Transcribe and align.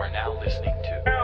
are 0.00 0.10
now 0.10 0.32
listening 0.42 0.74
to 0.82 1.19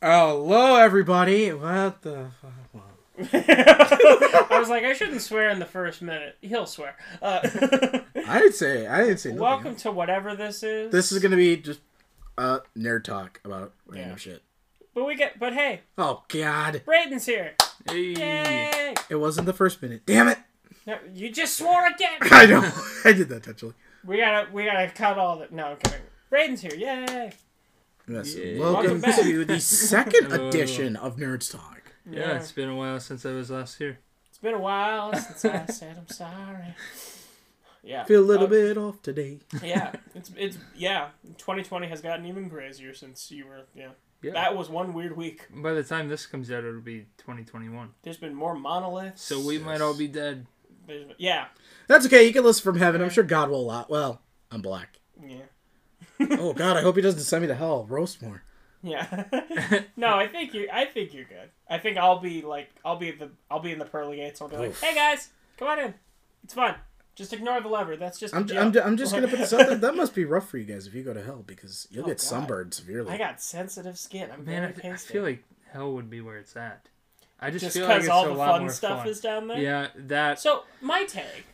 Hello, 0.00 0.76
everybody. 0.76 1.52
What 1.52 2.02
the 2.02 2.30
fuck? 2.40 2.52
Well, 2.72 2.84
I 3.32 4.56
was 4.60 4.68
like, 4.68 4.84
I 4.84 4.92
shouldn't 4.92 5.22
swear 5.22 5.50
in 5.50 5.58
the 5.58 5.66
first 5.66 6.02
minute. 6.02 6.36
He'll 6.40 6.66
swear. 6.66 6.94
Uh, 7.20 7.40
I 8.26 8.38
didn't 8.38 8.54
say. 8.54 8.86
I 8.86 9.00
didn't 9.00 9.18
say. 9.18 9.30
nothing. 9.30 9.42
welcome 9.42 9.76
to 9.76 9.90
whatever 9.90 10.36
this 10.36 10.62
is. 10.62 10.92
This 10.92 11.10
is 11.10 11.18
gonna 11.20 11.34
be 11.36 11.56
just 11.56 11.80
uh 12.36 12.60
nerd 12.76 13.02
talk 13.04 13.40
about 13.44 13.72
random 13.88 14.10
Yeah. 14.10 14.16
shit. 14.16 14.42
But 14.94 15.04
we 15.04 15.16
get. 15.16 15.38
But 15.40 15.54
hey, 15.54 15.80
Oh 15.96 16.22
God! 16.28 16.82
Brayden's 16.86 17.26
here. 17.26 17.54
Hey. 17.90 18.14
Yay! 18.14 18.94
It 19.10 19.16
wasn't 19.16 19.46
the 19.46 19.52
first 19.52 19.82
minute. 19.82 20.02
Damn 20.06 20.28
it! 20.28 20.38
No, 20.86 20.96
you 21.12 21.32
just 21.32 21.56
swore 21.56 21.86
again. 21.86 22.18
I 22.22 22.46
know. 22.46 22.70
I 23.04 23.12
did 23.12 23.28
that 23.30 23.36
intentionally. 23.36 23.74
we 24.04 24.18
gotta. 24.18 24.48
We 24.52 24.64
gotta 24.64 24.88
cut 24.90 25.18
all 25.18 25.38
that. 25.40 25.50
No, 25.52 25.66
I'm 25.66 25.76
kidding. 25.78 26.00
Brayden's 26.30 26.60
here. 26.60 26.74
Yay! 26.76 27.32
Yes. 28.08 28.34
Yeah. 28.34 28.58
Welcome 28.58 28.82
Welcome 28.82 29.00
back. 29.00 29.20
to 29.22 29.44
the 29.44 29.60
second 29.60 30.32
edition 30.40 30.96
of 30.96 31.16
Nerds 31.16 31.50
Talk. 31.52 31.92
Yeah, 32.10 32.36
it's 32.36 32.52
been 32.52 32.68
a 32.70 32.76
while 32.76 33.00
since 33.00 33.26
I 33.26 33.32
was 33.32 33.50
last 33.50 33.76
here. 33.78 33.98
It's 34.28 34.38
been 34.38 34.54
a 34.54 34.58
while 34.58 35.14
since 35.14 35.44
I 35.44 35.66
said 35.66 35.96
I'm 35.98 36.08
sorry. 36.08 36.74
Yeah. 37.82 38.04
Feel 38.04 38.20
a 38.20 38.24
little 38.24 38.46
Uh, 38.46 38.50
bit 38.50 38.78
off 38.78 39.02
today. 39.02 39.40
Yeah. 39.62 39.92
It's 40.14 40.30
it's 40.36 40.58
yeah. 40.74 41.08
2020 41.38 41.86
has 41.88 42.00
gotten 42.00 42.24
even 42.26 42.48
crazier 42.48 42.94
since 42.94 43.30
you 43.30 43.46
were 43.46 43.66
yeah. 43.74 43.90
Yeah. 44.22 44.32
That 44.32 44.56
was 44.56 44.68
one 44.68 44.94
weird 44.94 45.16
week. 45.16 45.46
By 45.54 45.74
the 45.74 45.84
time 45.84 46.08
this 46.08 46.26
comes 46.26 46.50
out, 46.50 46.64
it'll 46.64 46.80
be 46.80 47.06
2021. 47.18 47.90
There's 48.02 48.16
been 48.16 48.34
more 48.34 48.54
monoliths. 48.54 49.22
So 49.22 49.40
we 49.40 49.58
might 49.58 49.80
all 49.80 49.94
be 49.94 50.08
dead. 50.08 50.46
There's 50.86 51.06
yeah. 51.18 51.46
That's 51.88 52.06
okay. 52.06 52.26
You 52.26 52.32
can 52.32 52.42
listen 52.44 52.62
from 52.64 52.78
heaven. 52.78 53.02
I'm 53.02 53.10
sure 53.10 53.22
God 53.24 53.50
will 53.50 53.60
allow. 53.60 53.86
Well, 53.88 54.22
I'm 54.50 54.62
black. 54.62 54.98
Yeah. 55.22 55.42
Oh 56.38 56.52
God! 56.52 56.76
I 56.76 56.82
hope 56.82 56.96
He 56.96 57.02
doesn't 57.02 57.20
send 57.20 57.42
me 57.42 57.48
to 57.48 57.54
hell. 57.54 57.86
Roast 57.88 58.22
more. 58.22 58.42
Yeah. 58.82 59.24
no, 59.96 60.14
I 60.16 60.26
think 60.28 60.54
you. 60.54 60.68
I 60.72 60.84
think 60.84 61.14
you're 61.14 61.24
good. 61.24 61.50
I 61.68 61.78
think 61.78 61.96
I'll 61.96 62.20
be 62.20 62.42
like, 62.42 62.70
I'll 62.84 62.96
be 62.96 63.08
at 63.10 63.18
the, 63.18 63.30
I'll 63.50 63.60
be 63.60 63.72
in 63.72 63.78
the 63.78 63.84
pearly 63.84 64.16
gates. 64.16 64.40
I'll 64.40 64.48
be 64.48 64.56
like, 64.56 64.70
Oof. 64.70 64.80
hey 64.80 64.94
guys, 64.94 65.30
come 65.56 65.68
on 65.68 65.78
in. 65.78 65.94
It's 66.44 66.54
fun. 66.54 66.74
Just 67.14 67.32
ignore 67.32 67.60
the 67.60 67.68
lever. 67.68 67.96
That's 67.96 68.18
just. 68.20 68.32
a 68.32 68.36
I'm, 68.36 68.46
joke." 68.46 68.58
I'm, 68.76 68.76
I'm 68.92 68.96
just 68.96 69.12
gonna 69.12 69.26
put 69.26 69.40
this 69.40 69.52
out 69.52 69.66
there. 69.66 69.76
That 69.76 69.96
must 69.96 70.14
be 70.14 70.24
rough 70.24 70.48
for 70.48 70.58
you 70.58 70.64
guys 70.64 70.86
if 70.86 70.94
you 70.94 71.02
go 71.02 71.12
to 71.12 71.22
hell 71.22 71.42
because 71.46 71.88
you'll 71.90 72.04
Oh, 72.04 72.06
get 72.06 72.18
God. 72.18 72.20
sunburned 72.22 72.74
severely. 72.74 73.10
I 73.10 73.18
got 73.18 73.40
sensitive 73.42 73.98
skin. 73.98 74.30
I'm 74.32 74.44
Man, 74.44 74.62
I, 74.64 74.72
very 74.72 74.94
I 74.94 74.96
feel 74.96 75.24
like 75.24 75.42
hell 75.72 75.92
would 75.94 76.08
be 76.08 76.20
where 76.20 76.36
it's 76.38 76.56
at. 76.56 76.88
I 77.40 77.50
just, 77.50 77.64
just 77.64 77.76
feel 77.76 77.86
like 77.86 78.02
because 78.02 78.06
it's 78.06 78.12
all 78.12 78.26
a 78.26 78.28
the 78.28 78.34
lot 78.34 78.50
fun 78.52 78.60
more 78.62 78.70
stuff 78.70 78.98
fun. 79.00 79.08
is 79.08 79.20
down 79.20 79.48
there. 79.48 79.58
Yeah, 79.60 79.88
that. 79.96 80.38
So 80.40 80.62
my 80.80 81.04
take, 81.04 81.46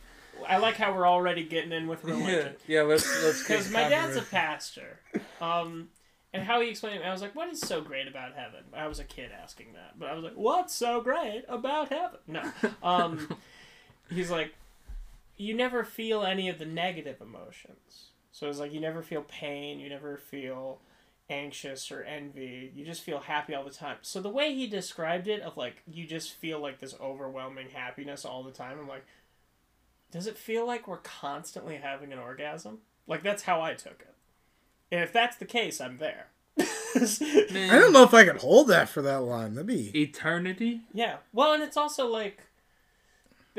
I 0.47 0.57
like 0.57 0.75
how 0.75 0.93
we're 0.93 1.07
already 1.07 1.43
getting 1.43 1.71
in 1.71 1.87
with 1.87 2.03
yeah, 2.03 2.13
religion. 2.13 2.55
yeah. 2.67 2.81
Let's 2.81 3.23
let's 3.23 3.41
Because 3.41 3.69
my 3.71 3.87
dad's 3.89 4.15
a 4.15 4.21
pastor, 4.21 4.99
um, 5.41 5.89
and 6.33 6.43
how 6.43 6.61
he 6.61 6.69
explained 6.69 7.01
it, 7.01 7.05
I 7.05 7.11
was 7.11 7.21
like, 7.21 7.35
"What 7.35 7.49
is 7.49 7.59
so 7.59 7.81
great 7.81 8.07
about 8.07 8.35
heaven?" 8.35 8.63
I 8.73 8.87
was 8.87 8.99
a 8.99 9.03
kid 9.03 9.31
asking 9.31 9.73
that, 9.73 9.97
but 9.99 10.09
I 10.09 10.13
was 10.13 10.23
like, 10.23 10.35
"What's 10.35 10.73
so 10.73 11.01
great 11.01 11.43
about 11.47 11.89
heaven?" 11.89 12.19
No, 12.27 12.51
um, 12.83 13.37
he's 14.09 14.29
like, 14.29 14.53
"You 15.37 15.53
never 15.53 15.83
feel 15.83 16.23
any 16.23 16.49
of 16.49 16.59
the 16.59 16.65
negative 16.65 17.21
emotions." 17.21 18.09
So 18.31 18.49
it's 18.49 18.59
like 18.59 18.73
you 18.73 18.81
never 18.81 19.01
feel 19.01 19.21
pain, 19.21 19.79
you 19.79 19.87
never 19.89 20.17
feel 20.17 20.81
anxious 21.29 21.91
or 21.91 22.03
envy. 22.03 22.71
You 22.75 22.85
just 22.85 23.01
feel 23.01 23.19
happy 23.19 23.55
all 23.55 23.63
the 23.63 23.71
time. 23.71 23.97
So 24.01 24.21
the 24.21 24.29
way 24.29 24.53
he 24.53 24.67
described 24.67 25.27
it, 25.27 25.41
of 25.41 25.57
like 25.57 25.77
you 25.87 26.05
just 26.05 26.33
feel 26.33 26.59
like 26.59 26.79
this 26.79 26.95
overwhelming 27.01 27.69
happiness 27.69 28.25
all 28.25 28.43
the 28.43 28.51
time. 28.51 28.77
I'm 28.79 28.87
like, 28.87 29.05
does 30.11 30.27
it 30.27 30.37
feel 30.37 30.65
like 30.65 30.87
we're 30.87 30.97
constantly 30.97 31.77
having 31.77 32.13
an 32.13 32.19
orgasm? 32.19 32.79
Like 33.07 33.23
that's 33.23 33.43
how 33.43 33.61
I 33.61 33.73
took 33.73 34.01
it. 34.01 34.13
And 34.91 35.03
if 35.03 35.11
that's 35.11 35.37
the 35.37 35.45
case, 35.45 35.81
I'm 35.81 35.97
there. 35.97 36.27
Man, 36.57 37.69
I 37.69 37.79
don't 37.79 37.91
know 37.91 38.03
if 38.03 38.13
I 38.13 38.23
could 38.23 38.37
hold 38.37 38.69
that 38.69 38.87
for 38.87 39.01
that 39.01 39.21
long. 39.21 39.55
That'd 39.55 39.67
be. 39.67 39.97
Eternity. 39.99 40.81
yeah. 40.93 41.17
Well, 41.33 41.53
and 41.53 41.61
it's 41.61 41.75
also 41.75 42.07
like 42.07 42.43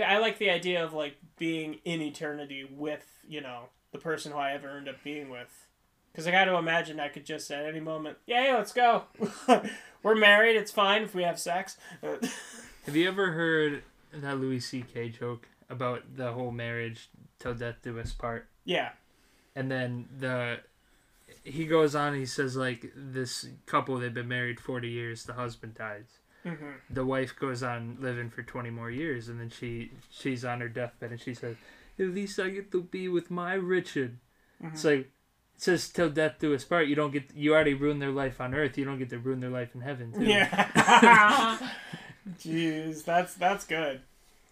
I 0.03 0.19
like 0.19 0.39
the 0.39 0.51
idea 0.51 0.83
of 0.85 0.93
like 0.93 1.17
being 1.39 1.79
in 1.85 2.01
eternity 2.01 2.67
with, 2.71 3.05
you 3.29 3.41
know, 3.41 3.69
the 3.93 3.99
person 3.99 4.33
who 4.33 4.39
I 4.39 4.53
ever 4.53 4.71
end 4.71 4.89
up 4.89 5.03
being 5.03 5.29
with. 5.29 5.67
Cuz 6.15 6.27
I 6.27 6.31
got 6.31 6.47
to 6.47 6.57
imagine 6.57 6.99
I 6.99 7.09
could 7.09 7.27
just 7.27 7.51
at 7.51 7.67
any 7.67 7.81
moment, 7.81 8.17
"Yeah, 8.27 8.45
yeah 8.47 8.57
let's 8.57 8.73
go." 8.73 9.05
We're 10.03 10.15
married, 10.15 10.57
it's 10.57 10.73
fine 10.73 11.03
if 11.03 11.15
we 11.15 11.25
have 11.25 11.39
sex. 11.39 11.77
Have 12.87 12.95
you 12.95 13.09
ever 13.09 13.33
heard 13.33 13.83
that 14.13 14.39
Louis 14.39 14.61
C.K. 14.61 15.11
joke 15.11 15.49
about 15.69 16.03
the 16.17 16.33
whole 16.33 16.51
marriage 16.51 17.09
till 17.39 17.55
death 17.55 17.77
do 17.83 17.99
us 17.99 18.13
part? 18.13 18.49
yeah. 18.65 18.91
and 19.55 19.71
then 19.71 20.07
the 20.19 20.59
he 21.43 21.67
goes 21.67 21.95
on 21.95 22.15
he 22.15 22.27
says 22.27 22.57
like 22.57 22.93
this 22.95 23.49
couple 23.67 23.97
they've 23.99 24.15
been 24.15 24.29
married 24.29 24.61
40 24.61 24.89
years 24.89 25.25
the 25.25 25.33
husband 25.35 25.75
dies 25.75 26.19
Mhm. 26.45 26.75
the 26.91 27.05
wife 27.05 27.35
goes 27.37 27.63
on 27.65 27.97
living 28.01 28.31
for 28.31 28.43
20 28.45 28.71
more 28.71 28.91
years 28.91 29.29
and 29.29 29.41
then 29.41 29.51
she 29.51 29.91
she's 30.11 30.45
on 30.45 30.61
her 30.61 30.69
deathbed 30.69 31.11
and 31.11 31.21
she 31.21 31.35
says 31.35 31.57
at 31.99 32.07
least 32.07 32.39
i 32.39 32.49
get 32.51 32.71
to 32.71 32.83
be 32.83 33.09
with 33.09 33.31
my 33.31 33.55
richard 33.55 34.19
it's 34.63 34.85
like 34.85 35.01
it 35.01 35.11
says 35.57 35.89
till 35.89 36.09
death 36.11 36.35
do 36.39 36.55
us 36.55 36.63
part 36.65 36.87
you 36.87 36.95
don't 36.95 37.11
get 37.13 37.35
you 37.35 37.53
already 37.55 37.75
ruined 37.75 38.01
their 38.01 38.13
life 38.13 38.41
on 38.41 38.55
earth 38.55 38.79
you 38.79 38.85
don't 38.85 38.99
get 38.99 39.11
to 39.11 39.19
ruin 39.19 39.41
their 39.41 39.51
life 39.51 39.75
in 39.75 39.81
heaven 39.81 40.13
too. 40.13 40.23
Yeah. 40.25 41.59
Jeez, 42.41 43.05
that's 43.05 43.35
that's 43.35 43.65
good. 43.65 44.01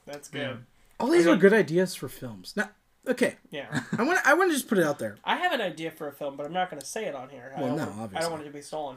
That's 0.07 0.29
good. 0.29 0.65
All 1.05 1.11
these 1.11 1.27
are 1.27 1.37
good 1.37 1.53
ideas 1.53 1.95
for 1.95 2.09
films. 2.09 2.55
Now, 2.57 2.71
okay, 3.07 3.37
Yeah. 3.51 3.83
I 3.99 4.03
want 4.03 4.19
I 4.25 4.35
want 4.35 4.51
to 4.51 4.55
just 4.57 4.69
put 4.69 4.79
it 4.79 4.85
out 4.85 4.99
there. 4.99 5.17
I 5.25 5.37
have 5.37 5.53
an 5.53 5.61
idea 5.61 5.91
for 5.91 6.09
a 6.09 6.13
film, 6.13 6.37
but 6.37 6.47
I'm 6.47 6.53
not 6.53 6.71
going 6.71 6.81
to 6.81 6.87
say 6.87 7.05
it 7.07 7.15
on 7.15 7.29
here. 7.29 7.53
I 7.57 7.61
Well, 7.61 7.77
don't 7.77 7.91
no, 7.91 7.99
want, 8.01 8.17
I 8.17 8.21
don't 8.21 8.31
want 8.31 8.43
it 8.43 8.47
to 8.47 8.53
be 8.53 8.63
stolen. 8.63 8.97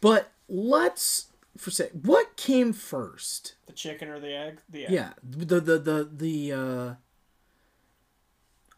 But 0.00 0.30
let's 0.48 1.28
for 1.56 1.70
say 1.70 1.88
what 1.92 2.36
came 2.36 2.72
first? 2.72 3.54
The 3.66 3.72
chicken 3.72 4.08
or 4.08 4.20
the 4.20 4.34
egg? 4.36 4.60
The 4.68 4.84
egg. 4.86 4.92
Yeah, 4.92 5.12
the 5.22 5.60
the 5.60 5.78
the 5.78 6.10
the 6.12 6.52
uh, 6.52 6.94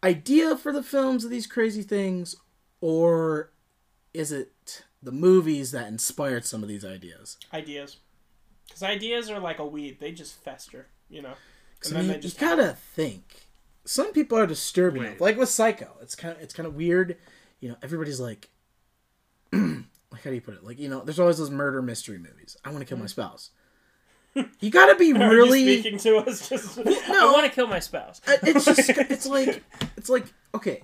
idea 0.05 0.57
for 0.57 0.73
the 0.73 0.83
films 0.83 1.25
of 1.25 1.31
these 1.31 1.47
crazy 1.47 1.83
things, 1.83 2.37
or 2.81 3.51
is 4.15 4.33
it 4.33 4.85
the 5.03 5.13
movies 5.13 5.71
that 5.73 5.89
inspired 5.89 6.45
some 6.45 6.63
of 6.63 6.69
these 6.69 6.85
ideas? 6.85 7.37
Ideas. 7.53 7.97
Because 8.67 8.83
ideas 8.83 9.31
are 9.31 9.41
like 9.41 9.59
a 9.59 9.67
weed; 9.67 9.99
they 10.01 10.13
just 10.13 10.43
fester. 10.43 10.87
You 11.11 11.23
know. 11.23 11.35
'Cause, 11.81 11.93
I 11.93 12.03
mean, 12.03 12.21
you 12.23 12.31
gotta 12.39 12.77
think. 12.95 13.47
Some 13.85 14.13
people 14.13 14.37
are 14.39 14.47
disturbing, 14.47 15.03
Wait. 15.03 15.21
like 15.21 15.37
with 15.39 15.49
Psycho. 15.49 15.97
It's 16.03 16.15
kind 16.15 16.37
of 16.37 16.43
it's 16.43 16.53
kind 16.55 16.67
of 16.67 16.75
weird. 16.75 17.17
You 17.61 17.71
know, 17.71 17.77
everybody's 17.83 18.21
like, 18.21 18.51
like 19.53 20.23
how 20.25 20.31
do 20.31 20.35
you 20.35 20.41
put 20.41 20.55
it? 20.55 20.65
Like 20.65 20.79
you 20.79 20.89
know, 20.89 21.01
there's 21.03 21.19
always 21.21 21.39
those 21.39 21.51
murder 21.51 21.81
mystery 21.83 22.19
movies. 22.19 22.57
I 22.65 22.71
want 22.71 22.81
to 22.81 22.85
kill 22.85 22.99
my 22.99 23.07
spouse. 23.07 23.51
You 24.61 24.71
gotta 24.71 24.95
be 24.97 25.13
Are 25.15 25.33
you 25.33 25.37
really. 25.37 25.81
speaking 25.81 25.99
to 26.01 26.17
us? 26.19 26.49
Just 26.49 26.79
I 26.87 27.33
want 27.33 27.45
to 27.47 27.51
kill 27.53 27.67
my 27.67 27.79
spouse. 27.81 28.21
Uh, 28.27 28.37
It's 28.43 28.65
just 28.65 28.89
it's 28.91 29.27
like 29.27 29.63
it's 29.97 30.09
like 30.09 30.27
okay, 30.55 30.83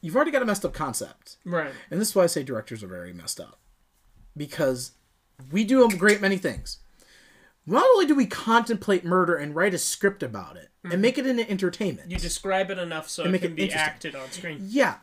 you've 0.00 0.16
already 0.16 0.30
got 0.30 0.42
a 0.42 0.46
messed 0.46 0.64
up 0.64 0.72
concept, 0.72 1.36
Right. 1.44 1.72
and 1.90 2.00
this 2.00 2.08
is 2.10 2.14
why 2.14 2.22
I 2.22 2.26
say 2.26 2.42
directors 2.42 2.82
are 2.82 2.88
very 2.88 3.12
messed 3.12 3.38
up, 3.40 3.58
because 4.36 4.92
we 5.52 5.64
do 5.64 5.84
a 5.84 5.88
great 5.94 6.20
many 6.20 6.36
things. 6.38 6.78
Not 7.66 7.84
only 7.84 8.06
do 8.06 8.14
we 8.14 8.26
contemplate 8.26 9.04
murder 9.04 9.36
and 9.36 9.54
write 9.54 9.74
a 9.74 9.78
script 9.78 10.22
about 10.22 10.56
it 10.56 10.70
and 10.82 10.94
mm-hmm. 10.94 11.02
make 11.02 11.18
it 11.18 11.26
into 11.26 11.48
entertainment, 11.48 12.10
You 12.10 12.18
describe 12.18 12.70
it 12.70 12.78
enough 12.78 13.08
so 13.08 13.24
it 13.24 13.30
make 13.30 13.42
can 13.42 13.52
it 13.52 13.56
be 13.56 13.72
acted 13.72 14.14
on 14.14 14.30
screen. 14.30 14.58
Yeah. 14.68 14.96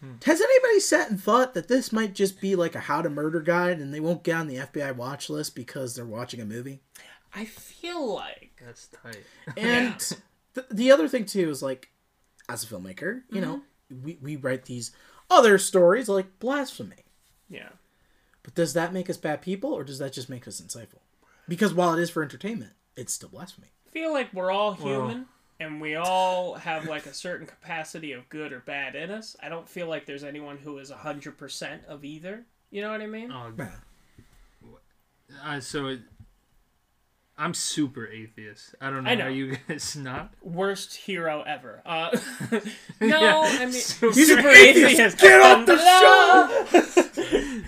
Hmm. 0.00 0.12
Has 0.24 0.40
anybody 0.40 0.80
sat 0.80 1.10
and 1.10 1.20
thought 1.20 1.54
that 1.54 1.68
this 1.68 1.92
might 1.92 2.14
just 2.14 2.40
be 2.40 2.54
like 2.54 2.74
a 2.74 2.80
how 2.80 3.02
to 3.02 3.10
murder 3.10 3.40
guide 3.40 3.78
and 3.78 3.92
they 3.92 4.00
won't 4.00 4.22
get 4.22 4.36
on 4.36 4.46
the 4.46 4.56
FBI 4.56 4.94
watch 4.94 5.28
list 5.30 5.54
because 5.54 5.94
they're 5.94 6.04
watching 6.04 6.40
a 6.40 6.44
movie? 6.44 6.80
I 7.34 7.44
feel 7.44 8.14
like 8.14 8.62
that's 8.64 8.88
tight 8.88 9.24
And 9.56 9.98
th- 10.54 10.66
the 10.70 10.90
other 10.90 11.08
thing 11.08 11.26
too 11.26 11.50
is 11.50 11.62
like, 11.62 11.90
as 12.48 12.62
a 12.62 12.66
filmmaker, 12.66 13.22
you 13.30 13.40
know, 13.40 13.62
mm-hmm. 13.92 14.04
we, 14.04 14.18
we 14.22 14.36
write 14.36 14.66
these 14.66 14.92
other 15.28 15.58
stories 15.58 16.08
like 16.08 16.38
blasphemy. 16.38 17.04
yeah. 17.48 17.70
But 18.42 18.54
does 18.54 18.74
that 18.74 18.92
make 18.92 19.10
us 19.10 19.16
bad 19.16 19.42
people 19.42 19.72
or 19.72 19.82
does 19.82 19.98
that 19.98 20.12
just 20.12 20.30
make 20.30 20.46
us 20.46 20.60
insightful? 20.60 21.00
Because 21.48 21.72
while 21.74 21.94
it 21.94 22.00
is 22.00 22.10
for 22.10 22.22
entertainment, 22.22 22.72
it's 22.96 23.12
still 23.12 23.28
blasphemy. 23.28 23.68
I 23.86 23.90
feel 23.90 24.12
like 24.12 24.32
we're 24.34 24.50
all 24.50 24.72
human. 24.74 25.26
and 25.60 25.80
we 25.80 25.94
all 25.96 26.54
have 26.54 26.86
like 26.86 27.06
a 27.06 27.14
certain 27.14 27.46
capacity 27.46 28.12
of 28.12 28.28
good 28.28 28.52
or 28.52 28.60
bad 28.60 28.94
in 28.94 29.10
us. 29.10 29.36
I 29.42 29.48
don't 29.48 29.68
feel 29.68 29.86
like 29.88 30.04
there's 30.06 30.24
anyone 30.24 30.58
who 30.58 30.78
is 30.78 30.90
hundred 30.90 31.38
percent 31.38 31.82
of 31.88 32.04
either. 32.04 32.44
You 32.70 32.82
know 32.82 32.90
what 32.90 33.00
I 33.00 33.06
mean? 33.06 33.30
Oh, 33.32 33.52
Yeah. 33.56 33.70
uh, 35.44 35.60
so 35.60 35.86
it, 35.86 36.00
I'm 37.38 37.54
super 37.54 38.06
atheist. 38.06 38.74
I 38.80 38.90
don't 38.90 39.04
know. 39.04 39.10
I 39.10 39.14
know. 39.14 39.24
Are 39.26 39.30
you 39.30 39.56
guys 39.68 39.94
not? 39.96 40.32
Worst 40.42 40.94
hero 40.96 41.42
ever. 41.46 41.80
Uh, 41.86 42.10
no, 42.50 42.60
Yeah, 43.00 43.40
I 43.44 43.58
mean 43.66 43.72
super 43.72 44.12
super 44.14 44.48
atheist. 44.48 44.98
atheist. 45.00 45.18
Get 45.18 45.40
off 45.40 45.66
the 45.66 45.78
show. 46.82 47.62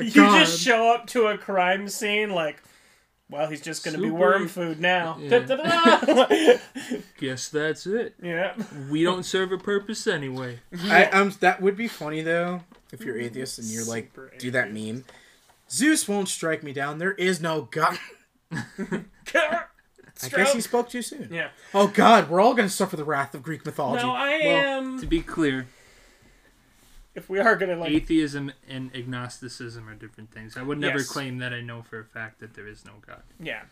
You 0.00 0.10
just 0.10 0.60
show 0.60 0.92
up 0.92 1.06
to 1.08 1.26
a 1.28 1.38
crime 1.38 1.88
scene 1.88 2.30
like, 2.30 2.60
well, 3.30 3.48
he's 3.48 3.60
just 3.60 3.84
gonna 3.84 3.98
be 3.98 4.10
worm 4.10 4.48
food 4.48 4.80
now. 4.80 5.16
Yeah. 5.20 6.58
Guess 7.18 7.48
that's 7.48 7.86
it. 7.86 8.14
yeah. 8.22 8.54
We 8.90 9.02
don't 9.02 9.22
serve 9.24 9.52
a 9.52 9.58
purpose 9.58 10.06
anyway. 10.06 10.60
I, 10.84 11.06
um, 11.06 11.32
that 11.40 11.60
would 11.62 11.76
be 11.76 11.88
funny 11.88 12.22
though 12.22 12.62
if 12.92 13.00
you're 13.02 13.18
atheist 13.18 13.58
and 13.58 13.68
you're 13.68 13.84
like 13.84 14.10
Super 14.14 14.32
do 14.38 14.50
that 14.52 14.72
meme. 14.72 15.04
Zeus 15.70 16.06
won't 16.06 16.28
strike 16.28 16.62
me 16.62 16.72
down. 16.72 16.98
There 16.98 17.12
is 17.12 17.40
no 17.40 17.62
God. 17.70 17.98
I 20.22 20.28
guess 20.28 20.52
he 20.52 20.60
spoke 20.60 20.88
too 20.90 21.02
soon. 21.02 21.28
Yeah. 21.32 21.48
Oh 21.72 21.88
God, 21.88 22.30
we're 22.30 22.40
all 22.40 22.54
gonna 22.54 22.68
suffer 22.68 22.96
the 22.96 23.04
wrath 23.04 23.34
of 23.34 23.42
Greek 23.42 23.64
mythology. 23.66 24.04
No, 24.04 24.12
I 24.12 24.38
Well, 24.44 24.56
am. 24.56 25.00
To 25.00 25.06
be 25.06 25.22
clear, 25.22 25.66
if 27.14 27.28
we 27.28 27.38
are 27.38 27.56
gonna 27.56 27.76
like, 27.76 27.90
atheism 27.90 28.52
and 28.68 28.94
agnosticism 28.94 29.88
are 29.88 29.94
different 29.94 30.30
things. 30.32 30.56
I 30.56 30.62
would 30.62 30.78
never 30.78 30.98
Yes. 30.98 31.08
claim 31.08 31.38
that 31.38 31.52
I 31.52 31.60
know 31.60 31.82
for 31.82 32.00
a 32.00 32.04
fact 32.04 32.40
that 32.40 32.54
there 32.54 32.66
is 32.66 32.84
no 32.84 32.94
God. 33.06 33.22
yeah. 33.38 33.62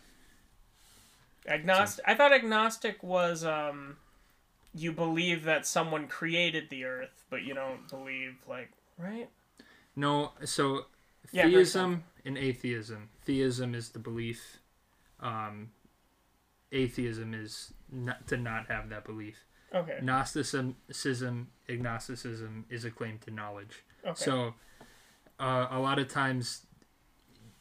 Agnostic. 1.45 2.05
I 2.07 2.15
thought 2.15 2.31
agnostic 2.31 3.03
was 3.03 3.43
um, 3.43 3.97
you 4.73 4.93
believe 4.93 5.43
that 5.43 5.67
someone 5.67 6.07
created 6.07 6.69
the 6.69 6.85
earth, 6.85 7.25
but 7.29 7.41
you 7.43 7.53
don't 7.53 7.87
believe 7.89 8.37
like 8.47 8.71
right. 8.97 9.27
No, 9.95 10.31
so 10.45 10.85
Yeah, 11.33 11.43
theism 11.43 12.05
and 12.23 12.37
atheism. 12.37 13.09
Theism 13.25 13.75
is 13.75 13.89
the 13.89 13.99
belief. 13.99 14.57
Um, 15.19 15.71
atheism 16.71 17.33
is 17.33 17.73
not, 17.91 18.25
to 18.27 18.37
not 18.37 18.67
have 18.67 18.87
that 18.89 19.03
belief. 19.03 19.43
Okay. 19.73 19.99
Gnosticism, 20.01 20.75
agnosticism 21.69 22.65
is 22.69 22.85
a 22.85 22.91
claim 22.91 23.17
to 23.25 23.31
knowledge. 23.31 23.83
Okay. 24.05 24.13
So, 24.23 24.53
uh, 25.39 25.67
a 25.71 25.79
lot 25.79 25.99
of 25.99 26.07
times, 26.07 26.65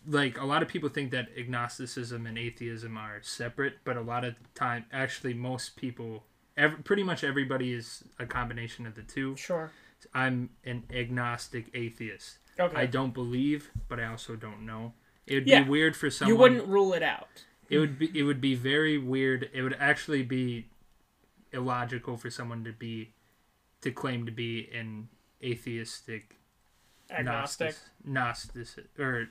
like 0.06 0.38
a 0.41 0.44
lot 0.44 0.62
of 0.62 0.69
people 0.69 0.88
think 0.88 1.11
that 1.12 1.29
agnosticism 1.38 2.26
and 2.26 2.37
atheism 2.37 2.97
are 2.97 3.20
separate, 3.23 3.75
but 3.85 3.97
a 3.97 4.00
lot 4.00 4.25
of 4.25 4.35
time, 4.55 4.85
actually, 4.93 5.32
most 5.35 5.76
people, 5.76 6.25
ev- 6.56 6.82
pretty 6.85 7.03
much 7.03 7.23
everybody 7.25 7.73
is 7.73 8.03
a 8.19 8.26
combination 8.26 8.87
of 8.87 8.94
the 8.94 9.03
two. 9.03 9.37
sure. 9.37 9.70
I'm 10.12 10.50
an 10.64 10.82
agnostic 10.93 11.67
atheist. 11.75 12.38
Okay. 12.59 12.76
I 12.76 12.87
don't 12.87 13.14
believe, 13.14 13.70
but 13.88 14.00
I 14.00 14.06
also 14.06 14.35
don't 14.35 14.67
know. 14.67 14.94
It 15.29 15.35
would 15.37 15.47
Yeah. 15.47 15.62
be 15.62 15.70
weird 15.70 15.94
for 15.97 16.11
someone. 16.11 16.35
you 16.35 16.41
wouldn't 16.41 16.67
rule 16.67 16.93
it 16.93 17.05
out. 17.05 17.44
It 17.70 17.79
would 17.79 18.00
be. 18.00 18.11
It 18.19 18.25
would 18.25 18.41
be 18.41 18.56
very 18.56 18.99
weird. 18.99 19.49
It 19.53 19.62
would 19.62 19.76
actually 19.79 20.25
be 20.25 20.67
illogical 21.52 22.16
for 22.16 22.31
someone 22.31 22.64
to 22.64 22.72
be, 22.72 23.12
to 23.82 23.90
claim 23.90 24.26
to 24.26 24.32
be 24.32 24.69
an 24.75 25.08
atheistic 25.43 26.37
Agnostic. 27.10 27.75
Gnostic, 28.04 28.66
or 28.99 29.28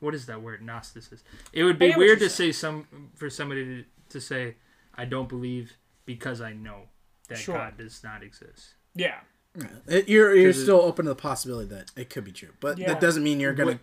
what 0.00 0.14
is 0.14 0.26
that 0.26 0.42
word? 0.42 0.62
Gnosticist. 0.62 1.22
It 1.52 1.62
would 1.62 1.78
be 1.78 1.94
weird 1.96 2.18
you're 2.20 2.28
to 2.28 2.30
say 2.30 2.50
some 2.50 3.10
for 3.14 3.30
somebody 3.30 3.64
to, 3.64 3.84
to 4.08 4.20
say, 4.20 4.56
"I 4.96 5.04
don't 5.04 5.28
believe 5.28 5.76
because 6.06 6.40
I 6.40 6.52
know 6.54 6.88
that 7.28 7.38
Sure. 7.38 7.54
God 7.56 7.76
does 7.78 8.02
not 8.02 8.24
exist." 8.24 8.74
Yeah. 8.96 9.20
Yeah. 9.56 9.68
It- 9.86 10.08
you're 10.08 10.34
you're 10.34 10.50
'Cause 10.50 10.58
it- 10.60 10.62
still 10.64 10.80
open 10.80 11.04
to 11.04 11.10
the 11.10 11.14
possibility 11.14 11.68
that 11.68 11.92
it 11.94 12.10
could 12.10 12.24
be 12.24 12.32
true, 12.32 12.52
but 12.58 12.78
Yeah. 12.78 12.88
that 12.88 13.00
doesn't 13.00 13.22
mean 13.22 13.38
you're 13.38 13.52
gonna 13.54 13.72
What- 13.72 13.80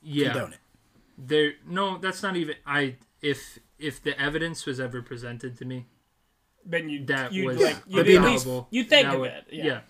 Yeah, 0.00 0.32
condone 0.32 0.52
it. 0.52 0.60
there. 1.16 1.54
No, 1.66 1.98
that's 1.98 2.22
not 2.22 2.36
even. 2.36 2.56
I 2.64 2.96
if 3.20 3.58
if 3.78 4.00
the 4.00 4.16
evidence 4.20 4.66
was 4.66 4.78
ever 4.78 5.02
presented 5.02 5.56
to 5.58 5.64
me, 5.64 5.86
Then 6.70 6.88
you 6.90 7.04
that 7.06 7.32
you'd 7.32 7.46
was 7.46 7.58
like 7.58 7.76
you'd 7.86 8.04
be 8.06 8.16
at 8.16 8.22
least 8.22 8.44
infallible, 8.44 8.68
you 8.70 8.84
think 8.84 9.06
that 9.06 9.14
of 9.14 9.20
would- 9.20 9.30
it. 9.30 9.44
Yeah. 9.50 9.80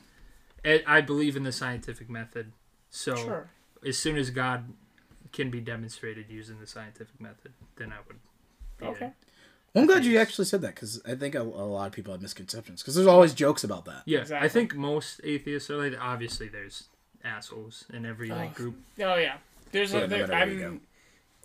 It- 0.65 0.85
I 0.87 1.01
believe 1.01 1.37
in 1.37 1.43
the 1.43 1.53
scientific 1.53 2.09
method. 2.09 2.53
So 2.91 3.17
Sure. 3.17 3.51
as 3.87 3.99
soon 3.99 4.17
as 4.17 4.31
God 4.31 4.73
can 5.33 5.51
be 5.51 5.61
demonstrated 5.61 6.27
using 6.31 6.61
the 6.61 6.67
scientific 6.67 7.21
method, 7.21 7.53
then 7.77 7.93
I 7.93 7.97
would. 8.07 8.17
be 8.79 8.87
a- 8.87 8.89
Okay. 8.91 9.13
Well, 9.75 9.83
I'm 9.83 9.87
glad 9.87 10.05
you 10.05 10.19
actually 10.19 10.47
said 10.47 10.63
that 10.63 10.75
because 10.75 11.03
I 11.05 11.15
think 11.15 11.35
a, 11.35 11.43
a 11.43 11.43
lot 11.43 11.87
of 11.89 11.93
people 11.93 12.13
have 12.13 12.23
misconceptions 12.23 12.81
because 12.83 12.95
there's 12.95 13.07
always 13.07 13.35
jokes 13.35 13.65
about 13.65 13.85
that. 13.85 14.03
Yeah, 14.07 14.25
I 14.33 14.49
think 14.49 14.75
most 14.75 15.21
atheists 15.25 15.69
are 15.71 15.77
like. 15.77 16.01
Obviously, 16.01 16.49
there's 16.49 16.89
assholes 17.25 17.85
in 17.93 18.07
every 18.07 18.31
oh, 18.31 18.37
like 18.37 18.51
Oh. 18.53 18.55
group. 18.55 18.77
Oh 19.01 19.17
yeah. 19.17 19.39
There's 19.73 19.93
Yeah, 19.93 20.01
a 20.01 20.07
there, 20.07 20.27
matter 20.27 20.33
I'm 20.35 20.81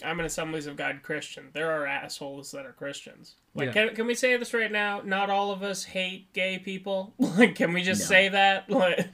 I'm 0.04 0.20
an 0.20 0.26
Assemblies 0.26 0.68
of 0.68 0.76
God 0.76 1.02
Christian. 1.04 1.50
There 1.54 1.72
are 1.72 1.86
assholes 1.88 2.52
that 2.52 2.66
are 2.66 2.74
Christians. 2.74 3.36
Like 3.56 3.68
Yeah. 3.68 3.88
can, 3.88 3.96
can 3.96 4.06
we 4.08 4.16
say 4.16 4.36
this 4.38 4.54
right 4.54 4.72
now? 4.72 5.02
Not 5.04 5.30
all 5.30 5.52
of 5.52 5.64
us 5.64 5.84
hate 5.84 6.32
gay 6.34 6.60
people. 6.60 7.14
Like 7.20 7.56
can 7.56 7.74
we 7.74 7.84
just 7.84 8.02
No. 8.02 8.08
say 8.08 8.30
that? 8.30 8.70
Like 8.70 9.14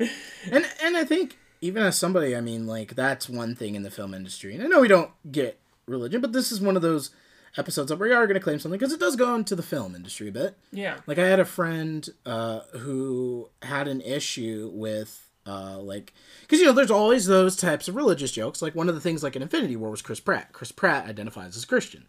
And 0.52 0.66
and 0.84 0.98
I 0.98 1.04
think 1.06 1.38
even 1.62 1.84
as 1.84 1.98
somebody, 1.98 2.36
I 2.36 2.42
mean, 2.42 2.66
like 2.68 2.96
that's 2.96 3.28
one 3.30 3.56
thing 3.56 3.76
in 3.76 3.84
the 3.84 3.92
film 3.92 4.14
industry. 4.14 4.54
And 4.56 4.64
I 4.64 4.68
know 4.68 4.80
we 4.82 4.88
don't 4.88 5.12
get 5.32 5.60
religion, 5.88 6.22
but 6.22 6.32
this 6.34 6.52
is 6.52 6.62
one 6.62 6.76
of 6.76 6.82
those 6.82 7.12
episodes 7.58 7.92
where 7.92 8.10
we 8.10 8.14
are 8.16 8.28
going 8.28 8.36
to 8.36 8.44
claim 8.44 8.60
something 8.60 8.78
because 8.80 8.94
it 8.94 9.00
does 9.00 9.16
go 9.16 9.34
into 9.36 9.56
the 9.56 9.64
film 9.64 9.96
industry 9.96 10.30
a 10.30 10.32
bit. 10.32 10.56
Yeah. 10.72 11.00
Like 11.08 11.18
I 11.18 11.28
had 11.28 11.40
a 11.40 11.46
friend 11.46 12.08
uh, 12.26 12.62
who 12.78 13.50
had 13.64 13.88
an 13.88 14.02
issue 14.02 14.70
with 14.74 15.29
uh, 15.50 15.78
like 15.80 16.14
because 16.42 16.60
you 16.60 16.66
know 16.66 16.74
there's 16.74 16.92
always 16.92 17.26
those 17.26 17.56
types 17.56 17.88
of 17.88 17.96
religious 17.96 18.32
jokes. 18.32 18.62
Like 18.62 18.76
one 18.76 18.90
of 18.90 18.96
the 18.96 19.02
things 19.02 19.24
like 19.24 19.36
in 19.36 19.42
Infinity 19.42 19.76
War 19.76 19.90
was 19.90 20.02
Chris 20.02 20.20
Pratt. 20.20 20.54
Chris 20.54 20.72
Pratt 20.72 21.08
identifies 21.08 21.58
as 21.58 21.66
Christian, 21.66 22.06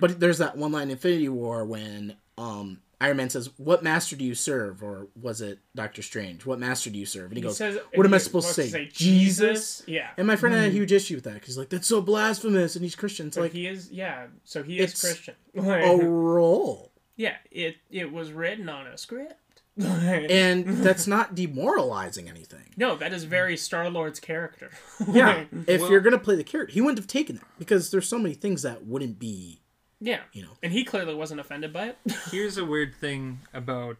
but 0.00 0.20
there's 0.20 0.38
that 0.38 0.56
one 0.56 0.72
line 0.72 0.84
in 0.84 0.90
Infinity 0.92 1.28
War 1.28 1.64
when 1.64 2.16
um, 2.38 2.80
Iron 3.00 3.16
Man 3.18 3.30
says, 3.30 3.50
"What 3.58 3.82
master 3.82 4.16
do 4.16 4.24
you 4.24 4.34
serve?" 4.34 4.82
Or 4.82 5.08
was 5.20 5.40
it 5.40 5.58
Doctor 5.74 6.02
Strange? 6.02 6.46
"What 6.46 6.58
master 6.58 6.88
do 6.90 6.98
you 6.98 7.06
serve?" 7.06 7.26
And 7.30 7.34
he, 7.36 7.40
He 7.42 7.46
goes, 7.46 7.56
says 7.58 7.78
"What 7.94 8.06
am 8.06 8.14
I 8.14 8.18
supposed 8.18 8.54
to 8.54 8.60
wants 8.62 8.72
say? 8.72 8.88
Jesus? 8.92 9.82
Yeah. 9.86 10.08
And 10.16 10.26
my 10.26 10.36
friend 10.36 10.54
had 10.54 10.68
a 10.68 10.70
huge 10.70 10.92
issue 10.92 11.14
with 11.16 11.24
that 11.24 11.34
because 11.34 11.48
he's 11.48 11.58
like, 11.58 11.68
"That's 11.68 11.86
so 11.88 12.00
blasphemous," 12.00 12.74
and 12.76 12.82
he's 12.84 12.94
Christian. 12.94 13.26
It's 13.28 13.36
But 13.36 13.42
like 13.44 13.52
he 13.52 13.66
is 13.66 13.90
yeah, 13.90 14.26
so 14.44 14.62
he 14.62 14.78
is 14.78 14.98
Christian. 14.98 15.34
a 15.56 15.96
role. 15.98 16.90
yeah, 17.16 17.36
it 17.50 17.76
it 17.90 18.12
was 18.12 18.32
written 18.32 18.68
on 18.68 18.86
a 18.86 18.96
script. 18.96 19.34
And 19.78 20.66
that's 20.84 21.06
not 21.06 21.34
demoralizing 21.34 22.28
anything. 22.28 22.72
no, 22.76 22.96
that 22.96 23.12
is 23.12 23.24
very 23.24 23.56
Star 23.56 23.88
Lord's 23.90 24.20
character. 24.20 24.70
Yeah, 25.06 25.44
if 25.66 25.80
Well- 25.82 25.90
you're 25.90 26.00
gonna 26.00 26.18
play 26.18 26.36
the 26.36 26.44
character, 26.44 26.72
he 26.72 26.80
wouldn't 26.80 26.98
have 26.98 27.06
taken 27.06 27.36
that 27.36 27.46
because 27.58 27.90
there's 27.90 28.08
so 28.08 28.18
many 28.18 28.34
things 28.34 28.62
that 28.62 28.86
wouldn't 28.86 29.18
be, 29.18 29.60
yeah. 30.00 30.20
you 30.32 30.42
know. 30.42 30.56
And 30.62 30.72
he 30.72 30.84
clearly 30.84 31.14
wasn't 31.14 31.40
offended 31.40 31.72
by 31.72 31.88
it. 31.88 31.98
Here's 32.30 32.56
a 32.58 32.64
weird 32.64 32.94
thing 32.94 33.40
about 33.52 33.96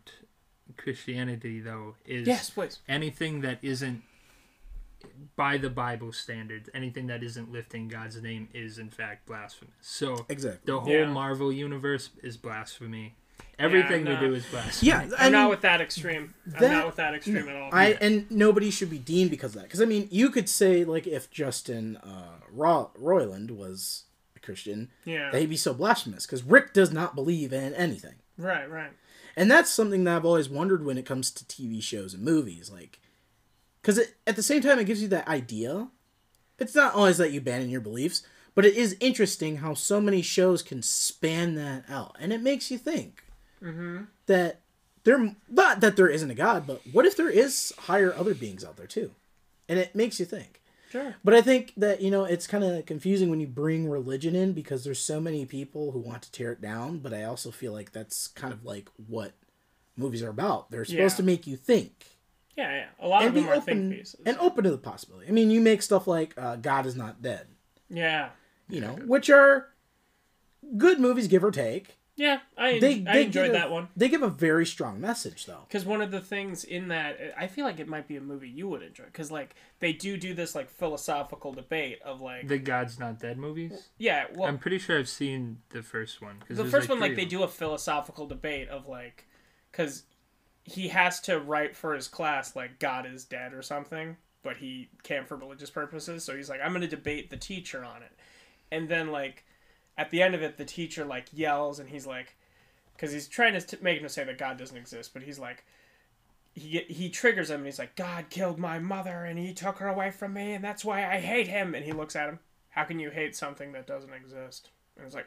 Christianity, 0.76 1.60
though, 1.60 1.94
is 2.04 2.26
yes, 2.26 2.50
please. 2.50 2.78
anything 2.88 3.40
that 3.42 3.58
isn't 3.62 4.02
by 5.36 5.56
the 5.56 5.70
Bible 5.70 6.12
standards, 6.12 6.68
anything 6.74 7.06
that 7.06 7.22
isn't 7.22 7.52
lifting 7.52 7.86
God's 7.88 8.20
name 8.20 8.48
is 8.52 8.78
in 8.78 8.90
fact 8.90 9.26
blasphemous. 9.26 9.74
So 9.80 10.26
Exactly. 10.28 10.60
the 10.64 10.80
whole 10.80 10.90
Yeah. 10.92 11.06
Marvel 11.06 11.52
universe 11.52 12.10
is 12.22 12.36
blasphemy. 12.36 13.14
Everything 13.58 14.06
I'm 14.06 14.20
we 14.20 14.26
do 14.28 14.34
is 14.34 14.44
blasphemy. 14.46 14.88
Yeah, 14.88 15.08
I 15.18 15.26
I'm 15.26 15.32
not 15.32 15.48
with 15.48 15.62
that 15.62 15.80
extreme. 15.80 16.34
I'm 16.58 16.70
not 16.70 16.86
with 16.86 16.96
that 16.96 17.14
extreme 17.14 17.48
at 17.48 17.56
all. 17.56 17.70
I 17.72 17.96
and 18.00 18.30
nobody 18.30 18.70
should 18.70 18.90
be 18.90 18.98
deemed 18.98 19.30
because 19.30 19.54
of 19.54 19.62
that. 19.62 19.64
Because 19.64 19.80
I 19.80 19.86
mean, 19.86 20.08
you 20.10 20.28
could 20.30 20.48
say 20.48 20.84
like 20.84 21.06
if 21.06 21.30
Justin 21.30 21.96
uh, 21.98 22.40
Ro- 22.50 22.90
Roiland 23.00 23.50
was 23.50 24.04
a 24.36 24.40
Christian, 24.40 24.90
yeah. 25.06 25.30
that 25.30 25.40
he'd 25.40 25.48
be 25.48 25.56
so 25.56 25.72
blasphemous 25.72 26.26
because 26.26 26.42
Rick 26.42 26.74
does 26.74 26.92
not 26.92 27.14
believe 27.14 27.52
in 27.52 27.72
anything. 27.74 28.16
right, 28.36 28.70
right. 28.70 28.90
and 29.36 29.50
that's 29.50 29.70
something 29.70 30.04
that 30.04 30.16
I've 30.16 30.26
always 30.26 30.50
wondered 30.50 30.84
when 30.84 30.98
it 30.98 31.06
comes 31.06 31.30
to 31.30 31.44
TV 31.44 31.82
shows 31.82 32.12
and 32.12 32.22
movies, 32.22 32.70
like, 32.70 33.00
because 33.80 33.98
at 34.26 34.36
the 34.36 34.42
same 34.42 34.60
time 34.60 34.78
it 34.78 34.84
gives 34.84 35.00
you 35.00 35.08
that 35.08 35.28
idea. 35.28 35.88
It's 36.58 36.74
not 36.74 36.94
always 36.94 37.18
that 37.18 37.32
you 37.32 37.40
abandon 37.40 37.70
your 37.70 37.82
beliefs, 37.82 38.22
but 38.54 38.64
it 38.64 38.74
is 38.74 38.96
interesting 39.00 39.58
how 39.58 39.74
so 39.74 40.00
many 40.00 40.20
shows 40.20 40.62
can 40.62 40.82
span 40.82 41.54
that 41.54 41.84
out, 41.88 42.16
and 42.20 42.34
it 42.34 42.42
makes 42.42 42.70
you 42.70 42.76
think 42.76 43.22
that 44.26 44.60
there, 45.04 45.34
not 45.48 45.80
that 45.80 45.96
there 45.96 46.08
isn't 46.08 46.30
a 46.30 46.34
god, 46.34 46.66
but 46.66 46.80
what 46.92 47.06
if 47.06 47.16
there 47.16 47.30
is 47.30 47.72
higher 47.80 48.12
other 48.14 48.34
beings 48.34 48.64
out 48.64 48.76
there 48.76 48.86
too, 48.86 49.12
and 49.68 49.78
it 49.78 49.94
makes 49.94 50.18
you 50.20 50.26
think. 50.26 50.62
Sure. 50.90 51.16
But 51.24 51.34
I 51.34 51.40
think 51.42 51.72
that 51.76 52.00
you 52.00 52.10
know 52.10 52.24
it's 52.24 52.46
kind 52.46 52.62
of 52.64 52.86
confusing 52.86 53.28
when 53.30 53.40
you 53.40 53.46
bring 53.46 53.88
religion 53.90 54.36
in 54.36 54.52
because 54.52 54.84
there's 54.84 55.00
so 55.00 55.20
many 55.20 55.44
people 55.44 55.90
who 55.92 55.98
want 55.98 56.22
to 56.22 56.32
tear 56.32 56.52
it 56.52 56.60
down. 56.60 56.98
But 56.98 57.12
I 57.12 57.24
also 57.24 57.50
feel 57.50 57.72
like 57.72 57.92
that's 57.92 58.28
kind 58.28 58.52
of 58.52 58.64
like 58.64 58.88
what 59.08 59.32
movies 59.96 60.22
are 60.22 60.30
about. 60.30 60.70
They're 60.70 60.84
supposed 60.84 61.14
Yeah. 61.14 61.16
to 61.16 61.22
make 61.24 61.46
you 61.46 61.56
think 61.56 62.06
Yeah, 62.56 62.70
yeah. 62.70 62.86
A 63.00 63.08
lot 63.08 63.22
and 63.22 63.28
of 63.28 63.34
be 63.42 63.48
are 63.48 63.54
open 63.54 63.88
think 63.90 64.00
pieces. 64.00 64.20
and 64.24 64.38
open 64.38 64.62
to 64.64 64.70
the 64.70 64.78
possibility. 64.78 65.26
I 65.28 65.32
mean, 65.32 65.50
you 65.50 65.60
make 65.60 65.82
stuff 65.82 66.06
like 66.06 66.34
uh, 66.38 66.56
God 66.56 66.86
is 66.86 66.94
not 66.94 67.20
dead, 67.20 67.48
yeah. 67.90 68.28
you 68.68 68.80
know, 68.80 68.92
which 69.06 69.28
are 69.28 69.68
good 70.78 71.00
movies, 71.00 71.26
give 71.28 71.42
or 71.44 71.50
take. 71.50 71.95
Yeah, 72.18 72.38
I, 72.56 72.78
They, 72.78 73.04
I 73.06 73.12
they 73.12 73.24
enjoyed 73.26 73.50
a- 73.50 73.52
that 73.52 73.70
one. 73.70 73.88
They 73.94 74.08
give 74.08 74.22
a 74.22 74.30
very 74.30 74.64
strong 74.64 75.00
message, 75.00 75.44
though. 75.44 75.60
Because 75.68 75.84
one 75.84 76.00
of 76.00 76.10
the 76.10 76.20
things 76.20 76.64
in 76.64 76.88
that, 76.88 77.18
I 77.36 77.46
feel 77.46 77.66
like 77.66 77.78
it 77.78 77.88
might 77.88 78.08
be 78.08 78.16
a 78.16 78.22
movie 78.22 78.48
you 78.48 78.68
would 78.68 78.82
enjoy. 78.82 79.04
Because 79.04 79.30
like 79.30 79.54
they 79.80 79.92
do 79.92 80.16
do 80.16 80.32
this 80.32 80.54
like 80.54 80.70
philosophical 80.70 81.52
debate 81.52 82.00
of 82.02 82.22
like, 82.22 82.48
The 82.48 82.58
God's 82.58 82.98
Not 82.98 83.20
Dead 83.20 83.36
movies. 83.36 83.90
yeah, 83.98 84.24
well, 84.34 84.48
I'm 84.48 84.56
pretty 84.58 84.78
sure 84.78 84.98
I've 84.98 85.08
seen 85.10 85.58
the 85.70 85.82
first 85.82 86.22
one. 86.22 86.38
'cause 86.40 86.56
the 86.56 86.62
there's, 86.62 86.70
first 86.72 86.88
one 86.88 87.00
like 87.00 87.16
they 87.16 87.26
do 87.26 87.42
a 87.42 87.48
philosophical 87.48 88.26
debate 88.26 88.68
of 88.70 88.88
like, 88.88 89.26
because 89.70 90.04
he 90.64 90.88
has 90.88 91.20
to 91.20 91.38
write 91.38 91.76
for 91.76 91.94
his 91.94 92.08
class 92.08 92.56
like 92.56 92.78
God 92.78 93.06
is 93.06 93.24
dead 93.24 93.52
or 93.52 93.60
something, 93.62 94.16
but 94.42 94.56
he 94.56 94.88
can't 95.02 95.28
for 95.28 95.36
religious 95.36 95.70
purposes. 95.70 96.24
So 96.24 96.34
he's 96.34 96.48
like, 96.48 96.60
I'm 96.64 96.72
gonna 96.72 96.88
debate 96.88 97.28
the 97.30 97.36
teacher 97.36 97.84
on 97.84 98.02
it, 98.02 98.12
and 98.72 98.88
then 98.88 99.12
like 99.12 99.44
at 99.98 100.10
the 100.10 100.22
end 100.22 100.34
of 100.34 100.42
it, 100.42 100.56
the 100.56 100.64
teacher 100.64 101.04
like 101.04 101.26
yells 101.32 101.78
and 101.78 101.88
he's 101.88 102.06
like, 102.06 102.36
because 102.94 103.12
he's 103.12 103.28
trying 103.28 103.52
to 103.54 103.60
t- 103.60 103.76
make 103.80 104.00
him 104.00 104.08
say 104.08 104.24
that 104.24 104.38
God 104.38 104.56
doesn't 104.58 104.76
exist, 104.76 105.12
but 105.12 105.22
he's 105.22 105.38
like. 105.38 105.64
He, 106.58 106.78
he 106.88 107.10
triggers 107.10 107.50
him 107.50 107.56
and 107.56 107.66
he's 107.66 107.78
like, 107.78 107.96
God 107.96 108.30
killed 108.30 108.58
my 108.58 108.78
mother 108.78 109.26
and 109.26 109.38
he 109.38 109.52
took 109.52 109.76
her 109.76 109.88
away 109.88 110.10
from 110.10 110.32
me 110.32 110.54
and 110.54 110.64
that's 110.64 110.86
why 110.86 111.04
I 111.04 111.20
hate 111.20 111.48
him. 111.48 111.74
And 111.74 111.84
he 111.84 111.92
looks 111.92 112.16
at 112.16 112.30
him, 112.30 112.38
How 112.70 112.84
can 112.84 112.98
you 112.98 113.10
hate 113.10 113.36
something 113.36 113.72
that 113.72 113.86
doesn't 113.86 114.14
exist? 114.14 114.70
And 114.96 115.04
it's 115.04 115.14
like, 115.14 115.26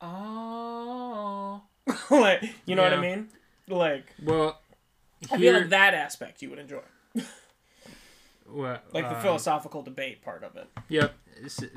Oh. 0.00 1.62
like, 2.10 2.42
you 2.66 2.74
know 2.74 2.82
what 2.82 2.92
I 2.92 3.00
mean? 3.00 3.28
Like, 3.68 4.12
Well, 4.20 4.58
I 5.30 5.38
feel 5.38 5.52
like 5.52 5.68
that 5.68 5.94
aspect 5.94 6.42
you 6.42 6.50
would 6.50 6.58
enjoy. 6.58 6.80
well, 8.48 8.80
Like 8.92 9.08
the 9.08 9.16
uh, 9.16 9.22
philosophical 9.22 9.82
debate 9.82 10.22
part 10.22 10.42
of 10.42 10.56
it. 10.56 10.68
Yep. 10.88 11.14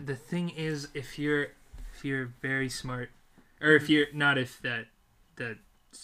The 0.04 0.16
thing 0.16 0.50
is, 0.50 0.88
if 0.96 1.20
you're 1.20 1.50
if 2.02 2.06
you're 2.06 2.34
very 2.42 2.68
smart, 2.68 3.12
or 3.62 3.74
if 3.76 3.88
you're 3.88 4.08
not, 4.12 4.40
if 4.40 4.60
that 4.64 4.88
that 5.36 5.58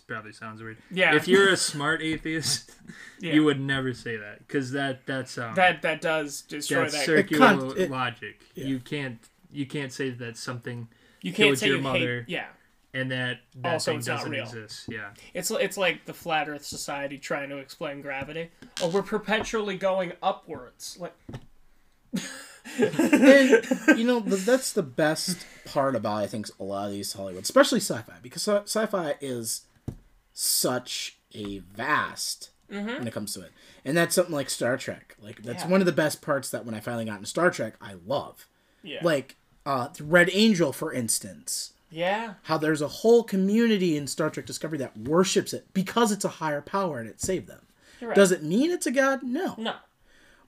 probably 0.05 0.31
sounds 0.31 0.61
weird. 0.61 0.77
Yeah. 0.91 1.15
If 1.15 1.27
you're 1.27 1.49
a 1.49 1.57
smart 1.71 2.03
atheist, 2.03 2.71
Yeah. 3.19 3.33
you 3.33 3.43
would 3.45 3.59
never 3.59 3.93
say 3.95 4.15
that 4.17 4.39
because 4.39 4.71
that 4.73 5.07
that's 5.07 5.37
um 5.39 5.55
That 5.55 5.81
that 5.81 6.01
does 6.01 6.41
destroy 6.43 6.81
that's 6.83 6.93
that. 6.93 7.05
circular 7.05 7.47
con- 7.47 7.77
it- 7.77 7.89
logic. 7.89 8.41
yeah. 8.53 8.65
You 8.65 8.79
can't 8.79 9.17
you 9.51 9.65
can't 9.65 9.91
say 9.91 10.11
that 10.11 10.37
something 10.37 10.87
you 11.23 11.31
can't 11.33 11.47
killed 11.47 11.57
say 11.57 11.67
your 11.67 11.77
you 11.77 11.81
mother. 11.81 12.19
hate. 12.19 12.29
Yeah. 12.29 12.47
and 12.93 13.09
that 13.11 13.39
that 13.55 13.73
Also, 13.73 13.91
thing 13.93 14.01
doesn't 14.01 14.29
real. 14.31 14.43
exist. 14.43 14.85
Yeah. 14.87 15.09
It's 15.33 15.49
it's 15.49 15.77
like 15.77 16.05
the 16.05 16.13
flat 16.13 16.47
Earth 16.47 16.63
society 16.65 17.17
trying 17.17 17.49
to 17.49 17.57
explain 17.57 18.01
gravity. 18.01 18.51
Oh, 18.83 18.89
we're 18.89 19.01
perpetually 19.01 19.77
going 19.77 20.11
upwards. 20.21 20.95
Like 20.99 21.15
and 22.79 23.97
you 23.97 24.03
know 24.05 24.21
th- 24.21 24.45
that's 24.45 24.71
the 24.73 24.83
best 24.83 25.45
part 25.65 25.95
about 25.95 26.23
I 26.23 26.27
think 26.27 26.47
a 26.59 26.63
lot 26.63 26.87
of 26.87 26.91
these 26.91 27.13
Hollywood, 27.13 27.43
especially 27.43 27.79
sci-fi, 27.79 28.15
because 28.21 28.41
sci- 28.43 28.63
sci-fi 28.63 29.15
is 29.21 29.61
such 30.33 31.17
a 31.33 31.59
vast 31.59 32.49
when 32.69 33.07
it 33.07 33.13
comes 33.13 33.33
to 33.33 33.41
it, 33.41 33.51
and 33.85 33.95
that's 33.95 34.13
something 34.15 34.35
like 34.35 34.49
Star 34.49 34.75
Trek. 34.77 35.15
Like 35.21 35.41
that's 35.43 35.63
Yeah. 35.63 35.69
one 35.69 35.79
of 35.81 35.85
the 35.85 35.93
best 35.93 36.21
parts 36.21 36.49
that 36.51 36.65
when 36.65 36.75
I 36.75 36.79
finally 36.81 37.05
got 37.05 37.15
into 37.15 37.27
Star 37.27 37.49
Trek, 37.49 37.75
I 37.81 37.95
love. 38.05 38.45
yeah. 38.83 38.99
Like 39.01 39.35
uh, 39.65 39.89
Red 40.01 40.29
Angel, 40.33 40.71
for 40.73 40.91
instance, 40.93 41.73
yeah. 41.89 42.35
how 42.43 42.57
there's 42.57 42.81
a 42.81 42.87
whole 42.87 43.23
community 43.23 43.97
in 43.97 44.07
Star 44.07 44.29
Trek 44.29 44.45
Discovery 44.45 44.77
that 44.79 44.97
worships 44.97 45.53
it 45.53 45.67
because 45.73 46.11
it's 46.11 46.23
a 46.25 46.29
higher 46.29 46.61
power 46.61 46.99
and 46.99 47.09
it 47.09 47.21
saved 47.21 47.47
them. 47.47 47.61
Right. 48.01 48.15
Does 48.15 48.31
it 48.31 48.43
mean 48.43 48.69
it's 48.71 48.85
a 48.85 48.91
god? 48.91 49.23
No. 49.23 49.55
No. 49.57 49.75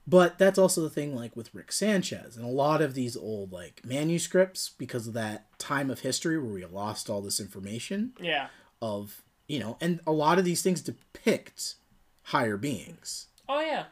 But 0.09 0.37
that's 0.39 0.57
also 0.57 0.81
the 0.81 0.89
thing, 0.89 1.15
like 1.15 1.35
with 1.35 1.53
Rick 1.53 1.71
Sanchez 1.71 2.35
and 2.37 2.45
a 2.45 2.49
lot 2.49 2.81
of 2.81 2.93
these 2.93 3.15
old 3.17 3.51
like 3.51 3.81
manuscripts, 3.85 4.69
because 4.69 5.07
of 5.07 5.13
that 5.13 5.45
time 5.59 5.89
of 5.91 5.99
history 5.99 6.37
where 6.39 6.51
we 6.53 6.65
lost 6.65 7.09
all 7.09 7.21
this 7.21 7.39
information 7.39 8.13
Yeah. 8.19 8.47
of 8.81 9.21
you 9.47 9.59
know, 9.59 9.77
and 9.81 9.99
a 10.07 10.11
lot 10.11 10.37
of 10.39 10.45
these 10.45 10.61
things 10.61 10.81
depict 10.81 11.75
higher 12.23 12.55
beings. 12.57 13.27
Oh 13.47 13.59
yeah. 13.59 13.85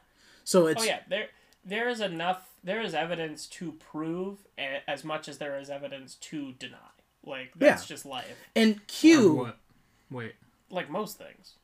So 0.44 0.68
it's 0.68 0.82
Oh 0.82 0.86
yeah. 0.86 1.00
There 1.10 1.28
there 1.66 1.90
is 1.90 2.00
enough. 2.00 2.48
There 2.64 2.82
is 2.82 2.94
evidence 2.94 3.46
to 3.48 3.72
prove 3.74 4.40
as 4.88 5.04
much 5.04 5.28
as 5.28 5.38
there 5.40 5.60
is 5.60 5.70
evidence 5.70 6.16
to 6.16 6.54
deny. 6.54 6.78
Like 7.24 7.52
that's 7.56 7.84
Yeah. 7.84 7.96
just 7.96 8.06
life. 8.06 8.38
and 8.56 8.76
Or 8.78 8.82
Q. 8.88 9.34
what? 9.34 9.58
Wait. 10.10 10.36
Like 10.70 10.90
most 10.90 11.18
things. 11.18 11.56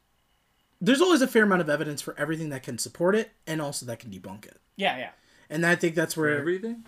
There's 0.86 1.00
always 1.02 1.22
a 1.22 1.28
fair 1.28 1.44
amount 1.44 1.62
of 1.62 1.70
evidence 1.70 2.02
for 2.02 2.14
everything 2.18 2.50
that 2.50 2.62
can 2.62 2.78
support 2.78 3.16
it 3.16 3.32
and 3.48 3.62
also 3.62 3.86
that 3.86 4.00
can 4.00 4.12
debunk 4.12 4.46
it. 4.46 4.58
Yeah. 4.76 4.98
Yeah. 4.98 5.10
And 5.50 5.66
I 5.66 5.76
think 5.76 5.96
that's 5.96 6.16
For 6.16 6.22
where 6.24 6.38
everything? 6.40 6.84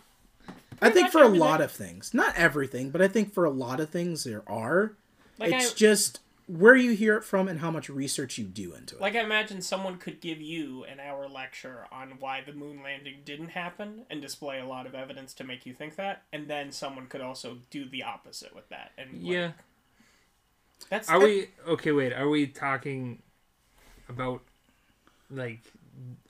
I 0.81 0.89
think 0.89 1.11
for 1.11 1.19
a 1.19 1.25
everything. 1.25 1.39
lot 1.39 1.61
of 1.61 1.71
things, 1.71 2.13
not 2.13 2.35
everything, 2.35 2.89
but 2.89 3.01
I 3.01 3.07
think 3.07 3.33
for 3.33 3.45
a 3.45 3.49
lot 3.49 3.79
of 3.79 3.89
things 3.89 4.25
there 4.25 4.43
are. 4.47 4.93
Like 5.39 5.53
it's 5.53 5.71
I 5.71 5.75
just 5.75 6.19
where 6.47 6.75
you 6.75 6.91
hear 6.91 7.15
it 7.15 7.23
from 7.23 7.47
and 7.47 7.59
how 7.59 7.71
much 7.71 7.89
research 7.89 8.37
you 8.37 8.45
do 8.45 8.73
into 8.75 8.95
it. 8.95 9.01
like 9.01 9.15
I 9.15 9.21
imagine 9.21 9.61
someone 9.61 9.97
could 9.97 10.19
give 10.21 10.39
you 10.41 10.83
an 10.83 10.99
hour 10.99 11.27
lecture 11.27 11.85
on 11.91 12.17
why 12.19 12.41
the 12.45 12.53
moon 12.53 12.83
landing 12.83 13.15
didn't 13.25 13.49
happen 13.49 14.03
and 14.11 14.21
display 14.21 14.59
a 14.59 14.65
lot 14.65 14.85
of 14.85 14.93
evidence 14.93 15.33
to 15.35 15.43
make 15.43 15.65
you 15.65 15.73
think 15.73 15.95
that, 15.95 16.21
and 16.31 16.47
then 16.47 16.71
someone 16.71 17.07
could 17.07 17.21
also 17.21 17.57
do 17.71 17.89
the 17.89 18.03
opposite 18.03 18.53
with 18.53 18.69
that. 18.69 18.91
And 18.97 19.13
like, 19.23 19.31
Yeah. 19.31 19.51
that's 20.89 21.09
Are 21.09 21.19
we 21.19 21.47
okay? 21.67 21.91
Wait, 21.91 22.13
are 22.13 22.29
we 22.29 22.45
talking 22.47 23.23
about 24.09 24.41
like 25.29 25.61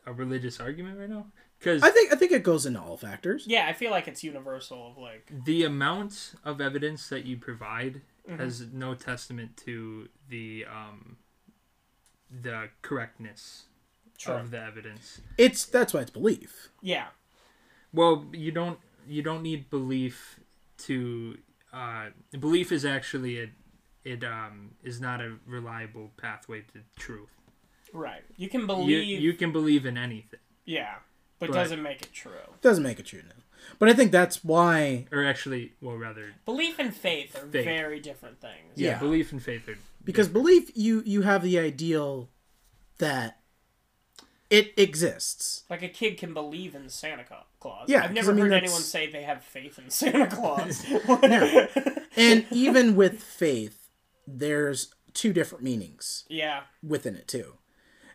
a 0.05 0.13
religious 0.13 0.59
argument 0.59 0.99
right 0.99 1.09
now? 1.09 1.27
Because 1.59 1.81
I 1.83 1.89
think 1.89 2.11
I 2.13 2.15
think 2.15 2.31
it 2.31 2.43
goes 2.43 2.65
into 2.65 2.79
all 2.81 2.97
factors. 2.97 3.45
Yeah, 3.47 3.65
I 3.67 3.73
feel 3.73 3.91
like 3.91 4.07
it's 4.07 4.23
universal 4.23 4.91
of 4.91 4.97
like 4.97 5.31
the 5.45 5.63
amount 5.63 6.33
of 6.43 6.61
evidence 6.61 7.09
that 7.09 7.25
you 7.25 7.37
provide 7.37 8.01
Mm-hmm. 8.27 8.41
has 8.41 8.65
no 8.73 8.95
testament 8.95 9.55
to 9.65 10.09
the 10.29 10.65
um 10.67 11.17
the 12.41 12.69
correctness 12.81 13.65
Sure. 14.17 14.39
of 14.39 14.49
the 14.49 14.59
evidence. 14.59 15.21
It's 15.37 15.63
that's 15.65 15.93
why 15.93 15.99
it's 16.01 16.09
belief. 16.09 16.69
yeah, 16.81 17.07
Well, 17.93 18.25
you 18.33 18.51
don't 18.51 18.79
you 19.07 19.21
don't 19.21 19.43
need 19.43 19.69
belief 19.69 20.39
to 20.79 21.37
uh 21.71 22.07
belief 22.39 22.71
is 22.71 22.83
actually 22.83 23.39
a 23.41 23.49
it 24.03 24.23
um 24.23 24.71
is 24.83 24.99
not 24.99 25.21
a 25.21 25.35
reliable 25.45 26.09
pathway 26.17 26.61
to 26.73 26.79
truth. 26.95 27.29
Right. 27.95 28.23
You 28.37 28.49
can 28.49 28.67
believe, 28.67 29.21
you 29.21 29.33
can 29.33 29.51
believe 29.51 29.85
in 29.85 29.97
anything. 29.97 30.39
yeah, 30.65 30.95
but, 31.39 31.47
but- 31.49 31.55
doesn't 31.55 31.81
make 31.81 32.01
it 32.01 32.11
true. 32.13 32.31
Doesn't 32.61 32.83
make 32.83 32.99
it 32.99 33.05
true 33.07 33.21
now. 33.25 33.41
But 33.79 33.89
I 33.89 33.93
think 33.93 34.11
that's 34.11 34.43
why 34.43 35.07
Or 35.11 35.23
actually, 35.23 35.73
well 35.81 35.95
rather 35.95 36.33
Belief 36.45 36.77
and 36.77 36.93
faith 36.95 37.35
are 37.35 37.47
Faith. 37.47 37.65
very 37.65 37.99
different 37.99 38.39
things. 38.39 38.73
yeah, 38.75 38.91
Yeah. 38.91 38.99
belief 38.99 39.31
and 39.31 39.41
faith 39.41 39.67
are 39.67 39.77
because 40.03 40.27
belief 40.27 40.69
you 40.75 41.01
you 41.05 41.23
have 41.23 41.41
the 41.41 41.57
ideal 41.57 42.29
that 42.99 43.39
it 44.51 44.73
exists. 44.77 45.63
Like 45.67 45.81
a 45.81 45.87
kid 45.89 46.17
can 46.19 46.31
believe 46.33 46.75
in 46.75 46.89
Santa 46.89 47.25
Claus. 47.59 47.89
Yeah, 47.89 48.03
I've 48.03 48.13
never 48.13 48.31
I 48.31 48.33
mean, 48.35 48.43
heard 48.43 48.51
that's- 48.51 48.69
anyone 48.69 48.83
say 48.83 49.09
they 49.11 49.23
have 49.23 49.43
faith 49.43 49.79
in 49.79 49.89
Santa 49.89 50.27
Claus. 50.27 50.85
No. 51.23 51.67
And 52.15 52.45
even 52.51 52.95
with 52.95 53.21
faith, 53.23 53.89
there's 54.27 54.93
two 55.13 55.33
different 55.33 55.63
meanings 55.63 56.23
yeah, 56.29 56.61
within 56.83 57.15
it 57.15 57.27
too. 57.27 57.55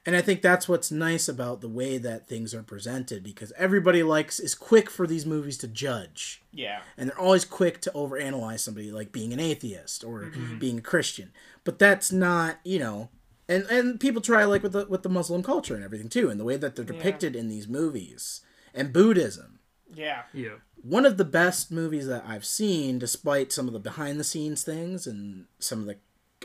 And 0.07 0.16
I 0.16 0.23
think 0.23 0.40
that's 0.40 0.66
what's 0.66 0.90
nice 0.90 1.28
about 1.28 1.61
the 1.61 1.69
way 1.69 1.99
that 1.99 2.26
things 2.26 2.54
are 2.54 2.62
presented 2.62 3.23
because 3.23 3.52
everybody 3.59 4.02
likes 4.02 4.40
is 4.40 4.54
quick 4.54 4.88
for 4.88 5.07
these 5.07 5.26
movies 5.26 5.59
to 5.59 5.69
judge. 5.69 6.42
yeah, 6.52 6.80
and 6.97 7.11
they're 7.11 7.19
always 7.19 7.45
quick 7.45 7.80
to 7.83 7.90
overanalyze 7.90 8.61
somebody 8.61 8.90
like 8.90 9.12
being 9.12 9.33
an 9.33 9.40
atheist 9.40 10.02
or 10.02 10.33
being 10.59 10.78
a 10.78 10.83
Christian. 10.83 11.33
But 11.64 11.78
that's 11.78 12.11
not, 12.11 12.61
you 12.64 12.78
know, 12.78 13.11
and 13.47 13.64
and 13.64 14.00
people 14.00 14.23
try 14.23 14.45
like 14.45 14.62
with 14.62 14.73
the 14.73 14.87
with 14.87 15.02
the 15.02 15.11
Muslim 15.11 15.42
culture 15.42 15.75
and 15.75 15.85
everything 15.85 16.09
too, 16.09 16.30
and 16.30 16.40
the 16.40 16.45
way 16.45 16.57
that 16.57 16.76
they're 16.76 16.85
depicted 16.85 17.37
in 17.37 17.49
these 17.49 17.69
movies 17.69 18.40
and 18.75 18.92
Buddhism. 18.92 19.59
yeah. 19.95 20.23
yeah. 20.33 20.57
One 20.83 21.04
of 21.04 21.19
the 21.19 21.26
best 21.26 21.71
movies 21.71 22.07
that 22.07 22.25
I've 22.26 22.47
seen, 22.47 22.99
despite 22.99 23.52
some 23.52 23.66
of 23.66 23.75
the 23.75 23.78
behind 23.80 24.19
the 24.19 24.25
scenes 24.25 24.62
things 24.62 25.07
and 25.07 25.45
some 25.59 25.80
of 25.80 25.87
the, 25.87 25.97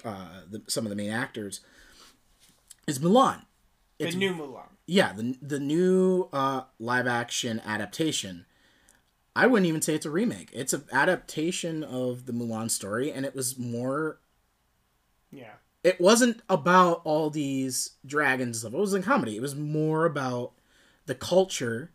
uh, 0.04 0.42
the 0.50 0.62
some 0.68 0.86
of 0.86 0.90
the 0.90 0.96
main 0.96 1.12
actors, 1.12 1.62
is 2.88 3.00
Mulan. 3.00 3.42
The 4.00 4.08
It's 4.08 4.16
new 4.16 4.34
Mulan. 4.34 4.68
yeah, 4.86 5.14
the 5.14 5.36
the 5.42 5.60
new 5.60 6.30
uh, 6.34 6.64
live 6.80 7.08
action 7.08 7.62
adaptation. 7.66 8.46
I 9.36 9.48
wouldn't 9.48 9.68
even 9.68 9.82
say 9.82 9.96
it's 9.96 10.06
a 10.06 10.10
remake. 10.12 10.50
It's 10.54 10.72
an 10.74 10.84
adaptation 10.94 11.84
of 11.84 12.26
the 12.26 12.32
Mulan 12.34 12.70
story, 12.72 13.12
and 13.12 13.26
it 13.26 13.36
was 13.36 13.58
more. 13.58 14.20
Yeah, 15.32 15.56
It 15.84 16.00
wasn't 16.00 16.42
about 16.48 17.02
all 17.04 17.30
these 17.30 17.92
dragons 18.06 18.48
and 18.48 18.72
stuff. 18.72 18.74
It 18.74 18.80
was 18.80 18.94
a 18.94 19.02
comedy. 19.02 19.36
It 19.36 19.42
was 19.42 19.56
more 19.56 20.06
about 20.06 20.54
the 21.06 21.16
culture 21.16 21.92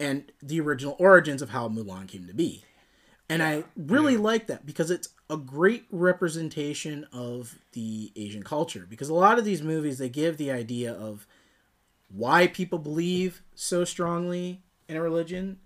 and 0.00 0.32
the 0.42 0.60
original 0.60 0.96
origins 0.98 1.40
of 1.40 1.50
how 1.50 1.68
Mulan 1.68 2.08
came 2.08 2.26
to 2.26 2.34
be. 2.34 2.64
And 3.28 3.40
I 3.40 3.62
really 3.76 4.16
like 4.16 4.48
that 4.48 4.66
because 4.66 4.90
it's 4.90 5.08
a 5.30 5.36
great 5.36 5.86
representation 5.90 7.06
of 7.12 7.58
the 7.72 8.12
Asian 8.16 8.42
culture. 8.42 8.86
Because 8.88 9.08
a 9.08 9.14
lot 9.14 9.38
of 9.38 9.44
these 9.44 9.62
movies, 9.62 9.98
they 9.98 10.08
give 10.08 10.36
the 10.36 10.50
idea 10.50 10.92
of 10.92 11.26
why 12.08 12.46
people 12.46 12.78
believe 12.78 13.42
so 13.54 13.84
strongly 13.84 14.62
in 14.88 14.96
a 14.96 15.02
religion 15.02 15.58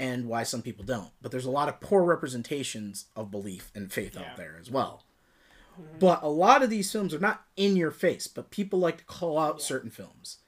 and 0.00 0.26
why 0.26 0.42
some 0.42 0.62
people 0.62 0.84
don't. 0.84 1.10
But 1.20 1.30
there's 1.32 1.44
a 1.44 1.50
lot 1.50 1.68
of 1.68 1.80
poor 1.80 2.02
representations 2.02 3.06
of 3.14 3.30
belief 3.30 3.70
and 3.74 3.92
faith 3.92 4.14
Yeah. 4.14 4.22
out 4.30 4.36
there 4.36 4.56
as 4.60 4.70
well. 4.70 5.04
Mm-hmm. 5.80 5.98
But 5.98 6.22
a 6.22 6.28
lot 6.28 6.62
of 6.62 6.70
these 6.70 6.90
films 6.90 7.12
are 7.12 7.18
not 7.18 7.44
in 7.56 7.76
your 7.76 7.90
face, 7.90 8.26
but 8.26 8.50
people 8.50 8.78
like 8.78 8.98
to 8.98 9.04
call 9.04 9.38
out 9.38 9.60
certain 9.60 9.90
films. 9.90 10.38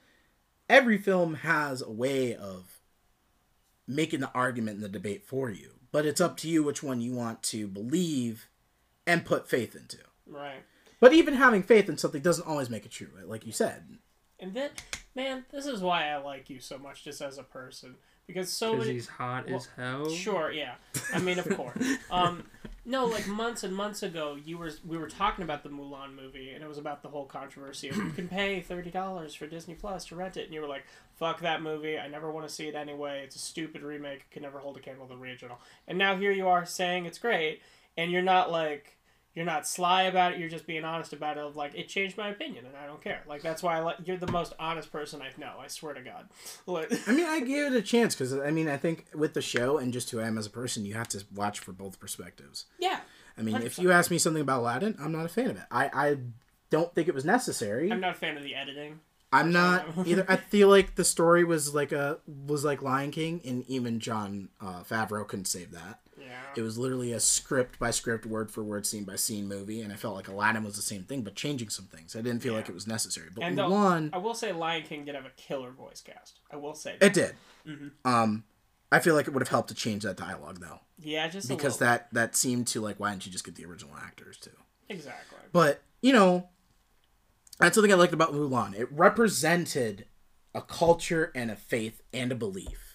Every 0.67 0.97
film 0.97 1.35
has 1.35 1.81
a 1.81 1.91
way 1.91 2.33
of 2.33 2.79
making 3.87 4.21
the 4.21 4.31
argument 4.33 4.75
and 4.75 4.83
the 4.83 4.89
debate 4.89 5.25
for 5.25 5.49
you, 5.49 5.71
but 5.91 6.05
it's 6.05 6.21
up 6.21 6.37
to 6.37 6.49
you 6.49 6.63
which 6.63 6.81
one 6.83 7.01
you 7.01 7.13
want 7.13 7.43
to 7.43 7.67
believe 7.67 8.47
and 9.05 9.25
put 9.25 9.49
faith 9.49 9.75
into. 9.75 9.97
Right. 10.27 10.63
But 10.99 11.13
even 11.13 11.33
having 11.33 11.63
faith 11.63 11.89
in 11.89 11.97
something 11.97 12.21
doesn't 12.21 12.47
always 12.47 12.69
make 12.69 12.85
it 12.85 12.91
true, 12.91 13.09
like 13.25 13.45
you 13.45 13.51
said. 13.51 13.97
And 14.39 14.53
then, 14.53 14.69
man, 15.15 15.45
this 15.51 15.65
is 15.65 15.81
why 15.81 16.09
I 16.09 16.17
like 16.17 16.49
you 16.49 16.59
so 16.59 16.77
much, 16.77 17.03
just 17.03 17.21
as 17.21 17.37
a 17.37 17.43
person, 17.43 17.95
because 18.27 18.51
so 18.51 18.71
Because 18.71 18.85
many. 18.85 18.93
he's 18.97 19.07
hot 19.07 19.47
well, 19.47 19.55
as 19.57 19.67
hell. 19.75 20.09
Sure, 20.09 20.51
yeah. 20.51 20.75
I 21.13 21.19
mean, 21.19 21.39
of 21.39 21.49
course. 21.55 21.83
Um, 22.11 22.43
no, 22.83 23.05
like 23.05 23.27
months 23.27 23.63
and 23.63 23.75
months 23.75 24.01
ago, 24.01 24.35
you 24.43 24.57
were 24.57 24.71
we 24.85 24.97
were 24.97 25.07
talking 25.07 25.43
about 25.43 25.63
the 25.63 25.69
Mulan 25.69 26.15
movie, 26.15 26.49
and 26.49 26.63
it 26.63 26.67
was 26.67 26.79
about 26.79 27.03
the 27.03 27.09
whole 27.09 27.25
controversy 27.25 27.89
of 27.89 27.97
you 27.97 28.09
can 28.09 28.27
pay 28.29 28.61
thirty 28.61 28.89
dollars 28.89 29.35
for 29.35 29.45
Disney 29.45 29.75
Plus 29.75 30.05
to 30.05 30.15
rent 30.15 30.35
it, 30.37 30.45
and 30.45 30.53
you 30.53 30.61
were 30.61 30.67
like, 30.67 30.85
"Fuck 31.15 31.41
that 31.41 31.61
movie! 31.61 31.99
I 31.99 32.07
never 32.07 32.31
want 32.31 32.47
to 32.47 32.53
see 32.53 32.67
it 32.67 32.75
anyway. 32.75 33.21
It's 33.23 33.35
a 33.35 33.39
stupid 33.39 33.83
remake. 33.83 34.21
It 34.21 34.31
can 34.31 34.41
never 34.41 34.57
hold 34.59 34.77
a 34.77 34.79
candle 34.79 35.05
to 35.07 35.13
the 35.13 35.21
original." 35.21 35.59
And 35.87 35.97
now 35.97 36.15
here 36.15 36.31
you 36.31 36.47
are 36.47 36.65
saying 36.65 37.05
it's 37.05 37.19
great, 37.19 37.61
and 37.97 38.11
you're 38.11 38.21
not 38.21 38.51
like. 38.51 38.97
You're 39.33 39.45
not 39.45 39.65
sly 39.65 40.03
about 40.03 40.33
it. 40.33 40.39
You're 40.39 40.49
just 40.49 40.67
being 40.67 40.83
honest 40.83 41.13
about 41.13 41.37
it. 41.37 41.43
Of 41.43 41.55
like, 41.55 41.73
it 41.73 41.87
changed 41.87 42.17
my 42.17 42.29
opinion, 42.29 42.65
and 42.65 42.75
I 42.75 42.85
don't 42.85 43.01
care. 43.01 43.21
Like 43.27 43.41
that's 43.41 43.63
why 43.63 43.77
I 43.77 43.79
like. 43.79 43.97
You're 44.05 44.17
the 44.17 44.31
most 44.31 44.53
honest 44.59 44.91
person 44.91 45.21
I 45.21 45.29
know. 45.39 45.53
I 45.59 45.67
swear 45.67 45.93
to 45.93 46.01
God. 46.01 46.29
Like, 46.67 46.91
I 47.07 47.13
mean, 47.13 47.25
I 47.25 47.39
gave 47.39 47.71
it 47.71 47.75
a 47.75 47.81
chance 47.81 48.13
because 48.13 48.33
I 48.33 48.51
mean, 48.51 48.67
I 48.67 48.77
think 48.77 49.07
with 49.13 49.33
the 49.33 49.41
show 49.41 49.77
and 49.77 49.91
just 49.91 50.09
who 50.11 50.19
I 50.19 50.27
am 50.27 50.37
as 50.37 50.45
a 50.45 50.49
person, 50.49 50.85
you 50.85 50.93
have 50.93 51.07
to 51.09 51.23
watch 51.33 51.59
for 51.59 51.71
both 51.71 51.99
perspectives. 51.99 52.65
yeah. 52.79 52.99
I 53.37 53.43
mean, 53.43 53.55
if 53.55 53.77
100%. 53.77 53.81
you 53.81 53.91
ask 53.93 54.11
me 54.11 54.17
something 54.17 54.41
about 54.41 54.59
Aladdin, 54.59 54.97
I'm 54.99 55.13
not 55.13 55.25
a 55.25 55.29
fan 55.29 55.49
of 55.49 55.55
it. 55.55 55.63
I, 55.71 55.89
I 55.93 56.17
don't 56.69 56.93
think 56.93 57.07
it 57.07 57.15
was 57.15 57.23
necessary. 57.23 57.89
I'm 57.91 58.01
not 58.01 58.11
a 58.11 58.13
fan 58.13 58.35
of 58.35 58.43
the 58.43 58.53
editing. 58.53 58.99
I'm 59.31 59.51
not 59.53 59.85
either. 60.05 60.25
I 60.27 60.35
feel 60.51 60.67
like 60.67 60.95
the 60.95 61.05
story 61.05 61.43
was 61.45 61.73
like 61.73 61.93
a 61.93 62.19
was 62.27 62.65
like 62.65 62.81
Lion 62.81 63.11
King, 63.11 63.41
and 63.45 63.63
even 63.67 63.99
Jon 63.99 64.49
uh, 64.59 64.83
Favreau 64.83 65.25
couldn't 65.25 65.45
save 65.45 65.71
that. 65.71 66.00
Yeah. 66.19 66.41
It 66.55 66.61
was 66.61 66.77
literally 66.77 67.13
a 67.13 67.19
script 67.19 67.79
by 67.79 67.91
script, 67.91 68.25
word 68.25 68.51
for 68.51 68.63
word, 68.63 68.85
scene 68.85 69.05
by 69.05 69.15
scene 69.15 69.47
movie, 69.47 69.81
and 69.81 69.91
I 69.91 69.95
felt 69.95 70.15
like 70.15 70.27
Aladdin 70.27 70.63
was 70.63 70.75
the 70.75 70.81
same 70.81 71.03
thing, 71.03 71.21
but 71.23 71.35
changing 71.35 71.69
some 71.69 71.85
things. 71.85 72.15
I 72.15 72.21
didn't 72.21 72.41
feel 72.43 72.53
like 72.53 72.69
it 72.69 72.73
was 72.75 72.85
necessary. 72.87 73.29
But 73.33 73.43
And 73.45 73.57
one, 73.57 74.09
I 74.13 74.17
will 74.17 74.33
say 74.33 74.51
Lion 74.51 74.83
King 74.83 75.05
did 75.05 75.15
have 75.15 75.25
a 75.25 75.31
killer 75.37 75.71
voice 75.71 76.01
cast. 76.01 76.39
I 76.51 76.57
will 76.57 76.75
say. 76.75 76.97
it 77.01 77.13
did. 77.13 77.33
Mm-hmm. 77.67 77.87
Um, 78.05 78.43
I 78.91 78.99
feel 78.99 79.15
like 79.15 79.27
it 79.27 79.33
would 79.33 79.41
have 79.41 79.49
helped 79.49 79.69
to 79.69 79.75
change 79.75 80.03
that 80.03 80.17
dialogue 80.17 80.59
though, 80.59 80.81
Yeah, 80.99 81.27
just 81.29 81.47
because 81.47 81.77
that 81.77 82.13
that 82.13 82.35
seemed 82.35 82.67
to 82.67 82.81
like 82.81 82.99
why 82.99 83.11
didn't 83.11 83.25
you 83.25 83.31
just 83.31 83.45
get 83.45 83.55
the 83.55 83.65
original 83.65 83.95
actors 83.95 84.37
too? 84.37 84.51
exactly. 84.89 85.37
But 85.53 85.81
you 86.01 86.11
know, 86.11 86.49
that's 87.59 87.75
something 87.75 87.91
I 87.91 87.95
liked 87.95 88.13
about 88.13 88.33
Mulan. 88.33 88.77
It 88.77 88.91
represented 88.91 90.05
a 90.53 90.61
culture 90.61 91.31
and 91.33 91.49
a 91.49 91.55
faith 91.55 92.01
and 92.11 92.31
a 92.31 92.35
belief. 92.35 92.90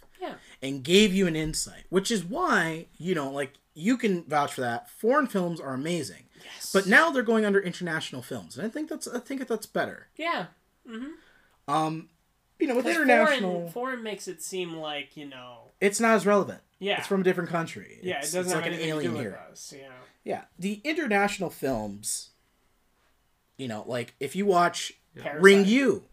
And 0.62 0.82
gave 0.82 1.12
you 1.14 1.26
an 1.26 1.36
insight, 1.36 1.84
which 1.90 2.10
is 2.10 2.24
why, 2.24 2.86
you 2.98 3.14
know, 3.14 3.30
like 3.30 3.54
you 3.74 3.96
can 3.98 4.24
vouch 4.24 4.54
for 4.54 4.62
that. 4.62 4.88
Foreign 4.90 5.26
films 5.26 5.60
are 5.60 5.74
amazing. 5.74 6.24
Yes. 6.42 6.72
But 6.72 6.86
now 6.86 7.10
they're 7.10 7.22
going 7.22 7.44
under 7.44 7.60
international 7.60 8.22
films, 8.22 8.56
and 8.56 8.66
I 8.66 8.70
think 8.70 8.88
that's 8.88 9.06
I 9.06 9.18
think 9.18 9.46
that's 9.46 9.66
better. 9.66 10.08
yeah, 10.16 10.46
Um, 11.68 12.08
you 12.58 12.66
know, 12.66 12.76
with 12.76 12.86
international, 12.86 13.52
foreign, 13.52 13.72
foreign 13.72 14.02
makes 14.02 14.28
it 14.28 14.42
seem 14.42 14.76
like 14.76 15.16
you 15.16 15.26
know. 15.28 15.70
it's 15.80 16.00
not 16.00 16.14
as 16.14 16.24
relevant. 16.26 16.60
Yeah. 16.78 16.98
It's 16.98 17.06
from 17.06 17.20
a 17.22 17.24
different 17.24 17.50
country. 17.50 17.98
Yeah, 18.02 18.18
it's, 18.18 18.32
it 18.32 18.36
doesn't 18.36 18.52
it's 18.58 18.66
like 18.66 18.72
an 18.72 18.80
alien 18.80 19.14
here. 19.16 19.38
us. 19.50 19.74
Yeah. 19.76 19.88
Yeah, 20.24 20.42
the 20.58 20.80
international 20.84 21.50
films. 21.50 22.30
You 23.56 23.68
know, 23.68 23.84
like 23.86 24.14
if 24.20 24.36
you 24.36 24.46
watch 24.46 24.92
Parasite. 25.16 25.42
Ring 25.42 25.64
You, 25.64 26.04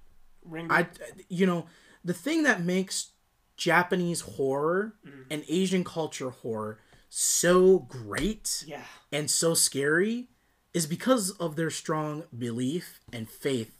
Ring. 0.45 0.67
I, 0.69 0.87
you 1.27 1.45
know, 1.45 1.65
the 2.05 2.13
thing 2.13 2.43
that 2.43 2.61
makes 2.61 3.11
Japanese 3.57 4.21
horror 4.21 4.93
Mm. 5.05 5.25
and 5.29 5.43
Asian 5.47 5.83
culture 5.83 6.29
horror 6.31 6.79
so 7.09 7.79
great 7.79 8.63
yeah. 8.67 8.83
and 9.11 9.29
so 9.29 9.53
scary 9.53 10.27
is 10.73 10.87
because 10.87 11.29
of 11.31 11.55
their 11.55 11.69
strong 11.69 12.23
belief 12.35 12.99
and 13.11 13.29
faith 13.29 13.77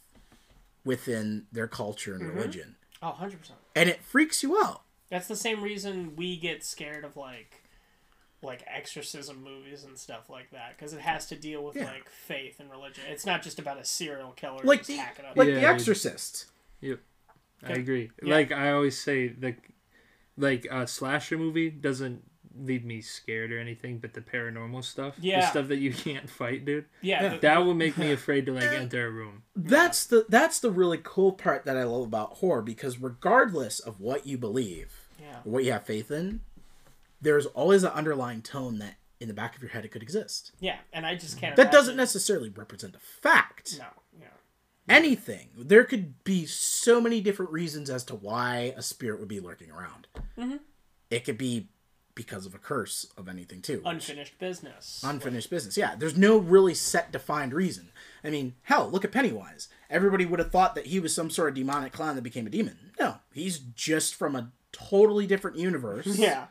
within 0.84 1.46
their 1.52 1.66
culture 1.66 2.14
and 2.14 2.22
Mm-hmm. 2.24 2.36
religion. 2.36 2.76
Oh, 3.02 3.08
100 3.10 3.40
percent. 3.40 3.58
And 3.74 3.88
it 3.88 4.02
freaks 4.02 4.42
you 4.42 4.56
out. 4.62 4.82
That's 5.10 5.28
the 5.28 5.36
same 5.36 5.62
reason 5.62 6.14
we 6.16 6.36
get 6.36 6.64
scared 6.64 7.04
of 7.04 7.16
like, 7.16 7.62
like 8.42 8.62
exorcism 8.66 9.42
movies 9.42 9.84
and 9.84 9.98
stuff 9.98 10.28
like 10.30 10.50
that 10.52 10.76
because 10.76 10.92
it 10.92 11.00
has 11.00 11.26
to 11.26 11.36
deal 11.36 11.64
with 11.64 11.76
Yeah. 11.76 11.84
like 11.86 12.08
faith 12.08 12.60
and 12.60 12.70
religion. 12.70 13.04
It's 13.08 13.26
not 13.26 13.42
just 13.42 13.58
about 13.58 13.78
a 13.78 13.84
serial 13.84 14.32
killer 14.32 14.60
Like 14.62 14.80
just 14.80 14.88
the 14.88 14.96
hacking 14.96 15.24
up. 15.24 15.36
like 15.36 15.48
Yeah, 15.48 15.54
The 15.54 15.60
dude. 15.60 15.66
Exorcist. 17.62 17.78
I 17.78 17.82
agree. 17.82 18.10
Yeah. 18.22 18.34
Like 18.34 18.52
I 18.52 18.72
always 18.72 19.00
say, 19.00 19.34
like 19.40 19.72
like 20.36 20.66
a 20.70 20.86
slasher 20.86 21.38
movie 21.38 21.70
doesn't 21.70 22.22
leave 22.56 22.84
me 22.84 23.00
scared 23.00 23.52
or 23.52 23.58
anything, 23.58 23.98
but 23.98 24.14
the 24.14 24.20
paranormal 24.20 24.84
stuff, 24.84 25.14
yeah, 25.20 25.40
the 25.40 25.46
stuff 25.46 25.68
that 25.68 25.78
you 25.78 25.92
can't 25.94 26.28
fight, 26.30 26.64
dude, 26.64 26.86
yeah. 27.02 27.22
Yeah. 27.22 27.28
the- 27.30 27.38
that 27.38 27.58
will 27.58 27.74
make 27.74 27.96
me 27.98 28.12
afraid 28.12 28.46
to 28.46 28.52
like 28.52 28.64
enter 28.70 29.06
a 29.06 29.10
room. 29.10 29.42
That's 29.56 30.06
the 30.06 30.26
that's 30.28 30.60
the 30.60 30.70
really 30.70 31.00
cool 31.02 31.32
part 31.32 31.64
that 31.64 31.76
I 31.76 31.84
love 31.84 32.04
about 32.04 32.34
horror 32.38 32.62
because 32.62 32.98
regardless 32.98 33.80
of 33.80 34.00
what 34.00 34.26
you 34.26 34.38
believe 34.38 35.08
yeah. 35.20 35.38
what 35.44 35.64
you 35.64 35.72
have 35.72 35.84
faith 35.84 36.10
in, 36.10 36.40
there's 37.20 37.46
always 37.46 37.84
an 37.84 37.92
underlying 37.92 38.42
tone 38.42 38.78
that 38.78 38.96
in 39.20 39.28
the 39.28 39.34
back 39.34 39.56
of 39.56 39.62
your 39.62 39.70
head 39.70 39.84
it 39.84 39.88
could 39.88 40.02
exist. 40.02 40.52
Yeah, 40.60 40.76
and 40.92 41.06
I 41.06 41.14
just 41.14 41.38
can't. 41.38 41.56
That 41.56 41.72
doesn't 41.72 41.96
necessarily 41.96 42.50
represent 42.50 42.94
a 42.94 42.98
fact. 42.98 43.76
No. 43.78 43.86
Anything. 44.88 45.48
There 45.56 45.84
could 45.84 46.22
be 46.24 46.44
so 46.46 47.00
many 47.00 47.20
different 47.20 47.52
reasons 47.52 47.88
as 47.88 48.04
to 48.04 48.14
why 48.14 48.74
a 48.76 48.82
spirit 48.82 49.18
would 49.20 49.28
be 49.28 49.40
lurking 49.40 49.70
around. 49.70 50.06
Mhm. 50.36 50.60
It 51.10 51.24
could 51.24 51.38
be 51.38 51.68
because 52.14 52.46
of 52.46 52.54
a 52.54 52.58
curse 52.58 53.06
of 53.16 53.28
anything 53.28 53.60
too. 53.62 53.82
Unfinished 53.84 54.38
business. 54.38 55.00
unfinished 55.02 55.50
business. 55.50 55.76
Yeah, 55.76 55.96
there's 55.96 56.16
no 56.16 56.36
really 56.38 56.74
set 56.74 57.10
defined 57.10 57.52
reason. 57.52 57.90
I 58.22 58.30
mean, 58.30 58.54
hell, 58.62 58.88
look 58.90 59.04
at 59.04 59.10
Pennywise. 59.10 59.68
Everybody 59.90 60.24
would 60.26 60.38
have 60.38 60.52
thought 60.52 60.74
that 60.76 60.86
he 60.86 61.00
was 61.00 61.14
some 61.14 61.28
sort 61.30 61.48
of 61.48 61.54
demonic 61.56 61.92
clown 61.92 62.14
that 62.16 62.22
became 62.22 62.46
a 62.46 62.50
demon. 62.50 62.92
No, 63.00 63.16
he's 63.32 63.58
just 63.58 64.14
from 64.14 64.36
a 64.36 64.52
totally 64.70 65.26
different 65.26 65.56
universe. 65.56 66.06
yeah. 66.18 66.46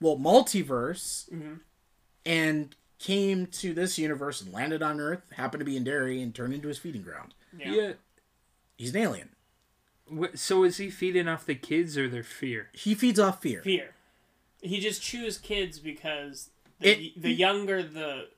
Well, 0.00 0.16
multiverse, 0.16 1.28
Mhm. 1.30 1.60
and 2.24 2.76
came 2.98 3.46
to 3.46 3.72
this 3.74 3.98
universe 3.98 4.40
and 4.40 4.52
landed 4.52 4.82
on 4.82 5.00
Earth, 5.00 5.22
happened 5.32 5.60
to 5.60 5.64
be 5.64 5.76
in 5.76 5.84
Derry, 5.84 6.20
and 6.22 6.34
turned 6.34 6.52
into 6.54 6.68
his 6.68 6.78
feeding 6.78 7.02
ground. 7.02 7.34
Yeah. 7.56 7.72
Yeah. 7.72 7.92
He's 8.76 8.94
an 8.94 9.00
alien. 9.00 9.28
Wh- 10.12 10.34
So 10.36 10.64
is 10.64 10.76
he 10.78 10.90
feeding 10.90 11.28
off 11.28 11.44
the 11.46 11.54
kids 11.54 11.96
or 11.98 12.08
their 12.08 12.22
fear? 12.22 12.70
He 12.72 12.94
feeds 12.94 13.18
off 13.18 13.42
fear. 13.42 13.62
Fear. 13.62 13.94
He 14.62 14.80
just 14.80 15.02
chews 15.02 15.38
kids 15.38 15.78
because 15.78 16.50
the, 16.80 16.90
It- 17.06 17.22
the 17.22 17.32
younger 17.32 17.82
the 17.82 18.28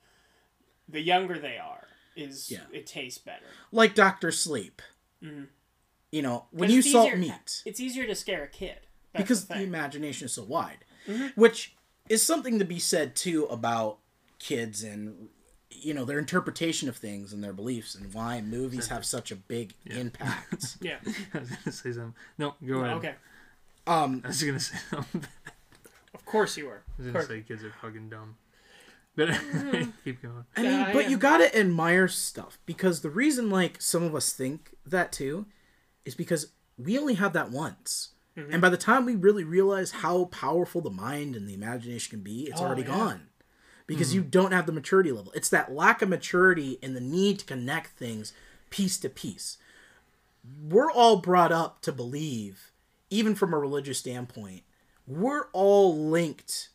the 0.88 1.01
younger 1.01 1.38
they 1.38 1.57
are 1.57 1.87
is 2.16 2.51
Yeah. 2.51 2.64
it 2.73 2.87
tastes 2.87 3.18
better. 3.18 3.46
like 3.70 3.94
Doctor 3.94 4.33
Sleep. 4.33 4.83
Mhm. 5.23 5.49
You 6.11 6.23
know, 6.23 6.46
when 6.51 6.68
you 6.70 6.81
it's 6.81 6.90
salt 6.90 7.07
easier- 7.09 7.18
meat, 7.18 7.62
It's 7.64 7.79
easier 7.81 8.07
to 8.07 8.14
scare 8.16 8.42
a 8.42 8.49
kid. 8.49 8.79
That's 9.12 9.23
because 9.23 9.46
the 9.46 9.55
the, 9.55 9.62
imagination 9.62 10.27
is 10.27 10.33
so 10.33 10.42
wide, 10.44 10.85
Mm-hmm. 11.07 11.29
which 11.40 11.75
is 12.09 12.23
something 12.25 12.59
to 12.59 12.64
be 12.64 12.79
said 12.81 13.14
too 13.14 13.44
about 13.46 13.99
kids 14.40 14.83
and 14.83 15.29
you 15.70 15.94
know 15.94 16.04
their 16.04 16.18
interpretation 16.18 16.88
of 16.88 16.96
things 16.96 17.33
and 17.33 17.42
their 17.42 17.52
beliefs 17.52 17.94
and 17.94 18.12
why 18.12 18.40
movies 18.40 18.88
have 18.88 19.04
such 19.04 19.30
a 19.30 19.37
big 19.37 19.74
impact. 19.87 20.76
yeah. 20.80 20.96
I 21.35 21.38
was 21.38 21.50
gonna 21.50 21.72
say 21.72 21.92
something. 21.92 22.14
No, 22.38 22.54
go 22.66 22.80
ahead. 22.80 22.96
Okay. 22.96 23.14
Um, 23.87 24.20
I 24.24 24.28
was 24.28 24.42
gonna 24.42 24.61
say 24.61 24.76
something. 24.90 25.24
Of 26.12 26.24
course 26.26 26.56
you 26.56 26.66
were. 26.66 26.83
I 26.98 27.02
was 27.02 27.12
gonna 27.12 27.24
say 27.26 27.40
kids 27.42 27.62
are 27.64 27.72
fucking 27.80 28.09
dumb. 28.11 28.37
But 29.16 29.28
keep 30.04 30.20
going. 30.22 30.44
I 30.56 30.62
mean, 30.62 30.70
Yeah, 30.72 30.92
but 30.92 31.04
yeah. 31.04 31.09
you 31.11 31.16
gotta 31.18 31.56
admire 31.56 32.09
stuff 32.09 32.59
because 32.66 33.00
the 33.00 33.11
reason 33.11 33.48
like 33.50 33.80
some 33.80 34.02
of 34.02 34.14
us 34.14 34.33
think 34.33 34.74
that 34.87 35.12
too 35.12 35.46
is 36.04 36.14
because 36.14 36.48
we 36.76 36.98
only 36.98 37.14
have 37.14 37.33
that 37.35 37.50
once. 37.50 38.11
Mm-hmm. 38.37 38.52
And 38.52 38.61
by 38.61 38.68
the 38.70 38.76
time 38.76 39.06
we 39.06 39.14
really 39.16 39.44
realize 39.44 39.90
how 39.90 40.24
powerful 40.26 40.80
the 40.80 40.90
mind 40.90 41.37
and 41.37 41.48
the 41.48 41.54
imagination 41.54 42.11
can 42.11 42.22
be, 42.22 42.42
it's 42.48 42.61
Oh, 42.61 42.64
already 42.64 42.83
yeah. 42.83 42.88
gone. 42.88 43.22
Because 43.96 44.14
you 44.14 44.22
mm. 44.22 44.31
don't 44.31 44.53
have 44.53 44.66
the 44.66 44.72
maturity 44.72 45.12
level. 45.12 45.33
It's 45.35 45.48
that 45.48 45.72
lack 45.72 46.03
of 46.03 46.09
maturity 46.09 46.79
and 46.83 46.94
the 46.94 47.00
need 47.00 47.40
to 47.40 47.44
connect 47.44 47.98
things 47.98 48.33
piece 48.70 48.98
to 48.98 49.09
piece. 49.09 49.59
We're 50.68 50.90
all 50.90 51.16
brought 51.16 51.53
up 51.53 51.83
to 51.83 51.92
believe, 51.92 52.70
even 53.11 53.35
from 53.35 53.53
a 53.53 53.59
religious 53.59 53.98
standpoint, 53.98 54.62
we're 55.07 55.46
all 55.53 55.96
linked 55.96 56.70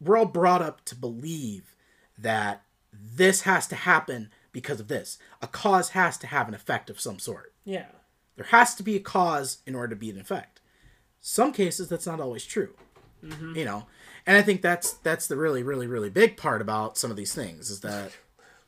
we're 0.00 0.16
all 0.16 0.26
brought 0.26 0.62
up 0.62 0.84
to 0.86 0.94
believe 0.94 1.74
that 2.18 2.62
this 2.92 3.42
has 3.42 3.66
to 3.68 3.76
happen 3.76 4.30
because 4.52 4.80
of 4.80 4.88
this. 4.88 5.18
A 5.42 5.46
cause 5.46 5.90
has 5.90 6.16
to 6.18 6.26
have 6.26 6.48
an 6.48 6.54
effect 6.54 6.90
of 6.90 7.00
some 7.00 7.18
sort. 7.18 7.52
Yeah. 7.64 7.86
There 8.36 8.46
has 8.46 8.74
to 8.76 8.82
be 8.82 8.96
a 8.96 9.00
cause 9.00 9.58
in 9.66 9.74
order 9.74 9.88
to 9.88 9.96
be 9.96 10.10
an 10.10 10.18
effect. 10.18 10.60
Some 11.20 11.52
cases 11.52 11.88
that's 11.88 12.06
not 12.06 12.20
always 12.20 12.44
true. 12.44 12.74
Mm-hmm. 13.24 13.56
You 13.56 13.64
know, 13.64 13.86
and 14.26 14.36
I 14.36 14.42
think 14.42 14.62
that's 14.62 14.92
that's 14.94 15.26
the 15.26 15.36
really 15.36 15.62
really 15.62 15.86
really 15.86 16.10
big 16.10 16.36
part 16.36 16.60
about 16.60 16.98
some 16.98 17.10
of 17.10 17.16
these 17.16 17.34
things 17.34 17.70
is 17.70 17.80
that 17.80 18.12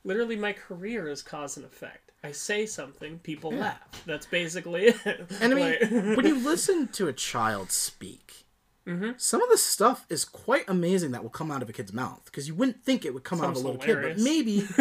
Literally, 0.05 0.37
my 0.37 0.53
career 0.53 1.09
is 1.09 1.23
cause 1.23 1.57
and 1.57 1.67
effect. 1.67 2.13
I 2.25 2.31
say 2.33 2.67
something, 2.67 3.19
people 3.19 3.51
laugh. 3.53 3.81
That's 4.07 4.27
basically 4.27 4.85
it. 4.87 5.31
And 5.41 5.53
I 5.53 5.57
mean, 5.57 5.77
Like- 5.83 6.17
when 6.17 6.27
you 6.27 6.37
listen 6.45 6.89
to 6.89 7.09
a 7.09 7.13
child 7.13 7.71
speak, 7.73 8.45
Mm-hmm. 8.87 9.11
some 9.19 9.43
of 9.43 9.51
the 9.51 9.59
stuff 9.59 10.07
is 10.09 10.25
quite 10.25 10.65
amazing 10.67 11.11
that 11.11 11.23
will 11.23 11.29
come 11.29 11.51
out 11.51 11.61
of 11.61 11.69
a 11.69 11.75
kid's 11.75 11.93
mouth 11.93 12.23
because 12.25 12.49
you 12.49 12.55
wouldn't 12.55 12.83
think 12.85 13.05
it 13.05 13.13
would 13.13 13.23
come 13.23 13.41
out 13.43 13.51
of 13.51 13.51
a 13.51 13.55
Sounds 13.57 13.65
little 13.67 13.81
kid, 13.83 14.01
but 14.01 14.19
maybe 14.19 14.63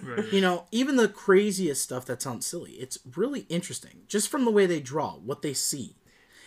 Right. 0.00 0.32
you 0.32 0.40
know, 0.40 0.66
even 0.70 0.94
the 0.94 1.08
craziest 1.08 1.82
stuff 1.82 2.04
that 2.06 2.22
sounds 2.22 2.46
silly, 2.46 2.72
it's 2.72 2.98
really 3.16 3.40
interesting 3.48 4.02
just 4.06 4.28
from 4.28 4.44
the 4.44 4.52
way 4.52 4.66
they 4.66 4.78
draw, 4.78 5.14
what 5.14 5.42
they 5.42 5.54
see. 5.54 5.96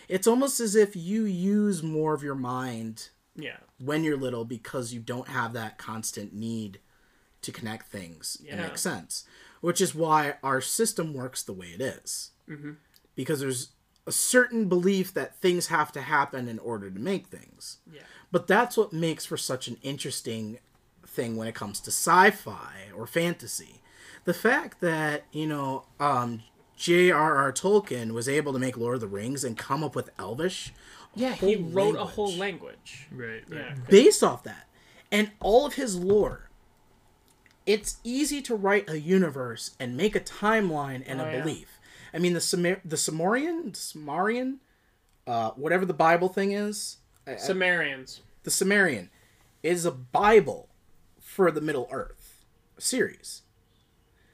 It's 0.08 0.26
almost 0.26 0.62
as 0.62 0.74
if 0.74 0.96
you 0.96 1.26
use 1.26 1.84
more 1.84 2.14
of 2.14 2.24
your 2.24 2.36
mind 2.36 3.10
yeah, 3.36 3.58
when 3.80 4.04
you're 4.04 4.18
little 4.18 4.46
because 4.46 4.94
you 4.94 5.00
don't 5.00 5.28
have 5.30 5.54
that 5.54 5.78
constant 5.78 6.34
need 6.34 6.80
to 7.42 7.52
connect 7.52 7.92
things 7.92 8.38
Yeah. 8.42 8.56
make 8.62 8.78
sense, 8.78 9.26
which 9.62 9.80
is 9.82 9.94
why 9.94 10.36
our 10.42 10.62
system 10.62 11.14
works 11.14 11.44
the 11.44 11.54
way 11.54 11.68
it 11.68 11.82
is. 11.82 12.32
Mm-hmm. 12.50 12.72
Because 13.16 13.40
there's 13.40 13.70
a 14.08 14.12
certain 14.12 14.68
belief 14.68 15.14
that 15.14 15.36
things 15.42 15.68
have 15.68 15.92
to 15.94 16.02
happen 16.02 16.48
in 16.48 16.60
order 16.60 16.90
to 16.92 17.00
make 17.00 17.28
things. 17.28 17.78
yeah, 17.92 18.02
But 18.32 18.48
that's 18.48 18.78
what 18.78 18.94
makes 18.94 19.26
for 19.26 19.38
such 19.38 19.68
an 19.68 19.78
interesting 19.82 20.60
thing 21.08 21.38
when 21.38 21.48
it 21.48 21.56
comes 21.56 21.80
to 21.82 21.92
sci-fi 21.92 22.90
or 22.96 23.06
fantasy. 23.08 23.82
The 24.26 24.34
fact 24.34 24.82
that, 24.82 25.26
you 25.32 25.48
know, 25.48 25.86
um 26.00 26.42
J.R.R. 26.78 27.54
Tolkien 27.54 28.12
was 28.12 28.28
able 28.28 28.52
to 28.52 28.60
make 28.60 28.76
Lord 28.76 28.96
of 28.96 29.02
the 29.02 29.08
Rings 29.08 29.44
and 29.46 29.58
come 29.58 29.82
up 29.82 29.96
with 29.96 30.10
Elvish 30.20 30.74
yeah. 31.16 31.34
He 31.34 31.54
whole 31.56 31.64
wrote 31.72 31.96
a 31.96 32.06
whole 32.06 32.34
language. 32.34 33.08
Right. 33.12 33.44
Right. 33.50 33.60
Yeah, 33.60 33.76
based 33.90 34.24
off 34.24 34.44
that. 34.44 34.68
And 35.12 35.32
all 35.40 35.66
of 35.66 35.74
his 35.76 35.96
lore. 35.96 36.50
It's 37.66 37.98
easy 38.04 38.42
to 38.44 38.56
write 38.56 38.88
a 38.90 39.00
universe 39.00 39.72
and 39.80 39.98
make 39.98 40.16
a 40.16 40.20
timeline 40.20 41.04
and 41.08 41.20
Oh, 41.20 41.26
a 41.26 41.32
yeah. 41.32 41.42
belief. 41.42 41.80
I 42.14 42.20
mean 42.20 42.34
the 42.34 42.40
Sumar- 42.40 42.82
the 42.86 42.98
Sumerian, 42.98 43.74
Sumerian, 43.74 44.60
uh, 45.26 45.52
whatever 45.52 45.86
the 45.86 45.94
Bible 45.94 46.30
thing 46.30 46.52
is, 46.52 46.98
I- 47.26 47.34
I- 47.34 47.38
Sumerians. 47.38 48.22
the 48.44 48.52
Sumerian 48.52 49.10
is 49.64 49.84
a 49.86 49.92
Bible 49.92 50.70
for 51.20 51.50
the 51.50 51.60
Middle 51.62 51.88
Earth 51.92 52.46
series, 52.78 53.42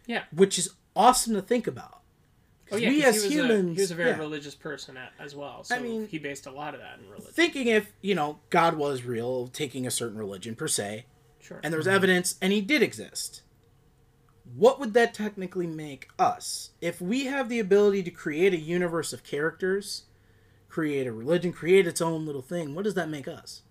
Yeah. 0.06 0.26
which 0.34 0.60
is 0.60 0.72
awesome 0.96 1.34
to 1.34 1.42
think 1.42 1.68
about. 1.68 2.01
Oh 2.72 2.78
yeah, 2.78 2.90
we 2.90 3.02
'cause 3.02 3.18
as 3.18 3.24
he 3.24 3.28
was 3.28 3.36
humans, 3.36 3.72
a, 3.72 3.76
he 3.76 3.82
was 3.82 3.92
a 3.92 3.96
very 3.96 4.10
yeah. 4.12 4.18
religious 4.18 4.56
person 4.56 4.98
as 5.20 5.36
well. 5.36 5.64
So 5.64 5.80
mean- 5.80 6.08
he 6.08 6.20
based 6.20 6.46
a 6.46 6.52
lot 6.52 6.74
of 6.74 6.80
that 6.80 7.00
in 7.00 7.10
religion. 7.10 7.34
thinking 7.34 7.68
if 7.68 7.92
you 8.02 8.16
know 8.16 8.40
God 8.50 8.76
was 8.76 9.04
real, 9.04 9.48
taking 9.48 9.86
a 9.86 9.92
certain 9.92 10.18
religion 10.18 10.56
per 10.56 10.68
se, 10.68 11.06
Sure. 11.40 11.60
and 11.64 11.74
there 11.74 11.78
was 11.78 11.88
mm-hmm. 11.88 11.96
evidence, 11.96 12.36
and 12.42 12.54
he 12.54 12.62
did 12.62 12.82
exist. 12.82 13.42
What 14.56 14.80
would 14.80 14.94
that 14.94 15.14
technically 15.14 15.68
make 15.68 16.10
us 16.20 16.72
if 16.82 17.02
we 17.02 17.26
have 17.26 17.48
the 17.48 17.60
ability 17.60 18.04
to 18.04 18.12
create 18.12 18.54
a 18.54 18.58
universe 18.58 19.14
of 19.14 19.24
characters, 19.24 20.04
create 20.68 21.08
a 21.08 21.12
religion, 21.14 21.54
create 21.54 21.88
its 21.88 22.02
own 22.02 22.26
little 22.26 22.42
thing? 22.42 22.76
What 22.76 22.84
does 22.84 22.96
that 22.96 23.10
make 23.10 23.28
us, 23.28 23.62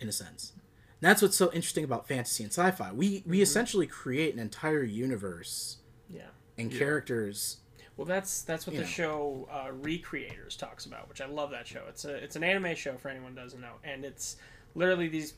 in 0.00 0.08
a 0.08 0.12
sense? 0.12 0.52
And 1.00 1.08
that's 1.08 1.22
what's 1.22 1.36
so 1.36 1.50
interesting 1.52 1.84
about 1.84 2.06
fantasy 2.08 2.42
and 2.44 2.52
sci-fi. 2.52 2.92
We 2.92 3.22
we 3.24 3.36
mm-hmm. 3.36 3.42
essentially 3.42 3.86
create 3.86 4.34
an 4.34 4.40
entire 4.40 4.82
universe 4.82 5.78
yeah. 6.08 6.28
and 6.58 6.70
characters. 6.70 7.58
Well, 7.96 8.06
that's 8.06 8.42
that's 8.42 8.66
what 8.66 8.74
You 8.74 8.80
the 8.80 8.86
know. 8.86 8.90
show 8.90 9.48
uh, 9.50 9.68
Re:Creators 9.72 10.56
talks 10.56 10.86
about, 10.86 11.08
which 11.08 11.20
I 11.20 11.26
love 11.26 11.50
that 11.50 11.66
show. 11.66 11.84
It's 11.88 12.04
a 12.04 12.14
it's 12.14 12.36
an 12.36 12.44
anime 12.44 12.74
show 12.74 12.96
for 12.96 13.08
anyone 13.08 13.32
who 13.34 13.40
doesn't 13.40 13.60
know, 13.60 13.74
and 13.84 14.04
it's 14.04 14.36
literally 14.74 15.08
these. 15.08 15.34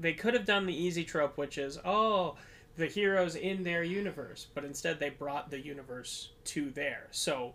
They 0.00 0.12
could 0.14 0.34
have 0.34 0.44
done 0.46 0.66
the 0.66 0.74
easy 0.74 1.04
trope, 1.04 1.36
which 1.36 1.58
is 1.58 1.78
oh, 1.84 2.36
the 2.76 2.86
heroes 2.86 3.34
in 3.36 3.62
their 3.64 3.82
universe, 3.82 4.46
but 4.54 4.64
instead 4.64 4.98
they 5.00 5.10
brought 5.10 5.50
the 5.50 5.60
universe 5.60 6.30
to 6.44 6.70
there. 6.70 7.08
So, 7.10 7.54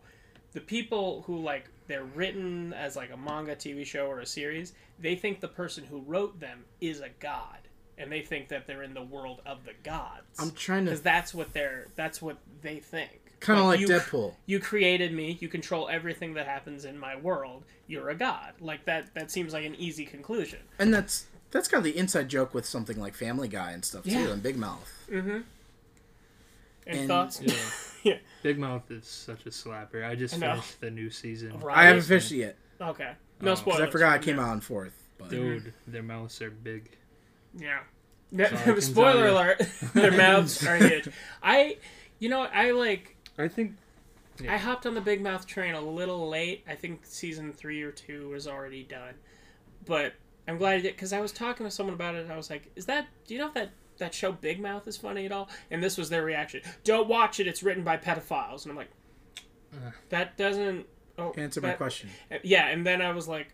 the 0.54 0.62
people 0.62 1.24
who 1.28 1.38
like 1.38 1.66
they're 1.88 2.04
written 2.04 2.74
as 2.74 2.96
like 2.96 3.12
a 3.12 3.18
manga, 3.18 3.56
TV 3.56 3.86
show, 3.86 4.08
or 4.08 4.22
a 4.22 4.26
series, 4.26 4.74
they 5.00 5.16
think 5.16 5.40
the 5.40 5.48
person 5.48 5.84
who 5.84 6.00
wrote 6.02 6.40
them 6.40 6.66
is 6.80 7.00
a 7.02 7.10
god, 7.20 7.60
and 7.98 8.12
they 8.12 8.22
think 8.22 8.48
that 8.50 8.66
they're 8.66 8.84
in 8.84 8.94
the 8.94 9.04
world 9.04 9.42
of 9.46 9.66
the 9.66 9.74
gods. 9.84 10.40
I'm 10.40 10.52
trying 10.52 10.86
to 10.86 10.92
because 10.92 11.02
that's 11.02 11.34
what 11.34 11.54
they're 11.54 11.88
that's 11.96 12.22
what 12.22 12.38
they 12.62 12.80
think. 12.80 13.21
Kind 13.42 13.60
of 13.60 13.66
like 13.66 13.80
you- 13.82 13.88
Deadpool. 13.88 14.36
you 14.46 14.60
created 14.60 15.12
me 15.14 15.38
you 15.42 15.48
control 15.50 15.90
everything 15.90 16.34
that 16.36 16.48
happens 16.48 16.86
in 16.86 16.98
my 16.98 17.16
world 17.18 17.66
you're 17.88 18.10
a 18.10 18.16
god 18.16 18.54
like 18.62 18.86
that 18.86 19.14
that 19.16 19.30
seems 19.32 19.52
like 19.52 19.66
an 19.66 19.76
easy 19.76 20.06
conclusion 20.06 20.60
And 20.80 20.94
that's 20.94 21.26
that's 21.52 21.68
kind 21.68 21.80
of 21.80 21.84
the 21.92 22.00
inside 22.00 22.30
joke 22.30 22.54
with 22.54 22.66
something 22.66 22.98
like 23.00 23.14
Family 23.14 23.50
Guy 23.50 23.72
and 23.72 23.84
stuff 23.84 24.06
too, 24.06 24.32
and 24.32 24.42
Big 24.42 24.56
Mouth. 24.56 24.90
Mm-hmm. 25.12 25.30
and, 26.88 26.98
And- 27.00 27.08
thoughts 27.08 27.42
Yeah. 27.44 27.54
Yeah. 28.04 28.18
Big 28.42 28.58
Mouth 28.58 28.90
is 28.90 29.06
such 29.06 29.46
a 29.46 29.50
slapper. 29.50 30.04
I 30.04 30.16
just 30.16 30.34
I 30.34 30.40
finished 30.40 30.82
the 30.82 30.90
new 30.90 31.12
season. 31.12 31.60
Right. 31.60 31.78
I 31.78 31.84
haven't 31.86 32.02
finished 32.04 32.32
it 32.32 32.38
yet 32.38 32.56
okay 32.82 33.12
oh. 33.14 33.46
no 33.46 33.52
Oh. 33.52 33.56
'Cause 33.56 33.60
I 33.60 33.62
spoilers 33.62 33.88
I 33.88 33.92
forgot 33.92 34.16
it 34.16 34.22
came 34.24 34.38
there. 34.38 34.46
out 34.46 34.52
on 34.52 34.62
fourth. 34.62 34.98
But 35.20 35.30
Dude, 35.30 35.64
mm-hmm. 35.66 35.92
their 35.92 36.04
mouths 36.04 36.42
are 36.42 36.50
big. 36.50 36.90
yeah 37.58 37.80
I 38.34 38.44
can 38.46 38.58
tell 38.58 38.82
spoiler 38.82 39.28
alert 39.28 39.62
their 39.94 40.12
mouths 40.14 40.66
are 40.66 40.78
huge 40.78 41.10
i 41.44 41.76
you 42.20 42.30
know 42.30 42.44
i 42.44 42.72
like 42.72 43.18
I 43.42 43.48
think 43.48 43.74
I 44.50 44.58
hopped 44.58 44.86
on 44.86 44.96
the 44.96 45.02
Big 45.02 45.22
Mouth 45.22 45.46
train 45.46 45.74
a 45.74 45.82
little 45.82 46.30
late. 46.30 46.64
I 46.68 46.76
think 46.76 47.02
season 47.04 47.54
three 47.54 47.82
or 47.82 47.92
two 47.92 48.30
was 48.30 48.48
already 48.48 48.84
done, 48.84 49.16
but 49.86 50.14
I'm 50.48 50.58
glad 50.58 50.76
I 50.76 50.82
did 50.82 50.96
because 50.96 51.14
I 51.14 51.20
was 51.20 51.32
talking 51.32 51.66
to 51.66 51.72
someone 51.72 51.94
about 51.94 52.16
it. 52.16 52.24
and 52.24 52.32
I 52.32 52.38
was 52.38 52.50
like, 52.50 52.72
"Is 52.76 52.86
that? 52.86 53.08
Do 53.26 53.34
you 53.34 53.40
know 53.40 53.48
if 53.48 53.54
that 53.54 53.72
that 53.98 54.14
show 54.14 54.32
Big 54.32 54.60
Mouth 54.60 54.88
is 54.88 54.98
funny 54.98 55.26
at 55.26 55.32
all?" 55.32 55.50
And 55.70 55.84
this 55.84 55.98
was 55.98 56.10
their 56.10 56.24
reaction: 56.24 56.62
"Don't 56.84 57.08
watch 57.08 57.40
it. 57.40 57.48
It's 57.48 57.64
written 57.64 57.84
by 57.84 57.98
pedophiles." 57.98 58.64
And 58.64 58.72
I'm 58.72 58.78
like, 58.78 58.92
"That 60.10 60.38
doesn't 60.38 60.86
oh, 61.18 61.34
answer 61.38 61.62
my 61.62 61.74
question. 61.74 62.10
Yeah, 62.44 62.68
and 62.68 62.86
then 62.86 63.02
I 63.02 63.12
was 63.12 63.28
like. 63.28 63.54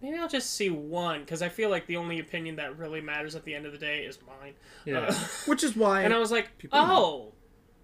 Maybe 0.00 0.16
I'll 0.16 0.28
just 0.28 0.54
see 0.54 0.70
one 0.70 1.22
because 1.22 1.42
I 1.42 1.48
feel 1.48 1.70
like 1.70 1.88
the 1.88 1.96
only 1.96 2.20
opinion 2.20 2.54
that 2.54 2.78
really 2.78 3.00
matters 3.00 3.34
at 3.34 3.44
the 3.44 3.52
end 3.52 3.66
of 3.66 3.72
the 3.72 3.78
day 3.78 4.04
is 4.04 4.16
mine. 4.24 4.54
yeah. 4.84 5.00
Uh, 5.00 5.12
Which 5.46 5.64
is 5.64 5.74
why 5.74 6.02
and 6.02 6.14
I 6.14 6.20
was 6.20 6.30
like, 6.30 6.50
oh, 6.70 7.32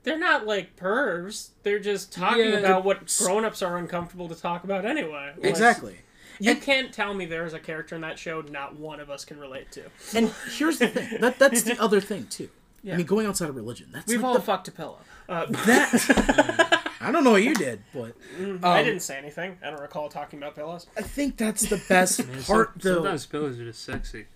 they're 0.04 0.18
not 0.18 0.46
like 0.46 0.76
pervs. 0.76 1.50
They're 1.62 1.80
just 1.80 2.12
talking 2.12 2.50
Yeah, 2.50 2.58
about 2.58 2.84
what 2.84 3.12
grown-ups 3.18 3.62
are 3.62 3.76
uncomfortable 3.76 4.28
to 4.28 4.34
talk 4.34 4.64
about 4.64 4.84
anyway. 4.84 5.32
Like, 5.36 5.44
exactly. 5.44 5.96
You 6.38 6.56
can't 6.56 6.92
tell 6.92 7.14
me 7.14 7.26
there's 7.26 7.54
a 7.54 7.60
character 7.60 7.94
in 7.94 8.00
that 8.02 8.18
show 8.18 8.40
not 8.42 8.76
one 8.76 9.00
of 9.00 9.08
us 9.08 9.24
can 9.24 9.38
relate 9.38 9.70
to. 9.72 9.84
And 10.14 10.32
here's 10.56 10.78
the 10.78 10.88
thing. 10.88 11.20
That 11.20 11.38
that's 11.38 11.62
the 11.62 11.80
other 11.80 12.00
thing 12.00 12.26
too. 12.26 12.48
Yeah. 12.82 12.94
I 12.94 12.96
mean, 12.98 13.06
going 13.06 13.26
outside 13.26 13.48
of 13.48 13.56
religion. 13.56 13.88
That's 13.92 14.06
We've 14.06 14.18
like 14.20 14.26
all 14.26 14.34
the, 14.34 14.40
fucked 14.40 14.68
a 14.68 14.72
pillow. 14.72 14.98
Uh, 15.28 15.46
that. 15.50 16.92
I 17.00 17.10
don't 17.12 17.24
know 17.24 17.32
what 17.32 17.42
you 17.42 17.54
did, 17.54 17.82
but 17.94 18.14
I 18.62 18.80
um, 18.80 18.84
didn't 18.84 19.00
say 19.00 19.16
anything. 19.16 19.58
I 19.62 19.70
don't 19.70 19.80
recall 19.80 20.08
talking 20.08 20.38
about 20.38 20.54
pillows. 20.54 20.86
I 20.96 21.02
think 21.02 21.36
that's 21.36 21.68
the 21.68 21.82
best 21.88 22.26
Man, 22.26 22.42
part, 22.42 22.72
some- 22.72 22.80
though. 22.82 22.94
Sometimes 22.96 23.26
pillows 23.26 23.58
are 23.60 23.64
just 23.64 23.84
sexy. 23.84 24.26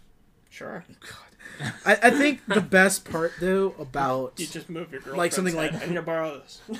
Sure. 0.49 0.85
I, 1.85 1.99
I 2.05 2.11
think 2.11 2.41
the 2.47 2.61
best 2.61 3.05
part, 3.11 3.33
though, 3.41 3.75
about 3.79 4.35
You 4.37 4.47
just 4.47 4.69
move 4.71 4.93
your 4.93 5.01
girlfriend's 5.01 5.19
Like 5.19 5.33
something 5.33 5.55
head 5.57 5.73
like- 5.75 5.83
and 5.85 5.95
you 5.95 6.03
borrow 6.03 6.41
this. 6.41 6.61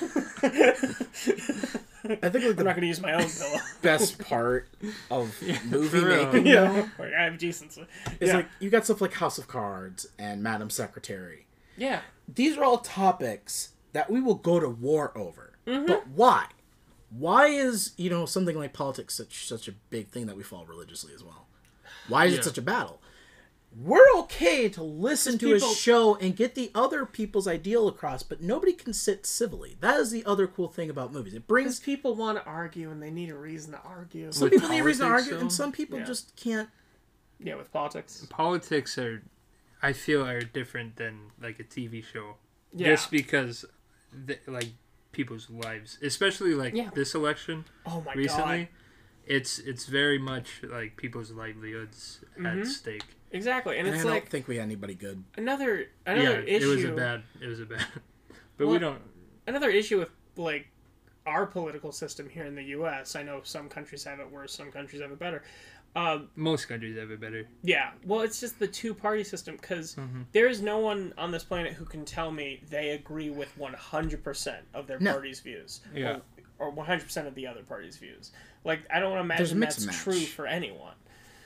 I 2.01 2.29
think 2.29 2.33
like 2.35 2.43
I'm 2.51 2.55
the 2.55 2.63
not 2.63 2.75
gonna 2.75 2.87
use 2.87 3.01
my 3.01 3.13
own 3.13 3.29
pillow. 3.29 3.57
best 3.81 4.19
part 4.19 4.69
of 5.11 5.35
movie 5.65 5.99
for 5.99 6.05
making, 6.07 6.45
yeah, 6.47 6.61
though, 6.97 7.03
like, 7.03 7.13
I 7.13 7.23
have 7.25 7.37
decency. 7.37 7.85
is 8.21 8.29
yeah. 8.29 8.35
like 8.37 8.47
you 8.59 8.69
got 8.69 8.85
stuff 8.85 9.01
like 9.01 9.13
House 9.13 9.37
of 9.37 9.47
Cards 9.47 10.07
and 10.17 10.41
Madam 10.41 10.69
Secretary. 10.69 11.45
yeah. 11.77 12.01
These 12.33 12.57
are 12.57 12.63
all 12.63 12.77
topics 12.77 13.69
that 13.93 14.09
we 14.11 14.21
will 14.21 14.35
go 14.35 14.59
to 14.59 14.69
war 14.69 15.11
over. 15.17 15.53
Mm-hmm. 15.65 15.87
But 15.87 16.07
why? 16.09 16.45
Why 17.09 17.47
is 17.47 17.91
you 17.97 18.09
know 18.09 18.25
something 18.27 18.55
like 18.57 18.71
politics 18.71 19.15
such 19.15 19.45
such 19.47 19.67
a 19.67 19.71
big 19.89 20.09
thing 20.09 20.27
that 20.27 20.37
we 20.37 20.43
follow 20.43 20.65
religiously 20.65 21.11
as 21.13 21.23
well? 21.23 21.47
Why 22.07 22.25
is 22.25 22.33
Yeah. 22.33 22.39
it 22.39 22.43
such 22.45 22.57
a 22.59 22.61
battle? 22.61 23.01
We're 23.75 24.09
okay 24.21 24.67
to 24.69 24.81
listen 24.83 25.37
to 25.37 25.53
people- 25.53 25.71
a 25.71 25.75
show 25.75 26.15
and 26.15 26.35
get 26.35 26.55
the 26.55 26.71
other 26.73 27.05
people's 27.05 27.47
ideal 27.47 27.87
across, 27.87 28.23
but 28.23 28.41
nobody 28.41 28.73
can 28.73 28.93
sit 28.93 29.25
civilly. 29.25 29.77
That 29.79 29.99
is 29.99 30.09
the 30.11 30.25
other 30.25 30.47
cool 30.47 30.67
thing 30.69 30.89
about 30.89 31.13
movies. 31.13 31.33
It 31.35 31.47
brings 31.47 31.79
people 31.79 32.15
want 32.15 32.37
to 32.39 32.43
argue 32.45 32.89
and 32.89 33.01
they 33.01 33.11
need 33.11 33.29
a 33.29 33.37
reason 33.37 33.73
to 33.73 33.79
argue. 33.81 34.31
some 34.31 34.45
With 34.45 34.53
people 34.53 34.69
need 34.69 34.79
a 34.79 34.83
reason 34.83 35.05
to 35.05 35.09
politics, 35.11 35.31
argue, 35.31 35.41
and 35.41 35.51
some 35.53 35.71
people 35.71 35.99
Yeah. 35.99 36.05
just 36.05 36.35
can't. 36.35 36.69
Yeah, 37.39 37.55
with 37.55 37.71
politics. 37.71 38.25
Politics 38.29 38.97
are, 38.97 39.23
I 39.81 39.93
feel, 39.93 40.25
are 40.25 40.41
different 40.41 40.95
than 40.97 41.31
like 41.41 41.59
a 41.59 41.63
TV 41.63 42.01
show. 42.01 42.37
Yeah. 42.73 42.87
Just 42.87 43.11
because, 43.11 43.65
the, 44.11 44.39
like, 44.47 44.69
people's 45.11 45.49
lives, 45.49 45.97
especially 46.01 46.53
like 46.55 46.73
Yeah. 46.75 46.89
this 46.93 47.13
election 47.15 47.65
Oh 47.85 48.01
my 48.01 48.13
recently, 48.13 48.57
god. 48.65 48.67
it's 49.25 49.57
it's 49.59 49.85
very 49.85 50.17
much 50.17 50.61
like 50.63 50.97
people's 50.97 51.31
livelihoods 51.31 52.19
Mhm. 52.37 52.61
at 52.61 52.67
stake. 52.67 53.03
Exactly, 53.31 53.77
and 53.77 53.87
And 53.87 53.95
it's 53.95 54.05
I 54.05 54.09
like 54.09 54.23
don't 54.23 54.29
think 54.31 54.47
we 54.47 54.55
had 54.57 54.63
anybody 54.63 54.95
good. 54.95 55.23
another 55.37 55.87
another 56.05 56.41
it 56.41 56.49
issue. 56.49 56.71
It 56.71 56.75
was 56.75 56.83
a 56.85 56.91
bad. 56.93 57.23
It 57.41 57.47
was 57.47 57.59
a 57.59 57.65
bad. 57.65 57.85
But 58.57 58.67
we 58.67 58.77
don't. 58.79 58.99
another 59.47 59.69
issue 59.69 59.99
with 59.99 60.09
like 60.35 60.67
our 61.25 61.45
political 61.45 61.91
system 61.93 62.27
here 62.27 62.43
in 62.45 62.55
the 62.55 62.63
U.S. 62.75 63.15
I 63.15 63.23
know 63.23 63.39
some 63.43 63.69
countries 63.69 64.03
have 64.03 64.19
it 64.19 64.29
worse, 64.29 64.53
some 64.53 64.69
countries 64.71 65.01
have 65.01 65.11
it 65.11 65.19
better. 65.19 65.43
Um, 65.95 66.29
Most 66.35 66.65
countries 66.67 66.97
have 66.99 67.09
it 67.09 67.19
better. 67.21 67.47
yeah, 67.63 67.91
well, 68.05 68.19
it's 68.21 68.39
just 68.39 68.59
the 68.59 68.67
two 68.67 68.93
party 68.93 69.23
system 69.23 69.55
because 69.55 69.95
Mm-hmm. 69.95 70.21
there 70.33 70.47
is 70.47 70.61
no 70.61 70.77
one 70.79 71.13
on 71.17 71.31
this 71.31 71.43
planet 71.43 71.73
who 71.73 71.85
can 71.85 72.03
tell 72.05 72.31
me 72.31 72.61
they 72.69 72.89
agree 72.91 73.29
with 73.29 73.57
100% 73.57 74.57
of 74.73 74.85
their 74.87 74.99
No. 74.99 75.13
party's 75.13 75.39
views. 75.39 75.81
Yeah. 75.95 76.17
Or, 76.59 76.67
or 76.67 76.73
100% 76.73 77.25
of 77.27 77.33
the 77.35 77.47
other 77.47 77.63
party's 77.63 77.97
views. 77.97 78.31
Like, 78.65 78.81
I 78.93 78.99
don't 78.99 79.17
imagine 79.17 79.59
that's 79.61 79.85
match. 79.85 79.95
true 79.95 80.19
for 80.19 80.45
anyone. 80.45 80.93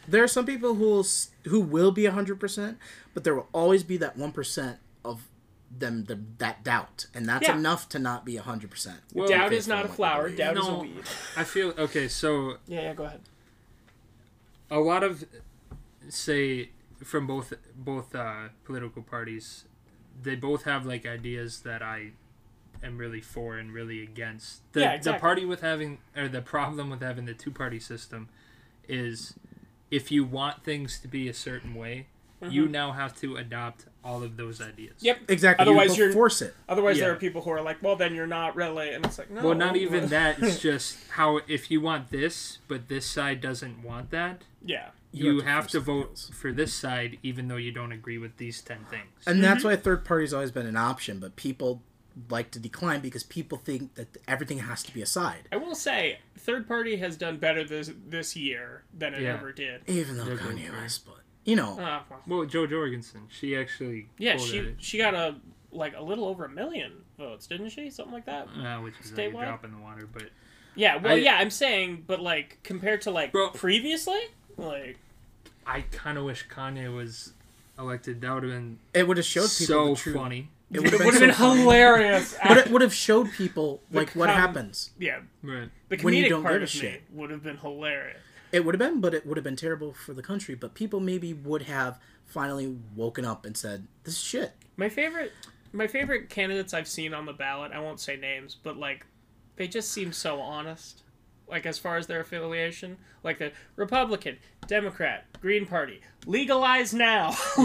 There 0.07 0.23
are 0.23 0.27
some 0.27 0.45
people 0.45 0.75
who 0.75 0.85
will 0.89 1.05
who 1.45 1.59
will 1.59 1.91
be 1.91 2.05
hundred 2.05 2.39
percent, 2.39 2.77
but 3.13 3.23
there 3.23 3.35
will 3.35 3.47
always 3.53 3.83
be 3.83 3.97
that 3.97 4.17
one 4.17 4.31
percent 4.31 4.77
of 5.05 5.27
them 5.75 6.03
the, 6.05 6.19
that 6.37 6.63
doubt, 6.63 7.07
and 7.13 7.27
that's 7.27 7.47
Yeah. 7.47 7.55
enough 7.57 7.89
to 7.89 7.99
not 7.99 8.25
be 8.25 8.35
hundred 8.35 8.69
percent. 8.71 8.99
Well, 9.13 9.27
doubt 9.27 9.53
is 9.53 9.67
not 9.67 9.85
a 9.85 9.87
flower, 9.87 10.29
doubt 10.29 10.57
is 10.57 10.67
a 10.67 10.75
weed. 10.75 11.03
I 11.37 11.43
feel 11.43 11.73
okay. 11.77 12.07
So 12.07 12.57
Yeah, 12.67 12.81
yeah, 12.81 12.93
go 12.93 13.03
ahead. 13.05 13.21
a 14.69 14.79
lot 14.79 15.03
of 15.03 15.23
say 16.09 16.69
from 17.03 17.27
both 17.27 17.53
both 17.75 18.13
uh, 18.15 18.49
political 18.65 19.01
parties, 19.01 19.65
they 20.21 20.35
both 20.35 20.63
have 20.63 20.85
like 20.85 21.05
ideas 21.05 21.61
that 21.61 21.81
I 21.81 22.11
am 22.83 22.97
really 22.97 23.21
for 23.21 23.57
and 23.57 23.71
really 23.73 24.03
against. 24.03 24.61
The, 24.73 24.81
Yeah, 24.81 24.97
the 24.97 25.13
party 25.13 25.45
with 25.45 25.61
having 25.61 25.99
or 26.15 26.27
the 26.27 26.41
problem 26.41 26.89
with 26.89 27.01
having 27.01 27.25
the 27.25 27.33
two 27.33 27.51
party 27.51 27.79
system 27.79 28.29
is 28.87 29.33
if 29.95 30.12
you 30.12 30.23
want 30.23 30.63
things 30.63 30.99
to 30.99 31.08
be 31.08 31.27
a 31.29 31.34
certain 31.34 31.75
way, 31.75 32.08
you 32.41 32.67
now 32.67 32.91
have 32.91 33.15
to 33.21 33.38
adopt 33.38 33.86
all 34.03 34.21
of 34.21 34.36
those 34.36 34.60
ideas. 34.60 34.95
Mm-hmm. 34.97 35.06
Yep. 35.06 35.19
Exactly. 35.29 35.62
Otherwise, 35.63 35.97
you 35.97 36.03
you're 36.03 36.13
force 36.13 36.41
it. 36.41 36.53
Otherwise, 36.67 36.99
there 36.99 37.12
are 37.13 37.15
people 37.15 37.41
who 37.41 37.51
are 37.51 37.62
like, 37.62 37.77
"Well, 37.82 37.95
then 37.95 38.13
you're 38.15 38.27
not 38.27 38.56
really," 38.58 38.93
and 38.93 39.06
it's 39.06 39.17
like, 39.17 39.29
no. 39.32 39.41
Well, 39.43 39.56
not 39.56 39.77
even 39.77 40.08
that. 40.17 40.39
It's 40.43 40.60
just 40.60 40.97
how 41.12 41.39
if 41.47 41.71
you 41.71 41.79
want 41.79 42.10
this, 42.12 42.58
but 42.67 42.89
this 42.89 43.06
side 43.06 43.39
doesn't 43.39 43.82
want 43.82 44.10
that, 44.12 44.41
Yeah. 44.65 44.89
you, 45.13 45.36
have 45.39 45.45
to 45.45 45.51
have 45.51 45.67
to 45.69 45.79
vote 45.79 46.06
rules. 46.08 46.32
for 46.34 46.51
this 46.51 46.73
side, 46.73 47.17
even 47.23 47.47
though 47.47 47.56
you 47.56 47.71
don't 47.71 47.93
agree 47.93 48.17
with 48.17 48.36
these 48.38 48.62
ten 48.62 48.79
things. 48.89 49.08
And 49.25 49.36
Mm-hmm. 49.36 49.41
that's 49.43 49.63
why 49.63 49.75
third 49.77 50.03
party's 50.03 50.34
always 50.34 50.51
been 50.51 50.67
an 50.67 50.75
option, 50.91 51.19
but 51.19 51.38
people 51.38 51.82
like 52.29 52.51
to 52.51 52.60
decline 52.60 52.99
because 52.99 53.23
people 53.23 53.58
think 53.58 53.95
that 53.95 54.17
everything 54.27 54.60
has 54.60 54.84
to 54.84 54.93
be 54.93 55.01
a 55.01 55.06
side. 55.06 55.47
I 55.51 55.56
will 55.56 55.73
say, 55.75 56.19
third 56.43 56.67
party 56.67 56.97
has 56.97 57.17
done 57.17 57.38
better 57.38 57.63
this 57.63 57.91
this 58.08 58.36
year 58.36 58.84
than 58.97 59.13
it 59.13 59.21
Yeah. 59.21 59.34
ever 59.34 59.51
did. 59.51 59.82
Even 59.88 60.17
though 60.17 60.27
Yeah, 60.27 60.36
Kanye 60.38 60.67
go. 60.71 60.73
West, 60.77 61.06
but 61.06 61.19
you 61.45 61.56
know, 61.56 61.79
Uh, 61.79 62.01
well, 62.10 62.21
Well, 62.27 62.45
Jo 62.45 62.67
Jorgensen, 62.67 63.27
she 63.29 63.56
actually 63.56 64.08
yeah, 64.17 64.38
she 64.38 64.58
it, 64.60 64.75
she 64.79 64.97
got 64.97 65.13
a 65.13 65.36
like 65.71 65.95
a 65.97 66.01
little 66.03 66.25
over 66.25 66.45
a 66.45 66.49
million 66.49 66.91
votes, 67.17 67.47
didn't 67.47 67.69
she? 67.69 67.89
Something 67.89 68.13
like 68.13 68.25
that. 68.25 68.47
uh, 68.47 68.79
which 68.82 68.93
is 68.99 69.12
like 69.12 69.19
a 69.19 69.32
Statewide? 69.32 69.45
drop 69.45 69.65
in 69.65 69.71
the 69.71 69.77
water, 69.77 70.08
but 70.12 70.29
Yeah. 70.75 70.97
Well, 70.97 71.13
I- 71.13 71.17
yeah, 71.17 71.38
I'm 71.38 71.49
saying, 71.49 72.03
but 72.08 72.19
like 72.21 72.60
compared 72.63 73.01
to 73.03 73.12
like 73.12 73.32
Bro. 73.32 73.49
previously, 73.51 74.21
like 74.58 74.97
I 75.65 75.82
kind 75.91 76.17
of 76.17 76.25
wish 76.25 76.47
Kanye 76.47 76.93
was 76.93 77.34
elected. 77.79 78.21
That 78.21 78.34
would 78.34 78.43
have 78.43 78.51
been 78.51 78.79
it 78.93 79.08
would 79.08 79.17
have 79.17 79.25
showed 79.25 79.49
people 79.49 79.65
so 79.65 79.89
the 79.89 79.95
truth. 79.95 80.15
funny. 80.17 80.49
It 80.73 80.81
would 80.81 80.91
have 80.91 81.01
it 81.01 81.05
would 81.05 81.13
have 81.13 81.21
been 81.21 81.33
so 81.33 81.53
hilarious. 81.53 82.36
But 82.47 82.57
it 82.57 82.69
would 82.71 82.81
have 82.81 82.93
showed 82.93 83.31
people 83.31 83.81
like 83.91 84.12
what 84.12 84.29
happens. 84.29 84.91
yeah, 84.99 85.19
Right. 85.41 85.69
the 85.89 85.97
When 85.97 86.13
you 86.13 86.25
comedic 86.25 86.29
don't 86.29 86.41
part 86.43 86.53
give 86.55 86.62
a 86.62 86.63
of 86.65 86.73
me 86.73 86.79
shit. 86.79 87.03
would 87.12 87.29
have 87.29 87.43
been 87.43 87.57
hilarious. 87.57 88.19
It 88.51 88.65
would 88.65 88.75
have 88.75 88.79
been, 88.79 89.01
but 89.01 89.13
it 89.13 89.25
would 89.25 89.38
have 89.38 89.43
been 89.43 89.55
terrible 89.55 89.93
for 89.93 90.13
the 90.13 90.21
country. 90.23 90.55
But 90.55 90.73
people 90.75 90.99
maybe 90.99 91.33
would 91.33 91.63
have 91.63 91.99
finally 92.25 92.75
woken 92.95 93.25
up 93.25 93.45
and 93.45 93.55
said, 93.55 93.88
"This 94.03 94.15
is 94.15 94.21
shit." 94.21 94.53
My 94.77 94.89
favorite, 94.89 95.31
my 95.71 95.88
favorite 95.88 96.29
candidates 96.29 96.73
I've 96.73 96.88
seen 96.88 97.13
on 97.13 97.25
the 97.25 97.33
ballot. 97.33 97.71
I 97.71 97.79
won't 97.79 97.99
say 97.99 98.15
names, 98.15 98.55
but 98.62 98.77
like, 98.77 99.05
they 99.55 99.67
just 99.67 99.91
seem 99.91 100.12
so 100.12 100.39
honest. 100.41 101.02
Like 101.53 101.67
as 101.67 101.77
far 101.77 101.97
as 101.97 102.07
their 102.07 102.19
affiliation, 102.19 102.97
like 103.21 103.37
the 103.37 103.51
Republican, 103.75 104.37
Democrat, 104.65 105.25
Green 105.39 105.67
Party, 105.67 106.01
legalize 106.25 106.95
now. 106.95 107.35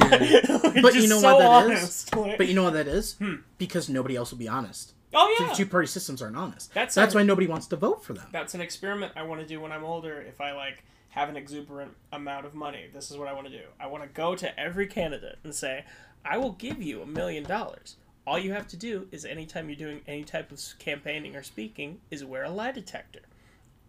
But 0.82 0.94
you 0.94 1.08
know 1.08 1.20
what 1.22 1.38
that 1.38 1.70
is? 1.70 2.06
But 2.12 2.48
you 2.48 2.54
know 2.54 2.64
what 2.64 2.74
that 2.74 2.86
is? 2.86 3.16
Because 3.56 3.88
nobody 3.88 4.14
else 4.14 4.30
will 4.30 4.38
be 4.38 4.46
honest. 4.46 4.92
oh 5.14 5.34
So 5.38 5.42
yeah, 5.44 5.48
the 5.50 5.56
two 5.56 5.64
party 5.64 5.86
systems 5.86 6.20
aren't 6.20 6.36
honest. 6.36 6.74
That's 6.74 6.94
That's 6.94 7.14
why 7.14 7.22
nobody 7.22 7.46
wants 7.46 7.66
to 7.68 7.76
vote 7.76 8.04
for 8.04 8.12
them. 8.12 8.26
that's 8.30 8.52
an 8.54 8.60
experiment 8.60 9.12
I 9.16 9.22
want 9.22 9.40
to 9.40 9.46
do 9.46 9.58
when 9.58 9.72
I'm 9.72 9.84
older. 9.84 10.20
If 10.20 10.38
I 10.42 10.52
like 10.52 10.84
have 11.08 11.30
an 11.30 11.36
exuberant 11.38 11.92
amount 12.12 12.44
of 12.44 12.54
money, 12.54 12.90
this 12.92 13.10
is 13.10 13.16
what 13.16 13.26
I 13.26 13.32
want 13.32 13.46
to 13.46 13.52
do. 13.52 13.64
I 13.80 13.86
want 13.86 14.02
to 14.04 14.08
go 14.10 14.34
to 14.34 14.60
every 14.60 14.86
candidate 14.86 15.38
and 15.44 15.54
say, 15.54 15.86
"I 16.26 16.36
will 16.36 16.52
give 16.52 16.82
you 16.82 17.00
a 17.00 17.06
million 17.06 17.44
dollars. 17.44 17.96
All 18.26 18.38
you 18.38 18.52
have 18.52 18.68
to 18.68 18.76
do 18.76 19.08
is 19.10 19.24
anytime 19.24 19.70
you're 19.70 19.76
doing 19.86 20.02
any 20.06 20.24
type 20.24 20.52
of 20.52 20.60
campaigning 20.78 21.34
or 21.34 21.42
speaking, 21.42 22.00
is 22.10 22.22
wear 22.22 22.44
a 22.44 22.50
lie 22.50 22.72
detector." 22.72 23.20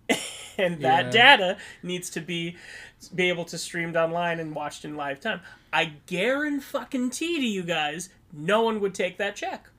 and 0.58 0.82
that 0.82 1.06
Yeah. 1.06 1.12
data 1.12 1.58
needs 1.84 2.10
to 2.12 2.22
be 2.22 2.58
be 3.16 3.30
able 3.30 3.46
to 3.46 3.58
streamed 3.58 3.96
online 3.96 4.40
and 4.40 4.54
watched 4.54 4.84
in 4.84 4.98
live 4.98 5.20
time. 5.22 5.42
I 5.72 5.94
guarantee 6.06 7.38
to 7.38 7.46
you 7.46 7.64
guys, 7.64 8.10
no 8.34 8.62
one 8.62 8.80
would 8.82 8.94
take 8.94 9.18
that 9.18 9.36
check. 9.36 9.70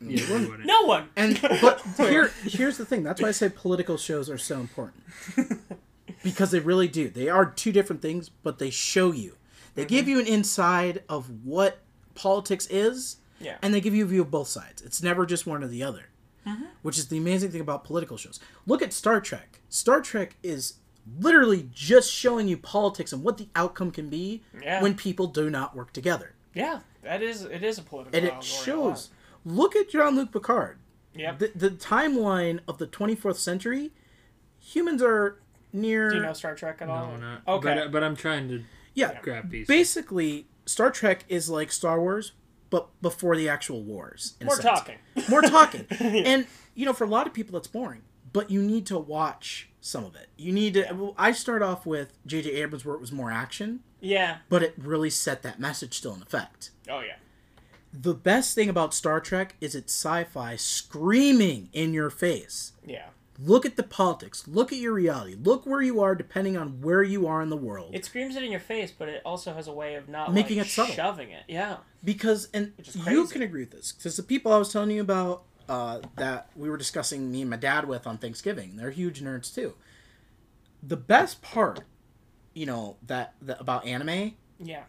Yeah. 0.00 0.46
No 0.64 0.82
one. 0.82 1.08
And 1.16 1.40
but 1.60 1.82
here 1.96 2.30
here's 2.44 2.78
the 2.78 2.86
thing. 2.86 3.02
That's 3.02 3.20
why 3.20 3.28
I 3.28 3.32
say 3.32 3.48
political 3.48 3.96
shows 3.96 4.30
are 4.30 4.38
so 4.38 4.60
important. 4.60 5.02
because 6.22 6.50
they 6.50 6.60
really 6.60 6.88
do. 6.88 7.08
They 7.08 7.28
are 7.28 7.46
two 7.46 7.72
different 7.72 8.02
things, 8.02 8.28
but 8.28 8.58
they 8.58 8.70
show 8.70 9.12
you. 9.12 9.36
They 9.74 9.84
give 9.84 10.02
mm-hmm. 10.02 10.10
you 10.10 10.20
an 10.20 10.26
inside 10.26 11.02
of 11.08 11.44
what 11.44 11.78
politics 12.14 12.66
is, 12.70 13.16
Yeah. 13.40 13.56
and 13.62 13.72
they 13.72 13.80
give 13.80 13.94
you 13.94 14.04
a 14.04 14.08
view 14.08 14.22
of 14.22 14.30
both 14.30 14.48
sides. 14.48 14.82
It's 14.82 15.02
never 15.02 15.26
just 15.26 15.46
one 15.46 15.62
or 15.62 15.68
the 15.68 15.82
other. 15.82 16.06
Which 16.82 16.98
is 16.98 17.08
the 17.08 17.18
amazing 17.18 17.50
thing 17.50 17.60
about 17.60 17.84
political 17.84 18.16
shows. 18.16 18.40
Look 18.66 18.82
at 18.82 18.92
Star 18.92 19.20
Trek. 19.20 19.60
Star 19.68 20.00
Trek 20.00 20.36
is 20.42 20.74
literally 21.18 21.68
just 21.72 22.10
showing 22.12 22.48
you 22.48 22.56
politics 22.56 23.12
and 23.12 23.22
what 23.22 23.38
the 23.38 23.48
outcome 23.54 23.90
can 23.90 24.08
be 24.08 24.42
Yeah. 24.62 24.82
when 24.82 24.94
people 24.94 25.26
do 25.26 25.48
not 25.50 25.74
work 25.76 25.92
together. 25.92 26.34
yeah, 26.54 26.80
that 27.02 27.22
is 27.22 27.42
it 27.44 27.62
is 27.62 27.78
a 27.78 27.82
political 27.82 28.16
And 28.18 28.26
it 28.26 28.42
shows. 28.42 29.10
Look 29.44 29.74
at 29.76 29.90
Jean 29.90 30.16
Luc 30.16 30.32
Picard. 30.32 30.78
Yeah, 31.14 31.34
The, 31.34 31.50
the 31.54 31.70
timeline 31.70 32.60
of 32.68 32.78
the 32.78 32.86
24th 32.86 33.36
century, 33.36 33.90
humans 34.58 35.02
are 35.02 35.40
near. 35.72 36.10
Do 36.10 36.16
you 36.16 36.22
know 36.22 36.32
Star 36.32 36.54
Trek 36.54 36.78
at 36.80 36.88
all? 36.88 37.12
No, 37.12 37.16
not. 37.16 37.42
Okay. 37.48 37.68
But, 37.74 37.78
uh, 37.78 37.88
but 37.88 38.02
I'm 38.04 38.16
trying 38.16 38.48
to 38.48 38.62
yeah, 38.94 39.18
grab 39.22 39.50
pieces. 39.50 39.68
basically, 39.68 40.46
Star 40.66 40.90
Trek 40.90 41.24
is 41.28 41.48
like 41.50 41.72
Star 41.72 42.00
Wars, 42.00 42.32
but 42.70 42.88
before 43.02 43.36
the 43.36 43.48
actual 43.48 43.82
wars. 43.82 44.34
More 44.42 44.56
talking. 44.56 44.96
More 45.28 45.42
talking. 45.42 45.86
And, 46.00 46.46
you 46.74 46.86
know, 46.86 46.92
for 46.92 47.04
a 47.04 47.08
lot 47.08 47.26
of 47.26 47.34
people, 47.34 47.52
that's 47.52 47.66
boring. 47.68 48.02
But 48.32 48.50
you 48.50 48.62
need 48.62 48.86
to 48.86 48.98
watch 48.98 49.68
some 49.80 50.04
of 50.04 50.14
it. 50.14 50.28
You 50.36 50.52
need 50.52 50.74
to. 50.74 50.92
Well, 50.92 51.14
I 51.18 51.32
start 51.32 51.62
off 51.62 51.84
with 51.84 52.12
J.J. 52.26 52.50
Abrams, 52.52 52.84
where 52.84 52.94
it 52.94 53.00
was 53.00 53.10
more 53.10 53.30
action, 53.32 53.80
Yeah. 54.00 54.38
but 54.48 54.62
it 54.62 54.74
really 54.78 55.10
set 55.10 55.42
that 55.42 55.58
message 55.58 55.94
still 55.98 56.14
in 56.14 56.22
effect. 56.22 56.70
Oh 56.88 57.00
yeah. 57.00 57.16
The 57.92 58.14
best 58.14 58.54
thing 58.54 58.68
about 58.68 58.94
Star 58.94 59.18
Trek 59.20 59.56
is 59.60 59.74
it's 59.74 59.92
sci 59.92 60.22
fi 60.24 60.54
screaming 60.54 61.70
in 61.72 61.92
your 61.92 62.08
face. 62.10 62.72
Yeah. 62.86 63.06
Look 63.42 63.64
at 63.64 63.76
the 63.76 63.82
politics. 63.82 64.46
Look 64.46 64.70
at 64.72 64.78
your 64.78 64.92
reality. 64.92 65.34
Look 65.40 65.64
where 65.64 65.80
you 65.80 66.00
are 66.02 66.14
depending 66.14 66.56
on 66.56 66.80
where 66.82 67.02
you 67.02 67.26
are 67.26 67.40
in 67.40 67.48
the 67.48 67.56
world. 67.56 67.94
It 67.94 68.04
screams 68.04 68.36
it 68.36 68.42
in 68.42 68.50
your 68.50 68.60
face, 68.60 68.92
but 68.96 69.08
it 69.08 69.22
also 69.24 69.54
has 69.54 69.66
a 69.66 69.72
way 69.72 69.94
of 69.94 70.08
not 70.08 70.32
Making 70.34 70.58
like, 70.58 70.66
it 70.66 70.70
subtle. 70.70 70.94
shoving 70.94 71.30
it. 71.30 71.44
Yeah. 71.48 71.78
because, 72.04 72.48
and 72.52 72.72
you 73.06 73.26
can 73.26 73.42
agree 73.42 73.62
with 73.62 73.70
this, 73.70 73.92
because 73.92 74.16
the 74.16 74.22
people 74.22 74.52
I 74.52 74.58
was 74.58 74.72
telling 74.72 74.90
you 74.90 75.00
about 75.00 75.44
uh, 75.68 76.00
that 76.16 76.50
we 76.56 76.68
were 76.68 76.76
discussing 76.76 77.30
me 77.30 77.40
and 77.40 77.48
my 77.50 77.56
dad 77.56 77.86
with 77.88 78.06
on 78.06 78.18
Thanksgiving, 78.18 78.76
they're 78.76 78.90
huge 78.90 79.22
nerds 79.22 79.54
too. 79.54 79.74
The 80.82 80.96
best 80.96 81.40
part, 81.40 81.80
you 82.54 82.66
know, 82.66 82.96
that, 83.06 83.34
that 83.42 83.60
about 83.60 83.86
anime 83.86 84.32
Yeah. 84.58 84.82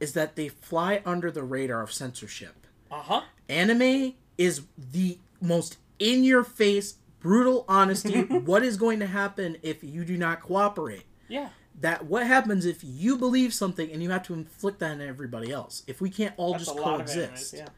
is 0.00 0.12
that 0.14 0.36
they 0.36 0.48
fly 0.48 1.00
under 1.06 1.30
the 1.30 1.42
radar 1.44 1.80
of 1.82 1.92
censorship. 1.92 2.66
Uh 2.90 3.02
huh. 3.02 3.20
anime 3.48 4.14
is 4.36 4.62
the 4.76 5.18
most 5.40 5.76
in 6.00 6.24
your 6.24 6.42
face 6.42 6.94
brutal 7.20 7.64
honesty 7.68 8.22
what 8.22 8.62
is 8.62 8.76
going 8.76 8.98
to 9.00 9.06
happen 9.06 9.56
if 9.62 9.84
you 9.84 10.04
do 10.04 10.16
not 10.16 10.40
cooperate 10.40 11.04
Yeah. 11.28 11.50
that 11.80 12.06
what 12.06 12.26
happens 12.26 12.64
if 12.66 12.80
you 12.82 13.16
believe 13.16 13.52
something 13.54 13.90
and 13.92 14.02
you 14.02 14.10
have 14.10 14.22
to 14.24 14.34
inflict 14.34 14.78
that 14.80 14.92
on 14.92 15.00
everybody 15.00 15.52
else 15.52 15.82
if 15.86 16.00
we 16.00 16.10
can't 16.10 16.34
all 16.36 16.52
That's 16.52 16.64
just 16.66 16.78
coexist 16.78 17.54
of 17.54 17.60
animes. 17.60 17.68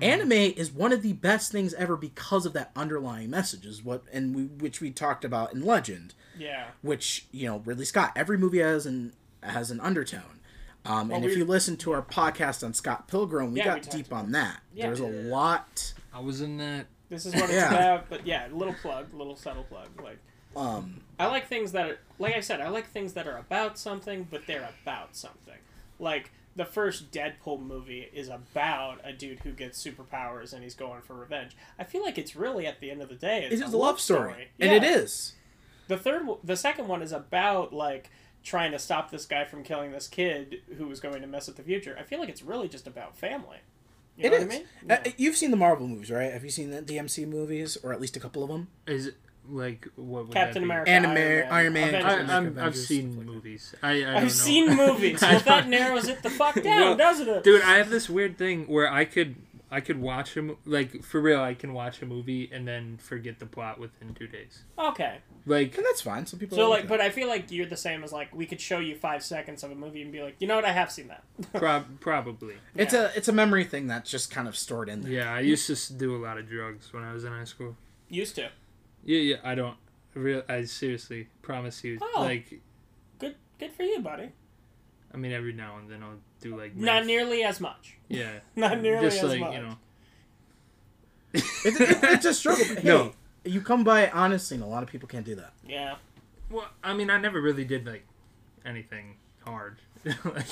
Yeah. 0.00 0.06
anime 0.08 0.32
is 0.32 0.70
one 0.70 0.92
of 0.92 1.02
the 1.02 1.14
best 1.14 1.50
things 1.50 1.74
ever 1.74 1.96
because 1.96 2.46
of 2.46 2.52
that 2.52 2.70
underlying 2.76 3.30
message 3.30 3.66
is 3.66 3.82
what 3.82 4.04
and 4.12 4.34
we, 4.34 4.42
which 4.44 4.80
we 4.80 4.90
talked 4.90 5.24
about 5.24 5.52
in 5.54 5.64
legend 5.64 6.14
Yeah. 6.38 6.66
which 6.82 7.26
you 7.32 7.46
know 7.48 7.58
Ridley 7.64 7.84
Scott. 7.86 8.12
Every 8.14 8.38
movie 8.38 8.58
has 8.60 8.86
an 8.86 9.12
has 9.42 9.70
an 9.70 9.80
undertone. 9.80 10.40
Um, 10.84 11.10
and 11.10 11.24
if 11.24 11.36
you 11.36 11.44
listen 11.44 11.76
to 11.78 11.92
our 11.92 12.00
podcast 12.02 12.64
on 12.64 12.72
Scott 12.72 13.08
Pilgrim, 13.08 13.52
we 13.52 13.58
Yeah, 13.58 13.64
got 13.66 13.82
talked 13.82 13.90
deep 13.96 14.12
on 14.12 14.32
that. 14.32 14.60
Yeah. 14.72 14.86
There's 14.86 15.00
a 15.00 15.06
lot. 15.06 15.92
I 16.14 16.20
was 16.20 16.40
in 16.40 16.56
that. 16.58 16.86
This 17.08 17.26
is 17.26 17.34
what 17.34 17.44
it's 17.44 17.52
Yeah. 17.54 17.72
about. 17.74 18.08
But 18.10 18.26
yeah, 18.26 18.48
little 18.52 18.74
plug, 18.74 19.12
little 19.14 19.36
subtle 19.36 19.64
plug. 19.64 19.88
Like 20.02 20.18
Um, 20.56 21.02
I 21.20 21.26
like 21.26 21.46
things 21.46 21.72
that 21.72 21.88
are, 21.90 21.98
like 22.18 22.34
I 22.34 22.40
said, 22.40 22.60
I 22.60 22.68
like 22.68 22.88
things 22.90 23.12
that 23.14 23.26
are 23.28 23.36
about 23.36 23.78
something, 23.78 24.26
but 24.30 24.46
they're 24.46 24.68
about 24.82 25.14
something. 25.16 25.58
Like 25.98 26.30
the 26.56 26.64
first 26.64 27.12
Deadpool 27.12 27.60
movie 27.60 28.08
is 28.12 28.28
about 28.28 29.00
a 29.04 29.12
dude 29.12 29.40
who 29.40 29.52
gets 29.52 29.82
superpowers 29.82 30.52
and 30.52 30.62
he's 30.64 30.74
going 30.74 31.02
for 31.02 31.14
revenge. 31.14 31.56
I 31.78 31.84
feel 31.84 32.02
like 32.02 32.18
it's 32.18 32.34
really 32.34 32.66
at 32.66 32.80
the 32.80 32.90
end 32.90 33.00
of 33.02 33.08
the 33.08 33.14
day, 33.14 33.44
it 33.44 33.52
is 33.52 33.60
a 33.60 33.76
love 33.76 34.00
story, 34.00 34.48
and 34.58 34.70
Yeah. 34.70 34.76
it 34.78 34.84
is. 34.84 35.34
The 35.86 35.96
third, 35.96 36.26
the 36.42 36.56
second 36.56 36.88
one 36.88 37.00
is 37.02 37.12
about 37.12 37.72
like 37.72 38.10
trying 38.42 38.72
to 38.72 38.78
stop 38.78 39.10
this 39.10 39.26
guy 39.26 39.44
from 39.44 39.62
killing 39.62 39.92
this 39.92 40.08
kid 40.08 40.62
who 40.78 40.86
was 40.88 40.98
going 41.00 41.20
to 41.20 41.26
mess 41.28 41.46
with 41.46 41.56
the 41.56 41.62
future. 41.62 41.96
I 41.98 42.02
feel 42.02 42.18
like 42.20 42.28
it's 42.28 42.42
really 42.42 42.68
just 42.68 42.86
about 42.86 43.16
family. 43.16 43.58
You 44.18 44.24
It 44.26 44.30
know 44.30 44.36
is. 44.38 44.44
what 44.44 44.52
I 44.52 44.58
mean? 44.58 44.66
Uh, 44.90 44.96
Yeah. 45.06 45.12
you've 45.16 45.36
seen 45.36 45.50
the 45.52 45.56
Marvel 45.56 45.86
movies, 45.88 46.10
right? 46.10 46.32
Have 46.32 46.44
you 46.44 46.50
seen 46.50 46.70
the 46.70 46.82
DMC 46.82 47.24
movies, 47.26 47.76
or 47.82 47.92
at 47.92 48.00
least 48.00 48.16
a 48.16 48.20
couple 48.20 48.42
of 48.42 48.48
them? 48.50 48.68
Is 48.86 49.06
it 49.06 49.14
like 49.50 49.86
what 49.96 50.26
would 50.26 50.34
Captain 50.34 50.54
that 50.54 50.60
be? 50.60 50.64
America, 50.64 50.90
Anime- 50.90 51.08
Iron 51.10 51.14
Man, 51.14 51.52
Iron 51.52 51.72
Man, 51.72 51.88
Avengers. 51.88 52.04
I, 52.04 52.08
Captain 52.16 52.30
I'm, 52.30 52.46
America, 52.48 52.66
I've 52.66 52.76
seen 52.76 53.16
like 53.16 53.26
movies. 53.26 53.74
I, 53.82 53.90
I 53.92 54.00
don't 54.00 54.14
I've 54.16 54.22
know. 54.24 54.28
seen 54.28 54.76
movies. 54.76 55.22
I 55.22 55.32
Well, 55.32 55.40
that 55.46 55.68
narrows 55.68 56.08
it 56.08 56.22
the 56.22 56.30
fuck 56.30 56.54
down, 56.62 56.80
Well, 56.80 56.96
doesn't 56.96 57.28
it? 57.28 57.44
Dude, 57.44 57.62
I 57.62 57.76
have 57.78 57.88
this 57.90 58.10
weird 58.10 58.36
thing 58.36 58.64
where 58.66 58.92
I 58.92 59.04
could 59.04 59.36
I 59.70 59.80
could 59.80 60.00
watch 60.00 60.36
a 60.36 60.42
mo- 60.42 60.58
like 60.64 61.02
for 61.02 61.20
real 61.20 61.40
I 61.42 61.54
can 61.54 61.74
watch 61.74 62.00
a 62.00 62.06
movie 62.06 62.48
and 62.52 62.66
then 62.66 62.96
forget 62.96 63.38
the 63.38 63.46
plot 63.46 63.78
within 63.78 64.14
two 64.14 64.26
days. 64.26 64.62
Okay. 64.78 65.18
Like 65.46 65.76
And 65.76 65.84
that's 65.84 66.00
fine. 66.00 66.24
Some 66.26 66.38
people. 66.38 66.56
So 66.56 66.64
are 66.64 66.70
like, 66.70 66.88
but 66.88 67.00
I 67.00 67.10
feel 67.10 67.28
like 67.28 67.50
you're 67.50 67.66
the 67.66 67.76
same 67.76 68.02
as 68.02 68.12
like 68.12 68.34
we 68.34 68.46
could 68.46 68.60
show 68.60 68.78
you 68.78 68.94
five 68.96 69.22
seconds 69.22 69.62
of 69.62 69.70
a 69.70 69.74
movie 69.74 70.00
and 70.02 70.10
be 70.10 70.22
like, 70.22 70.36
you 70.38 70.46
know 70.46 70.56
what, 70.56 70.64
I 70.64 70.72
have 70.72 70.90
seen 70.90 71.08
that. 71.08 71.22
prob- 71.52 72.00
probably. 72.00 72.54
it's 72.74 72.94
a 72.94 73.10
it's 73.16 73.28
a 73.28 73.32
memory 73.32 73.64
thing 73.64 73.86
that's 73.86 74.10
just 74.10 74.30
kind 74.30 74.48
of 74.48 74.56
stored 74.56 74.88
in 74.88 75.02
there. 75.02 75.12
Yeah, 75.12 75.32
I 75.34 75.40
used 75.40 75.66
to 75.66 75.92
do 75.92 76.16
a 76.16 76.20
lot 76.24 76.38
of 76.38 76.48
drugs 76.48 76.92
when 76.92 77.02
I 77.04 77.12
was 77.12 77.24
in 77.24 77.32
high 77.32 77.44
school. 77.44 77.76
Used 78.08 78.36
to. 78.36 78.50
Yeah, 79.04 79.20
yeah, 79.20 79.36
I 79.44 79.54
don't 79.54 79.76
real 80.14 80.42
I 80.48 80.64
seriously 80.64 81.28
promise 81.42 81.84
you 81.84 81.98
Oh. 82.00 82.22
like 82.22 82.60
Good, 83.18 83.36
good 83.58 83.72
for 83.72 83.82
you, 83.82 84.00
buddy. 84.00 84.30
I 85.12 85.16
mean 85.16 85.32
every 85.32 85.52
now 85.52 85.78
and 85.78 85.90
then 85.90 86.02
I'll 86.02 86.18
do 86.40 86.56
like 86.56 86.76
Not 86.76 87.06
nearly 87.06 87.42
as 87.42 87.60
much. 87.60 87.96
Yeah. 88.08 88.40
Not 88.56 88.80
nearly 88.80 89.06
Just 89.08 89.22
as 89.22 89.30
like, 89.30 89.40
much. 89.40 89.54
you 89.54 89.62
know. 89.62 89.74
It, 91.32 91.44
it- 91.64 91.98
it's 92.04 92.24
a 92.24 92.34
struggle. 92.34 92.64
Hey, 92.64 92.80
No. 92.84 93.12
you 93.44 93.60
come 93.60 93.84
by 93.84 94.02
it 94.02 94.14
honestly, 94.14 94.56
and 94.56 94.64
a 94.64 94.66
lot 94.68 94.82
of 94.82 94.88
people 94.88 95.08
can't 95.08 95.26
do 95.26 95.34
that. 95.36 95.52
Yeah. 95.66 95.96
Well, 96.50 96.68
I 96.82 96.94
mean 96.94 97.10
I 97.10 97.18
never 97.18 97.40
really 97.40 97.64
did 97.64 97.86
like 97.86 98.04
anything 98.64 99.16
hard. 99.44 99.78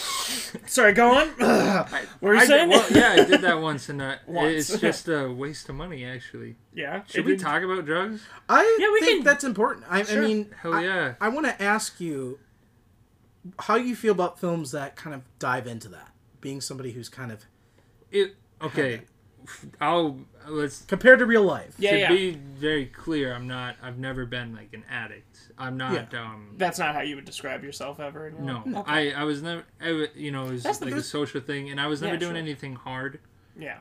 Sorry, 0.67 0.93
go 0.93 1.15
on. 1.15 1.29
what 1.29 2.11
were 2.21 2.35
you 2.35 2.41
I, 2.41 2.45
saying? 2.47 2.69
Well, 2.69 2.85
yeah, 2.91 3.13
I 3.13 3.25
did 3.25 3.41
that 3.43 3.61
once, 3.61 3.89
and 3.89 4.03
uh, 4.03 4.17
Once. 4.27 4.71
it's 4.71 4.81
just 4.81 5.09
a 5.09 5.29
waste 5.31 5.69
of 5.69 5.77
money. 5.77 6.05
Actually, 6.05 6.57
yeah. 6.75 7.03
should 7.07 7.25
we 7.25 7.33
did- 7.33 7.41
talk 7.41 7.63
about 7.63 7.87
drugs? 7.87 8.23
I 8.49 8.77
Yeah, 8.79 8.91
we 8.93 9.01
think 9.01 9.19
can- 9.21 9.25
that's 9.25 9.45
important. 9.45 9.87
I, 9.89 10.03
Sure. 10.03 10.23
I 10.23 10.27
mean, 10.27 10.55
Hell 10.63 10.75
I- 10.75 10.83
yeah! 10.85 11.15
I 11.21 11.29
want 11.29 11.47
to 11.47 11.63
ask 11.63 12.01
you 12.01 12.39
how 13.61 13.77
you 13.77 13.95
feel 13.97 14.13
about 14.13 14.39
films 14.39 14.73
that 14.73 14.97
kind 14.97 15.15
of 15.15 15.23
dive 15.39 15.67
into 15.67 15.89
that. 15.89 16.13
Being 16.41 16.61
somebody 16.61 16.93
who's 16.93 17.09
kind 17.09 17.33
of 17.33 17.45
It 18.11 18.37
okay. 18.63 19.03
I'll 19.81 20.19
let's 20.49 20.83
compared 20.83 21.21
to 21.21 21.27
real 21.27 21.43
life. 21.43 21.75
Yeah, 21.79 21.93
to 21.93 21.99
yeah. 21.99 22.09
be 22.09 22.33
very 22.33 22.87
clear. 22.87 23.33
I'm 23.33 23.47
not. 23.47 23.77
I've 23.83 23.99
never 23.99 24.27
been 24.27 24.55
like 24.55 24.73
an 24.73 24.85
addict. 24.91 25.51
I'm 25.59 25.77
not. 25.77 26.13
Um, 26.15 26.55
That's 26.57 26.79
not 26.79 26.95
how 26.95 27.03
you 27.03 27.15
would 27.17 27.25
describe 27.25 27.63
yourself 27.63 28.01
ever. 28.01 28.27
in 28.29 28.35
your 28.37 28.45
no, 28.45 28.63
life? 28.67 28.85
I 28.89 29.11
I 29.13 29.25
was 29.25 29.43
never. 29.43 29.65
I, 29.81 29.87
w- 29.87 30.09
you 30.17 30.31
know, 30.33 30.47
it 30.47 30.53
was 30.53 30.63
That's 30.65 30.79
the 30.79 30.87
like 30.87 30.95
a 30.95 31.03
social 31.03 31.41
thing, 31.41 31.71
and 31.71 31.81
I 31.81 31.87
was 31.87 32.03
never 32.03 32.15
Yeah, 32.15 32.21
doing 32.21 32.33
sure. 32.33 32.39
anything 32.39 32.75
hard. 32.75 33.21
Yeah. 33.59 33.79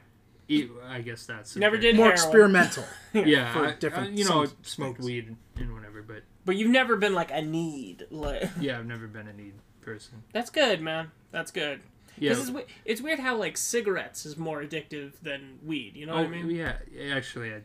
I 0.49 1.01
guess 1.01 1.25
that's 1.25 1.55
Never 1.55 1.77
did 1.77 1.95
More 1.95 2.05
heroin. 2.05 2.13
experimental. 2.13 2.83
Yeah, 3.13 3.51
for 3.53 3.65
I- 3.67 3.73
different- 3.73 4.09
I, 4.09 4.11
you 4.13 4.25
know, 4.25 4.45
some 4.45 4.55
smoked 4.61 4.97
things. 4.97 5.05
weed 5.05 5.35
and 5.57 5.73
whatever, 5.73 6.01
but 6.01 6.23
But 6.45 6.57
you've 6.57 6.69
never 6.71 6.97
been 6.97 7.13
like 7.13 7.31
a 7.31 7.41
need. 7.41 8.05
Like 8.11 8.49
yeah, 8.59 8.77
I've 8.77 8.85
never 8.85 9.07
been 9.07 9.27
a 9.27 9.33
need 9.33 9.53
person. 9.81 10.23
that's 10.33 10.49
good, 10.49 10.81
man. 10.81 11.11
That's 11.31 11.51
good. 11.51 11.81
Yeah, 12.17 12.31
it's, 12.31 12.51
it's 12.85 13.01
weird 13.01 13.19
how 13.19 13.35
like 13.35 13.57
cigarettes 13.57 14.25
is 14.25 14.37
more 14.37 14.61
addictive 14.63 15.13
than 15.21 15.59
weed. 15.65 15.95
You 15.95 16.05
know 16.05 16.13
oh, 16.13 16.23
what 16.23 16.33
I 16.33 16.39
oh, 16.39 16.43
mean? 16.43 16.49
yeah. 16.51 16.77
Actually, 17.11 17.53
I, 17.53 17.61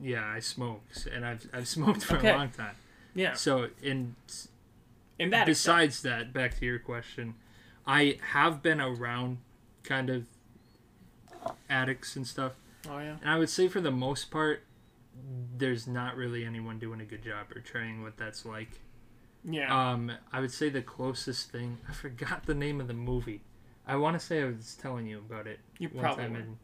yeah, 0.00 0.24
I 0.24 0.38
smoke, 0.38 0.82
and 1.12 1.24
I've 1.26 1.48
I've 1.52 1.66
smoked 1.68 2.04
for 2.04 2.16
Okay. 2.16 2.30
a 2.30 2.36
long 2.36 2.50
time. 2.50 2.76
Yeah. 3.14 3.34
So, 3.34 3.68
in 3.82 4.14
In 5.18 5.30
that 5.30 5.46
extent. 5.46 5.46
besides 5.46 6.02
that, 6.02 6.32
back 6.32 6.58
to 6.60 6.64
your 6.66 6.78
question, 6.78 7.34
I 7.86 8.18
have 8.32 8.62
been 8.62 8.80
around 8.80 9.38
kind 9.82 10.10
of 10.10 10.26
addicts 11.68 12.16
and 12.16 12.26
stuff, 12.26 12.52
Oh 12.88 12.98
yeah. 12.98 13.16
and 13.20 13.30
I 13.30 13.38
would 13.38 13.50
say 13.50 13.68
for 13.68 13.80
the 13.80 13.90
most 13.90 14.30
part, 14.30 14.62
there's 15.56 15.86
not 15.86 16.16
really 16.16 16.44
anyone 16.44 16.78
doing 16.78 17.00
a 17.00 17.04
good 17.04 17.22
job 17.22 17.48
portraying 17.50 18.02
what 18.02 18.16
that's 18.16 18.44
like. 18.44 18.80
Yeah. 19.44 19.90
Um, 19.92 20.12
I 20.32 20.40
would 20.40 20.52
say 20.52 20.68
the 20.68 20.82
closest 20.82 21.50
thing. 21.50 21.78
I 21.88 21.92
forgot 21.92 22.46
the 22.46 22.54
name 22.54 22.80
of 22.80 22.86
the 22.88 22.94
movie. 22.94 23.40
I 23.86 23.96
want 23.96 24.18
to 24.18 24.24
say 24.24 24.42
I 24.42 24.46
was 24.46 24.76
telling 24.80 25.06
you 25.06 25.18
about 25.18 25.46
it 25.48 25.58
You 25.78 25.88
one 25.88 26.04
probably 26.04 26.24
time. 26.24 26.32
were. 26.34 26.38
And, 26.38 26.56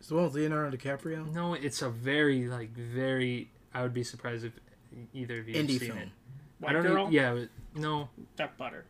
Is 0.00 0.06
the 0.08 0.14
one 0.14 0.24
with 0.24 0.34
Leonardo 0.34 0.76
DiCaprio? 0.76 1.32
no, 1.32 1.54
it's 1.54 1.82
a 1.82 1.88
very 1.90 2.46
like 2.48 2.70
very. 2.76 3.50
I 3.74 3.82
would 3.82 3.92
be 3.92 4.04
surprised 4.04 4.44
if 4.44 4.52
either 5.12 5.40
of 5.40 5.48
you 5.48 5.56
have 5.56 5.66
Indie 5.66 5.78
seen 5.80 5.88
film. 5.88 5.98
it. 5.98 6.08
White 6.60 6.70
I 6.70 6.72
don't 6.74 6.82
girl. 6.84 7.04
know. 7.06 7.10
Yeah, 7.10 7.34
it- 7.34 7.50
no, 7.74 8.08
Duck 8.36 8.56
butter. 8.56 8.84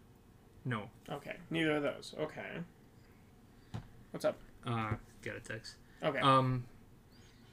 no. 0.65 0.83
Okay. 1.11 1.37
Neither 1.51 1.77
of 1.79 1.83
those. 1.83 2.15
Okay. 2.21 2.59
What's 4.13 4.25
up? 4.25 4.37
Uh, 4.67 4.95
got 5.23 5.37
a 5.37 5.41
text. 5.41 5.77
Okay. 6.03 6.19
Um, 6.19 6.65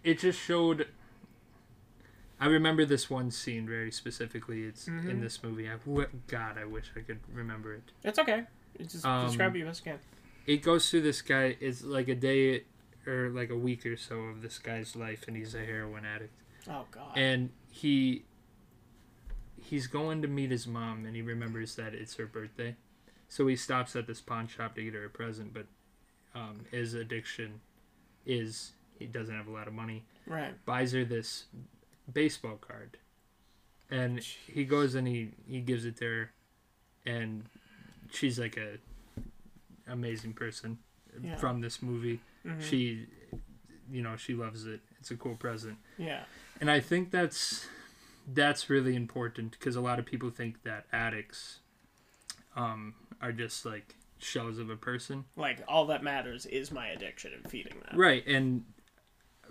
it 0.03 0.19
just 0.19 0.39
showed. 0.39 0.87
I 2.39 2.47
remember 2.47 2.83
this 2.85 3.09
one 3.09 3.31
scene 3.31 3.65
very 3.67 3.91
specifically. 3.91 4.63
It's 4.63 4.87
Mhm. 4.89 5.09
in 5.09 5.21
this 5.21 5.41
movie. 5.43 5.69
I, 5.69 5.77
w- 5.77 6.09
God, 6.27 6.57
I 6.57 6.65
wish 6.65 6.91
I 6.95 6.99
could 7.01 7.19
remember 7.31 7.73
it. 7.73 7.83
it's 8.03 8.19
okay. 8.19 8.43
It's 8.79 8.93
just 8.93 9.05
um, 9.05 9.27
describe 9.27 9.55
it 9.55 9.59
you 9.59 9.65
best 9.65 9.83
can. 9.83 9.99
It 10.45 10.57
goes 10.61 10.89
through 10.89 11.01
this 11.03 11.21
guy. 11.21 11.55
It's 11.61 11.83
like 11.83 12.09
a 12.09 12.15
day 12.15 12.63
or 13.07 13.29
like 13.29 13.49
a 13.49 13.55
week 13.57 13.85
or 13.85 13.95
so 13.95 14.15
of 14.23 14.41
this 14.41 14.57
guy's 14.59 14.95
life, 14.95 15.25
and 15.27 15.37
he's 15.37 15.53
a 15.55 15.63
heroin 15.63 16.03
addict. 16.05 16.33
Oh 16.67 16.85
god. 16.91 17.15
And 17.17 17.51
he 17.69 18.23
he's 19.61 19.87
going 19.87 20.21
to 20.21 20.27
meet 20.27 20.51
his 20.51 20.67
mom, 20.67 21.05
and 21.05 21.15
he 21.15 21.21
remembers 21.21 21.75
that 21.75 21.93
it's 21.93 22.15
her 22.15 22.25
birthday, 22.25 22.75
so 23.29 23.47
he 23.47 23.55
stops 23.55 23.95
at 23.95 24.07
this 24.07 24.19
pawn 24.19 24.47
shop 24.47 24.75
to 24.75 24.83
get 24.83 24.93
her 24.95 25.05
a 25.05 25.09
present. 25.09 25.53
But 25.53 25.67
um, 26.35 26.65
his 26.71 26.93
addiction 26.93 27.61
is 28.25 28.71
he 28.99 29.05
doesn't 29.05 29.35
have 29.35 29.47
a 29.47 29.51
lot 29.51 29.67
of 29.67 29.73
money. 29.73 30.03
right. 30.27 30.53
buys 30.65 30.91
her 30.93 31.03
this 31.05 31.45
baseball 32.11 32.55
card 32.57 32.97
and 33.91 34.19
he 34.19 34.63
goes 34.65 34.95
and 34.95 35.07
he 35.07 35.29
he 35.47 35.59
gives 35.61 35.85
it 35.85 35.95
to 35.97 36.05
her 36.05 36.31
and 37.05 37.43
she's 38.11 38.37
like 38.39 38.57
a 38.57 38.77
amazing 39.91 40.33
person 40.33 40.77
Yeah. 41.21 41.35
from 41.37 41.61
this 41.61 41.81
movie 41.81 42.19
Mhm. 42.45 42.61
she 42.61 43.07
you 43.91 44.01
know 44.01 44.15
she 44.17 44.33
loves 44.33 44.65
it 44.65 44.79
it's 44.99 45.11
a 45.11 45.15
cool 45.17 45.35
present 45.35 45.77
Yeah. 45.97 46.23
and 46.59 46.69
i 46.71 46.79
think 46.79 47.11
that's 47.11 47.67
that's 48.27 48.69
really 48.69 48.95
important 48.95 49.51
because 49.51 49.75
a 49.75 49.81
lot 49.81 49.99
of 49.99 50.05
people 50.05 50.29
think 50.29 50.63
that 50.63 50.85
addicts 50.91 51.59
um 52.55 52.95
are 53.21 53.31
just 53.33 53.65
like 53.65 53.95
shells 54.23 54.57
of 54.57 54.69
a 54.69 54.75
person 54.75 55.25
Like 55.35 55.63
all 55.67 55.85
that 55.87 56.03
matters 56.03 56.45
is 56.45 56.71
my 56.71 56.87
addiction 56.87 57.31
and 57.33 57.49
feeding 57.49 57.81
that. 57.83 57.97
Right, 57.97 58.25
and 58.27 58.63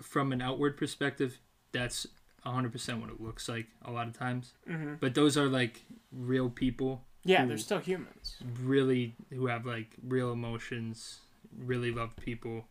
from 0.01 0.31
an 0.31 0.41
outward 0.41 0.75
perspective, 0.77 1.39
that's 1.71 2.07
100% 2.45 2.99
what 2.99 3.09
it 3.09 3.21
looks 3.21 3.47
like 3.47 3.67
a 3.83 3.91
lot 3.91 4.07
of 4.07 4.13
times. 4.17 4.53
Mhm. 4.67 4.99
But 4.99 5.15
those 5.15 5.37
are 5.37 5.47
like 5.47 5.83
real 6.11 6.49
people, 6.49 7.05
Yeah, 7.23 7.45
they're 7.45 7.57
still 7.57 7.79
humans. 7.79 8.37
really 8.61 9.15
who 9.29 9.47
have 9.47 9.65
like 9.65 9.95
real 10.03 10.31
emotions, 10.31 11.19
really 11.55 11.91
love 11.91 12.15
people, 12.17 12.67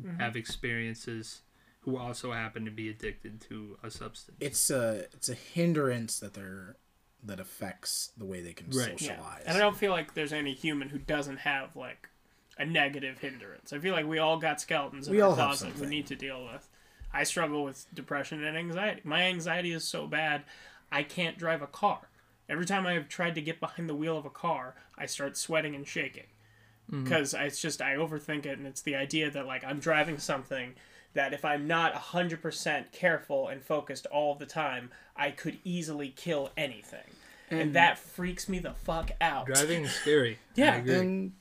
Mm-hmm. 0.00 0.18
have 0.20 0.36
experiences, 0.36 1.42
who 1.80 1.98
also 1.98 2.32
happen 2.32 2.64
to 2.64 2.70
be 2.70 2.88
addicted 2.88 3.40
to 3.42 3.76
a 3.82 3.90
substance. 3.90 4.38
It's 4.40 4.70
a 4.70 5.06
it's 5.12 5.28
a 5.28 5.34
hindrance 5.34 6.18
that 6.20 6.32
they're 6.34 6.76
that 7.22 7.38
affects 7.38 8.10
the 8.16 8.24
way 8.24 8.40
they 8.42 8.52
can 8.52 8.66
Right. 8.68 9.00
Yeah. 9.00 9.16
socialize. 9.16 9.44
And 9.46 9.56
I 9.56 9.60
don't 9.60 9.76
feel 9.76 9.92
like 9.92 10.14
there's 10.14 10.32
any 10.32 10.54
human 10.54 10.88
who 10.88 10.98
doesn't 10.98 11.38
have 11.38 11.76
like 11.76 12.08
a 12.58 12.64
negative 12.64 13.18
hindrance. 13.18 13.72
I 13.72 13.78
feel 13.78 13.94
like 13.94 14.06
we 14.06 14.18
all 14.18 14.38
got 14.38 14.60
skeletons 14.60 15.06
in 15.08 15.14
We 15.14 15.20
our 15.20 15.30
all 15.30 15.36
have 15.36 15.46
closet 15.58 15.78
we 15.78 15.86
need 15.86 16.06
to 16.08 16.16
deal 16.16 16.44
with. 16.44 16.68
I 17.12 17.24
struggle 17.24 17.64
with 17.64 17.86
depression 17.94 18.42
and 18.42 18.56
anxiety. 18.56 19.02
My 19.04 19.22
anxiety 19.24 19.72
is 19.72 19.84
so 19.84 20.06
bad, 20.06 20.44
I 20.90 21.02
can't 21.02 21.38
drive 21.38 21.62
a 21.62 21.66
car. 21.66 22.08
Every 22.48 22.66
time 22.66 22.86
I've 22.86 23.08
tried 23.08 23.34
to 23.36 23.42
get 23.42 23.60
behind 23.60 23.88
the 23.88 23.94
wheel 23.94 24.18
of 24.18 24.24
a 24.24 24.30
car, 24.30 24.74
I 24.98 25.06
start 25.06 25.36
sweating 25.36 25.74
and 25.74 25.86
shaking. 25.86 26.26
Mm-hmm. 26.90 27.04
Because 27.04 27.34
it's 27.34 27.60
just, 27.62 27.80
I 27.80 27.94
overthink 27.94 28.44
it, 28.46 28.58
and 28.58 28.66
it's 28.66 28.82
the 28.82 28.96
idea 28.96 29.30
that, 29.30 29.46
like, 29.46 29.64
I'm 29.64 29.78
driving 29.78 30.18
something 30.18 30.74
that 31.14 31.32
if 31.32 31.44
I'm 31.44 31.66
not 31.66 31.94
100% 31.94 32.92
careful 32.92 33.48
and 33.48 33.62
focused 33.62 34.06
all 34.06 34.34
the 34.34 34.46
time, 34.46 34.90
I 35.16 35.30
could 35.30 35.58
easily 35.64 36.08
kill 36.08 36.50
anything. 36.56 37.04
And, 37.50 37.74
that 37.74 37.98
freaks 37.98 38.48
me 38.48 38.58
the 38.60 38.72
fuck 38.72 39.10
out. 39.20 39.44
Driving 39.46 39.84
is 39.84 39.92
scary. 39.92 40.38
Yeah, 40.54 40.72
I 40.72 40.76
agree. 40.76 40.94
and 40.94 41.32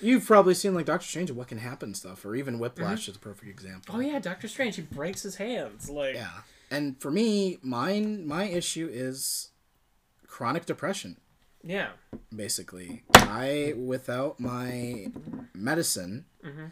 you've 0.00 0.24
probably 0.24 0.54
seen 0.54 0.72
like 0.72 0.86
Doctor 0.86 1.04
Strange 1.06 1.30
and 1.30 1.36
What 1.36 1.48
Can 1.48 1.58
Happen 1.58 1.94
stuff, 1.94 2.24
or 2.24 2.36
even 2.36 2.60
Whiplash 2.60 3.08
is 3.08 3.16
a 3.16 3.18
perfect 3.18 3.50
example. 3.50 3.96
Oh 3.96 4.00
yeah, 4.00 4.20
Doctor 4.20 4.46
Strange. 4.46 4.76
He 4.76 4.82
breaks 4.82 5.22
his 5.22 5.34
hands. 5.36 5.90
Like 5.90 6.14
Yeah. 6.14 6.30
And 6.70 7.00
for 7.00 7.10
me, 7.10 7.58
mine 7.60 8.24
my 8.24 8.44
issue 8.44 8.88
is 8.92 9.50
chronic 10.28 10.64
depression. 10.64 11.16
yeah. 11.64 11.88
Basically, 12.34 13.02
I 13.14 13.74
without 13.76 14.38
my 14.38 15.10
medicine, 15.54 16.26
Mm-hmm. 16.46 16.66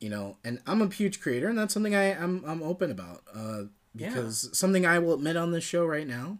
You 0.00 0.08
know, 0.08 0.36
and 0.44 0.60
I'm 0.66 0.80
a 0.82 0.88
huge 0.88 1.20
creator, 1.20 1.48
and 1.48 1.58
that's 1.58 1.74
something 1.74 1.94
I 1.94 2.12
I'm 2.14 2.44
I'm 2.44 2.62
open 2.62 2.90
about. 2.90 3.22
Uh, 3.34 3.64
Yeah. 3.94 4.08
because 4.10 4.56
something 4.56 4.86
I 4.86 4.98
will 4.98 5.14
admit 5.14 5.36
on 5.36 5.50
this 5.52 5.64
show 5.64 5.84
right 5.84 6.06
now 6.06 6.38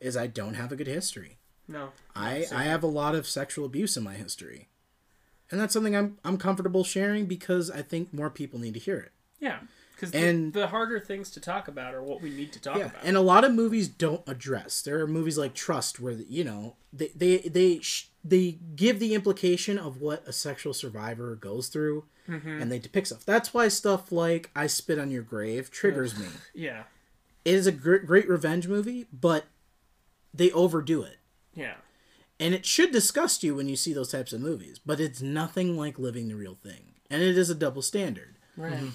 is 0.00 0.16
I 0.16 0.26
don't 0.28 0.54
have 0.54 0.70
a 0.72 0.76
good 0.76 0.86
history. 0.86 1.38
No. 1.68 1.90
I 2.14 2.46
I 2.52 2.64
have 2.64 2.82
a 2.82 2.86
lot 2.88 3.14
of 3.14 3.26
sexual 3.26 3.64
abuse 3.64 3.96
in 3.96 4.02
my 4.04 4.14
history, 4.14 4.68
and 5.50 5.60
that's 5.60 5.72
something 5.72 5.96
I'm 5.96 6.18
I'm 6.24 6.36
comfortable 6.38 6.84
sharing 6.84 7.26
because 7.26 7.70
I 7.70 7.82
think 7.82 8.12
more 8.12 8.30
people 8.30 8.58
need 8.60 8.74
to 8.74 8.80
hear 8.80 8.98
it. 8.98 9.12
Yeah. 9.40 9.60
Because 10.10 10.14
And- 10.14 10.52
the, 10.52 10.60
the 10.60 10.66
harder 10.68 10.98
things 10.98 11.30
to 11.30 11.40
talk 11.40 11.68
about 11.68 11.94
are 11.94 12.02
what 12.02 12.20
we 12.20 12.30
need 12.30 12.52
to 12.54 12.60
talk 12.60 12.76
yeah, 12.76 12.86
about. 12.86 13.04
and 13.04 13.16
a 13.16 13.20
lot 13.20 13.44
of 13.44 13.52
movies 13.54 13.86
don't 13.88 14.22
address. 14.26 14.82
There 14.82 14.98
are 15.00 15.06
movies 15.06 15.38
like 15.38 15.54
Trust 15.54 16.00
where 16.00 16.12
you 16.12 16.42
know 16.44 16.74
they 16.92 17.12
they 17.14 17.38
they 17.38 17.78
sh- 17.80 18.08
they 18.24 18.58
give 18.76 18.98
the 18.98 19.14
implication 19.14 19.78
of 19.78 20.00
what 20.00 20.26
a 20.26 20.32
sexual 20.32 20.74
survivor 20.74 21.34
goes 21.36 21.68
through, 21.68 22.04
Mm-hmm. 22.28 22.62
and 22.62 22.70
they 22.70 22.78
depict 22.78 23.08
stuff. 23.08 23.24
That's 23.24 23.52
why 23.54 23.68
stuff 23.68 24.10
like 24.12 24.50
"I 24.56 24.66
Spit 24.66 24.98
on 24.98 25.10
Your 25.10 25.22
Grave" 25.22 25.70
triggers 25.70 26.18
me. 26.18 26.26
yeah. 26.54 26.84
It 27.44 27.54
is 27.54 27.66
a 27.66 27.72
great, 27.72 28.06
great 28.06 28.28
revenge 28.28 28.68
movie, 28.68 29.06
but 29.12 29.46
they 30.32 30.50
overdo 30.52 31.02
it. 31.02 31.18
Yeah. 31.54 31.74
And 32.38 32.54
it 32.54 32.64
should 32.66 32.92
disgust 32.92 33.42
you 33.42 33.54
when 33.56 33.68
you 33.68 33.76
see 33.76 33.92
those 33.92 34.10
types 34.12 34.32
of 34.32 34.40
movies, 34.40 34.78
but 34.84 35.00
it's 35.00 35.20
nothing 35.20 35.76
like 35.76 35.98
living 35.98 36.28
the 36.28 36.34
real 36.36 36.54
thing. 36.62 36.92
And 37.10 37.22
it 37.22 37.36
is 37.36 37.50
a 37.50 37.54
double 37.56 37.82
standard. 37.82 38.36
Right. 38.56 38.72
Mm-hmm. 38.74 38.88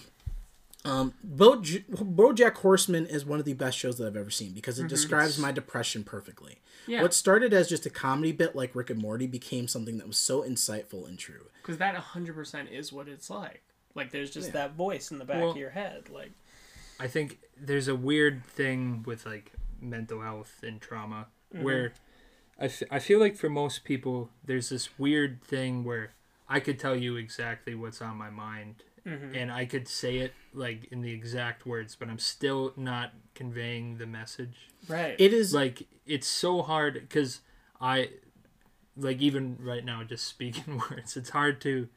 Um, 0.87 1.13
Bo- 1.23 1.57
Bojack 1.57 2.55
Horseman 2.55 3.07
is 3.07 3.25
one 3.25 3.39
of 3.39 3.45
the 3.45 3.53
best 3.53 3.77
shows 3.77 3.97
that 3.97 4.07
I've 4.07 4.15
ever 4.15 4.29
seen 4.29 4.53
because 4.53 4.79
it 4.79 4.87
describes 4.87 5.37
my 5.37 5.51
depression 5.51 6.03
perfectly. 6.03 6.61
Yeah. 6.87 7.01
What 7.01 7.13
started 7.13 7.53
as 7.53 7.67
just 7.67 7.85
a 7.85 7.89
comedy 7.89 8.31
bit 8.31 8.55
like 8.55 8.73
Rick 8.73 8.89
and 8.89 9.01
Morty 9.01 9.27
became 9.27 9.67
something 9.67 9.97
that 9.97 10.07
was 10.07 10.17
so 10.17 10.43
insightful 10.43 11.05
and 11.07 11.19
true. 11.19 11.47
Because 11.61 11.77
that 11.79 11.95
100% 11.95 12.71
is 12.71 12.93
what 12.93 13.09
it's 13.09 13.29
like. 13.29 13.63
Like, 13.95 14.11
there's 14.11 14.31
just 14.31 14.47
Yeah. 14.49 14.53
that 14.53 14.75
voice 14.75 15.11
in 15.11 15.17
the 15.19 15.25
back 15.25 15.41
Well- 15.41 15.51
of 15.51 15.57
your 15.57 15.71
head. 15.71 16.09
Like, 16.09 16.31
I 16.99 17.07
think 17.07 17.39
there's 17.59 17.87
a 17.89 17.95
weird 17.95 18.45
thing 18.45 19.03
with 19.05 19.25
like 19.25 19.51
mental 19.81 20.21
health 20.21 20.59
and 20.63 20.79
trauma 20.81 21.27
where 21.51 21.93
I, 22.59 22.65
f- 22.65 22.83
I 22.89 22.99
feel 22.99 23.19
like 23.19 23.35
for 23.35 23.49
most 23.49 23.83
people 23.83 24.29
there's 24.43 24.69
this 24.69 24.97
weird 24.97 25.43
thing 25.43 25.83
where 25.83 26.13
I 26.49 26.59
could 26.59 26.79
tell 26.79 26.95
you 26.95 27.15
exactly 27.17 27.75
what's 27.75 28.01
on 28.01 28.15
my 28.15 28.29
mind 28.31 28.83
and 29.07 29.51
I 29.51 29.65
could 29.65 29.87
say 29.87 30.17
it 30.17 30.33
like 30.53 30.85
in 30.91 31.01
the 31.01 31.11
exact 31.11 31.65
words 31.65 31.95
but 31.95 32.09
I'm 32.09 32.19
still 32.19 32.73
not 32.75 33.13
conveying 33.35 33.97
the 33.97 34.05
message 34.05 34.55
right. 34.89 35.15
It 35.17 35.33
is 35.33 35.53
like 35.53 35.87
it's 36.05 36.27
so 36.27 36.61
hard 36.61 36.93
because 36.95 37.39
I 37.79 38.09
like 38.97 39.21
even 39.21 39.57
right 39.61 39.85
now 39.85 40.03
just 40.03 40.25
speaking 40.35 40.81
words 40.89 41.15
it's 41.15 41.29
hard 41.29 41.61
to 41.61 41.87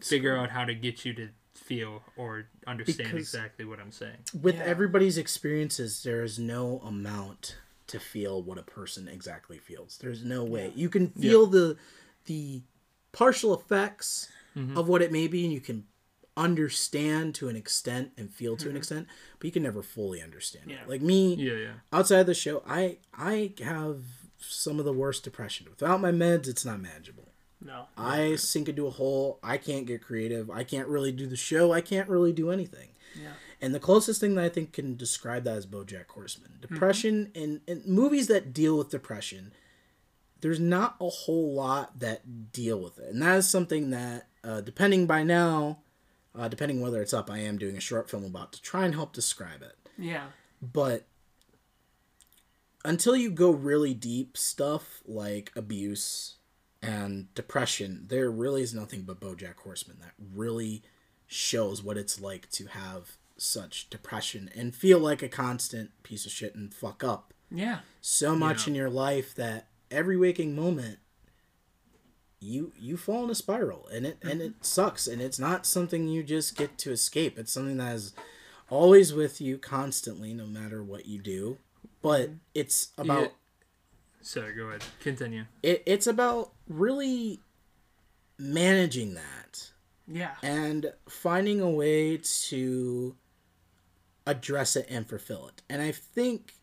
figure 0.00 0.36
out 0.36 0.50
how 0.50 0.64
to 0.64 0.74
get 0.74 1.04
you 1.04 1.14
to 1.14 1.28
feel 1.54 2.02
or 2.16 2.46
understand 2.66 3.10
Because- 3.12 3.28
exactly 3.34 3.64
what 3.64 3.78
I'm 3.80 3.92
saying 3.92 4.18
with 4.42 4.56
Yeah. 4.56 4.64
everybody's 4.64 5.16
experiences, 5.16 6.02
there 6.02 6.22
is 6.22 6.38
no 6.38 6.80
amount 6.84 7.56
to 7.86 8.00
feel 8.00 8.42
what 8.42 8.58
a 8.58 8.62
person 8.62 9.08
exactly 9.08 9.58
feels. 9.58 9.98
There's 9.98 10.24
no 10.24 10.42
way 10.44 10.72
you 10.74 10.88
can 10.88 11.08
feel 11.10 11.46
the 11.46 11.76
the 12.26 12.62
partial 13.12 13.54
effects 13.54 14.28
Mm-hmm. 14.56 14.78
of 14.78 14.86
what 14.86 15.02
it 15.02 15.10
may 15.10 15.26
be, 15.26 15.42
and 15.42 15.52
you 15.52 15.60
can 15.60 15.82
understand 16.36 17.34
to 17.36 17.48
an 17.48 17.56
extent 17.56 18.12
and 18.16 18.32
feel 18.32 18.56
to 18.56 18.68
an 18.70 18.76
extent, 18.76 19.06
but 19.38 19.46
you 19.46 19.52
can 19.52 19.62
never 19.62 19.82
fully 19.82 20.20
understand 20.22 20.70
Yeah. 20.70 20.82
it. 20.82 20.88
Like 20.88 21.02
me, 21.02 21.34
yeah 21.34 21.52
yeah 21.54 21.72
outside 21.92 22.20
of 22.20 22.26
the 22.26 22.34
show, 22.34 22.62
I 22.66 22.98
I 23.12 23.52
have 23.62 24.02
some 24.38 24.78
of 24.78 24.84
the 24.84 24.92
worst 24.92 25.24
depression. 25.24 25.66
Without 25.70 26.00
my 26.00 26.10
meds, 26.12 26.48
it's 26.48 26.64
not 26.64 26.80
manageable. 26.80 27.28
no. 27.60 27.86
I 27.96 28.36
sink 28.36 28.68
into 28.68 28.86
a 28.86 28.90
hole. 28.90 29.38
I 29.42 29.56
can't 29.56 29.86
get 29.86 30.02
creative. 30.02 30.50
I 30.50 30.64
can't 30.64 30.86
really 30.88 31.12
do 31.12 31.26
the 31.26 31.36
show. 31.36 31.72
I 31.72 31.80
can't 31.80 32.08
really 32.08 32.32
do 32.32 32.50
anything. 32.50 32.90
Yeah. 33.20 33.32
And 33.62 33.74
the 33.74 33.80
closest 33.80 34.20
thing 34.20 34.34
that 34.34 34.44
I 34.44 34.48
think 34.50 34.72
can 34.74 34.96
describe 34.96 35.44
that 35.44 35.56
is 35.56 35.66
BoJack 35.66 36.08
Horseman. 36.08 36.58
Depression 36.60 37.30
and, 37.34 37.60
and 37.66 37.86
movies 37.86 38.26
that 38.26 38.52
deal 38.52 38.76
with 38.76 38.90
depression, 38.90 39.52
there's 40.42 40.60
not 40.60 40.96
a 41.00 41.08
whole 41.08 41.54
lot 41.54 42.00
that 42.00 42.52
deal 42.52 42.78
with 42.78 42.98
it, 42.98 43.10
and 43.14 43.22
that 43.22 43.38
is 43.38 43.48
something 43.48 43.88
that, 43.90 44.26
uh, 44.42 44.60
depending 44.60 45.06
by 45.06 45.22
now, 45.22 45.78
uh, 46.36 46.48
depending 46.48 46.80
whether 46.80 47.00
it's 47.02 47.14
up, 47.14 47.30
I 47.30 47.38
am 47.38 47.58
doing 47.58 47.76
a 47.76 47.80
short 47.80 48.10
film 48.10 48.24
about 48.24 48.52
to 48.52 48.62
try 48.62 48.84
and 48.84 48.94
help 48.94 49.12
describe 49.12 49.62
it. 49.62 49.76
Yeah. 49.98 50.26
But 50.60 51.06
until 52.84 53.16
you 53.16 53.30
go 53.30 53.50
really 53.50 53.94
deep 53.94 54.36
stuff 54.36 55.02
like 55.06 55.52
abuse 55.56 56.34
and 56.82 57.32
depression, 57.34 58.04
there 58.08 58.30
really 58.30 58.62
is 58.62 58.74
nothing 58.74 59.02
but 59.02 59.20
BoJack 59.20 59.56
Horseman 59.62 59.98
that 60.00 60.12
really 60.34 60.82
shows 61.26 61.82
what 61.82 61.96
it's 61.96 62.20
like 62.20 62.50
to 62.50 62.66
have 62.66 63.16
such 63.36 63.88
depression 63.90 64.50
and 64.54 64.74
feel 64.74 64.98
like 64.98 65.22
a 65.22 65.28
constant 65.28 65.90
piece 66.02 66.26
of 66.26 66.30
shit 66.32 66.54
and 66.54 66.72
fuck 66.74 67.02
up 67.02 67.32
Yeah. 67.50 67.80
so 68.00 68.36
much 68.36 68.66
Yeah. 68.66 68.70
in 68.70 68.74
your 68.76 68.90
life 68.90 69.34
that 69.34 69.68
every 69.90 70.16
waking 70.16 70.54
moment 70.54 70.98
you 72.44 72.72
you 72.78 72.96
fall 72.96 73.24
in 73.24 73.30
a 73.30 73.34
spiral 73.34 73.88
and 73.92 74.04
it 74.06 74.18
and 74.22 74.40
it 74.42 74.52
sucks 74.60 75.06
and 75.06 75.20
it's 75.22 75.38
not 75.38 75.64
something 75.66 76.06
you 76.08 76.22
just 76.22 76.56
get 76.56 76.76
to 76.78 76.90
escape 76.92 77.38
it's 77.38 77.52
something 77.52 77.78
that 77.78 77.94
is 77.94 78.12
always 78.70 79.12
with 79.14 79.40
you 79.40 79.56
constantly 79.58 80.32
no 80.34 80.46
matter 80.46 80.82
what 80.82 81.06
you 81.06 81.18
do 81.18 81.56
but 82.02 82.30
it's 82.54 82.88
about 82.98 83.22
Yeah. 83.22 83.28
sorry 84.20 84.54
go 84.54 84.66
ahead 84.68 84.82
continue 85.00 85.44
it, 85.62 85.82
it's 85.86 86.06
about 86.06 86.52
really 86.68 87.40
managing 88.38 89.14
that 89.14 89.70
Yeah. 90.06 90.34
and 90.42 90.92
finding 91.08 91.60
a 91.60 91.70
way 91.70 92.18
to 92.48 93.16
address 94.26 94.74
it 94.76 94.86
and 94.88 95.06
fulfill 95.08 95.48
it. 95.48 95.62
And 95.68 95.82
I 95.82 95.92
think, 95.92 96.54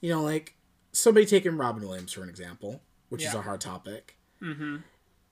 you 0.00 0.10
know, 0.10 0.22
like 0.22 0.56
somebody 0.92 1.26
taking 1.26 1.56
Robin 1.56 1.86
Williams 1.86 2.12
for 2.12 2.22
an 2.24 2.28
example, 2.28 2.82
which 3.08 3.22
is 3.24 3.34
a 3.34 3.42
hard 3.42 3.60
topic. 3.60 4.16
Mm-hmm. 4.42 4.78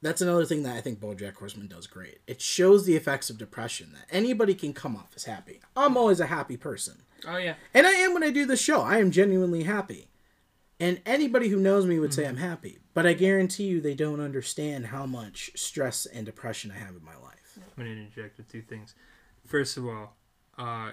That's 0.02 0.20
another 0.20 0.44
thing 0.44 0.64
that 0.64 0.76
I 0.76 0.80
think 0.80 0.98
BoJack 1.00 1.34
Horseman 1.36 1.68
does 1.68 1.86
great. 1.86 2.18
It 2.26 2.40
shows 2.40 2.84
the 2.84 2.96
effects 2.96 3.30
of 3.30 3.38
depression 3.38 3.92
that 3.94 4.06
anybody 4.14 4.52
can 4.54 4.72
come 4.72 4.96
off 4.96 5.12
as 5.14 5.24
happy. 5.24 5.60
I'm 5.76 5.96
always 5.96 6.18
a 6.20 6.26
happy 6.26 6.56
person, 6.56 7.02
Oh, 7.26 7.36
yeah. 7.36 7.54
and 7.72 7.86
I 7.86 7.92
am 7.92 8.12
when 8.12 8.24
I 8.24 8.30
do 8.30 8.44
the 8.44 8.56
show. 8.56 8.80
I 8.82 8.98
am 8.98 9.10
genuinely 9.12 9.62
happy. 9.62 10.08
And 10.80 11.00
anybody 11.06 11.48
who 11.48 11.58
knows 11.60 11.86
me 11.86 12.00
would 12.00 12.12
say 12.12 12.26
I'm 12.26 12.38
happy, 12.38 12.78
but 12.94 13.06
I 13.06 13.12
guarantee 13.12 13.64
you 13.64 13.80
they 13.80 13.94
don't 13.94 14.18
understand 14.20 14.86
how 14.86 15.06
much 15.06 15.52
stress 15.54 16.06
and 16.06 16.26
depression 16.26 16.72
I 16.72 16.78
have 16.78 16.96
in 16.96 17.04
my 17.04 17.16
life. 17.16 17.56
I'm 17.56 17.84
gonna 17.84 17.90
interject 17.96 18.38
with 18.38 18.50
two 18.50 18.62
things. 18.62 18.94
First 19.46 19.76
of 19.76 19.86
all, 19.86 20.16
uh, 20.58 20.90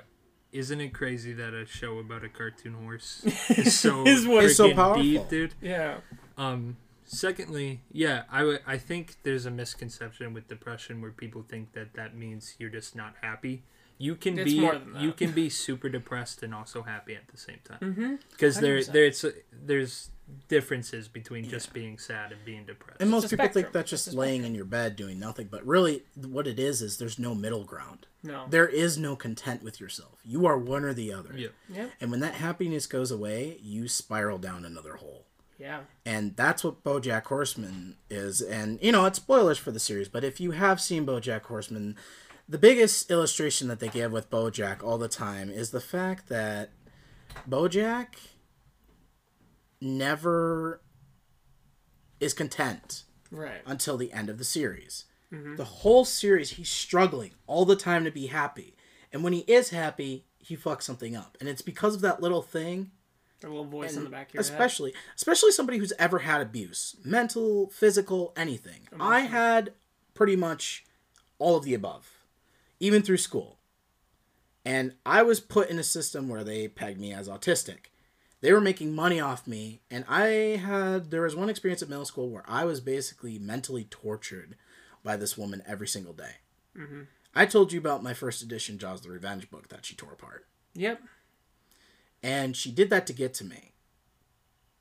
isn't 0.51 0.79
it 0.81 0.89
crazy 0.93 1.33
that 1.33 1.55
a 1.55 1.65
show 1.65 1.97
about 1.97 2.23
a 2.23 2.29
cartoon 2.29 2.73
horse 2.75 3.23
is 3.49 3.79
so 3.79 4.05
Is 4.05 4.55
so 4.55 4.73
powerful. 4.75 5.01
deep, 5.01 5.27
dude? 5.29 5.55
Yeah. 5.61 5.97
Um, 6.37 6.77
secondly, 7.09 7.81
yeah, 7.91 8.23
I 8.29 8.43
would- 8.43 8.61
I 8.65 8.77
think 8.77 9.17
there's 9.23 9.45
a 9.45 9.51
misconception 9.51 10.33
with 10.33 10.47
depression 10.47 11.01
where 11.01 11.11
people 11.11 11.43
think 11.43 11.73
that 11.73 11.93
that 11.95 12.15
means 12.15 12.55
you're 12.59 12.69
just 12.69 12.95
not 12.95 13.15
happy. 13.21 13.63
You 13.97 14.15
can 14.15 14.39
It's 14.39 14.53
be 14.53 14.59
more 14.61 14.77
than 14.77 14.93
that. 14.93 15.01
you 15.01 15.11
can 15.11 15.31
be 15.33 15.49
super 15.49 15.89
depressed 15.89 16.41
and 16.41 16.53
also 16.55 16.83
happy 16.83 17.15
at 17.15 17.27
the 17.27 17.37
same 17.37 17.59
time. 17.65 17.79
Mm-hmm. 17.81 18.15
Because 18.31 18.59
there 18.61 18.77
100%. 18.77 18.93
there's 18.93 19.25
there's 19.51 20.09
differences 20.47 21.07
between 21.07 21.49
just 21.49 21.73
being 21.73 21.97
sad 21.97 22.31
and 22.31 22.45
being 22.45 22.63
depressed. 22.65 23.01
And 23.01 23.09
most 23.09 23.23
It's 23.25 23.33
a 23.33 23.37
people 23.37 23.49
think 23.51 23.71
that's 23.73 23.89
just 23.89 24.13
laying 24.13 24.43
in 24.45 24.53
your 24.55 24.63
bed 24.63 24.95
doing 24.95 25.19
nothing, 25.19 25.47
but 25.51 25.65
really, 25.65 26.03
what 26.15 26.47
it 26.47 26.59
is 26.59 26.81
is 26.83 26.97
there's 26.97 27.17
no 27.19 27.33
middle 27.35 27.63
ground. 27.65 28.05
No. 28.23 28.45
There 28.49 28.67
is 28.67 28.97
no 28.97 29.15
content 29.15 29.63
with 29.63 29.81
yourself. 29.81 30.19
You 30.23 30.45
are 30.45 30.57
one 30.57 30.83
or 30.85 30.93
the 30.93 31.11
other. 31.11 31.33
Yeah. 31.35 31.47
Yeah. 31.67 31.87
And 31.99 32.11
when 32.11 32.19
that 32.21 32.35
happiness 32.35 32.85
goes 32.85 33.09
away, 33.11 33.57
you 33.61 33.87
spiral 33.87 34.37
down 34.37 34.65
another 34.65 34.97
hole. 34.97 35.25
Yeah. 35.59 35.81
And 36.05 36.35
that's 36.35 36.63
what 36.63 36.83
BoJack 36.83 37.25
Horseman 37.25 37.97
is. 38.09 38.41
And 38.41 38.79
you 38.81 38.91
know, 38.91 39.05
it's 39.05 39.17
spoilers 39.17 39.57
for 39.57 39.71
the 39.71 39.79
series, 39.79 40.07
but 40.07 40.23
if 40.23 40.39
you 40.39 40.51
have 40.51 40.79
seen 40.79 41.05
BoJack 41.05 41.43
Horseman, 41.43 41.97
the 42.47 42.57
biggest 42.57 43.11
illustration 43.11 43.67
that 43.67 43.79
they 43.79 43.89
give 43.89 44.11
with 44.11 44.29
BoJack 44.29 44.81
all 44.83 44.97
the 44.97 45.07
time 45.09 45.49
is 45.49 45.71
the 45.71 45.81
fact 45.81 46.29
that 46.29 46.71
BoJack 47.47 48.07
never 49.81 50.81
is 52.19 52.33
content 52.33 53.03
Right. 53.31 53.61
until 53.65 53.95
the 53.97 54.11
end 54.11 54.29
of 54.29 54.37
the 54.39 54.43
series. 54.43 55.05
Mm-hmm. 55.31 55.57
The 55.57 55.63
whole 55.65 56.03
series, 56.05 56.51
he's 56.51 56.69
struggling 56.69 57.31
all 57.45 57.63
the 57.65 57.75
time 57.75 58.03
to 58.05 58.11
be 58.11 58.27
happy. 58.27 58.75
And 59.13 59.23
when 59.23 59.33
he 59.33 59.39
is 59.41 59.69
happy, 59.69 60.25
he 60.39 60.57
fucks 60.57 60.83
something 60.83 61.15
up. 61.15 61.37
And 61.39 61.47
it's 61.47 61.61
because 61.61 61.93
of 61.95 62.01
that 62.01 62.21
little 62.21 62.41
thing, 62.41 62.89
The 63.41 63.47
little 63.47 63.65
voice 63.65 63.95
in 63.95 64.03
the 64.03 64.09
back 64.09 64.29
of 64.29 64.33
your 64.35 64.43
head. 64.43 64.51
especially 64.51 64.93
especially 65.15 65.51
somebody 65.51 65.77
who's 65.77 65.93
ever 65.97 66.19
had 66.19 66.41
abuse, 66.41 66.95
mental, 67.03 67.69
physical, 67.69 68.33
anything. 68.35 68.87
I 68.99 69.21
had 69.21 69.73
pretty 70.13 70.35
much 70.35 70.85
all 71.37 71.55
of 71.55 71.63
the 71.63 71.73
above, 71.73 72.25
even 72.79 73.01
through 73.01 73.17
school. 73.17 73.57
And 74.65 74.93
I 75.05 75.23
was 75.23 75.39
put 75.39 75.69
in 75.69 75.79
a 75.79 75.83
system 75.83 76.27
where 76.27 76.43
they 76.43 76.67
pegged 76.67 76.99
me 76.99 77.13
as 77.13 77.29
autistic. 77.29 77.87
They 78.41 78.53
were 78.53 78.61
making 78.61 78.93
money 78.93 79.19
off 79.19 79.47
me, 79.47 79.81
and 79.89 80.05
I 80.07 80.27
had 80.57 81.11
there 81.11 81.23
was 81.23 81.35
one 81.35 81.49
experience 81.49 81.81
at 81.81 81.89
middle 81.89 82.05
school 82.05 82.29
where 82.29 82.43
I 82.47 82.65
was 82.65 82.79
basically 82.79 83.39
mentally 83.39 83.85
tortured 83.85 84.55
by 85.03 85.15
this 85.17 85.37
woman 85.37 85.61
every 85.65 85.87
single 85.87 86.13
day. 86.13 86.35
Mm-hmm. 86.77 87.01
I 87.35 87.45
told 87.45 87.71
you 87.71 87.79
about 87.79 88.03
my 88.03 88.13
first 88.13 88.41
edition 88.41 88.77
Jaws 88.77 89.01
the 89.01 89.09
Revenge 89.09 89.49
book 89.49 89.69
that 89.69 89.85
she 89.85 89.95
tore 89.95 90.13
apart 90.13 90.45
Yep. 90.75 91.01
And 92.23 92.55
she 92.55 92.71
did 92.71 92.89
that 92.89 93.07
to 93.07 93.13
get 93.13 93.33
to 93.35 93.43
me 93.45 93.69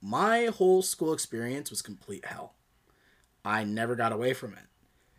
my 0.01 0.47
whole 0.47 0.83
school 0.83 1.13
experience 1.13 1.71
was 1.71 1.83
complete 1.83 2.25
hell. 2.27 2.55
I 3.45 3.65
never 3.65 3.97
got 3.97 4.13
away 4.13 4.33
from 4.35 4.53
it. 4.53 4.61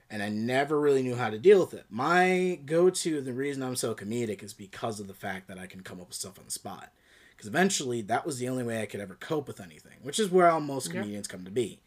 And 0.09 0.23
I 0.23 0.29
never 0.29 0.79
really 0.79 1.03
knew 1.03 1.15
how 1.15 1.29
to 1.29 1.37
deal 1.37 1.59
with 1.59 1.73
it. 1.73 1.85
My 1.89 2.59
go 2.65 2.89
to, 2.89 3.21
the 3.21 3.33
reason 3.33 3.61
I'm 3.61 3.75
so 3.75 3.93
comedic 3.93 4.41
is 4.41 4.53
because 4.53 4.99
of 4.99 5.07
the 5.07 5.13
fact 5.13 5.47
that 5.47 5.59
I 5.59 5.67
can 5.67 5.81
come 5.81 6.01
up 6.01 6.07
with 6.07 6.15
stuff 6.15 6.39
on 6.39 6.45
the 6.45 6.51
spot. 6.51 6.91
Because 7.31 7.47
eventually, 7.47 8.01
that 8.03 8.25
was 8.25 8.39
the 8.39 8.49
only 8.49 8.63
way 8.63 8.81
I 8.81 8.85
could 8.85 8.99
ever 9.01 9.15
cope 9.15 9.47
with 9.47 9.61
anything, 9.61 9.97
which 10.01 10.19
is 10.19 10.31
where 10.31 10.49
all 10.49 10.59
most 10.59 10.87
Yeah. 10.87 10.93
comedians 11.01 11.27
come 11.27 11.45
to 11.45 11.51
be. 11.51 11.81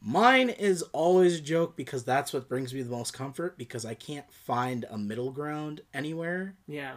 Mine 0.00 0.48
is 0.48 0.82
always 0.92 1.36
a 1.38 1.42
joke 1.42 1.76
because 1.76 2.04
that's 2.04 2.32
what 2.32 2.48
brings 2.48 2.72
me 2.72 2.80
the 2.82 2.90
most 2.90 3.12
comfort 3.12 3.58
because 3.58 3.84
I 3.84 3.94
can't 3.94 4.32
find 4.32 4.86
a 4.88 4.96
middle 4.96 5.30
ground 5.30 5.82
anywhere. 5.92 6.54
Yeah. 6.66 6.96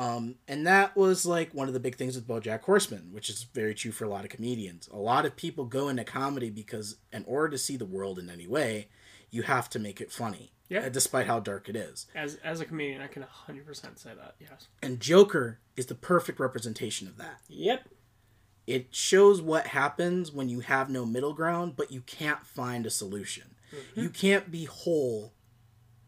Um, 0.00 0.36
and 0.48 0.66
that 0.66 0.96
was 0.96 1.26
like 1.26 1.52
one 1.52 1.68
of 1.68 1.74
the 1.74 1.80
big 1.80 1.96
things 1.96 2.14
with 2.16 2.26
BoJack 2.26 2.62
Horseman, 2.62 3.10
which 3.12 3.28
is 3.28 3.42
very 3.52 3.74
true 3.74 3.92
for 3.92 4.04
a 4.04 4.08
lot 4.08 4.24
of 4.24 4.30
comedians. 4.30 4.88
A 4.90 4.96
lot 4.96 5.26
of 5.26 5.36
people 5.36 5.66
go 5.66 5.90
into 5.90 6.04
comedy 6.04 6.48
because 6.48 6.96
in 7.12 7.22
order 7.26 7.50
to 7.50 7.58
see 7.58 7.76
the 7.76 7.84
world 7.84 8.18
in 8.18 8.30
any 8.30 8.46
way, 8.46 8.88
you 9.30 9.42
have 9.42 9.68
to 9.70 9.78
make 9.78 10.00
it 10.00 10.10
funny, 10.10 10.52
Yeah. 10.70 10.86
uh, 10.86 10.88
despite 10.88 11.26
how 11.26 11.38
dark 11.38 11.68
it 11.68 11.76
is. 11.76 12.06
As 12.14 12.36
as 12.36 12.60
a 12.60 12.64
comedian, 12.64 13.02
I 13.02 13.08
can 13.08 13.22
100% 13.22 13.98
say 13.98 14.12
that. 14.16 14.36
Yes. 14.40 14.68
And 14.82 15.00
Joker 15.00 15.58
is 15.76 15.84
the 15.86 15.94
perfect 15.94 16.40
representation 16.40 17.06
of 17.06 17.18
that. 17.18 17.42
Yep. 17.48 17.88
It 18.66 18.94
shows 18.94 19.42
what 19.42 19.66
happens 19.68 20.32
when 20.32 20.48
you 20.48 20.60
have 20.60 20.88
no 20.88 21.04
middle 21.04 21.34
ground, 21.34 21.74
but 21.76 21.92
you 21.92 22.00
can't 22.00 22.46
find 22.46 22.86
a 22.86 22.90
solution. 22.90 23.54
You 23.94 24.08
can't 24.08 24.50
be 24.50 24.64
whole 24.64 25.34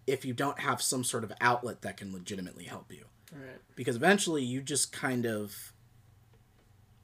if 0.06 0.24
you 0.24 0.32
don't 0.32 0.60
have 0.60 0.80
some 0.80 1.04
sort 1.04 1.24
of 1.24 1.32
outlet 1.42 1.82
that 1.82 1.96
can 1.98 2.12
legitimately 2.12 2.64
help 2.64 2.90
you. 2.90 3.04
Right. 3.32 3.60
Because 3.74 3.96
eventually 3.96 4.42
you 4.44 4.60
just 4.60 4.92
kind 4.92 5.24
of 5.26 5.72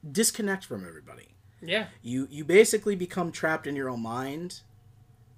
disconnect 0.09 0.65
from 0.65 0.85
everybody. 0.87 1.29
Yeah. 1.61 1.87
You 2.01 2.27
you 2.29 2.45
basically 2.45 2.95
become 2.95 3.31
trapped 3.31 3.67
in 3.67 3.75
your 3.75 3.89
own 3.89 4.01
mind. 4.01 4.61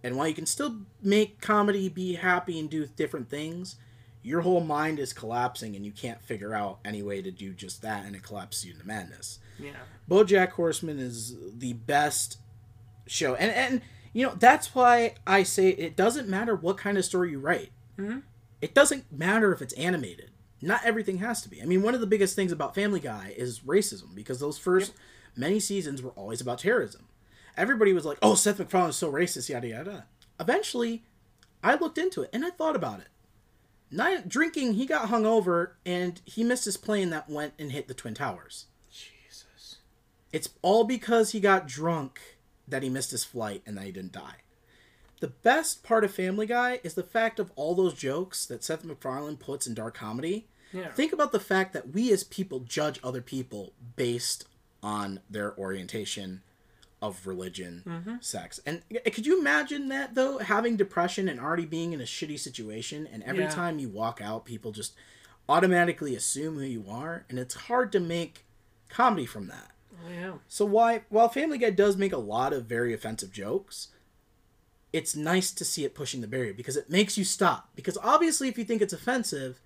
And 0.03 0.15
while 0.15 0.27
you 0.27 0.33
can 0.33 0.45
still 0.47 0.77
make 1.01 1.41
comedy 1.41 1.87
be 1.87 2.15
happy 2.15 2.59
and 2.59 2.69
do 2.69 2.87
different 2.87 3.29
things, 3.29 3.75
your 4.23 4.41
whole 4.41 4.61
mind 4.61 4.97
is 4.99 5.13
collapsing 5.13 5.75
and 5.75 5.85
you 5.85 5.91
can't 5.91 6.21
figure 6.21 6.55
out 6.55 6.79
any 6.83 7.03
way 7.03 7.21
to 7.21 7.29
do 7.31 7.53
just 7.53 7.81
that 7.83 8.05
and 8.05 8.15
it 8.15 8.23
collapses 8.23 8.65
you 8.65 8.73
into 8.73 8.85
madness. 8.85 9.39
Yeah. 9.59 9.73
BoJack 10.09 10.49
Horseman 10.49 10.99
is 10.99 11.35
the 11.55 11.73
best 11.73 12.37
show, 13.07 13.35
and 13.35 13.51
and 13.51 13.81
you 14.13 14.25
know 14.25 14.33
that's 14.35 14.73
why 14.75 15.15
I 15.25 15.43
say 15.43 15.69
it 15.69 15.95
doesn't 15.95 16.27
matter 16.27 16.55
what 16.55 16.77
kind 16.77 16.97
of 16.97 17.05
story 17.05 17.31
you 17.31 17.39
write. 17.39 17.71
Mhm. 17.97 18.23
It 18.61 18.73
doesn't 18.73 19.11
matter 19.11 19.53
if 19.53 19.61
it's 19.61 19.73
animated. 19.73 20.30
Not 20.61 20.85
everything 20.85 21.17
has 21.17 21.41
to 21.41 21.49
be. 21.49 21.61
I 21.61 21.65
mean, 21.65 21.81
one 21.81 21.95
of 21.95 22.01
the 22.01 22.07
biggest 22.07 22.35
things 22.35 22.51
about 22.51 22.75
Family 22.75 22.99
Guy 22.99 23.33
is 23.35 23.61
racism 23.61 24.13
because 24.13 24.39
those 24.39 24.57
first 24.57 24.93
many 25.35 25.59
seasons 25.59 26.01
were 26.01 26.11
always 26.11 26.41
about 26.41 26.59
terrorism. 26.59 27.07
Everybody 27.57 27.93
was 27.93 28.05
like, 28.05 28.19
"Oh, 28.21 28.35
Seth 28.35 28.59
MacFarlane 28.59 28.91
is 28.91 28.95
so 28.95 29.11
racist," 29.11 29.49
yada 29.49 29.67
yada. 29.67 30.05
Eventually, 30.39 31.03
I 31.63 31.75
looked 31.75 31.97
into 31.97 32.21
it 32.21 32.29
and 32.31 32.45
I 32.45 32.49
thought 32.51 32.75
about 32.75 32.99
it. 32.99 33.07
Night 33.89 34.29
drinking, 34.29 34.75
he 34.75 34.85
got 34.85 35.09
hung 35.09 35.25
over 35.25 35.75
and 35.85 36.21
he 36.25 36.43
missed 36.43 36.65
his 36.65 36.77
plane 36.77 37.09
that 37.09 37.29
went 37.29 37.53
and 37.59 37.71
hit 37.71 37.87
the 37.87 37.93
Twin 37.93 38.13
Towers. 38.13 38.67
Jesus. 38.89 39.77
It's 40.31 40.49
all 40.61 40.85
because 40.85 41.31
he 41.31 41.39
got 41.39 41.67
drunk 41.67 42.37
that 42.67 42.83
he 42.83 42.89
missed 42.89 43.11
his 43.11 43.25
flight 43.25 43.63
and 43.65 43.77
that 43.77 43.85
he 43.85 43.91
didn't 43.91 44.13
die. 44.13 44.37
The 45.19 45.27
best 45.27 45.83
part 45.83 46.03
of 46.03 46.13
Family 46.13 46.47
Guy 46.47 46.79
is 46.83 46.93
the 46.93 47.03
fact 47.03 47.37
of 47.39 47.51
all 47.55 47.75
those 47.75 47.93
jokes 47.93 48.45
that 48.45 48.63
Seth 48.63 48.83
MacFarlane 48.83 49.37
puts 49.37 49.67
in 49.67 49.73
dark 49.73 49.93
comedy. 49.93 50.47
Yeah. 50.73 50.89
Think 50.91 51.11
about 51.13 51.31
the 51.31 51.39
fact 51.39 51.73
that 51.73 51.93
we 51.93 52.11
as 52.11 52.23
people 52.23 52.59
judge 52.61 52.99
other 53.03 53.21
people 53.21 53.73
based 53.95 54.45
on 54.83 55.19
their 55.29 55.57
orientation 55.57 56.41
of 57.01 57.25
religion, 57.25 58.19
sex. 58.21 58.59
And 58.65 58.83
uh, 58.95 59.09
could 59.09 59.25
you 59.25 59.39
imagine 59.39 59.87
that 59.89 60.13
though, 60.13 60.37
having 60.37 60.75
depression 60.77 61.27
and 61.27 61.39
already 61.39 61.65
being 61.65 61.93
in 61.93 62.01
a 62.01 62.05
shitty 62.05 62.37
situation 62.39 63.07
and 63.11 63.23
every 63.23 63.43
Yeah. 63.43 63.49
time 63.49 63.79
you 63.79 63.89
walk 63.89 64.21
out 64.21 64.45
people 64.45 64.71
just 64.71 64.93
automatically 65.49 66.15
assume 66.15 66.55
who 66.55 66.61
you 66.61 66.85
are 66.87 67.25
and 67.29 67.39
it's 67.39 67.55
hard 67.55 67.91
to 67.93 67.99
make 67.99 68.45
comedy 68.87 69.25
from 69.25 69.47
that. 69.47 69.71
Oh, 70.05 70.09
yeah. 70.11 70.33
So 70.47 70.63
why 70.65 71.01
while 71.09 71.27
Family 71.29 71.57
Guy 71.57 71.71
does 71.71 71.97
make 71.97 72.13
a 72.13 72.17
lot 72.17 72.53
of 72.53 72.65
very 72.65 72.93
offensive 72.93 73.31
jokes, 73.31 73.87
it's 74.93 75.15
nice 75.15 75.51
to 75.51 75.65
see 75.65 75.85
it 75.85 75.95
pushing 75.95 76.21
the 76.21 76.27
barrier 76.27 76.53
because 76.53 76.77
it 76.77 76.89
makes 76.89 77.17
you 77.17 77.23
stop. 77.23 77.69
Because 77.75 77.97
obviously 78.03 78.47
if 78.47 78.57
you 78.57 78.63
think 78.63 78.81
it's 78.81 78.93
offensive, 78.93 79.59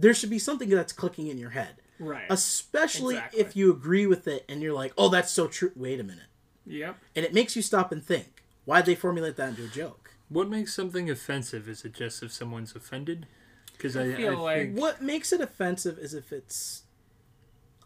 there 0.00 0.14
should 0.14 0.30
be 0.30 0.38
something 0.38 0.68
that's 0.70 0.92
clicking 0.92 1.28
in 1.28 1.38
your 1.38 1.50
head. 1.50 1.76
Right. 1.98 2.24
Especially 2.30 3.16
Exactly. 3.16 3.40
if 3.40 3.56
you 3.56 3.70
agree 3.70 4.06
with 4.06 4.26
it 4.26 4.44
and 4.48 4.62
you're 4.62 4.72
like, 4.74 4.92
"Oh, 4.96 5.08
that's 5.10 5.30
so 5.30 5.46
true. 5.46 5.72
Wait 5.76 6.00
a 6.00 6.02
minute." 6.04 6.24
Yep. 6.66 6.96
And 7.16 7.24
it 7.26 7.34
makes 7.34 7.54
you 7.56 7.62
stop 7.62 7.92
and 7.92 8.02
think. 8.04 8.42
Why'd 8.64 8.86
they 8.86 8.94
formulate 8.94 9.36
that 9.36 9.50
into 9.50 9.64
a 9.64 9.68
joke? 9.68 10.12
What 10.28 10.48
makes 10.48 10.74
something 10.74 11.10
offensive? 11.10 11.68
Is 11.68 11.84
it 11.84 11.92
just 11.92 12.22
if 12.22 12.32
someone's 12.32 12.74
offended? 12.74 13.26
Because 13.72 13.96
I, 13.96 14.04
I 14.04 14.14
feel 14.14 14.32
I 14.32 14.40
like- 14.40 14.58
think 14.62 14.78
What 14.78 15.02
makes 15.02 15.32
it 15.32 15.40
offensive 15.40 15.98
is 15.98 16.14
if 16.14 16.32
it's 16.32 16.82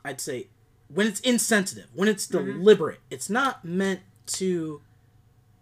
I'd 0.05 0.21
say 0.21 0.49
when 0.89 1.07
it's 1.07 1.21
insensitive, 1.21 1.87
when 1.95 2.09
it's 2.09 2.27
Mm-hmm. 2.29 2.59
deliberate. 2.59 3.01
It's 3.11 3.31
not 3.31 3.65
meant 3.65 4.01
to 4.27 4.81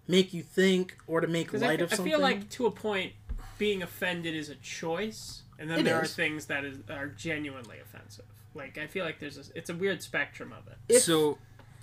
make 0.08 0.34
you 0.34 0.42
think 0.42 0.96
or 1.06 1.20
to 1.20 1.26
make 1.28 1.52
light 1.52 1.78
fe- 1.78 1.84
of 1.84 1.90
something. 1.90 2.06
I 2.06 2.10
feel 2.10 2.20
like 2.20 2.50
to 2.50 2.66
a 2.66 2.70
point, 2.70 3.12
being 3.56 3.82
offended 3.82 4.34
is 4.34 4.48
a 4.48 4.56
choice, 4.56 5.42
and 5.62 5.70
then 5.70 5.78
It 5.78 5.82
there 5.84 6.02
is. 6.02 6.10
are 6.10 6.14
things 6.14 6.46
that 6.46 6.64
is, 6.64 6.78
are 6.90 7.06
genuinely 7.06 7.78
offensive. 7.80 8.24
Like 8.54 8.76
I 8.76 8.86
feel 8.88 9.04
like 9.04 9.18
there's 9.20 9.38
a, 9.38 9.44
it's 9.54 9.70
a 9.70 9.74
weird 9.74 10.02
spectrum 10.02 10.52
of 10.52 10.66
it. 10.66 10.76
If- 10.88 11.02
so 11.02 11.38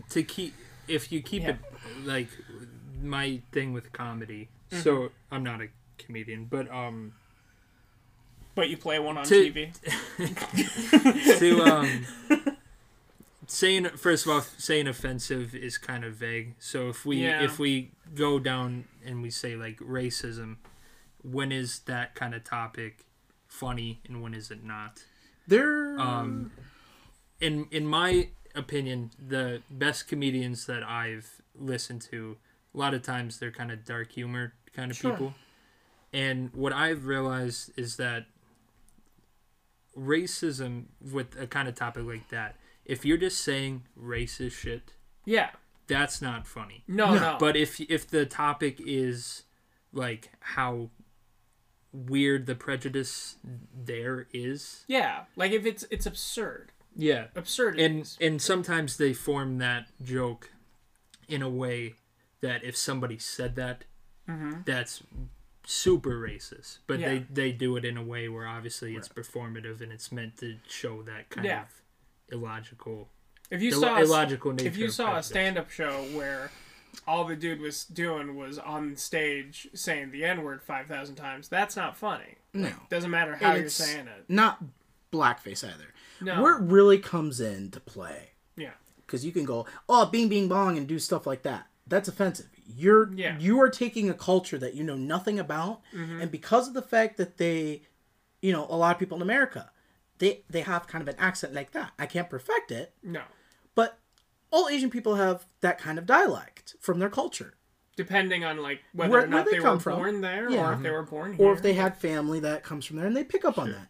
to 0.09 0.21
keep 0.23 0.53
if 0.88 1.11
you 1.11 1.21
keep 1.21 1.43
Yeah. 1.43 1.51
it 1.51 1.57
like 2.05 2.27
my 3.01 3.41
thing 3.51 3.73
with 3.73 3.91
comedy. 3.93 4.49
Mm-hmm. 4.71 4.84
So 4.84 5.11
I'm 5.32 5.43
not 5.43 5.61
a 5.61 5.67
comedian, 5.97 6.45
but 6.45 6.69
um 6.69 7.13
But 8.55 8.69
you 8.69 8.77
play 8.77 8.99
one 8.99 9.17
on 9.17 9.23
To- 9.25 9.51
TV. 9.51 9.71
to 11.39 11.61
um 11.63 12.05
saying 13.47 13.86
first 13.97 14.25
of 14.25 14.32
all 14.32 14.41
saying 14.41 14.88
offensive 14.88 15.55
is 15.55 15.77
kind 15.77 16.03
of 16.03 16.13
vague 16.13 16.53
so 16.59 16.89
if 16.89 17.03
we 17.05 17.17
Yeah. 17.23 17.41
if 17.43 17.57
we 17.57 17.91
go 18.13 18.38
down 18.38 18.86
and 19.03 19.23
we 19.23 19.32
say 19.32 19.55
like 19.55 19.77
racism 19.80 20.57
when 21.23 21.51
is 21.51 21.80
that 21.82 22.13
kind 22.15 22.36
of 22.36 22.43
topic 22.43 23.05
funny 23.50 24.00
and 24.08 24.22
when 24.22 24.34
is 24.34 24.50
it 24.52 24.64
not 24.64 25.04
there 25.47 26.00
um 26.00 26.52
in 27.41 27.68
in 27.72 27.86
my 27.86 28.30
opinion 28.56 29.12
the 29.28 29.62
best 29.70 30.08
comedians 30.08 30.66
that 30.68 30.84
i've 30.84 31.41
listened 31.60 32.02
to 32.02 32.38
a 32.74 32.78
lot 32.78 32.93
of 32.93 33.02
times 33.02 33.39
they're 33.39 33.52
kind 33.52 33.72
of 33.72 33.84
dark 33.84 34.12
humor 34.14 34.54
kind 34.74 34.91
of 34.91 34.97
Sure. 34.97 35.12
people 35.12 35.34
and 36.14 36.54
what 36.54 36.72
i've 36.72 37.06
realized 37.06 37.72
is 37.76 37.97
that 37.97 38.26
racism 39.97 40.86
with 41.12 41.36
a 41.39 41.47
kind 41.47 41.68
of 41.68 41.76
topic 41.76 42.04
like 42.06 42.30
that 42.30 42.56
if 42.86 43.04
you're 43.06 43.18
just 43.18 43.41
saying 43.41 43.84
racist 44.00 44.52
shit 44.54 44.93
Yeah. 45.26 45.50
that's 45.88 46.22
not 46.22 46.47
funny 46.47 46.84
No, 46.88 47.16
no. 47.16 47.38
but 47.39 47.56
if 47.58 47.80
if 47.82 48.08
the 48.08 48.26
topic 48.26 48.80
is 48.80 49.43
like 49.91 50.30
how 50.39 50.89
weird 51.92 52.46
the 52.46 52.56
prejudice 52.56 53.38
there 53.76 54.28
is 54.34 54.84
yeah, 54.88 55.22
like 55.36 55.52
if 55.52 55.66
it's 55.66 55.86
it's 55.90 56.06
absurd, 56.06 56.72
yeah 56.96 57.26
absurd. 57.36 57.80
and 57.80 58.16
and 58.22 58.42
sometimes 58.42 58.98
they 58.98 59.14
form 59.14 59.58
that 59.58 59.88
joke 60.04 60.52
in 61.28 61.42
a 61.42 61.50
way 61.50 61.96
that 62.42 62.64
if 62.64 62.76
somebody 62.78 63.18
said 63.18 63.56
that 63.56 63.84
that's 64.66 65.02
super 65.66 66.20
racist 66.20 66.80
but 66.88 67.00
Mm-hmm. 67.00 67.02
Yeah. 67.02 67.20
they 67.32 67.50
they 67.50 67.52
do 67.52 67.76
it 67.78 67.86
in 67.86 67.98
a 67.98 68.04
way 68.04 68.30
where 68.30 68.48
obviously 68.48 68.96
it's 68.96 69.08
performative 69.08 69.82
and 69.82 69.92
it's 69.92 70.12
meant 70.12 70.38
to 70.38 70.58
show 70.68 71.02
that 71.04 71.30
kind 71.30 71.46
Yeah. 71.46 71.62
of 71.64 71.68
illogical 72.32 73.10
if 73.50 73.62
you 73.64 73.72
illo- 73.72 73.82
saw 73.88 73.98
a, 73.98 74.02
illogical 74.04 74.52
nature 74.54 74.68
if 74.68 74.78
you 74.78 74.86
of 74.88 74.94
saw 74.94 75.18
a 75.18 75.24
stand-up 75.24 75.70
show 75.72 76.04
where 76.14 76.52
all 77.08 77.26
the 77.26 77.36
dude 77.36 77.62
was 77.62 77.86
doing 77.86 78.36
was 78.36 78.58
on 78.60 78.96
stage 78.96 79.68
saying 79.74 80.12
the 80.12 80.24
n-word 80.26 80.62
5000 80.62 81.16
times 81.16 81.48
that's 81.48 81.76
not 81.76 81.98
funny 81.98 82.36
no. 82.54 82.72
doesn't 82.90 83.12
matter 83.12 83.36
how 83.36 83.52
And 83.52 83.62
you're 83.62 83.70
saying 83.70 84.08
it 84.08 84.26
Not 84.28 84.60
blackface 85.12 85.64
either. 85.64 85.94
No. 86.22 86.42
Where 86.42 86.58
it 86.58 86.62
really 86.64 87.00
comes 87.00 87.40
into 87.42 87.80
play 87.80 88.32
yeah 88.56 88.72
because 89.06 89.26
you 89.26 89.32
can 89.32 89.46
go 89.46 89.66
oh 89.88 90.06
bing 90.06 90.30
bing 90.30 90.48
bong 90.48 90.78
and 90.78 90.88
do 90.88 91.00
stuff 91.00 91.26
like 91.26 91.44
that 91.44 91.68
that's 91.88 92.08
offensive 92.08 92.48
you're 92.68 93.12
Yeah. 93.14 93.32
Mm-hmm. 93.32 93.42
you 93.42 93.60
are 93.62 93.70
taking 93.70 94.10
a 94.10 94.14
culture 94.14 94.58
that 94.60 94.74
you 94.76 94.84
know 94.84 94.96
nothing 94.96 95.40
about 95.40 95.82
and 95.94 96.30
because 96.30 96.68
of 96.68 96.74
the 96.74 96.82
fact 96.84 97.18
that 97.18 97.38
they 97.38 97.82
you 98.42 98.52
know 98.52 98.68
a 98.70 98.78
lot 98.78 98.96
of 98.96 99.00
people 99.00 99.16
in 99.18 99.22
america 99.24 99.72
they 100.20 100.42
they 100.50 100.62
have 100.62 100.86
kind 100.88 101.02
of 101.02 101.08
an 101.08 101.16
accent 101.18 101.54
like 101.54 101.72
that 101.72 101.92
i 101.98 102.06
can't 102.06 102.30
perfect 102.30 102.72
it 102.72 102.94
no 103.02 103.22
but 103.74 103.98
all 104.52 104.68
asian 104.70 104.89
people 104.89 105.16
have 105.16 105.45
that 105.62 105.78
kind 105.80 105.97
of 105.97 106.06
dialect 106.06 106.76
from 106.80 107.00
their 107.00 107.10
culture 107.10 107.54
depending 107.95 108.43
on 108.45 108.58
like 108.62 108.82
whether 108.93 109.12
Where- 109.12 109.24
or 109.24 109.28
not 109.28 109.45
they 109.45 109.52
they, 109.54 109.58
come 109.60 109.76
were 109.76 109.80
from. 109.80 109.97
born 109.97 110.22
there 110.22 110.50
Yeah. 110.50 110.70
or 110.70 110.74
if 110.74 110.82
they 110.82 110.91
were 110.91 111.04
born 111.04 111.34
here 111.34 111.45
or 111.47 111.54
if 111.54 111.62
they 111.62 111.74
had 111.74 111.97
family 111.97 112.39
that 112.41 112.64
comes 112.64 112.86
from 112.86 112.97
there 112.97 113.08
and 113.08 113.16
they 113.16 113.24
pick 113.24 113.43
up 113.45 113.58
on 113.58 113.72
that 113.72 113.89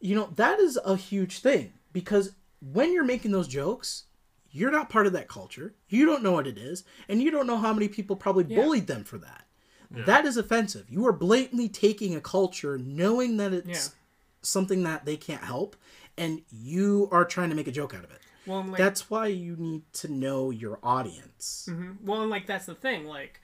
you 0.00 0.14
know 0.14 0.30
that 0.36 0.60
is 0.60 0.78
a 0.84 0.96
huge 0.96 1.38
thing 1.40 1.72
because 1.92 2.32
when 2.60 2.92
you're 2.92 3.04
making 3.04 3.30
those 3.32 3.48
jokes 3.48 4.04
you're 4.50 4.70
not 4.70 4.88
part 4.88 5.06
of 5.06 5.12
that 5.12 5.28
culture. 5.28 5.74
You 5.86 6.06
don't 6.06 6.22
know 6.22 6.32
what 6.32 6.46
it 6.46 6.56
is, 6.56 6.82
and 7.10 7.20
you 7.22 7.30
don't 7.30 7.46
know 7.46 7.58
how 7.58 7.74
many 7.74 7.88
people 7.88 8.16
probably 8.16 8.44
bullied 8.44 8.86
them 8.86 9.04
for 9.04 9.18
that. 9.18 9.44
That 9.90 10.24
is 10.24 10.38
offensive. 10.38 10.86
You 10.88 11.06
are 11.06 11.12
blatantly 11.12 11.68
taking 11.68 12.14
a 12.14 12.22
culture 12.22 12.78
knowing 12.78 13.36
that 13.36 13.52
it's 13.52 13.68
Yeah. 13.68 13.94
something 14.40 14.82
that 14.84 15.04
they 15.04 15.18
can't 15.18 15.44
help 15.44 15.76
and 16.16 16.40
you 16.50 17.06
are 17.12 17.26
trying 17.26 17.50
to 17.50 17.54
make 17.54 17.68
a 17.68 17.72
joke 17.72 17.92
out 17.92 18.02
of 18.04 18.10
it. 18.10 18.20
Well, 18.46 18.62
like, 18.64 18.78
That's 18.78 19.10
why 19.10 19.26
you 19.26 19.56
need 19.56 19.92
to 19.94 20.08
know 20.12 20.50
your 20.50 20.78
audience. 20.82 21.68
Mm-hmm. 21.70 22.06
Well, 22.06 22.22
and 22.22 22.30
like 22.30 22.46
that's 22.46 22.66
the 22.66 22.74
thing. 22.74 23.06
Like, 23.06 23.40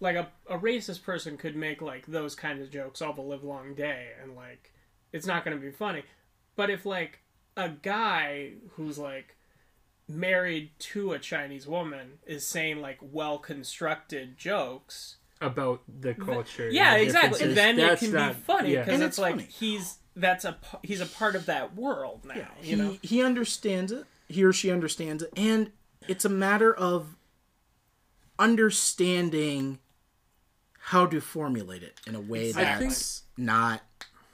like 0.00 0.16
a, 0.16 0.28
a 0.48 0.58
racist 0.58 1.02
person 1.02 1.36
could 1.36 1.56
make 1.56 1.82
like 1.82 2.06
those 2.06 2.34
kind 2.34 2.60
of 2.60 2.70
jokes 2.70 3.02
all 3.02 3.12
the 3.12 3.22
live 3.22 3.44
long 3.44 3.74
day, 3.74 4.08
and 4.22 4.34
like 4.36 4.72
it's 5.12 5.26
not 5.26 5.44
going 5.44 5.56
to 5.56 5.62
be 5.62 5.70
funny. 5.70 6.02
But 6.56 6.70
if 6.70 6.86
like 6.86 7.20
a 7.56 7.68
guy 7.68 8.52
who's 8.72 8.98
like 8.98 9.36
married 10.08 10.70
to 10.78 11.12
a 11.12 11.18
Chinese 11.18 11.66
woman 11.66 12.18
is 12.26 12.46
saying 12.46 12.80
like 12.80 12.98
well 13.00 13.38
constructed 13.38 14.38
jokes, 14.38 15.16
about 15.40 15.82
the 16.00 16.14
culture. 16.14 16.70
yeah, 16.70 16.96
the 16.96 17.02
exactly. 17.04 17.38
differences. 17.38 17.54
Then 17.54 17.78
it 17.78 17.98
can 17.98 18.12
not- 18.12 18.34
be 18.34 18.40
funny 18.40 18.76
because 18.76 18.94
And 18.94 19.02
it's, 19.02 19.18
it's 19.18 19.18
like 19.18 19.48
he's 19.48 19.98
that's 20.16 20.44
a 20.44 20.52
p- 20.52 20.78
he's 20.88 21.00
a 21.00 21.06
part 21.06 21.36
of 21.36 21.46
that 21.46 21.76
world 21.76 22.24
now. 22.24 22.34
Yeah, 22.34 22.48
you 22.62 22.76
he, 22.76 22.82
know. 22.82 22.98
he 23.02 23.22
understands 23.22 23.92
it. 23.92 24.04
He 24.28 24.44
or 24.44 24.52
she 24.52 24.70
understands 24.70 25.22
it, 25.22 25.30
and 25.36 25.72
it's 26.06 26.24
a 26.24 26.28
matter 26.28 26.74
of 26.74 27.16
understanding 28.38 29.78
how 30.78 31.06
to 31.06 31.20
formulate 31.20 31.82
it 31.82 32.00
in 32.06 32.14
a 32.14 32.20
way 32.20 32.52
that's 32.52 33.22
not 33.36 33.82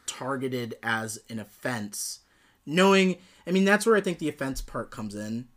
targeted 0.07 0.77
as 0.83 1.19
an 1.29 1.39
offense. 1.39 2.21
Knowing, 2.67 3.17
I 3.47 3.51
mean, 3.51 3.65
that's 3.65 3.85
where 3.87 3.97
I 3.97 4.01
think 4.01 4.19
the 4.19 4.29
offense 4.29 4.61
part 4.63 4.91
comes 4.91 5.15
in, 5.15 5.49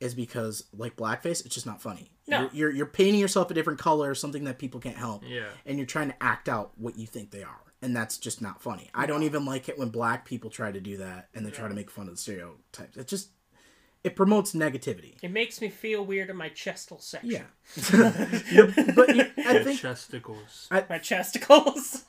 is 0.00 0.14
because 0.14 0.64
like 0.76 0.96
blackface, 0.96 1.44
it's 1.44 1.54
just 1.54 1.66
not 1.66 1.80
funny. 1.80 2.10
No. 2.26 2.40
You're, 2.40 2.50
you're 2.52 2.70
you're 2.72 2.86
painting 2.86 3.20
yourself 3.20 3.50
a 3.50 3.54
different 3.54 3.78
color, 3.78 4.14
something 4.14 4.44
that 4.44 4.58
people 4.58 4.80
can't 4.80 4.96
help. 4.96 5.22
Yeah. 5.26 5.44
and 5.66 5.78
you're 5.78 5.86
trying 5.86 6.08
to 6.08 6.22
act 6.22 6.48
out 6.48 6.72
what 6.76 6.98
you 6.98 7.06
think 7.06 7.30
they 7.30 7.42
are 7.42 7.60
and 7.82 7.94
that's 7.94 8.16
just 8.16 8.40
not 8.40 8.62
funny 8.62 8.88
i 8.94 9.04
don't 9.04 9.24
even 9.24 9.44
like 9.44 9.68
it 9.68 9.78
when 9.78 9.90
black 9.90 10.24
people 10.24 10.48
try 10.48 10.72
to 10.72 10.80
do 10.80 10.96
that 10.96 11.28
and 11.34 11.44
they 11.44 11.50
try 11.50 11.68
to 11.68 11.74
make 11.74 11.90
fun 11.90 12.06
of 12.08 12.14
the 12.14 12.16
stereotypes 12.16 12.96
it 12.96 13.06
just 13.06 13.28
it 14.04 14.14
promotes 14.14 14.52
negativity 14.52 15.14
It 15.22 15.30
makes 15.30 15.60
me 15.60 15.68
feel 15.70 16.04
weird 16.04 16.28
in 16.30 16.36
my 16.36 16.50
chestal 16.50 17.00
section. 17.00 17.30
yeah 17.30 17.42
You're- 18.52 18.92
but 18.94 19.16
you, 19.16 19.22
i 19.38 19.62
think 19.64 19.80
Chesticles. 19.80 20.70
My 20.70 20.98
chesticles. 20.98 22.04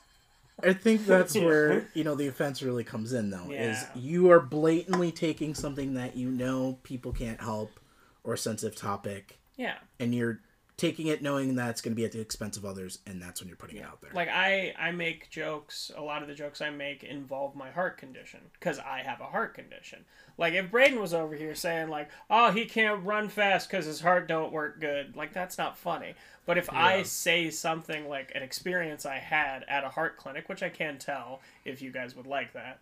i 0.62 0.72
think 0.72 1.06
that's 1.06 1.34
where 1.46 1.88
you 1.94 2.04
know 2.04 2.14
the 2.14 2.28
offense 2.28 2.62
really 2.62 2.84
comes 2.84 3.12
in 3.12 3.30
though 3.30 3.50
is 3.50 3.84
you 3.94 4.30
are 4.30 4.40
blatantly 4.40 5.10
taking 5.12 5.54
something 5.54 5.94
that 5.94 6.16
you 6.16 6.30
know 6.30 6.78
people 6.82 7.12
can't 7.12 7.40
help 7.40 7.80
or 8.24 8.34
a 8.34 8.38
sensitive 8.38 8.76
topic 8.76 9.38
yeah. 9.56 9.76
and 10.00 10.14
you're 10.14 10.40
taking 10.76 11.06
it 11.06 11.22
knowing 11.22 11.54
that 11.54 11.70
it's 11.70 11.80
going 11.80 11.92
to 11.92 11.96
be 11.96 12.04
at 12.04 12.12
the 12.12 12.20
expense 12.20 12.56
of 12.56 12.64
others 12.64 12.98
and 13.06 13.20
that's 13.20 13.40
when 13.40 13.48
you're 13.48 13.56
putting 13.56 13.76
it 13.76 13.84
out 13.84 14.00
there 14.02 14.10
Like 14.12 14.28
I, 14.28 14.74
I 14.78 14.90
make 14.90 15.30
jokes. 15.30 15.90
A 15.96 16.02
lot 16.02 16.22
of 16.22 16.28
the 16.28 16.34
jokes 16.34 16.60
I 16.60 16.70
make 16.70 17.02
involve 17.02 17.56
my 17.56 17.70
heart 17.70 17.96
condition 17.96 18.40
because 18.58 18.78
I 18.78 18.98
have 18.98 19.20
a 19.20 19.24
heart 19.24 19.54
condition. 19.54 20.04
Like 20.38 20.52
if 20.52 20.70
Brayden 20.70 21.00
was 21.00 21.14
over 21.14 21.34
here 21.34 21.54
saying 21.54 21.88
like, 21.88 22.10
"Oh, 22.28 22.50
he 22.50 22.66
can't 22.66 23.04
run 23.04 23.28
fast 23.28 23.70
because 23.70 23.86
his 23.86 24.02
heart 24.02 24.28
don't 24.28 24.52
work 24.52 24.80
good," 24.80 25.16
like 25.16 25.32
that's 25.32 25.56
not 25.56 25.78
funny. 25.78 26.14
But 26.44 26.58
if 26.58 26.70
I 26.70 27.02
say 27.02 27.50
something 27.50 28.08
like 28.08 28.32
an 28.34 28.42
experience 28.42 29.06
I 29.06 29.16
had 29.16 29.64
at 29.68 29.82
a 29.82 29.88
heart 29.88 30.18
clinic, 30.18 30.48
which 30.48 30.62
I 30.62 30.68
can 30.68 30.98
tell 30.98 31.40
if 31.64 31.80
you 31.80 31.90
guys 31.90 32.14
would 32.14 32.26
like 32.26 32.52
that, 32.52 32.80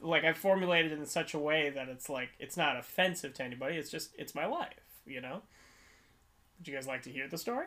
like 0.00 0.24
I 0.24 0.32
formulated 0.32 0.92
it 0.92 0.98
in 0.98 1.06
such 1.06 1.34
a 1.34 1.38
way 1.38 1.70
that 1.70 1.88
it's 1.88 2.08
like 2.08 2.30
it's 2.38 2.56
not 2.56 2.76
offensive 2.76 3.34
to 3.34 3.42
anybody. 3.42 3.76
It's 3.76 3.90
just 3.90 4.10
it's 4.16 4.34
my 4.34 4.46
life, 4.46 4.74
you 5.04 5.20
know. 5.20 5.42
Would 6.64 6.68
you 6.72 6.74
guys 6.78 6.86
like 6.86 7.02
to 7.02 7.10
hear 7.10 7.28
the 7.28 7.36
story? 7.36 7.66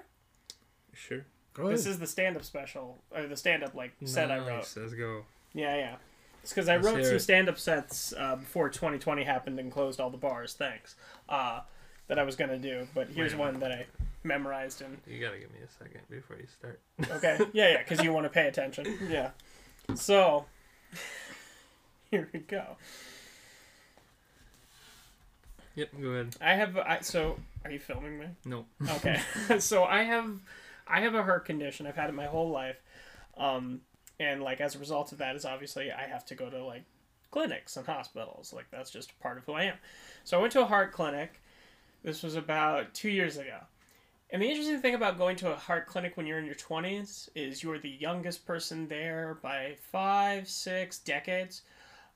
Sure. 0.92 1.24
Go 1.54 1.70
This 1.70 1.82
ahead. 1.82 1.92
is 1.92 2.00
the 2.00 2.08
stand-up 2.08 2.44
special 2.44 2.98
or 3.16 3.28
the 3.28 3.38
stand-up 3.38 3.76
like 3.76 3.92
set 4.06 4.32
I 4.32 4.40
wrote. 4.40 4.74
Let's 4.76 4.96
go. 4.96 5.24
Yeah, 5.54 5.76
yeah. 5.76 5.96
It's 6.42 6.52
because 6.52 6.68
I 6.68 6.78
Let's 6.78 6.88
wrote 6.88 7.06
some 7.06 7.16
it. 7.18 7.20
stand-up 7.20 7.60
sets 7.60 8.12
uh, 8.18 8.38
before 8.38 8.70
2020 8.70 9.24
happened 9.24 9.60
and 9.60 9.72
closed 9.72 10.00
all 10.00 10.10
the 10.10 10.18
bars. 10.18 10.54
Thanks. 10.54 10.96
Uh, 11.30 11.60
that 12.08 12.18
I 12.18 12.24
was 12.24 12.36
gonna 12.36 12.58
do, 12.58 12.88
but 12.96 13.10
here's 13.10 13.34
Wait 13.34 13.40
one 13.40 13.60
that 13.60 13.72
I 13.72 13.86
memorized 14.24 14.82
and 14.82 14.98
You 15.06 15.20
gotta 15.22 15.38
give 15.38 15.52
me 15.52 15.60
a 15.64 15.70
second 15.84 16.02
before 16.10 16.38
you 16.38 16.48
start. 16.48 16.80
okay, 17.18 17.38
yeah, 17.54 17.74
yeah, 17.74 17.78
because 17.84 18.04
you 18.04 18.12
want 18.12 18.26
to 18.26 18.30
pay 18.32 18.48
attention. 18.48 18.98
Yeah. 19.12 19.30
So 19.94 20.46
here 22.10 22.28
we 22.34 22.40
go. 22.40 22.78
Yep, 25.76 25.90
go 26.02 26.08
ahead. 26.10 26.36
I 26.42 26.56
have 26.56 26.76
I 26.78 27.02
so 27.02 27.38
are 27.68 27.74
you 27.74 27.80
filming 27.80 28.20
me? 28.20 28.28
No. 28.46 28.66
Okay. 28.90 29.20
so 29.60 29.84
I 29.84 30.04
have 30.04 30.40
I 30.88 31.02
have 31.02 31.16
a 31.16 31.24
heart 31.24 31.46
condition. 31.46 31.86
I've 31.86 31.96
had 31.96 32.10
it 32.10 32.14
my 32.14 32.26
whole 32.26 32.50
life. 32.50 32.82
Um 33.38 33.82
and 34.20 34.42
like 34.42 34.62
as 34.62 34.76
a 34.76 34.80
result 34.80 35.12
of 35.12 35.20
that 35.20 35.36
is 35.36 35.46
obviously 35.46 35.92
I 35.92 36.08
have 36.08 36.26
to 36.28 36.36
go 36.36 36.50
to 36.50 36.64
like 36.64 36.84
clinics 37.32 37.78
and 37.78 37.86
hospitals. 37.86 38.54
Like 38.54 38.66
that's 38.72 38.92
just 38.92 39.18
part 39.20 39.38
of 39.38 39.46
who 39.46 39.54
I 39.54 39.64
am. 39.64 39.76
So 40.24 40.38
I 40.38 40.42
went 40.42 40.54
to 40.54 40.62
a 40.62 40.66
heart 40.66 40.92
clinic. 40.92 41.42
This 42.04 42.24
was 42.24 42.36
about 42.36 42.94
2 42.94 43.10
years 43.10 43.38
ago. 43.38 43.58
And 44.30 44.42
the 44.42 44.48
interesting 44.48 44.82
thing 44.82 44.94
about 44.94 45.18
going 45.18 45.38
to 45.38 45.54
a 45.54 45.56
heart 45.56 45.88
clinic 45.88 46.18
when 46.18 46.26
you're 46.26 46.40
in 46.40 46.46
your 46.46 46.56
20s 46.56 47.30
is 47.34 47.64
you're 47.64 47.80
the 47.80 47.90
youngest 47.90 48.46
person 48.46 48.88
there 48.88 49.38
by 49.42 49.76
five, 49.92 50.50
six 50.50 51.00
decades. 51.00 51.62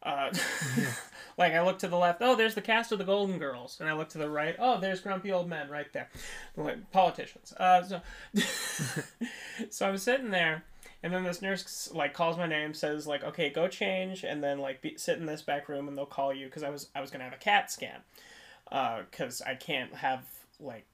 Uh, 0.03 0.31
like 1.37 1.53
I 1.53 1.61
look 1.61 1.79
to 1.79 1.87
the 1.87 1.97
left, 1.97 2.21
oh, 2.21 2.35
there's 2.35 2.55
the 2.55 2.61
cast 2.61 2.91
of 2.91 2.97
the 2.97 3.03
Golden 3.03 3.37
Girls, 3.37 3.77
and 3.79 3.89
I 3.89 3.93
look 3.93 4.09
to 4.09 4.17
the 4.17 4.29
right, 4.29 4.55
oh, 4.59 4.79
there's 4.79 5.01
grumpy 5.01 5.31
old 5.31 5.49
men 5.49 5.69
right 5.69 5.91
there, 5.93 6.09
like, 6.55 6.91
politicians. 6.91 7.53
Uh, 7.53 7.83
so, 7.83 8.01
so 9.69 9.87
I'm 9.87 9.97
sitting 9.97 10.31
there, 10.31 10.63
and 11.03 11.13
then 11.13 11.23
this 11.23 11.41
nurse 11.41 11.89
like 11.93 12.13
calls 12.13 12.37
my 12.37 12.47
name, 12.47 12.73
says 12.73 13.07
like, 13.07 13.23
okay, 13.23 13.49
go 13.49 13.67
change, 13.67 14.23
and 14.23 14.43
then 14.43 14.59
like 14.59 14.81
be, 14.81 14.97
sit 14.97 15.17
in 15.17 15.25
this 15.25 15.41
back 15.41 15.69
room, 15.69 15.87
and 15.87 15.97
they'll 15.97 16.05
call 16.05 16.33
you 16.33 16.45
because 16.45 16.63
I 16.63 16.69
was 16.69 16.89
I 16.95 17.01
was 17.01 17.11
gonna 17.11 17.23
have 17.23 17.33
a 17.33 17.37
CAT 17.37 17.71
scan, 17.71 18.01
because 18.69 19.41
I 19.41 19.55
can't 19.55 19.93
have 19.95 20.25
like 20.59 20.85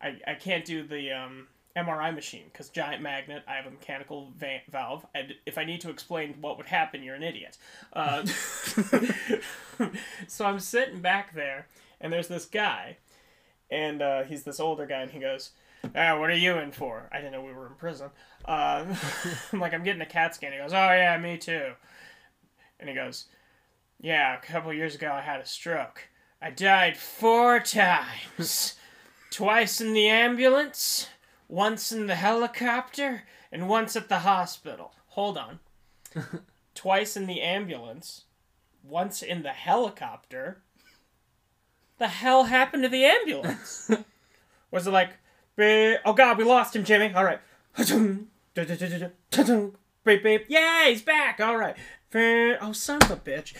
I, 0.00 0.18
I 0.26 0.34
can't 0.34 0.64
do 0.64 0.82
the 0.82 1.12
um, 1.12 1.48
MRI 1.76 2.14
machine 2.14 2.44
because 2.52 2.68
giant 2.68 3.02
magnet. 3.02 3.42
I 3.46 3.54
have 3.54 3.66
a 3.66 3.70
mechanical 3.70 4.32
va- 4.36 4.62
valve. 4.70 5.06
And 5.14 5.34
if 5.46 5.58
I 5.58 5.64
need 5.64 5.80
to 5.82 5.90
explain 5.90 6.34
what 6.40 6.56
would 6.56 6.66
happen, 6.66 7.02
you're 7.02 7.14
an 7.14 7.22
idiot. 7.22 7.56
Uh, 7.92 8.24
so 10.26 10.44
I'm 10.44 10.60
sitting 10.60 11.00
back 11.00 11.34
there, 11.34 11.66
and 12.00 12.12
there's 12.12 12.28
this 12.28 12.46
guy, 12.46 12.96
and 13.70 14.02
uh, 14.02 14.24
he's 14.24 14.44
this 14.44 14.60
older 14.60 14.86
guy, 14.86 15.02
and 15.02 15.10
he 15.10 15.20
goes, 15.20 15.50
ah, 15.94 16.18
"What 16.18 16.30
are 16.30 16.36
you 16.36 16.58
in 16.58 16.72
for?" 16.72 17.08
I 17.12 17.18
didn't 17.18 17.32
know 17.32 17.42
we 17.42 17.52
were 17.52 17.66
in 17.66 17.74
prison. 17.74 18.10
Uh, 18.44 18.84
I'm 19.52 19.60
like, 19.60 19.74
"I'm 19.74 19.84
getting 19.84 20.02
a 20.02 20.06
CAT 20.06 20.34
scan." 20.34 20.52
He 20.52 20.58
goes, 20.58 20.72
"Oh 20.72 20.92
yeah, 20.92 21.16
me 21.18 21.38
too." 21.38 21.72
And 22.80 22.88
he 22.88 22.94
goes, 22.94 23.26
"Yeah, 24.00 24.36
a 24.36 24.40
couple 24.40 24.72
years 24.72 24.94
ago 24.94 25.12
I 25.12 25.20
had 25.20 25.40
a 25.40 25.46
stroke. 25.46 26.08
I 26.42 26.50
died 26.50 26.96
four 26.96 27.60
times." 28.40 28.74
twice 29.30 29.80
in 29.80 29.92
the 29.92 30.08
ambulance, 30.08 31.08
once 31.48 31.90
in 31.90 32.06
the 32.06 32.14
helicopter, 32.14 33.24
and 33.50 33.68
once 33.68 33.96
at 33.96 34.08
the 34.08 34.20
hospital. 34.20 34.92
Hold 35.08 35.38
on. 35.38 35.58
twice 36.74 37.16
in 37.16 37.26
the 37.26 37.40
ambulance, 37.40 38.24
once 38.84 39.22
in 39.22 39.42
the 39.42 39.50
helicopter. 39.50 40.58
The 41.98 42.08
hell 42.08 42.44
happened 42.44 42.84
to 42.84 42.88
the 42.88 43.04
ambulance? 43.04 43.90
Was 44.70 44.86
it 44.86 44.92
like, 44.92 45.10
oh 45.58 46.12
god, 46.14 46.38
we 46.38 46.44
lost 46.44 46.76
him, 46.76 46.84
Jimmy. 46.84 47.12
All 47.12 47.24
right. 47.24 47.40
Beep, 50.04 50.22
beep. 50.22 50.44
Yeah, 50.48 50.88
he's 50.88 51.02
back. 51.02 51.40
All 51.40 51.56
right. 51.56 51.76
Oh, 52.14 52.72
son 52.72 53.02
of 53.02 53.10
a 53.10 53.16
bitch. 53.16 53.54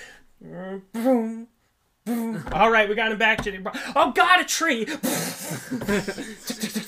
All 2.53 2.71
right, 2.71 2.89
we 2.89 2.95
got 2.95 3.11
him 3.11 3.19
back, 3.19 3.43
Jimmy. 3.43 3.59
Oh 3.97 4.13
God, 4.13 4.41
a 4.41 4.45
tree! 4.45 4.85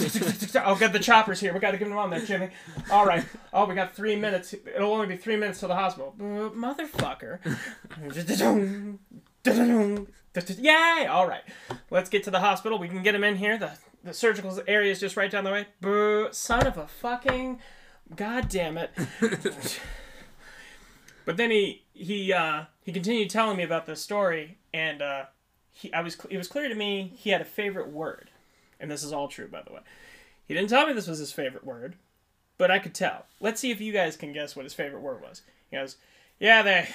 oh, 0.64 0.76
get 0.76 0.92
the 0.92 0.98
choppers 0.98 1.40
here. 1.40 1.52
We 1.52 1.60
got 1.60 1.72
to 1.72 1.78
get 1.78 1.88
them 1.88 1.98
on 1.98 2.10
there, 2.10 2.20
Jimmy. 2.20 2.50
All 2.90 3.06
right. 3.06 3.24
Oh, 3.52 3.66
we 3.66 3.74
got 3.74 3.94
three 3.94 4.16
minutes. 4.16 4.52
It'll 4.52 4.92
only 4.92 5.06
be 5.06 5.16
three 5.16 5.36
minutes 5.36 5.60
to 5.60 5.66
the 5.66 5.74
hospital. 5.74 6.14
Uh, 6.18 6.50
motherfucker. 6.50 7.38
Yay! 10.58 11.06
All 11.06 11.26
right. 11.26 11.42
Let's 11.90 12.10
get 12.10 12.24
to 12.24 12.30
the 12.30 12.40
hospital. 12.40 12.78
We 12.78 12.88
can 12.88 13.02
get 13.02 13.14
him 13.14 13.24
in 13.24 13.36
here. 13.36 13.58
The 13.58 13.72
the 14.02 14.14
surgical 14.14 14.58
area 14.66 14.90
is 14.92 15.00
just 15.00 15.16
right 15.16 15.30
down 15.30 15.44
the 15.44 15.50
way. 15.50 15.66
Boo! 15.80 16.28
Son 16.32 16.66
of 16.66 16.78
a 16.78 16.86
fucking. 16.86 17.60
God 18.14 18.48
damn 18.48 18.78
it. 18.78 18.90
But 21.24 21.36
then 21.36 21.50
he 21.50 21.84
he 21.92 22.32
uh, 22.32 22.64
he 22.82 22.92
continued 22.92 23.30
telling 23.30 23.56
me 23.56 23.62
about 23.62 23.86
this 23.86 24.00
story, 24.00 24.58
and 24.72 25.02
uh, 25.02 25.24
he 25.70 25.92
I 25.92 26.00
was 26.00 26.16
it 26.28 26.36
was 26.36 26.48
clear 26.48 26.68
to 26.68 26.74
me 26.74 27.12
he 27.14 27.30
had 27.30 27.40
a 27.40 27.44
favorite 27.44 27.88
word, 27.88 28.29
and 28.80 28.90
this 28.90 29.02
is 29.04 29.12
all 29.12 29.28
true 29.28 29.48
by 29.48 29.62
the 29.62 29.72
way. 29.72 29.80
He 30.46 30.54
didn't 30.54 30.70
tell 30.70 30.86
me 30.86 30.92
this 30.92 31.06
was 31.06 31.18
his 31.18 31.32
favorite 31.32 31.64
word, 31.64 31.96
but 32.58 32.70
I 32.70 32.78
could 32.80 32.94
tell. 32.94 33.26
Let's 33.40 33.60
see 33.60 33.70
if 33.70 33.80
you 33.80 33.92
guys 33.92 34.16
can 34.16 34.32
guess 34.32 34.56
what 34.56 34.64
his 34.64 34.74
favorite 34.74 35.00
word 35.00 35.22
was. 35.22 35.42
He 35.70 35.76
goes, 35.76 35.96
"Yeah, 36.40 36.62
they 36.62 36.88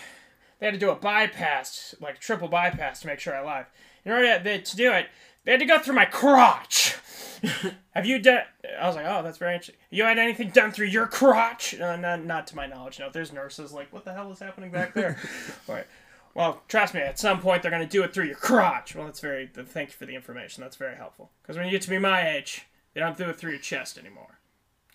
they 0.60 0.68
had 0.68 0.74
to 0.74 0.80
do 0.80 0.90
a 0.90 0.96
bypass, 0.96 1.96
like 2.00 2.20
triple 2.20 2.48
bypass, 2.48 3.02
to 3.02 3.08
make 3.08 3.20
sure 3.20 3.36
I 3.36 3.44
live. 3.44 3.66
In 4.06 4.12
order 4.12 4.40
to, 4.40 4.62
to 4.62 4.76
do 4.76 4.92
it, 4.92 5.08
They 5.44 5.52
had 5.52 5.60
to 5.60 5.66
go 5.66 5.80
through 5.80 5.96
my 5.96 6.06
crotch. 6.06 6.96
Have 7.92 8.06
you 8.06 8.20
done? 8.20 8.44
I 8.80 8.88
was 8.88 8.96
like, 8.96 9.06
oh, 9.08 9.22
that's 9.22 9.38
very 9.38 9.54
interesting. 9.54 9.76
You 9.92 10.04
had 10.04 10.18
anything 10.18 10.50
done 10.50 10.72
through 10.72 10.88
your 10.88 11.08
crotch? 11.08 11.80
Uh, 11.80 11.96
not, 11.98 12.24
not 12.26 12.48
to 12.48 12.56
my 12.56 12.66
knowledge. 12.66 13.00
No, 13.00 13.10
there's 13.10 13.32
nurses 13.32 13.72
like, 13.72 13.92
what 13.94 14.06
the 14.06 14.14
hell 14.14 14.32
is 14.32 14.40
happening 14.40 14.72
back 14.72 14.94
there? 14.94 15.20
All 15.70 15.76
right. 15.76 15.88
Well, 16.36 16.62
trust 16.68 16.94
me, 16.94 17.00
at 17.00 17.18
some 17.18 17.40
point 17.40 17.62
they're 17.62 17.72
going 17.72 17.82
to 17.82 17.90
do 17.90 18.04
it 18.04 18.14
through 18.14 18.26
your 18.26 18.36
crotch. 18.36 18.94
Well, 18.94 19.06
that's 19.06 19.22
very, 19.22 19.48
thank 19.48 19.90
you 19.90 19.96
for 19.96 20.06
the 20.06 20.16
information. 20.16 20.62
That's 20.62 20.76
very 20.76 20.96
helpful. 20.96 21.32
Because 21.42 21.58
when 21.58 21.66
you 21.66 21.72
get 21.72 21.82
to 21.84 21.90
be 21.90 21.98
my 21.98 22.30
age, 22.30 22.66
they 22.94 23.00
don't 23.00 23.18
do 23.18 23.30
it 23.30 23.38
through 23.38 23.52
your 23.52 23.60
chest 23.60 23.98
anymore. 23.98 24.40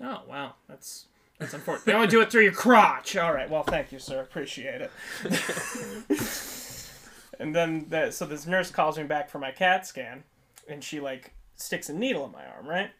Oh, 0.02 0.20
wow. 0.28 0.54
That's, 0.68 1.06
that's 1.38 1.54
unfortunate. 1.54 1.86
They 1.86 1.94
only 1.94 2.08
do 2.08 2.20
it 2.20 2.30
through 2.30 2.42
your 2.42 2.52
crotch. 2.52 3.16
All 3.16 3.32
right. 3.32 3.48
Well, 3.48 3.62
thank 3.62 3.90
you, 3.90 3.98
sir. 3.98 4.20
Appreciate 4.20 4.82
it. 4.82 4.90
and 7.40 7.54
then, 7.54 7.86
the, 7.88 8.10
so 8.10 8.26
this 8.26 8.46
nurse 8.46 8.70
calls 8.70 8.98
me 8.98 9.04
back 9.04 9.30
for 9.30 9.38
my 9.38 9.50
CAT 9.50 9.86
scan, 9.86 10.24
and 10.68 10.84
she, 10.84 11.00
like, 11.00 11.32
sticks 11.56 11.88
a 11.88 11.94
needle 11.94 12.26
in 12.26 12.32
my 12.32 12.44
arm, 12.44 12.66
right? 12.66 12.90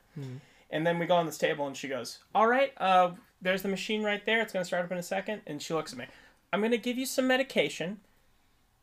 And 0.70 0.86
then 0.86 0.98
we 0.98 1.06
go 1.06 1.16
on 1.16 1.26
this 1.26 1.38
table, 1.38 1.66
and 1.66 1.76
she 1.76 1.88
goes, 1.88 2.18
All 2.34 2.46
right, 2.46 2.72
uh, 2.78 3.12
there's 3.42 3.62
the 3.62 3.68
machine 3.68 4.02
right 4.02 4.24
there. 4.24 4.40
It's 4.40 4.52
going 4.52 4.62
to 4.62 4.66
start 4.66 4.84
up 4.84 4.92
in 4.92 4.98
a 4.98 5.02
second. 5.02 5.42
And 5.46 5.60
she 5.60 5.74
looks 5.74 5.92
at 5.92 5.98
me. 5.98 6.06
I'm 6.52 6.60
going 6.60 6.72
to 6.72 6.78
give 6.78 6.98
you 6.98 7.06
some 7.06 7.26
medication. 7.26 7.98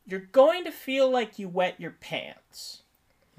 You're 0.08 0.20
going 0.32 0.64
to 0.64 0.72
feel 0.72 1.10
like 1.10 1.38
you 1.38 1.48
wet 1.48 1.78
your 1.78 1.92
pants. 1.92 2.82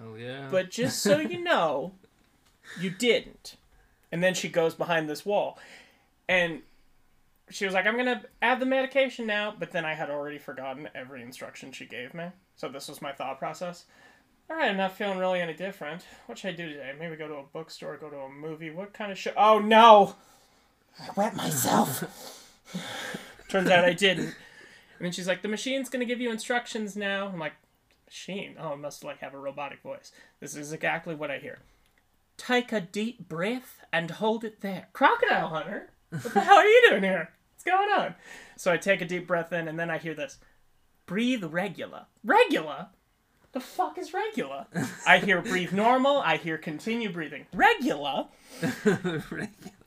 Oh 0.01 0.15
yeah. 0.15 0.47
But 0.49 0.69
just 0.69 1.01
so 1.01 1.17
you 1.19 1.43
know, 1.43 1.93
you 2.79 2.91
didn't. 2.91 3.55
And 4.11 4.23
then 4.23 4.35
she 4.35 4.47
goes 4.47 4.75
behind 4.75 5.09
this 5.09 5.25
wall. 5.25 5.59
And 6.27 6.61
she 7.49 7.65
was 7.65 7.73
like, 7.73 7.87
I'm 7.87 7.95
going 7.95 8.05
to 8.05 8.21
add 8.41 8.59
the 8.59 8.65
medication 8.65 9.25
now. 9.25 9.53
But 9.57 9.71
then 9.71 9.83
I 9.83 9.95
had 9.95 10.11
already 10.11 10.37
forgotten 10.37 10.87
every 10.93 11.23
instruction 11.23 11.71
she 11.71 11.85
gave 11.85 12.13
me. 12.13 12.25
So 12.55 12.69
this 12.69 12.87
was 12.87 13.01
my 13.01 13.11
thought 13.11 13.39
process. 13.39 13.85
All 14.49 14.55
right, 14.55 14.69
I'm 14.69 14.77
not 14.77 14.97
feeling 14.97 15.19
really 15.19 15.41
any 15.41 15.53
different. 15.53 16.03
What 16.25 16.37
should 16.37 16.49
I 16.49 16.55
do 16.55 16.69
today? 16.69 16.93
Maybe 16.99 17.15
go 17.15 17.27
to 17.27 17.35
a 17.35 17.43
bookstore, 17.43 17.97
go 17.97 18.09
to 18.09 18.17
a 18.17 18.29
movie. 18.29 18.71
What 18.71 18.93
kind 18.93 19.11
of 19.11 19.17
show? 19.17 19.31
Oh 19.37 19.59
no! 19.59 20.15
I 20.99 21.09
wet 21.15 21.35
myself. 21.35 22.03
Turns 23.47 23.69
out 23.69 23.85
I 23.85 23.93
didn't. 23.93 24.35
And 24.99 25.05
then 25.05 25.13
she's 25.13 25.27
like, 25.27 25.41
the 25.41 25.47
machine's 25.47 25.89
gonna 25.89 26.05
give 26.05 26.19
you 26.19 26.29
instructions 26.29 26.95
now. 26.95 27.27
I'm 27.27 27.39
like, 27.39 27.53
machine? 28.05 28.55
Oh, 28.59 28.73
it 28.73 28.79
must 28.79 29.03
like 29.03 29.19
have 29.19 29.33
a 29.33 29.39
robotic 29.39 29.81
voice. 29.81 30.11
This 30.39 30.55
is 30.55 30.73
exactly 30.73 31.15
what 31.15 31.31
I 31.31 31.37
hear. 31.37 31.59
Take 32.37 32.71
a 32.71 32.81
deep 32.81 33.27
breath 33.29 33.81
and 33.93 34.11
hold 34.11 34.43
it 34.43 34.61
there. 34.61 34.89
Crocodile 34.93 35.47
Hunter? 35.49 35.89
What 36.09 36.33
the 36.33 36.41
hell 36.41 36.57
are 36.57 36.65
you 36.65 36.87
doing 36.89 37.03
here? 37.03 37.31
What's 37.53 37.63
going 37.63 37.89
on? 37.89 38.15
So 38.57 38.71
I 38.71 38.77
take 38.77 39.01
a 39.01 39.05
deep 39.05 39.25
breath 39.25 39.53
in 39.53 39.67
and 39.67 39.79
then 39.79 39.89
I 39.89 39.97
hear 39.97 40.13
this. 40.13 40.37
Breathe 41.05 41.43
regular. 41.43 42.05
Regular? 42.23 42.87
The 43.51 43.59
fuck 43.59 43.97
is 43.97 44.13
regular? 44.13 44.67
I 45.07 45.19
hear 45.19 45.41
breathe 45.41 45.71
normal. 45.71 46.17
I 46.17 46.37
hear 46.37 46.57
continue 46.57 47.11
breathing. 47.11 47.45
Regular? 47.53 48.27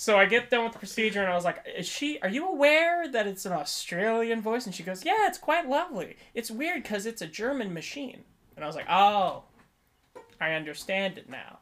So 0.00 0.16
I 0.16 0.26
get 0.26 0.48
done 0.48 0.62
with 0.62 0.74
the 0.74 0.78
procedure 0.78 1.20
and 1.20 1.28
I 1.28 1.34
was 1.34 1.44
like, 1.44 1.66
"Is 1.76 1.88
she? 1.88 2.20
Are 2.20 2.28
you 2.28 2.48
aware 2.48 3.08
that 3.08 3.26
it's 3.26 3.44
an 3.44 3.52
Australian 3.52 4.40
voice?" 4.40 4.64
And 4.64 4.72
she 4.72 4.84
goes, 4.84 5.04
"Yeah, 5.04 5.26
it's 5.26 5.38
quite 5.38 5.68
lovely. 5.68 6.16
It's 6.34 6.52
weird 6.52 6.84
because 6.84 7.04
it's 7.04 7.20
a 7.20 7.26
German 7.26 7.74
machine." 7.74 8.22
And 8.54 8.64
I 8.64 8.68
was 8.68 8.76
like, 8.76 8.86
"Oh, 8.88 9.42
I 10.40 10.52
understand 10.52 11.18
it 11.18 11.28
now. 11.28 11.58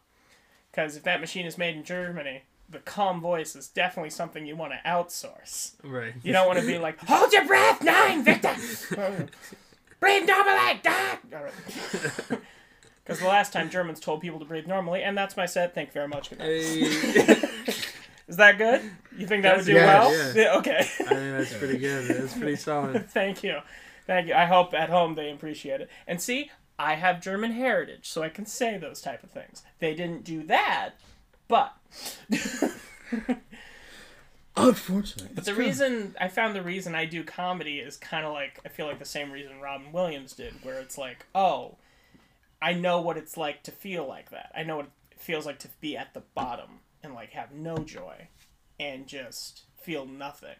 Because 0.70 0.96
if 0.96 1.02
that 1.04 1.22
machine 1.22 1.46
is 1.46 1.56
made 1.56 1.76
in 1.76 1.82
Germany, 1.82 2.42
the 2.68 2.80
calm 2.80 3.22
voice 3.22 3.56
is 3.56 3.68
definitely 3.68 4.10
something 4.10 4.44
you 4.44 4.54
want 4.54 4.74
to 4.74 4.88
outsource. 4.88 5.72
right. 5.82 6.12
You 6.22 6.34
don't 6.34 6.46
want 6.46 6.58
to 6.58 6.66
be 6.66 6.76
like, 6.76 6.98
hold 7.00 7.32
your 7.32 7.46
breath, 7.46 7.82
nine, 7.82 8.22
Victor. 8.22 8.54
breathe 10.00 10.28
normally, 10.28 10.80
Doc. 10.82 11.22
Because 13.04 13.18
the 13.20 13.26
last 13.26 13.54
time 13.54 13.70
Germans 13.70 14.00
told 14.00 14.20
people 14.20 14.38
to 14.40 14.44
breathe 14.44 14.66
normally, 14.66 15.02
and 15.02 15.16
that's 15.16 15.38
my 15.38 15.46
set. 15.46 15.74
Thank 15.74 15.88
you 15.88 15.94
very 15.94 16.08
much. 16.08 16.28
Good 16.28 16.40
night. 16.40 16.48
Hey. 16.48 17.48
Is 18.28 18.36
that 18.36 18.58
good? 18.58 18.82
You 19.16 19.26
think 19.26 19.44
that 19.44 19.56
would 19.56 19.66
do 19.66 19.74
That's- 19.74 20.10
well? 20.10 20.34
yeah, 20.36 20.42
yeah. 20.52 20.58
Okay. 20.58 20.78
I 20.78 20.82
think 20.82 21.08
that's 21.08 21.54
pretty 21.56 21.78
good. 21.78 22.06
That's 22.08 22.34
pretty 22.38 22.56
solid. 22.56 23.08
Thank 23.10 23.44
you. 23.44 23.58
Thank 24.06 24.28
you. 24.28 24.34
I 24.34 24.46
hope 24.46 24.74
at 24.74 24.90
home 24.90 25.14
they 25.14 25.30
appreciate 25.30 25.80
it. 25.80 25.88
And 26.06 26.20
see, 26.20 26.50
I 26.78 26.94
have 26.94 27.20
German 27.20 27.52
heritage, 27.52 28.08
so 28.08 28.22
I 28.22 28.28
can 28.28 28.44
say 28.46 28.78
those 28.78 29.00
type 29.00 29.22
of 29.22 29.30
things. 29.30 29.62
They 29.78 29.94
didn't 29.94 30.24
do 30.24 30.42
that, 30.44 30.90
but 31.48 31.74
Unfortunately. 34.56 35.32
But 35.34 35.44
the 35.44 35.54
reason 35.54 36.14
I 36.20 36.28
found 36.28 36.56
the 36.56 36.62
reason 36.62 36.94
I 36.94 37.04
do 37.04 37.22
comedy 37.24 37.78
is 37.78 37.96
kind 37.98 38.24
of 38.24 38.32
like 38.32 38.58
I 38.64 38.68
feel 38.70 38.86
like 38.86 38.98
the 38.98 39.04
same 39.04 39.30
reason 39.30 39.60
Robin 39.60 39.92
Williams 39.92 40.32
did, 40.32 40.54
where 40.64 40.80
it's 40.80 40.96
like, 40.96 41.26
oh, 41.34 41.76
I 42.60 42.72
know 42.72 43.00
what 43.00 43.16
it's 43.18 43.36
like 43.36 43.62
to 43.64 43.70
feel 43.70 44.06
like 44.06 44.30
that. 44.30 44.50
I 44.56 44.62
know 44.62 44.76
what 44.78 44.86
it 45.12 45.20
feels 45.20 45.44
like 45.44 45.58
to 45.60 45.68
be 45.80 45.96
at 45.96 46.14
the 46.14 46.22
bottom 46.34 46.80
and 47.06 47.14
like 47.14 47.30
have 47.32 47.52
no 47.52 47.78
joy 47.78 48.28
and 48.78 49.06
just 49.06 49.62
feel 49.80 50.04
nothing. 50.04 50.56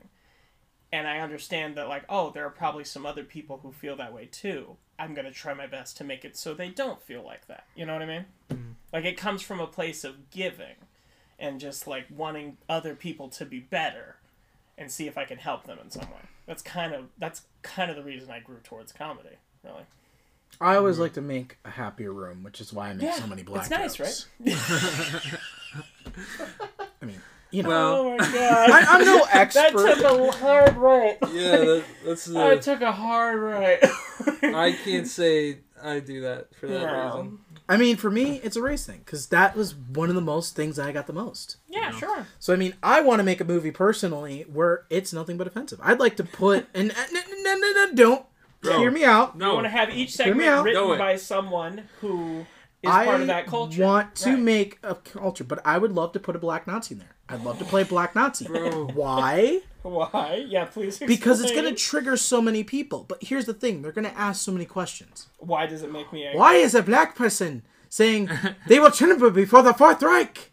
And 0.93 1.07
I 1.07 1.19
understand 1.19 1.77
that 1.77 1.89
like, 1.89 2.05
oh, 2.09 2.31
there 2.31 2.47
are 2.47 2.51
probably 2.51 2.85
some 2.85 3.05
other 3.05 3.25
people 3.25 3.59
who 3.63 3.73
feel 3.73 3.97
that 3.97 4.15
way 4.15 4.27
too. 4.31 4.77
I'm 4.99 5.13
gonna 5.13 5.33
try 5.33 5.53
my 5.53 5.67
best 5.67 5.99
to 5.99 6.05
make 6.05 6.25
it 6.25 6.37
so 6.37 6.55
they 6.55 6.71
don't 6.71 7.03
feel 7.03 7.23
like 7.23 7.49
that. 7.49 7.67
You 7.75 7.85
know 7.85 7.93
what 7.93 8.03
I 8.03 8.07
mean? 8.07 8.25
Mm-hmm. 8.51 8.71
Like 8.93 9.05
it 9.05 9.19
comes 9.19 9.43
from 9.43 9.61
a 9.61 9.67
place 9.67 10.05
of 10.05 10.31
giving 10.31 10.77
and 11.39 11.61
just 11.61 11.87
like 11.87 12.07
wanting 12.09 12.57
other 12.69 12.95
people 12.95 13.29
to 13.31 13.45
be 13.45 13.59
better 13.59 14.17
and 14.79 14.91
see 14.91 15.07
if 15.07 15.19
I 15.19 15.25
can 15.25 15.39
help 15.39 15.65
them 15.65 15.79
in 15.83 15.91
some 15.91 16.07
way. 16.07 16.23
That's 16.47 16.63
kind 16.63 16.95
of 16.95 17.07
that's 17.19 17.43
kind 17.63 17.91
of 17.91 17.97
the 17.97 18.05
reason 18.05 18.31
I 18.31 18.41
grew 18.41 18.61
towards 18.63 18.93
comedy, 18.93 19.37
really. 19.65 19.85
I 20.61 20.77
always 20.77 20.95
mm-hmm. 20.95 21.03
like 21.03 21.13
to 21.15 21.21
make 21.21 21.59
a 21.65 21.71
happier 21.71 22.13
room, 22.13 22.43
which 22.43 22.61
is 22.61 22.73
why 22.73 22.91
I 22.91 22.95
make 22.95 23.05
Yeah, 23.05 23.15
so 23.15 23.27
many 23.27 23.43
black 23.43 23.63
it's 23.63 23.71
nice, 23.71 23.97
jokes. 23.97 24.27
right? 24.41 24.55
I 27.03 27.05
mean, 27.05 27.21
you 27.51 27.62
know, 27.62 27.69
Well, 27.69 27.95
Oh 27.97 28.11
my 28.11 28.17
god. 28.33 28.71
I, 28.71 28.81
I'm 28.89 29.05
no 29.05 29.27
expert. 29.31 29.73
that 29.73 29.99
took 29.99 30.05
a 30.05 30.33
hard 30.33 30.77
right. 30.77 31.19
yeah, 31.33 31.57
that, 31.57 31.85
that's 32.05 32.35
I 32.35 32.57
took 32.57 32.81
a 32.81 32.93
hard 32.93 33.39
right. 33.41 33.79
I 34.43 34.77
can't 34.85 35.07
say 35.07 35.59
I 35.83 36.01
do 36.01 36.23
that 36.23 36.55
for 36.57 36.67
that 36.69 36.81
Yeah. 36.83 37.07
reason. 37.07 37.39
I 37.69 37.77
mean, 37.77 37.97
for 37.97 38.11
me, 38.12 38.41
it's 38.45 38.55
a 38.55 38.62
race 38.62 38.87
thing 38.87 39.01
because 39.05 39.27
that 39.29 39.57
was 39.57 39.75
one 39.75 40.09
of 40.09 40.14
the 40.14 40.21
most 40.21 40.55
things 40.55 40.79
I 40.79 40.93
got 40.93 41.09
the 41.09 41.12
most. 41.12 41.57
Yeah, 41.69 41.91
sure. 41.91 42.25
So 42.39 42.53
I 42.53 42.57
mean, 42.57 42.75
I 42.81 43.01
want 43.01 43.19
to 43.19 43.25
make 43.25 43.41
a 43.41 43.45
movie 43.45 43.73
personally 43.73 44.47
where 44.53 44.85
it's 44.89 45.12
nothing 45.12 45.37
but 45.37 45.49
offensive. 45.49 45.81
I'd 45.83 45.99
like 45.99 46.17
to 46.19 46.25
put 46.25 46.69
and 46.75 46.93
uh, 46.93 46.95
no, 47.12 47.21
no, 47.43 47.55
no, 47.57 47.71
no, 47.73 47.93
don't 47.95 48.27
Bro. 48.62 48.79
hear 48.79 48.91
me 48.93 49.05
out. 49.05 49.37
No. 49.37 49.51
I 49.51 49.55
want 49.55 49.64
to 49.64 49.71
have 49.71 49.91
each 49.91 50.12
segment 50.14 50.64
written 50.64 50.81
Do 50.81 50.93
it. 50.93 50.99
by 50.99 51.17
someone 51.17 51.89
who 52.01 52.47
is 52.83 52.91
I 52.91 53.05
part 53.07 53.20
of 53.22 53.27
that 53.29 53.47
culture. 53.47 53.83
want 53.83 54.14
to 54.16 54.31
Right. 54.31 54.39
make 54.39 54.79
a 54.83 54.95
culture, 54.95 55.45
but 55.45 55.61
I 55.64 55.79
would 55.79 55.93
love 55.93 56.12
to 56.12 56.20
put 56.20 56.37
a 56.37 56.39
black 56.39 56.66
Nazi 56.66 56.95
in 56.95 56.99
there. 57.01 57.16
I'd 57.29 57.43
love 57.43 57.59
to 57.59 57.64
play 57.64 57.83
black 57.83 58.14
Nazi. 58.14 58.47
Bro. 58.47 58.87
Why? 58.95 59.61
Why? 59.83 60.45
Yeah, 60.49 60.64
please. 60.66 60.99
Because 60.99 61.41
it's 61.41 61.53
going 61.53 61.64
to 61.64 61.74
trigger 61.74 62.16
so 62.16 62.41
many 62.41 62.62
people. 62.64 63.05
But 63.09 63.22
here's 63.22 63.47
the 63.47 63.55
thing: 63.55 63.83
they're 63.83 63.93
going 63.93 64.05
to 64.09 64.16
ask 64.18 64.43
so 64.45 64.53
many 64.53 64.64
questions. 64.64 65.27
Why 65.39 65.66
does 65.66 65.83
it 65.83 65.91
make 65.93 66.12
me 66.12 66.24
angry? 66.24 66.39
Why 66.39 66.55
is 66.55 66.74
a 66.74 66.83
black 66.83 67.14
person 67.16 67.62
saying 67.89 68.29
they 68.68 68.79
will 68.79 68.91
tremble 68.91 69.31
before 69.31 69.62
the 69.62 69.74
Fourth 69.74 70.03
Reich? 70.03 70.53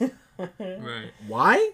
right. 0.58 1.10
Why? 1.26 1.72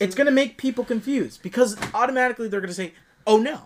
It's 0.00 0.14
going 0.14 0.26
to 0.26 0.32
make 0.32 0.56
people 0.58 0.84
confused 0.84 1.42
because 1.42 1.76
automatically 1.94 2.48
they're 2.48 2.60
going 2.60 2.68
to 2.68 2.74
say, 2.74 2.92
"Oh 3.26 3.38
no!" 3.38 3.60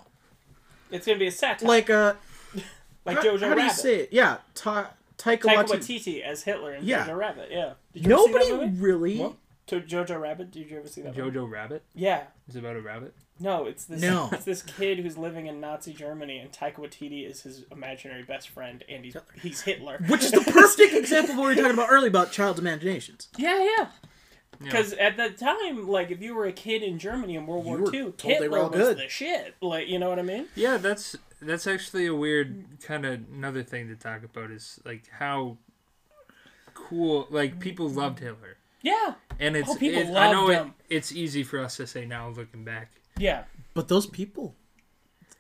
It's 0.91 1.07
gonna 1.07 1.19
be 1.19 1.29
a 1.29 1.31
satire, 1.33 1.69
Like 1.69 1.89
uh, 1.91 2.15
a. 2.55 2.61
like 3.05 3.19
how, 3.19 3.23
Jojo 3.23 3.41
how 3.49 3.55
do 3.55 3.61
you 3.61 3.67
Rabbit. 3.69 3.73
say 3.73 3.97
it? 4.01 4.09
Yeah, 4.13 4.39
Ta- 4.55 4.91
Taika 5.21 5.43
Taika 5.43 5.65
Waititi. 5.67 5.97
Waititi 5.99 6.23
as 6.23 6.43
Hitler 6.45 6.75
in 6.75 6.85
Yeah. 6.85 7.07
Jojo 7.07 7.17
Rabbit. 7.17 7.49
Yeah. 7.51 7.73
Did 7.93 8.07
you 8.07 8.13
ever 8.15 8.23
see 8.23 8.33
that 8.33 8.39
Nobody 8.49 8.53
movie? 8.67 8.81
really. 8.83 9.19
What? 9.19 9.33
To 9.69 9.81
Jojo 9.81 10.21
Rabbit? 10.21 10.51
Did 10.51 10.71
you 10.71 10.79
ever 10.79 10.89
see 10.89 11.03
that? 11.03 11.17
movie? 11.17 11.31
Jojo 11.39 11.51
Rabbit 11.51 11.83
Yeah. 11.95 12.25
is 12.49 12.57
it 12.57 12.61
about 12.61 12.77
a 12.77 12.81
rabbit. 12.81 13.15
No, 13.39 13.65
it's 13.67 13.85
this. 13.85 14.01
No. 14.03 14.29
It's 14.33 14.45
this 14.45 14.63
kid 14.63 14.99
who's 14.99 15.17
living 15.17 15.47
in 15.47 15.61
Nazi 15.61 15.93
Germany, 15.95 16.39
and 16.39 16.51
Taika 16.53 16.77
Waititi 16.77 17.27
is 17.29 17.43
his 17.43 17.65
imaginary 17.73 18.23
best 18.23 18.49
friend, 18.51 18.85
and 18.89 19.05
he's 19.05 19.17
he's 19.43 19.61
Hitler. 19.63 19.99
Which 20.09 20.25
is 20.25 20.31
the 20.33 20.41
perfect 20.43 20.93
example 21.03 21.33
of 21.33 21.39
what 21.39 21.49
we 21.49 21.55
were 21.55 21.63
talking 21.63 21.73
about 21.79 21.89
earlier 21.91 22.09
about 22.09 22.33
child's 22.33 22.59
imaginations. 22.61 23.29
Yeah, 23.39 23.59
yeah. 23.59 23.67
Yeah. 23.79 23.87
Because 24.63 24.93
at 24.95 25.17
the 25.17 25.31
time, 25.31 25.89
like, 25.89 26.11
if 26.11 26.21
you 26.21 26.35
were 26.35 26.45
a 26.45 26.53
kid 26.53 26.83
in 26.83 26.99
Germany 26.99 27.35
in 27.37 27.47
World 27.47 27.65
You 27.65 27.71
War 27.71 27.81
were 27.81 27.95
II, 27.95 28.03
told 28.13 28.19
they 28.23 28.29
were 28.41 28.43
Hitler 28.43 28.59
all 28.59 28.69
was 28.69 28.79
good. 28.79 28.99
the 28.99 29.09
shit. 29.09 29.55
Like, 29.63 29.89
you 29.89 29.99
know 29.99 30.11
what 30.11 30.19
I 30.19 30.23
mean? 30.23 30.49
Yeah, 30.55 30.77
that's 30.77 31.17
that's 31.43 31.67
actually 31.67 32.07
a 32.07 32.15
weird 32.15 32.65
kind 32.83 33.05
of 33.05 33.21
another 33.33 33.63
thing 33.63 33.89
to 33.89 33.97
talk 33.97 34.23
about 34.25 34.51
is 34.51 34.81
like 34.85 35.05
how 35.11 35.57
cool 36.75 37.27
like 37.31 37.59
people 37.61 37.89
mm-hmm. 37.89 37.99
loved 37.99 38.19
Hitler. 38.21 38.57
Yeah, 38.83 39.15
And 39.39 39.57
oh, 39.57 39.59
it's 39.59 39.69
Oh, 39.71 39.75
people 39.77 40.01
it, 40.01 40.17
I 40.17 40.33
know 40.33 40.47
loved 40.47 40.53
it, 40.53 40.57
him. 40.57 40.75
it's 40.89 41.13
easy 41.13 41.43
for 41.43 41.59
us 41.61 41.77
to 41.77 41.87
say 41.87 42.07
now 42.07 42.31
looking 42.31 42.65
back. 42.65 42.93
yeah, 43.19 43.45
But 43.75 43.89
those 43.89 44.07
people, 44.07 44.55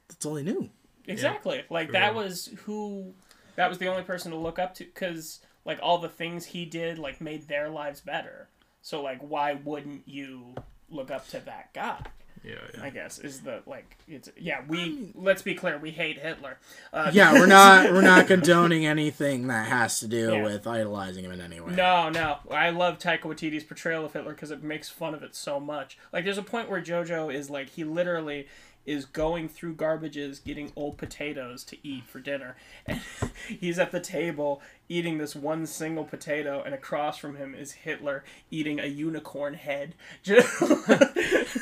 that's 0.09 0.27
all 0.27 0.35
they 0.35 0.43
knew. 0.43 0.69
exactly. 1.07 1.65
Like 1.71 1.93
that 1.93 2.13
real. 2.13 2.23
was 2.23 2.51
who, 2.65 3.15
that 3.57 3.71
was 3.71 3.79
the 3.79 3.89
only 3.89 4.03
person 4.03 4.31
to 4.33 4.37
look 4.37 4.59
up 4.59 4.75
to, 4.75 4.85
because 4.85 5.41
like 5.65 5.79
all 5.83 5.97
the 5.99 6.09
things 6.09 6.45
he 6.45 6.67
did, 6.67 6.99
like 6.99 7.21
made 7.23 7.49
their 7.49 7.71
lives 7.71 8.03
better. 8.03 8.49
So 8.83 9.03
like, 9.03 9.21
why 9.21 9.55
wouldn't 9.55 10.07
you 10.07 10.55
look 10.91 11.11
up 11.11 11.27
to 11.29 11.41
that 11.41 11.73
guy? 11.73 12.03
Yeah, 12.43 12.55
yeah. 12.75 12.83
I 12.85 12.91
guess 12.91 13.19
is 13.19 13.41
the 13.41 13.61
like 13.67 13.99
it's 14.09 14.31
yeah 14.39 14.63
we 14.67 15.13
let's 15.15 15.43
be 15.43 15.55
clear 15.55 15.77
we 15.79 15.91
hate 15.91 16.19
Hitler. 16.19 16.59
Uh, 16.93 17.11
Yeah, 17.13 17.35
we're 17.35 17.47
not 17.61 17.93
we're 17.93 18.01
not 18.01 18.27
condoning 18.27 18.87
anything 18.87 19.49
that 19.49 19.69
has 19.69 20.01
to 20.01 20.09
do 20.09 20.33
Yeah. 20.33 20.43
with 20.45 20.67
idolizing 20.67 21.25
him 21.25 21.33
in 21.33 21.41
any 21.43 21.61
way. 21.61 21.75
No, 21.75 22.09
no. 22.09 22.39
I 22.51 22.71
love 22.71 22.99
Taika 22.99 23.23
Waititi's 23.23 23.65
portrayal 23.65 24.05
of 24.07 24.13
Hitler 24.15 24.33
because 24.33 24.51
it 24.51 24.63
makes 24.63 24.89
fun 24.89 25.13
of 25.15 25.23
it 25.23 25.35
so 25.35 25.61
much. 25.61 25.99
Like, 26.13 26.25
there's 26.25 26.39
a 26.39 26.43
point 26.43 26.71
where 26.71 26.81
JoJo 26.81 27.33
is 27.35 27.51
like, 27.51 27.71
he 27.71 27.85
literally 27.85 28.49
is 28.87 29.05
going 29.05 29.47
through 29.47 29.75
garbages 29.75 30.43
getting 30.43 30.73
old 30.75 30.97
potatoes 30.97 31.63
to 31.63 31.77
eat 31.87 32.03
for 32.07 32.19
dinner. 32.19 32.57
And 32.87 33.01
he's 33.49 33.79
at 33.79 33.91
the 33.93 34.01
table 34.01 34.63
eating 34.89 35.19
this 35.19 35.37
one 35.37 35.67
single 35.67 36.03
potato, 36.05 36.63
and 36.65 36.75
across 36.75 37.19
from 37.19 37.37
him 37.37 37.55
is 37.55 37.73
Hitler 37.73 38.25
eating 38.51 38.81
a 38.81 38.87
unicorn 38.87 39.55
head. 39.55 39.95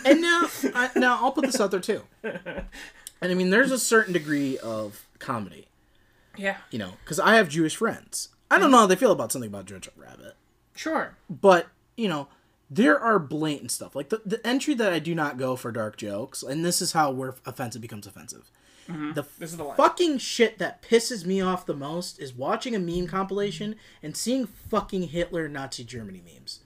And 0.04 0.20
now, 0.20 0.42
I, 0.44 0.48
now 1.08 1.18
I'll 1.22 1.32
put 1.32 1.46
this 1.46 1.60
out 1.60 1.70
there 1.70 1.80
too. 1.80 2.02
And 3.20 3.32
I 3.32 3.34
mean, 3.34 3.50
there's 3.50 3.72
a 3.72 3.78
certain 3.80 4.12
degree 4.12 4.58
of 4.58 5.04
comedy, 5.18 5.66
yeah, 6.36 6.58
you 6.70 6.78
know, 6.78 6.92
because 7.02 7.18
I 7.18 7.34
have 7.34 7.48
Jewish 7.48 7.74
friends. 7.74 8.28
I 8.48 8.60
don't 8.60 8.70
know 8.70 8.78
how 8.78 8.86
they 8.86 8.94
feel 8.94 9.10
about 9.10 9.32
something 9.32 9.48
about 9.50 9.66
Jojo 9.66 9.88
Rabbit, 9.96 10.36
sure. 10.76 11.16
but 11.28 11.66
you 11.96 12.06
know, 12.06 12.28
there 12.70 12.96
are 12.96 13.18
blatant 13.18 13.72
stuff 13.72 13.96
like 13.96 14.10
the 14.10 14.22
the 14.24 14.46
entry 14.46 14.72
that 14.74 14.92
I 14.92 15.00
do 15.00 15.16
not 15.16 15.36
go 15.36 15.56
for 15.56 15.72
dark 15.72 15.96
jokes, 15.96 16.44
and 16.44 16.64
this 16.64 16.80
is 16.80 16.92
how 16.92 17.10
where 17.10 17.34
offensive 17.44 17.82
becomes 17.82 18.06
offensive. 18.06 18.52
Mm-hmm. 18.88 19.14
The 19.14 19.26
This 19.36 19.50
is 19.50 19.56
the 19.56 19.64
line. 19.64 19.76
fucking 19.76 20.18
shit 20.18 20.58
that 20.58 20.80
pisses 20.80 21.26
me 21.26 21.40
off 21.40 21.66
the 21.66 21.74
most 21.74 22.20
is 22.20 22.32
watching 22.32 22.76
a 22.76 22.78
meme 22.78 23.08
compilation 23.08 23.74
and 24.00 24.16
seeing 24.16 24.46
fucking 24.46 25.08
Hitler 25.08 25.48
Nazi 25.48 25.82
Germany 25.82 26.22
memes. 26.24 26.60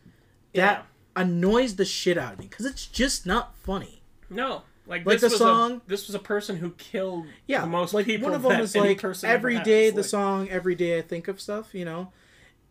That 0.53 0.85
annoys 1.17 1.77
the 1.77 1.87
shit 1.87 2.19
out 2.19 2.35
of 2.35 2.39
me 2.39 2.47
because 2.47 2.67
it's 2.67 2.87
just 2.87 3.25
not 3.25 3.57
funny. 3.57 4.02
No. 4.35 4.63
Like, 4.87 5.07
Like 5.07 5.21
this 5.21 5.21
the 5.21 5.27
was 5.29 5.39
song- 5.39 5.73
A, 5.87 5.89
this 5.89 6.07
was 6.09 6.15
a 6.17 6.19
person 6.19 6.57
who 6.57 6.71
killed 6.73 7.27
Yeah, 7.47 7.61
the 7.61 7.67
most 7.69 7.95
like 7.95 8.05
people. 8.07 8.25
one 8.31 8.35
of 8.35 8.43
them 8.43 8.61
is 8.61 8.75
like 8.75 9.01
person 9.01 9.31
ever 9.31 9.49
has. 9.51 9.65
the 9.65 9.93
Like, 9.93 10.05
song 10.05 10.49
every 10.49 10.75
day 10.75 10.99
I 10.99 11.03
think 11.03 11.29
of 11.29 11.41
stuff. 11.41 11.73
You 11.75 11.85
know, 11.85 12.13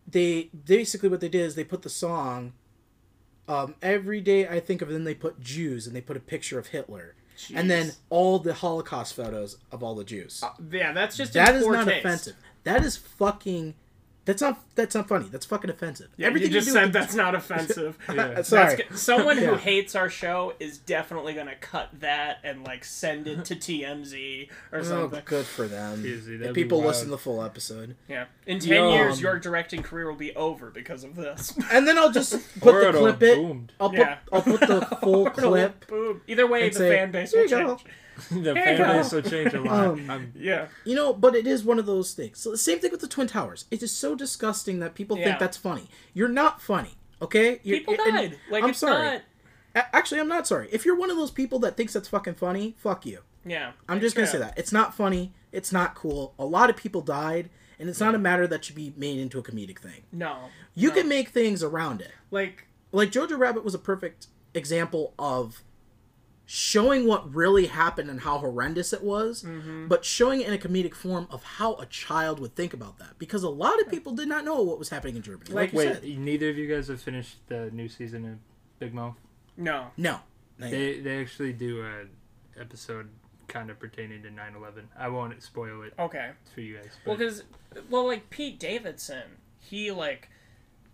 they 0.07 0.49
basically 0.65 1.07
what 1.09 1.21
they 1.21 1.29
did 1.29 1.41
is 1.41 1.55
they 1.55 1.63
put 1.63 1.83
the 1.83 1.89
song. 1.89 2.53
Um, 3.47 3.75
every 3.81 4.21
day 4.21 4.47
I 4.47 4.59
think 4.59 4.81
of, 4.81 4.89
then 4.89 5.03
they 5.03 5.15
put 5.15 5.39
Jews 5.39 5.87
and 5.87 5.95
they 5.95 6.01
put 6.01 6.15
a 6.15 6.21
picture 6.21 6.57
of 6.59 6.67
Hitler, 6.67 7.15
and 7.53 7.69
then 7.71 7.93
all 8.09 8.39
the 8.39 8.53
Holocaust 8.53 9.13
photos 9.13 9.57
of 9.71 9.81
all 9.83 9.95
the 9.95 10.03
Jews. 10.05 10.43
Yeah, 10.71 10.91
that's 10.93 11.17
just 11.17 11.33
that 11.33 11.55
is 11.55 11.65
not 11.65 11.87
taste. 11.87 11.99
offensive. 12.05 12.35
That 12.65 12.83
is 12.83 12.97
fucking. 12.97 13.73
That's 14.23 14.41
not. 14.41 14.59
That's 14.75 14.93
not 14.93 15.07
funny. 15.07 15.27
That's 15.31 15.45
fucking 15.47 15.69
offensive. 15.71 16.09
Yeah, 16.15 16.27
Everything 16.27 16.49
you 16.49 16.53
just 16.53 16.67
to 16.67 16.73
do 16.73 16.79
said 16.79 16.93
that's 16.93 17.15
not 17.15 17.33
offensive. 17.33 17.97
Yeah. 18.13 18.41
Sorry. 18.43 18.75
That's 18.75 18.89
good. 18.89 18.97
Someone 18.99 19.37
who 19.37 19.55
hates 19.55 19.95
our 19.95 20.09
show 20.11 20.53
is 20.59 20.77
definitely 20.77 21.33
gonna 21.33 21.55
cut 21.55 21.89
that 22.01 22.37
and 22.43 22.63
like 22.63 22.85
send 22.85 23.27
it 23.27 23.43
to 23.45 23.55
TMZ 23.55 24.49
or 24.71 24.83
something. 24.83 24.97
Oh, 24.97 25.01
something. 25.03 25.21
good 25.25 25.45
for 25.45 25.67
them. 25.67 26.05
Easy, 26.05 26.35
If 26.35 26.53
people 26.53 26.81
listen 26.83 27.05
to 27.05 27.11
the 27.11 27.17
full 27.17 27.43
episode, 27.43 27.95
Yeah. 28.07 28.25
In 28.45 28.59
ten 28.59 28.89
Yeah. 28.89 28.93
years, 28.93 29.19
your 29.21 29.39
directing 29.39 29.81
career 29.81 30.07
will 30.07 30.15
be 30.17 30.35
over 30.35 30.69
because 30.69 31.03
of 31.03 31.15
this. 31.15 31.57
and 31.71 31.87
then 31.87 31.97
I'll 31.97 32.11
just 32.11 32.33
put 32.61 32.73
the 32.79 32.91
clip 32.97 33.13
have 33.15 33.23
it. 33.23 33.35
boomed. 33.37 33.73
I'll 33.79 33.89
put. 33.89 33.99
Yeah. 33.99 34.17
I'll 34.31 34.41
put 34.43 34.59
the 34.61 34.81
full 35.01 35.29
clip. 35.31 35.87
Boom. 35.87 36.21
Either 36.27 36.45
way, 36.45 36.69
the 36.69 36.75
say, 36.75 36.89
fan 36.95 37.11
base 37.11 37.33
will 37.33 37.47
change. 37.47 37.49
go." 37.49 37.79
Change. 38.29 38.43
the 38.43 38.53
Here 38.53 38.63
fan 38.63 38.77
you 38.77 38.83
go. 38.85 38.93
base 38.93 39.11
will 39.11 39.21
change 39.21 39.53
a 39.53 39.61
lot. 39.61 39.85
Um, 40.09 40.31
Yeah. 40.35 40.67
You 40.85 40.95
know, 40.95 41.13
but 41.13 41.35
it 41.35 41.47
is 41.47 41.63
one 41.63 41.79
of 41.79 41.85
those 41.85 42.13
things. 42.13 42.39
So 42.39 42.51
the 42.51 42.57
same 42.57 42.79
thing 42.79 42.91
with 42.91 43.01
the 43.01 43.07
Twin 43.07 43.27
Towers. 43.27 43.65
It 43.71 43.81
is 43.83 43.91
so 43.91 44.15
disgusting 44.15 44.79
that 44.79 44.95
people 44.95 45.17
Yeah. 45.17 45.25
think 45.25 45.39
that's 45.39 45.57
funny. 45.57 45.89
You're 46.13 46.27
not 46.29 46.61
funny, 46.61 46.95
okay? 47.21 47.59
You're, 47.63 47.79
People 47.79 47.95
and- 48.05 48.15
died. 48.31 48.37
Like 48.49 48.63
I'm 48.63 48.73
sorry. 48.73 49.03
not. 49.05 49.21
Actually, 49.93 50.19
I'm 50.19 50.27
not 50.27 50.47
sorry. 50.47 50.67
If 50.71 50.85
you're 50.85 50.97
one 50.97 51.09
of 51.09 51.15
those 51.17 51.31
people 51.31 51.59
that 51.59 51.77
thinks 51.77 51.93
that's 51.93 52.09
fucking 52.09 52.33
funny, 52.35 52.75
fuck 52.77 53.05
you. 53.05 53.19
Yeah. 53.45 53.71
I'm 53.87 53.99
just 54.01 54.15
gonna 54.15 54.27
say 54.27 54.37
that 54.39 54.57
it's 54.57 54.71
not 54.73 54.93
funny. 54.93 55.33
It's 55.51 55.71
not 55.71 55.95
cool. 55.95 56.33
A 56.37 56.45
lot 56.45 56.69
of 56.69 56.75
people 56.75 57.01
died, 57.01 57.49
and 57.79 57.87
it's 57.89 57.99
not 57.99 58.13
a 58.13 58.19
matter 58.19 58.45
that 58.47 58.65
should 58.65 58.75
be 58.75 58.93
made 58.97 59.17
into 59.19 59.39
a 59.39 59.43
comedic 59.43 59.79
thing. 59.79 60.03
No. 60.11 60.49
You 60.75 60.89
no. 60.89 60.95
can 60.95 61.07
make 61.09 61.29
things 61.29 61.63
around 61.63 62.01
it. 62.01 62.11
like 62.31 62.67
Like 62.91 63.11
Jojo 63.11 63.37
Rabbit 63.39 63.63
was 63.63 63.73
a 63.73 63.79
perfect 63.79 64.27
example 64.53 65.13
of 65.17 65.63
showing 66.53 67.07
what 67.07 67.33
really 67.33 67.67
happened 67.67 68.09
and 68.09 68.19
how 68.19 68.37
horrendous 68.37 68.91
it 68.91 69.01
was, 69.01 69.41
Mm-hmm. 69.43 69.87
but 69.87 70.03
showing 70.03 70.41
it 70.41 70.47
in 70.49 70.53
a 70.53 70.57
comedic 70.57 70.93
form 70.93 71.25
of 71.31 71.41
how 71.43 71.75
a 71.75 71.85
child 71.85 72.41
would 72.41 72.55
think 72.55 72.73
about 72.73 72.97
that. 72.99 73.17
Because 73.17 73.43
a 73.43 73.49
lot 73.49 73.79
of 73.79 73.87
people 73.89 74.11
did 74.13 74.27
not 74.27 74.43
know 74.43 74.61
what 74.61 74.77
was 74.77 74.89
happening 74.89 75.15
in 75.15 75.21
Germany. 75.21 75.49
Like, 75.53 75.71
you 75.71 75.77
wait, 75.77 75.93
said. 75.93 76.03
neither 76.03 76.49
of 76.49 76.57
you 76.57 76.67
guys 76.67 76.89
have 76.89 77.01
finished 77.01 77.37
the 77.47 77.69
new 77.71 77.87
season 77.87 78.25
of 78.25 78.37
Big 78.79 78.93
Mouth. 78.93 79.15
no. 79.55 79.87
No. 79.95 80.19
Not 80.57 80.71
yet. 80.71 80.71
They 80.71 80.99
they 80.99 81.21
actually 81.21 81.53
do 81.53 81.83
a 81.85 82.59
episode 82.59 83.07
kind 83.47 83.69
of 83.71 83.79
pertaining 83.79 84.21
to 84.23 84.29
9/11. 84.29 84.83
I 84.99 85.07
won't 85.07 85.41
spoil 85.41 85.81
it 85.83 85.93
Okay. 85.97 86.31
for 86.53 86.59
you 86.61 86.75
guys. 86.77 86.91
Well, 87.05 87.15
because 87.15 87.43
well, 87.89 88.05
like 88.05 88.29
Pete 88.29 88.59
Davidson, 88.59 89.23
he 89.57 89.89
like 89.91 90.29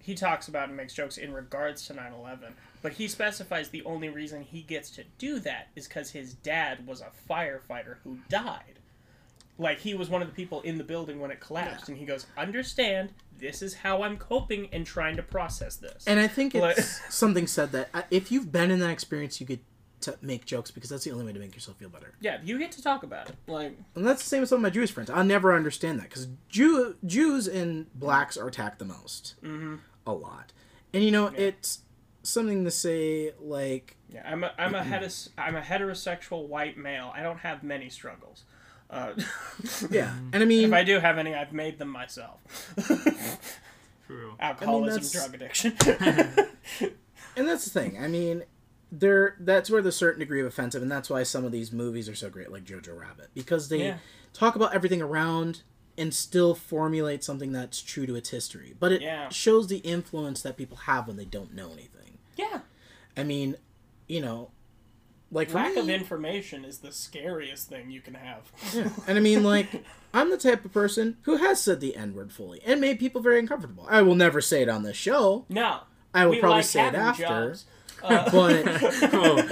he 0.08 0.16
talks 0.16 0.47
about 0.47 0.70
and 0.70 0.78
makes 0.78 0.93
jokes 0.93 1.18
in 1.18 1.34
regards 1.34 1.86
to 1.88 1.93
9/11, 1.93 2.53
but 2.82 2.93
he 2.93 3.10
specifies 3.10 3.68
the 3.70 3.84
only 3.84 4.08
reason 4.08 4.41
he 4.41 4.62
gets 4.62 4.89
to 4.91 5.03
do 5.18 5.38
that 5.39 5.68
is 5.76 5.86
because 5.86 6.12
his 6.12 6.34
dad 6.36 6.88
was 6.88 7.01
a 7.01 7.12
firefighter 7.30 7.97
who 8.05 8.20
died. 8.30 8.80
Like 9.60 9.80
he 9.80 9.95
was 9.95 10.08
one 10.10 10.22
of 10.22 10.28
the 10.30 10.34
people 10.34 10.62
in 10.62 10.78
the 10.78 10.84
building 10.86 11.20
when 11.20 11.30
it 11.32 11.39
collapsed, 11.41 11.89
and 11.89 11.97
he 11.97 12.05
goes, 12.05 12.26
"Understand, 12.38 13.10
this 13.38 13.62
is 13.62 13.74
how 13.74 14.03
I'm 14.03 14.16
coping 14.18 14.70
and 14.72 14.86
trying 14.86 15.18
to 15.18 15.24
process 15.24 15.76
this." 15.76 16.05
And 16.08 16.20
I 16.22 16.28
think 16.28 16.53
Like- 16.53 16.78
it's 16.78 17.01
something 17.14 17.47
said 17.47 17.72
that 17.74 17.89
uh, 17.93 18.03
if 18.10 18.32
you've 18.32 18.51
been 18.51 18.72
in 18.72 18.80
that 18.80 18.91
experience, 18.91 19.41
you 19.41 19.45
get 19.47 19.60
to 19.99 20.16
make 20.22 20.45
jokes 20.45 20.70
because 20.70 20.91
that's 20.91 21.03
the 21.05 21.12
only 21.12 21.26
way 21.26 21.34
to 21.34 21.39
make 21.39 21.55
yourself 21.55 21.76
feel 21.78 21.89
better. 21.89 22.14
yeah, 22.22 22.38
you 22.43 22.60
get 22.60 22.72
to 22.72 22.84
talk 22.84 23.01
about 23.01 23.30
it. 23.32 23.36
Like, 23.47 23.76
And 23.95 24.05
that's 24.05 24.22
the 24.22 24.30
same 24.30 24.41
with 24.41 24.49
some 24.49 24.58
of 24.58 24.62
my 24.62 24.70
Jewish 24.70 24.91
friends. 24.91 25.10
I'll 25.10 25.24
never 25.24 25.55
understand 25.55 25.97
that 25.99 26.03
because 26.03 26.28
Jew, 26.49 26.95
Jews 27.03 27.47
and 27.47 27.91
blacks 27.95 28.38
are 28.38 28.47
attacked 28.47 28.78
the 28.78 28.86
most. 28.86 29.34
Mm-hmm. 29.43 29.78
A 30.08 30.12
lot. 30.12 30.53
And, 30.93 31.03
you 31.03 31.12
know, 31.12 31.28
it's 31.36 31.80
something 32.24 32.64
to 32.66 32.72
say 32.72 33.34
like, 33.39 33.95
yeah, 34.10 34.24
I'm 34.26 34.43
a 34.43 34.53
I'm 34.58 34.74
a 34.74 34.82
hetes- 34.84 35.30
I'm 35.38 35.55
a 35.55 35.62
heterosexual 35.62 36.47
white 36.47 36.78
male. 36.78 37.12
I 37.14 37.22
don't 37.22 37.39
have 37.39 37.62
many 37.62 37.89
struggles. 37.89 38.43
Uh, 38.89 39.12
yeah. 39.91 40.16
And 40.32 40.41
I 40.41 40.45
mean, 40.45 40.64
if 40.70 40.74
I 40.74 40.84
do 40.86 40.99
have 40.99 41.18
any, 41.18 41.36
I've 41.36 41.51
made 41.51 41.78
them 41.78 41.89
myself. 41.89 42.39
True. 44.08 44.36
Alcoholism, 44.39 45.01
that's- 45.03 45.12
drug 45.12 45.36
addiction. 45.36 45.76
and 47.36 47.47
that's 47.47 47.66
the 47.66 47.70
thing. 47.80 48.01
I 48.01 48.08
mean, 48.08 48.43
there 48.91 49.36
that's 49.41 49.70
where 49.70 49.82
the 49.82 49.91
certain 49.91 50.20
degree 50.22 50.39
of 50.39 50.47
offensive, 50.47 50.82
and 50.82 50.89
that's 50.89 51.10
why 51.10 51.24
some 51.24 51.43
of 51.43 51.51
these 51.51 51.74
movies 51.74 52.08
are 52.08 52.16
so 52.16 52.30
great, 52.30 52.49
like 52.51 52.64
Jojo 52.64 52.97
Rabbit, 52.97 53.28
because 53.34 53.68
they 53.68 53.80
Yeah. 53.84 53.97
talk 54.32 54.55
about 54.55 54.74
everything 54.74 55.01
around 55.01 55.64
and 55.97 56.13
still 56.13 56.53
formulate 56.55 57.23
something 57.23 57.51
that's 57.51 57.81
true 57.81 58.05
to 58.05 58.15
its 58.15 58.29
history. 58.29 58.75
But 58.79 58.91
it 58.91 59.01
Yeah. 59.01 59.29
shows 59.29 59.67
the 59.67 59.77
influence 59.77 60.41
that 60.43 60.55
people 60.57 60.77
have 60.77 61.07
when 61.07 61.17
they 61.17 61.25
don't 61.25 61.53
know 61.53 61.71
anything. 61.71 62.17
yeah. 62.37 62.61
I 63.15 63.23
mean, 63.23 63.55
you 64.07 64.21
know, 64.21 64.51
like 65.31 65.51
Lack 65.53 65.73
me, 65.73 65.81
of 65.81 65.89
information 65.89 66.63
is 66.63 66.77
the 66.77 66.91
scariest 66.91 67.67
thing 67.67 67.89
you 67.91 67.99
can 67.99 68.13
have. 68.13 68.51
Yeah. 68.73 68.89
And 69.07 69.17
I 69.17 69.21
mean, 69.21 69.43
like, 69.43 69.83
I'm 70.13 70.29
the 70.29 70.37
type 70.37 70.63
of 70.63 70.71
person 70.71 71.17
who 71.23 71.37
has 71.37 71.59
said 71.61 71.79
the 71.81 71.95
N 71.95 72.13
word 72.13 72.31
fully 72.31 72.61
and 72.65 72.79
made 72.79 72.99
people 72.99 73.19
very 73.21 73.39
uncomfortable. 73.39 73.85
I 73.89 74.03
will 74.03 74.15
never 74.15 74.39
say 74.39 74.61
it 74.61 74.69
on 74.69 74.83
this 74.83 74.95
show. 74.95 75.45
No. 75.49 75.81
I 76.13 76.25
will 76.25 76.31
we 76.33 76.39
probably 76.39 76.57
like 76.59 76.65
say 76.65 76.87
it 76.87 76.93
after. 76.95 77.23
jobs. 77.23 77.65
Uh, 78.03 78.29
But, 78.31 79.13
Oh, 79.13 79.49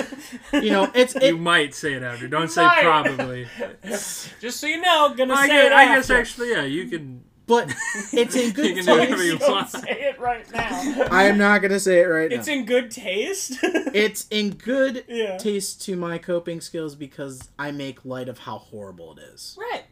you 0.59 0.71
know, 0.71 0.91
it's. 0.93 1.15
you 1.15 1.37
might 1.37 1.73
say 1.73 1.93
it 1.93 2.03
after. 2.03 2.27
Don't 2.27 2.49
say 2.49 2.63
Might. 2.63 2.81
probably. 2.81 3.47
just 3.85 4.59
so 4.59 4.67
you 4.67 4.79
know, 4.81 5.13
gonna 5.15 5.33
I, 5.33 5.47
say 5.47 5.53
guess, 5.53 5.65
it 5.65 5.71
I 5.71 5.85
guess 5.85 5.97
after. 6.09 6.17
actually, 6.21 6.51
yeah, 6.51 6.63
you 6.63 6.87
can. 6.87 7.23
but 7.47 7.73
it's 8.13 8.35
in 8.35 8.45
You 8.47 8.53
good 8.53 8.75
can 8.75 8.85
do 8.85 8.91
whatever 8.91 9.15
taste. 9.17 9.25
you 9.33 9.37
Don't 9.39 9.69
say 9.69 9.89
it 9.89 10.19
right 10.19 10.51
now. 10.53 11.07
I 11.11 11.23
am 11.25 11.37
not 11.37 11.59
going 11.61 11.71
to 11.71 11.79
say 11.79 11.99
it 12.01 12.05
right 12.05 12.31
It's 12.31 12.47
now. 12.47 12.53
It's 12.53 12.59
in 12.59 12.65
good 12.65 12.91
taste. 12.91 13.57
it's 13.63 14.27
in 14.29 14.51
good 14.51 15.05
Yeah. 15.07 15.37
taste 15.37 15.81
to 15.85 15.95
my 15.95 16.17
coping 16.17 16.61
skills 16.61 16.95
because 16.95 17.49
I 17.59 17.71
make 17.71 18.03
light 18.05 18.29
of 18.29 18.39
how 18.39 18.57
horrible 18.59 19.15
it 19.17 19.21
is. 19.33 19.57
right. 19.59 19.83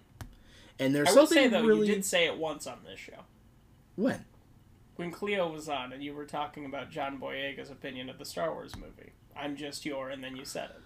And 0.79 0.93
there's 0.95 1.09
I 1.09 1.11
will 1.11 1.27
something 1.27 1.43
say 1.43 1.47
though, 1.49 1.63
really. 1.63 1.87
you 1.87 1.93
did 1.95 2.03
say 2.05 2.25
it 2.25 2.37
once 2.37 2.65
on 2.65 2.79
this 2.85 2.99
show. 2.99 3.23
When? 3.95 4.25
When 4.95 5.11
Cleo 5.11 5.51
was 5.51 5.67
on 5.69 5.91
and 5.91 6.03
you 6.03 6.13
were 6.13 6.25
talking 6.25 6.65
about 6.65 6.91
John 6.91 7.19
Boyega's 7.19 7.69
opinion 7.71 8.09
of 8.09 8.17
the 8.19 8.25
Star 8.25 8.53
Wars 8.53 8.75
movie. 8.75 9.11
I'm 9.35 9.55
just 9.55 9.85
your, 9.85 10.09
and 10.09 10.23
then 10.23 10.35
you 10.35 10.45
said 10.45 10.69
it. 10.69 10.81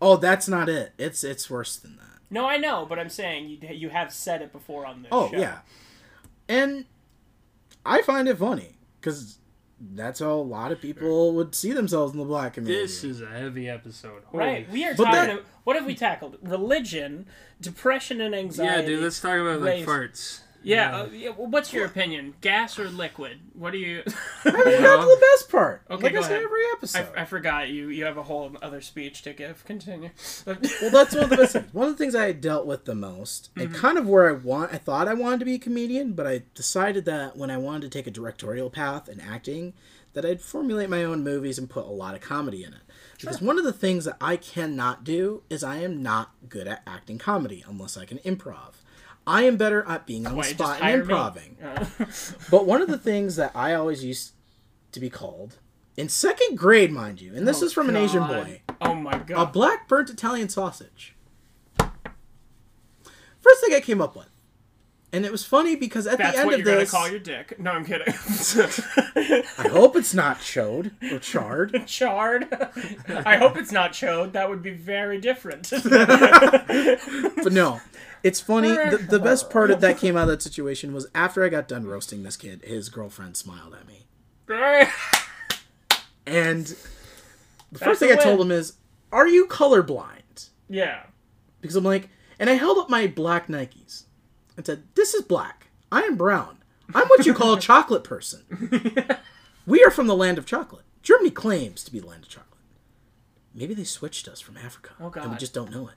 Oh, 0.00 0.16
that's 0.16 0.48
not 0.48 0.68
it. 0.70 0.92
It's 0.98 1.22
it's 1.22 1.50
worse 1.50 1.76
than 1.76 1.96
that. 1.96 2.20
No, 2.30 2.48
I 2.48 2.56
know, 2.56 2.86
but 2.88 2.98
I'm 2.98 3.10
saying 3.10 3.48
you 3.50 3.58
you 3.74 3.88
have 3.90 4.12
said 4.12 4.40
it 4.40 4.50
before 4.52 4.86
on 4.86 5.02
this 5.02 5.10
Oh 5.12 5.30
show. 5.30 5.36
yeah, 5.38 5.58
and 6.48 6.86
I 7.84 8.00
find 8.02 8.26
it 8.28 8.38
funny 8.38 8.76
because 9.00 9.36
that's 9.78 10.20
how 10.20 10.32
a 10.32 10.34
lot 10.34 10.72
of 10.72 10.80
people 10.80 11.32
would 11.34 11.54
see 11.54 11.72
themselves 11.72 12.12
in 12.14 12.18
the 12.18 12.24
black 12.24 12.54
community. 12.54 12.80
This 12.82 13.04
is 13.04 13.20
a 13.20 13.26
heavy 13.28 13.68
episode. 13.68 14.22
Holy 14.26 14.44
Right. 14.44 14.70
We 14.70 14.84
are 14.86 14.94
But 14.94 15.04
talking. 15.04 15.36
that- 15.36 15.44
what 15.64 15.76
have 15.76 15.84
we 15.86 15.94
tackled? 15.94 16.36
Religion, 16.42 17.26
depression 17.60 18.20
and 18.20 18.34
anxiety. 18.34 18.82
Yeah, 18.82 18.88
dude, 18.88 19.02
let's 19.02 19.20
talk 19.20 19.38
about 19.38 19.60
like 19.60 19.84
farts. 19.86 20.40
Yeah, 20.62 20.96
uh, 20.96 21.08
yeah. 21.12 21.30
Well, 21.30 21.48
what's 21.48 21.72
your 21.72 21.86
opinion? 21.86 22.34
Gas 22.40 22.78
or 22.78 22.88
liquid? 22.88 23.40
What 23.54 23.72
do 23.72 23.78
you? 23.78 24.02
I 24.44 24.50
haven't 24.50 24.82
got 24.82 25.04
the 25.04 25.26
best 25.32 25.50
part. 25.50 25.82
Okay, 25.90 26.02
like 26.04 26.12
go 26.12 26.18
I 26.18 26.22
say 26.22 26.34
ahead. 26.34 26.44
every 26.44 26.60
I, 26.60 26.74
episode. 26.76 27.08
I 27.16 27.24
forgot 27.24 27.68
you. 27.68 27.88
You 27.88 28.04
have 28.04 28.16
a 28.16 28.22
whole 28.22 28.52
other 28.60 28.80
speech 28.80 29.22
to 29.22 29.32
give. 29.32 29.64
Continue. 29.64 30.10
Well, 30.46 30.90
that's 30.90 31.14
one 31.14 31.24
of 31.24 31.30
the 31.30 31.36
best 31.36 31.52
things. 31.52 31.74
One 31.74 31.88
of 31.88 31.96
the 31.96 32.02
things 32.02 32.14
I 32.14 32.32
dealt 32.32 32.66
with 32.66 32.84
the 32.84 32.94
most, 32.94 33.50
and 33.56 33.74
kind 33.74 33.98
of 33.98 34.08
where 34.08 34.28
I 34.28 34.32
want, 34.32 34.72
I 34.72 34.78
thought 34.78 35.08
I 35.08 35.14
wanted 35.14 35.40
to 35.40 35.44
be 35.44 35.54
a 35.54 35.58
comedian, 35.58 36.12
but 36.12 36.26
I 36.26 36.42
decided 36.54 37.04
that 37.04 37.36
when 37.36 37.50
I 37.50 37.56
wanted 37.56 37.82
to 37.82 37.98
take 37.98 38.06
a 38.06 38.10
directorial 38.10 38.70
path 38.70 39.08
in 39.08 39.20
acting, 39.20 39.74
that 40.12 40.24
I'd 40.24 40.40
formulate 40.40 40.90
my 40.90 41.04
own 41.04 41.22
movies 41.22 41.58
and 41.58 41.68
put 41.70 41.84
a 41.84 41.90
lot 41.90 42.14
of 42.14 42.20
comedy 42.20 42.64
in 42.64 42.72
it. 42.72 42.80
Because 43.20 43.40
one 43.40 43.58
of 43.58 43.64
the 43.64 43.72
things 43.72 44.06
that 44.06 44.16
I 44.20 44.36
cannot 44.36 45.04
do 45.04 45.42
is 45.50 45.62
I 45.62 45.76
am 45.76 46.02
not 46.02 46.30
good 46.48 46.66
at 46.66 46.82
acting 46.86 47.18
comedy 47.18 47.64
unless 47.68 47.96
I 47.96 48.06
can 48.06 48.18
improv. 48.18 48.74
I 49.30 49.42
am 49.42 49.56
better 49.56 49.84
at 49.88 50.06
being 50.06 50.26
on 50.26 50.32
the 50.32 50.38
Why, 50.38 50.42
just 50.44 50.56
spot 50.56 50.78
and 50.82 51.06
me. 51.06 51.14
improving. 51.14 51.56
Uh, 51.62 51.86
But 52.50 52.66
one 52.66 52.82
of 52.82 52.88
the 52.88 52.98
things 52.98 53.36
that 53.36 53.52
I 53.54 53.74
always 53.74 54.02
used 54.04 54.32
to 54.92 55.00
be 55.00 55.08
called 55.08 55.58
in 55.96 56.08
second 56.08 56.56
grade, 56.58 56.90
mind 56.90 57.20
you, 57.20 57.34
and 57.34 57.46
this 57.46 57.62
Oh, 57.62 57.66
is 57.66 57.72
from 57.72 57.88
an 57.88 57.96
Asian 57.96 58.26
boy, 58.26 58.62
Oh 58.80 58.94
my 58.94 59.18
God! 59.18 59.42
a 59.42 59.46
black 59.52 59.86
burnt 59.88 60.10
Italian 60.10 60.48
sausage. 60.48 61.14
First 61.78 63.60
thing 63.64 63.74
I 63.74 63.80
came 63.80 64.00
up 64.00 64.16
with. 64.16 64.26
And 65.12 65.24
it 65.26 65.32
was 65.32 65.44
funny 65.44 65.74
because 65.74 66.06
at 66.06 66.18
That's 66.18 66.34
the 66.36 66.40
end 66.42 66.46
what 66.46 66.60
of 66.60 66.66
you're 66.66 66.76
this, 66.76 66.92
gonna 66.92 67.02
call 67.02 67.10
your 67.10 67.18
dick. 67.18 67.58
No, 67.58 67.72
I'm 67.72 67.84
kidding. 67.84 68.06
I 69.58 69.68
hope 69.68 69.96
it's 69.96 70.14
not 70.14 70.38
chode 70.38 70.92
or 71.12 71.18
charred. 71.18 71.82
Charred. 71.88 72.46
I 73.08 73.36
hope 73.36 73.56
it's 73.56 73.72
not 73.72 73.90
chode. 73.92 74.32
That 74.32 74.48
would 74.48 74.62
be 74.62 74.70
very 74.70 75.20
different. 75.20 75.68
But 75.72 77.52
no, 77.52 77.80
it's 78.22 78.40
funny. 78.40 78.68
The, 78.68 78.98
the 79.08 79.18
best 79.18 79.50
part 79.50 79.70
of 79.70 79.80
that 79.80 79.98
came 79.98 80.16
out 80.16 80.22
of 80.24 80.28
that 80.28 80.42
situation 80.42 80.92
was 80.92 81.06
after 81.14 81.44
I 81.44 81.48
got 81.48 81.68
done 81.68 81.86
roasting 81.86 82.22
this 82.22 82.36
kid, 82.36 82.62
his 82.64 82.88
girlfriend 82.88 83.36
smiled 83.36 83.74
at 83.74 83.86
me. 83.86 84.06
And 86.26 86.66
the 86.66 86.76
That's 87.72 87.82
first 87.84 88.00
thing 88.00 88.12
I 88.12 88.16
told 88.16 88.40
him 88.40 88.50
is, 88.50 88.74
Are 89.10 89.26
you 89.26 89.46
colorblind? 89.46 90.50
yeah. 90.68 91.04
Because 91.60 91.76
I'm 91.76 91.84
like, 91.84 92.08
and 92.38 92.48
I 92.48 92.54
held 92.54 92.78
up 92.78 92.88
my 92.88 93.06
black 93.06 93.48
Nikes 93.48 94.04
and 94.56 94.64
said, 94.64 94.84
This 94.94 95.12
is 95.14 95.22
black. 95.22 95.68
I 95.90 96.02
am 96.02 96.16
brown. 96.16 96.58
I'm 96.94 97.06
what 97.08 97.26
you 97.26 97.34
call 97.34 97.54
a 97.54 97.60
chocolate 97.60 98.04
person. 98.04 98.44
we 99.66 99.82
are 99.84 99.90
from 99.90 100.06
the 100.06 100.16
land 100.16 100.38
of 100.38 100.46
chocolate. 100.46 100.84
Germany 101.02 101.30
claims 101.30 101.82
to 101.84 101.92
be 101.92 101.98
the 102.00 102.06
land 102.06 102.22
of 102.24 102.28
chocolate. 102.28 102.46
Maybe 103.54 103.74
they 103.74 103.84
switched 103.84 104.28
us 104.28 104.40
from 104.40 104.56
Africa. 104.56 104.90
Oh, 105.00 105.12
And 105.16 105.32
we 105.32 105.36
just 105.36 105.54
don't 105.54 105.70
know 105.72 105.88
it. 105.88 105.94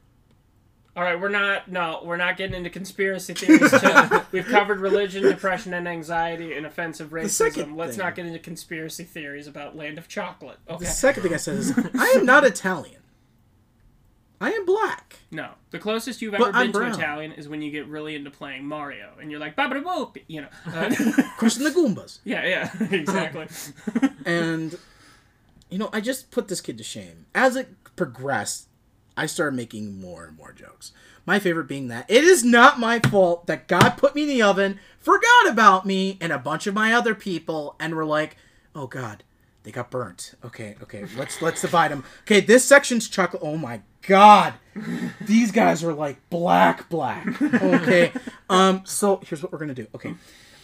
All 0.96 1.04
right, 1.04 1.20
we're 1.20 1.30
not. 1.30 1.72
No, 1.72 2.02
we're 2.04 2.18
not 2.18 2.38
getting 2.38 2.56
into 2.56 2.70
conspiracy 2.70 3.34
theories. 3.34 3.72
too. 3.72 4.22
We've 4.32 4.46
covered 4.46 4.80
religion, 4.80 5.24
depression, 5.24 5.74
and 5.74 5.88
anxiety, 5.88 6.54
and 6.54 6.68
offensive 6.68 7.10
racism. 7.10 7.76
Let's 7.76 7.96
thing- 7.96 8.06
not 8.06 8.16
get 8.16 8.28
into 8.28 8.38
conspiracy 8.39 9.04
theories 9.04 9.48
about 9.48 9.76
land 9.76 9.98
of 9.98 10.08
chocolate. 10.08 10.60
Okay. 10.70 10.86
The 10.86 10.91
second 10.91 11.24
thing 11.24 11.34
I 11.34 11.38
said 11.38 11.56
is, 11.58 11.74
I 11.98 12.14
am 12.16 12.26
not 12.28 12.44
Italian. 12.44 13.02
I 14.39 14.52
am 14.52 14.66
black. 14.66 15.18
No, 15.32 15.52
the 15.72 15.80
closest 15.80 16.22
you've 16.22 16.34
ever 16.36 16.52
been 16.52 16.72
to. 16.74 16.88
Italian 16.89 17.32
is 17.32 17.48
when 17.48 17.62
you 17.62 17.72
get 17.72 17.88
really 17.88 18.14
into 18.16 18.30
playing 18.30 18.66
Mario, 18.68 19.14
and 19.20 19.32
you're 19.32 19.39
like, 19.39 19.56
"Babba 19.56 19.82
boop," 19.82 20.18
you 20.28 20.41
know. 20.41 20.48
Uh, 20.68 20.94
Crushing 21.38 21.64
the 21.64 21.70
Goombas. 21.72 22.20
yeah, 22.26 22.46
yeah, 22.46 22.72
exactly. 22.91 23.48
And, 24.26 24.78
you 25.70 25.78
know, 25.78 25.89
I 25.94 26.02
just 26.02 26.30
put 26.30 26.50
this 26.50 26.62
kid 26.62 26.78
to 26.78 26.84
shame. 26.84 27.26
As 27.34 27.56
it 27.56 27.70
progressed, 27.96 28.68
I 29.16 29.26
started 29.26 29.55
making 29.55 29.99
more 30.01 30.26
and 30.26 30.38
more 30.38 30.51
jokes. 30.51 30.91
My 31.26 31.39
favorite 31.39 31.68
being 31.68 31.88
that 31.88 32.09
it 32.09 32.24
is 32.24 32.43
not 32.43 32.80
my 32.80 32.99
fault 32.99 33.47
that 33.47 33.68
God 33.68 33.91
put 33.91 34.16
me 34.16 34.24
in 34.24 34.28
the 34.28 34.41
oven, 34.41 34.80
forgot 34.99 35.47
about 35.47 35.86
me 35.86 36.18
and 36.20 36.34
a 36.34 36.38
bunch 36.39 36.68
of 36.68 36.74
my 36.74 36.93
other 36.93 37.16
people, 37.16 37.76
and 37.80 37.95
were 37.95 38.05
like, 38.05 38.36
"Oh 38.76 38.88
God, 38.88 39.24
they 39.64 39.72
got 39.72 39.89
burnt." 39.89 40.34
Okay, 40.43 40.76
okay, 40.84 41.05
let's 41.16 41.41
let's 41.41 41.61
divide 41.61 41.91
them. 41.91 42.03
Okay, 42.24 42.41
this 42.41 42.66
section's 42.66 43.07
chuckle. 43.07 43.39
Oh 43.41 43.55
my 43.57 43.82
God, 44.05 44.55
these 45.22 45.51
guys 45.53 45.82
are 45.84 45.93
like 45.93 46.18
black, 46.30 46.89
black. 46.89 47.41
Okay, 47.41 48.11
um, 48.49 48.82
so 48.84 49.22
here's 49.26 49.41
what 49.41 49.51
we're 49.53 49.59
gonna 49.59 49.74
do. 49.74 49.88
Okay, 49.95 50.16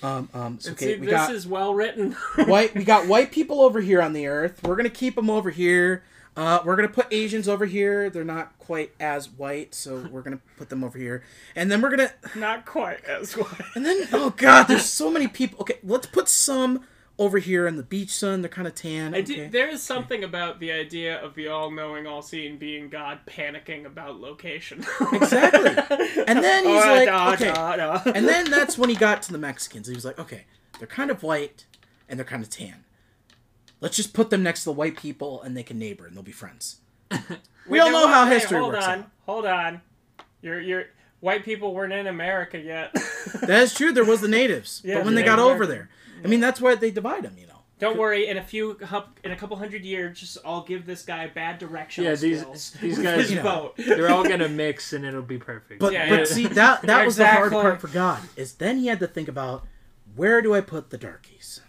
um, 0.04 0.28
um, 0.34 0.60
so, 0.60 0.72
okay, 0.72 0.96
See, 0.96 1.00
we 1.00 1.06
this 1.06 1.16
got 1.16 1.34
is 1.34 1.48
well 1.48 1.74
written. 1.74 2.14
white 2.36 2.76
we 2.76 2.84
got 2.84 3.08
white 3.08 3.32
people 3.32 3.62
over 3.62 3.80
here 3.80 4.02
on 4.02 4.12
the 4.14 4.28
earth 4.28 4.60
we're 4.64 4.76
gonna 4.76 4.90
keep 4.90 5.16
them 5.16 5.30
over 5.30 5.50
here 5.52 6.04
uh, 6.40 6.62
we're 6.66 6.76
gonna 6.76 6.88
put 6.88 7.08
asians 7.12 7.48
over 7.48 7.66
here. 7.66 8.10
They're 8.10 8.24
not 8.24 8.58
quite 8.60 8.92
as 9.00 9.30
white 9.30 9.76
so 9.76 10.08
we're 10.12 10.22
gonna 10.22 10.40
put 10.58 10.70
them 10.70 10.84
over 10.84 10.98
here. 10.98 11.24
And 11.56 11.70
then 11.72 11.82
we're 11.82 11.90
gonna 11.90 12.12
not 12.36 12.66
quite 12.66 13.04
as 13.06 13.34
white. 13.34 13.62
and 13.76 13.86
then 13.86 14.08
oh 14.14 14.30
god 14.38 14.64
there's 14.64 14.86
so 14.86 15.12
many 15.12 15.28
people. 15.28 15.60
Okay 15.62 15.80
let's 15.84 16.08
put 16.08 16.30
some 16.30 16.86
over 17.18 17.38
here 17.38 17.68
in 17.68 17.76
the 17.76 17.84
beach 17.84 18.12
sun 18.12 18.42
they're 18.42 18.48
kind 18.50 18.68
of 18.68 18.74
tan. 18.76 19.14
I 19.14 19.20
do, 19.22 19.50
there 19.50 19.68
is 19.68 19.84
something 19.84 20.24
about 20.24 20.62
the 20.62 20.72
idea 20.72 21.22
of 21.22 21.36
the 21.36 21.50
all-knowing, 21.50 22.08
all-seeing 22.08 22.58
being 22.58 22.88
God 22.88 23.20
panicking 23.28 23.86
about 23.86 24.22
location. 24.22 24.86
exactly. 25.12 25.72
And 26.28 26.42
then 26.42 26.64
he's 26.66 26.82
Oh, 26.84 26.88
like 26.96 27.06
da, 27.10 27.34
okay. 27.34 27.52
da, 27.52 27.76
da. 27.76 28.02
and 28.16 28.26
then 28.28 28.50
that's 28.50 28.78
when 28.78 28.90
he 28.90 28.96
got 28.96 29.22
to 29.24 29.32
the 29.34 29.38
mexicans. 29.38 29.88
He 29.90 29.94
was 29.96 30.06
like 30.06 30.18
okay 30.20 30.46
they're 30.78 30.88
kind 30.88 31.12
of 31.12 31.22
white 31.24 31.66
and 32.08 32.18
they're 32.18 32.26
kind 32.26 32.42
of 32.44 32.50
tan 32.50 32.86
let's 33.82 33.96
just 33.96 34.14
put 34.14 34.30
them 34.30 34.44
next 34.44 34.62
to 34.62 34.66
the 34.66 34.74
white 34.74 34.98
people 34.98 35.42
and 35.42 35.56
they 35.56 35.64
can 35.64 35.78
neighbor 35.80 36.06
and 36.06 36.16
they'll 36.16 36.24
be 36.24 36.32
friends 36.32 36.78
we 37.68 37.80
all 37.80 37.88
Wait, 37.88 37.92
know 37.94 38.08
how 38.08 38.26
wait, 38.26 38.34
history 38.34 38.60
hold 38.60 38.74
works 38.74 38.86
Hold 38.86 38.98
on, 38.98 39.04
out. 39.04 39.12
Hold 39.26 39.46
on, 39.46 39.82
you're 40.42 40.60
you're 40.62 40.84
white 41.20 41.44
people 41.44 41.74
weren't 41.74 41.94
in 41.94 42.08
America 42.08 42.58
yet. 42.58 42.96
That 43.42 43.62
is 43.64 43.74
true. 43.76 43.92
There 43.92 44.06
was 44.06 44.22
the 44.22 44.28
natives, 44.28 44.82
Yeah, 44.86 44.96
but 44.96 45.06
when 45.06 45.14
the 45.16 45.22
they 45.22 45.26
got 45.26 45.38
Native 45.38 45.52
over 45.52 45.66
there, 45.68 45.90
I 46.24 46.28
mean, 46.28 46.40
that's 46.40 46.60
why 46.62 46.76
they 46.76 46.90
divide 46.92 47.24
them. 47.24 47.36
You 47.38 47.48
know. 47.48 47.60
Don't 47.80 47.98
worry, 47.98 48.28
in 48.28 48.38
a 48.38 48.44
few 48.44 48.78
in 49.24 49.32
a 49.32 49.36
couple 49.36 49.56
hundred 49.58 49.84
years, 49.86 50.20
just 50.20 50.38
I'll 50.46 50.64
give 50.64 50.86
this 50.86 51.04
guy 51.04 51.28
bad 51.28 51.60
directional 51.60 52.10
Yeah, 52.12 52.16
these- 52.16 52.42
skills. 52.42 52.72
these 52.82 52.98
guys- 53.00 53.22
his 53.22 53.32
You 53.32 53.38
know. 53.38 53.44
boat. 53.44 53.74
They're 53.78 54.10
all 54.10 54.24
gonna 54.24 54.50
mix 54.50 54.94
and 54.94 55.06
it'll 55.06 55.22
be 55.22 55.38
perfect. 55.38 55.80
But 55.80 55.94
Yeah, 55.94 56.10
but 56.10 56.20
yeah. 56.20 56.26
see 56.26 56.48
that 56.48 56.82
that 56.84 57.06
was 57.06 57.18
the 57.18 57.28
hard 57.28 57.52
part 57.52 57.82
for 57.82 57.88
God 57.88 58.22
is 58.36 58.54
then 58.56 58.78
he 58.80 58.88
had 58.88 59.00
to 59.00 59.08
think 59.08 59.28
about 59.28 59.66
where 60.16 60.42
do 60.42 60.54
I 60.54 60.62
put 60.62 60.90
the 60.90 60.98
darkies. 60.98 61.62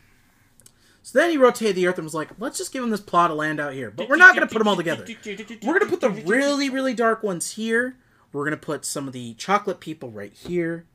So 1.11 1.19
then 1.19 1.31
he 1.31 1.39
rotated 1.39 1.75
the 1.75 1.89
earth 1.89 1.99
and 1.99 2.05
was 2.05 2.15
like, 2.15 2.29
let's 2.39 2.57
just 2.57 2.73
give 2.73 2.83
them 2.83 2.93
this 2.93 3.01
plot 3.01 3.33
of 3.33 3.37
land 3.37 3.59
out 3.59 3.73
here, 3.73 3.91
but 3.91 4.09
we're 4.09 4.15
not 4.15 4.37
going 4.37 4.47
to 4.47 4.53
put 4.53 4.61
them 4.61 4.69
all 4.69 4.77
together. 4.77 5.05
We're 5.27 5.77
going 5.77 5.81
to 5.81 5.87
put 5.87 6.01
the 6.01 6.09
really 6.09 6.71
really 6.71 6.95
dark 6.95 7.25
ones 7.25 7.55
here. 7.55 7.97
We're 8.33 8.45
going 8.45 8.53
to 8.53 8.65
put 8.65 8.85
some 8.85 9.09
of 9.09 9.13
the 9.13 9.35
chocolate 9.35 9.81
people 9.81 10.13
right 10.13 10.33
here, 10.33 10.87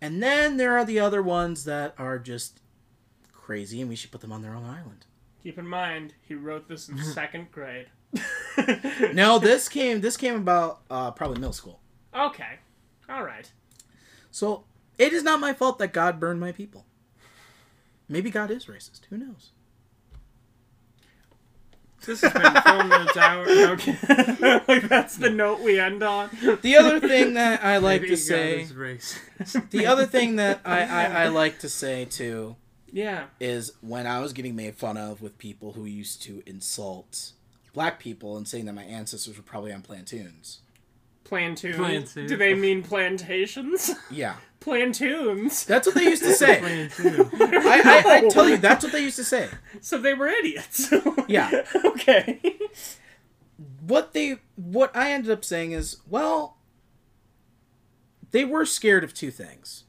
and 0.00 0.20
then 0.20 0.56
there 0.56 0.76
are 0.76 0.84
the 0.84 0.98
other 0.98 1.22
ones 1.22 1.62
that 1.62 1.94
are 1.96 2.18
just 2.18 2.60
crazy, 3.32 3.80
and 3.80 3.88
we 3.88 3.94
should 3.94 4.10
put 4.10 4.20
them 4.20 4.32
on 4.32 4.42
their 4.42 4.52
own 4.52 4.64
island. 4.64 5.06
Keep 5.44 5.58
in 5.58 5.68
mind, 5.68 6.14
he 6.22 6.34
wrote 6.34 6.66
this 6.68 6.88
in 6.88 6.98
second 7.04 7.52
grade. 7.52 7.86
No, 9.12 9.38
this 9.38 9.68
came 9.68 10.00
this 10.00 10.16
came 10.16 10.34
about 10.34 10.80
uh, 10.90 11.12
probably 11.12 11.38
middle 11.38 11.52
school. 11.52 11.78
Okay, 12.12 12.58
all 13.08 13.22
right. 13.22 13.48
So 14.32 14.64
it 14.98 15.12
is 15.12 15.22
not 15.22 15.38
my 15.38 15.52
fault 15.52 15.78
that 15.78 15.92
God 15.92 16.18
burned 16.18 16.40
my 16.40 16.50
people. 16.50 16.84
Maybe 18.08 18.30
God 18.30 18.50
is 18.50 18.66
racist. 18.66 19.00
Who 19.10 19.18
knows? 19.18 19.50
This 22.04 22.20
has 22.20 22.32
been 22.32 22.62
Film 22.62 22.88
Notes 22.88 23.16
Hour. 23.16 23.44
Okay. 23.72 23.96
like 24.68 24.88
that's 24.88 25.16
the 25.16 25.30
note 25.30 25.60
we 25.60 25.80
end 25.80 26.02
on. 26.04 26.30
The 26.62 26.76
other 26.76 27.00
thing 27.00 27.34
that 27.34 27.64
I 27.64 27.78
like 27.78 28.02
Maybe 28.02 28.14
to 28.14 28.20
God 28.22 28.24
say, 28.24 28.60
is 28.60 28.72
racist. 28.72 29.70
the 29.70 29.86
other 29.86 30.06
thing 30.06 30.36
that 30.36 30.60
I, 30.64 30.82
I, 30.82 31.04
I 31.24 31.28
like 31.28 31.58
to 31.60 31.68
say 31.68 32.04
too, 32.04 32.54
Yeah. 32.92 33.24
is 33.40 33.72
when 33.80 34.06
I 34.06 34.20
was 34.20 34.32
getting 34.32 34.54
made 34.54 34.76
fun 34.76 34.96
of 34.96 35.20
with 35.20 35.36
people 35.38 35.72
who 35.72 35.84
used 35.84 36.22
to 36.24 36.44
insult 36.46 37.32
black 37.72 37.98
people 37.98 38.36
and 38.36 38.46
saying 38.46 38.66
that 38.66 38.74
my 38.74 38.84
ancestors 38.84 39.36
were 39.36 39.42
probably 39.42 39.72
on 39.72 39.82
plantoons. 39.82 40.58
Plantoon. 41.24 41.74
Plantoon. 41.74 42.28
Do 42.28 42.36
they 42.36 42.54
mean 42.54 42.84
plantations? 42.84 43.90
Yeah, 44.12 44.36
Plantoons. 44.60 45.64
that's 45.64 45.86
what 45.86 45.94
they 45.94 46.04
used 46.04 46.22
to 46.22 46.32
say. 46.32 46.88
I, 46.98 48.02
I, 48.04 48.16
I 48.16 48.28
tell 48.28 48.48
you, 48.48 48.56
that's 48.56 48.82
what 48.84 48.92
they 48.92 49.02
used 49.02 49.16
to 49.16 49.24
say. 49.24 49.48
So 49.80 49.98
they 49.98 50.14
were 50.14 50.28
idiots. 50.28 50.92
Yeah. 51.28 51.64
okay. 51.84 52.40
what 53.80 54.12
they 54.12 54.38
what 54.54 54.94
I 54.96 55.10
ended 55.10 55.30
up 55.32 55.44
saying 55.44 55.72
is, 55.72 55.96
well, 56.08 56.58
they 58.30 58.44
were 58.44 58.64
scared 58.64 59.02
of 59.02 59.12
two 59.12 59.32
things. 59.32 59.84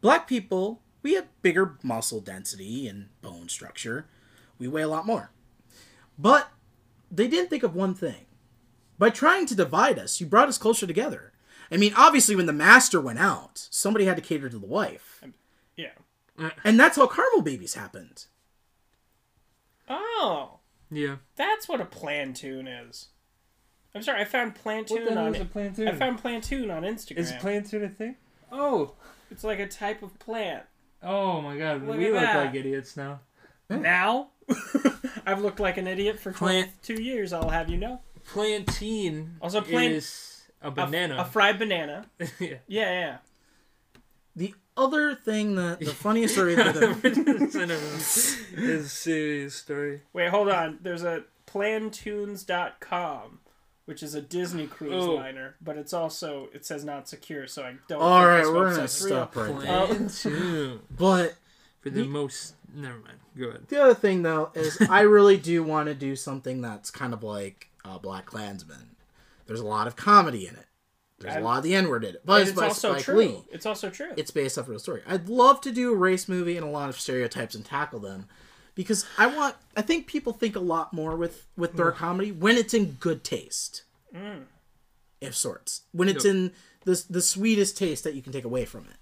Black 0.00 0.28
people, 0.28 0.82
we 1.02 1.14
have 1.14 1.26
bigger 1.42 1.76
muscle 1.82 2.20
density 2.20 2.86
and 2.86 3.08
bone 3.20 3.48
structure. 3.48 4.06
We 4.58 4.68
weigh 4.68 4.82
a 4.82 4.88
lot 4.88 5.06
more. 5.06 5.32
But 6.16 6.50
they 7.10 7.26
didn't 7.26 7.50
think 7.50 7.64
of 7.64 7.74
one 7.74 7.94
thing. 7.94 8.26
By 8.98 9.10
trying 9.10 9.46
to 9.46 9.54
divide 9.54 9.98
us, 9.98 10.20
you 10.20 10.26
brought 10.26 10.48
us 10.48 10.58
closer 10.58 10.86
together. 10.86 11.32
I 11.70 11.76
mean, 11.76 11.92
obviously 11.96 12.34
when 12.36 12.46
the 12.46 12.52
master 12.52 13.00
went 13.00 13.18
out, 13.18 13.66
somebody 13.70 14.04
had 14.06 14.16
to 14.16 14.22
cater 14.22 14.48
to 14.48 14.58
the 14.58 14.66
wife. 14.66 15.22
Yeah. 15.76 15.90
And 16.64 16.78
that's 16.78 16.96
how 16.96 17.06
caramel 17.06 17.42
babies 17.42 17.74
happened. 17.74 18.26
Oh, 19.88 20.58
Yeah. 20.90 21.16
that's 21.36 21.68
what 21.68 21.80
a 21.80 21.84
plantoon 21.84 22.68
is. 22.88 23.08
I'm 23.94 24.02
sorry, 24.02 24.20
I 24.20 24.24
found 24.24 24.52
What 24.52 24.62
plantoon 24.64 25.04
the 25.06 25.14
hell 25.14 25.24
on 25.26 25.34
is 25.34 25.40
a 25.40 25.44
plantoon? 25.46 25.88
I 25.88 25.94
found 25.94 26.22
plantoon 26.22 26.70
on 26.74 26.82
Instagram. 26.82 27.18
Is 27.18 27.32
plantoon 27.32 27.84
a 27.84 27.88
thing? 27.88 28.16
Oh, 28.52 28.94
It's 29.30 29.44
like 29.44 29.58
a 29.58 29.66
type 29.68 30.02
of 30.02 30.18
plant. 30.18 30.64
Oh 31.02 31.40
my 31.42 31.56
god, 31.58 31.86
Look 31.86 31.96
we 31.98 32.10
look 32.10 32.20
that. 32.22 32.46
like 32.46 32.54
idiots 32.54 32.96
now. 32.96 33.20
Oh. 33.70 33.76
Now, 33.76 34.28
I've 35.26 35.40
looked 35.42 35.60
like 35.60 35.76
an 35.76 35.86
idiot 35.86 36.18
for 36.18 36.32
Plant- 36.32 36.70
22 36.82 37.02
years. 37.02 37.32
I'll 37.32 37.50
have 37.50 37.68
you 37.68 37.76
know. 37.76 38.00
Plantain 38.24 39.36
Also, 39.40 39.60
plant- 39.60 39.92
is 39.92 40.37
a 40.62 40.68
A- 40.68 40.70
banana. 40.70 41.16
A, 41.18 41.24
fried 41.24 41.58
banana. 41.58 42.06
yeah. 42.38 42.56
Yeah, 42.66 42.90
yeah. 43.00 43.16
The 44.36 44.54
other 44.76 45.14
thing 45.14 45.56
that 45.56 45.80
the 45.80 45.86
funniest 45.86 46.34
story 46.34 46.54
that 46.54 46.76
I've- 46.76 47.00
it's 47.04 47.54
in 47.54 47.70
a, 47.70 47.74
it's 47.74 48.36
a 48.56 48.88
serious 48.88 49.54
story. 49.56 50.02
Wait, 50.12 50.28
hold 50.30 50.48
on. 50.48 50.78
There's 50.82 51.02
a 51.02 51.24
plantoons.com, 51.46 53.38
which 53.86 54.02
is 54.02 54.14
a 54.14 54.20
Disney 54.22 54.66
cruise 54.66 55.04
Oh. 55.04 55.14
liner, 55.14 55.56
but 55.60 55.76
it's 55.76 55.92
also 55.92 56.48
it 56.54 56.64
says 56.64 56.84
not 56.84 57.08
secure, 57.08 57.46
so 57.46 57.62
I 57.64 57.74
don't. 57.88 58.00
All 58.00 58.20
think 58.20 58.28
right, 58.28 58.46
we're 58.46 58.70
gonna 58.70 58.82
website's 58.82 59.04
real. 59.04 59.14
stop 59.16 59.36
right 59.36 59.60
there. 59.60 60.32
Oh. 60.32 60.78
But 60.96 61.34
for 61.80 61.90
the 61.90 62.02
The- 62.02 62.08
most. 62.08 62.54
Never 62.74 62.98
mind. 62.98 63.16
Go 63.38 63.48
ahead. 63.48 63.68
the 63.68 63.82
other 63.82 63.94
thing 63.94 64.22
though 64.22 64.50
is 64.54 64.78
I 64.90 65.00
really 65.02 65.38
do 65.38 65.62
want 65.62 65.86
to 65.88 65.94
do 65.94 66.14
something 66.16 66.60
that's 66.60 66.90
kind 66.90 67.14
of 67.14 67.22
like 67.22 67.70
uh, 67.84 67.98
Black 67.98 68.26
Klansman. 68.26 68.90
There's 69.48 69.60
a 69.60 69.66
lot 69.66 69.86
of 69.86 69.96
comedy 69.96 70.46
in 70.46 70.54
it. 70.54 70.66
There's 71.18 71.34
a 71.34 71.40
lot 71.40 71.58
of 71.58 71.64
the 71.64 71.74
N 71.74 71.88
word 71.88 72.04
in 72.04 72.14
it. 72.14 72.22
But 72.24 72.46
it's 72.46 72.56
also 72.56 72.92
Spike 72.92 73.02
true. 73.02 73.16
Lee. 73.16 73.42
It's 73.50 73.66
also 73.66 73.90
true. 73.90 74.12
It's 74.16 74.30
based 74.30 74.56
off 74.56 74.68
real 74.68 74.78
story. 74.78 75.02
I'd 75.06 75.28
love 75.28 75.60
to 75.62 75.72
do 75.72 75.92
a 75.92 75.96
race 75.96 76.28
movie 76.28 76.56
and 76.56 76.64
a 76.64 76.70
lot 76.70 76.90
of 76.90 77.00
stereotypes 77.00 77.56
and 77.56 77.64
tackle 77.64 77.98
them 77.98 78.28
because 78.76 79.04
I 79.16 79.26
want. 79.26 79.56
I 79.76 79.82
think 79.82 80.06
people 80.06 80.32
think 80.32 80.54
a 80.54 80.60
lot 80.60 80.92
more 80.92 81.16
with 81.16 81.46
with 81.56 81.72
their 81.74 81.90
mm. 81.90 81.96
comedy 81.96 82.30
when 82.30 82.56
it's 82.56 82.74
in 82.74 82.92
good 83.00 83.24
taste, 83.24 83.82
mm. 84.14 84.42
if 85.20 85.34
sorts. 85.34 85.82
When 85.90 86.08
it's 86.08 86.24
Yep. 86.24 86.34
in 86.34 86.52
the 86.84 87.04
the 87.10 87.22
sweetest 87.22 87.76
taste 87.76 88.04
that 88.04 88.14
you 88.14 88.22
can 88.22 88.32
take 88.32 88.44
away 88.44 88.64
from 88.64 88.84
it. 88.84 88.98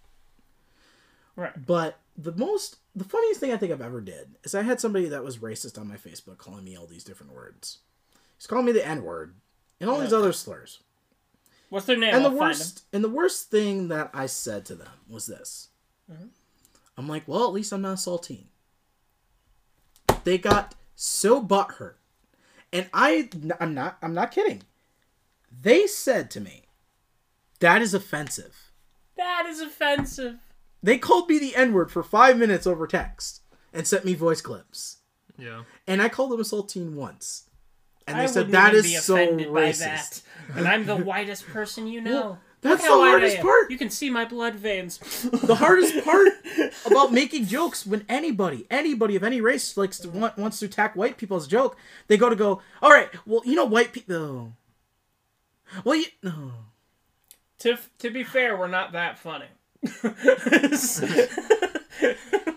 right. 1.35 1.67
But 1.67 1.99
the 2.17 2.33
most, 2.33 2.77
the 2.95 3.05
funniest 3.05 3.41
thing 3.41 3.53
I 3.53 3.59
think 3.59 3.73
I've 3.73 3.83
ever 3.83 4.01
did 4.01 4.37
is 4.43 4.55
I 4.55 4.63
had 4.63 4.81
somebody 4.81 5.09
that 5.09 5.23
was 5.23 5.37
racist 5.37 5.79
on 5.79 5.87
my 5.87 5.97
Facebook 5.97 6.39
calling 6.39 6.65
me 6.65 6.77
all 6.77 6.87
these 6.87 7.05
different 7.05 7.35
words. 7.35 7.81
He's 8.39 8.47
calling 8.47 8.65
me 8.65 8.73
the 8.73 8.87
N 8.87 9.03
word 9.03 9.35
and 9.81 9.91
all 9.91 10.01
these 10.01 10.13
other 10.13 10.33
slurs. 10.33 10.81
What's 11.69 11.87
their 11.87 11.97
name? 11.97 12.15
And 12.15 12.25
the 12.25 12.31
I'll 12.31 12.37
worst, 12.37 12.85
and 12.93 13.03
the 13.03 13.09
worst 13.09 13.51
thing 13.51 13.89
that 13.89 14.11
I 14.15 14.27
said 14.27 14.65
to 14.67 14.75
them 14.75 14.93
was 15.09 15.27
this. 15.27 15.69
Mm-hmm. 16.11 16.27
I'm 16.97 17.09
like, 17.09 17.25
well, 17.27 17.45
at 17.45 17.53
least 17.53 17.73
I'm 17.73 17.83
not 17.83 17.93
a 17.93 17.97
saltine. 17.97 18.47
They 20.25 20.39
got 20.39 20.75
so 20.95 21.43
butthurt, 21.43 21.95
and 22.73 22.89
I, 22.93 23.29
I'm 23.61 23.75
not, 23.75 23.99
I'm 24.01 24.15
not 24.15 24.33
kidding. 24.33 24.63
They 25.61 25.87
said 25.87 26.31
to 26.33 26.41
me, 26.41 26.65
"That 27.61 27.83
is 27.83 27.95
offensive." 27.95 28.73
That 29.17 29.47
is 29.47 29.61
offensive. 29.61 30.39
They 30.83 30.99
called 30.99 31.29
me 31.29 31.39
the 31.39 31.57
N 31.57 31.73
word 31.73 31.91
for 31.91 32.03
five 32.03 32.37
minutes 32.37 32.67
over 32.67 32.87
text 32.87 33.43
and 33.73 33.87
sent 33.87 34.05
me 34.05 34.15
voice 34.15 34.41
clips. 34.41 34.99
Yeah. 35.39 35.63
And 35.87 36.03
I 36.03 36.09
called 36.09 36.31
them 36.31 36.41
a 36.41 36.45
saltine 36.45 36.95
once. 36.95 37.49
And 38.07 38.19
they 38.19 38.23
I 38.25 38.27
said 38.27 38.47
wouldn't 38.49 38.53
that 38.53 38.69
even 38.75 38.85
is 38.85 38.91
be 38.93 38.97
so 38.99 39.15
offended 39.15 39.53
by 39.53 39.71
racist. 39.71 39.79
that. 39.79 40.23
And 40.57 40.69
I'm 40.69 40.87
the 40.87 40.97
whitest 41.05 41.47
person 41.47 41.87
you 41.89 42.01
know. 42.01 42.39
that's 42.61 42.83
the 42.83 42.89
hardest 42.91 43.41
part. 43.41 43.71
You 43.71 43.77
can 43.79 43.91
see 43.91 44.11
my 44.11 44.25
blood 44.25 44.55
veins. 44.55 44.99
The 45.23 45.57
hardest 45.57 46.05
part 46.05 46.29
about 46.87 47.13
making 47.13 47.47
jokes 47.47 47.85
when 47.85 48.05
anybody, 48.09 48.67
anybody 48.71 49.17
of 49.17 49.25
any 49.25 49.41
race 49.41 49.77
likes 49.77 49.99
to 50.01 50.09
want, 50.09 50.37
wants 50.39 50.61
to 50.61 50.67
attack 50.67 50.95
white 50.95 51.17
people 51.17 51.37
as 51.37 51.47
a 51.47 51.49
joke, 51.49 51.77
they 52.07 52.17
go 52.17 52.29
to 52.31 52.37
go, 52.37 52.63
all 52.81 52.91
right, 52.91 53.09
well, 53.27 53.43
you 53.45 53.55
know, 53.55 53.65
white 53.65 53.93
people. 53.93 54.15
Oh. 54.17 54.53
Well, 55.85 55.97
you 55.97 56.07
no. 56.23 56.53
to 57.59 57.77
to 57.99 58.11
be 58.11 58.23
fair, 58.23 58.57
we're 58.57 58.69
not 58.69 58.93
that 58.93 59.19
funny. 59.19 59.47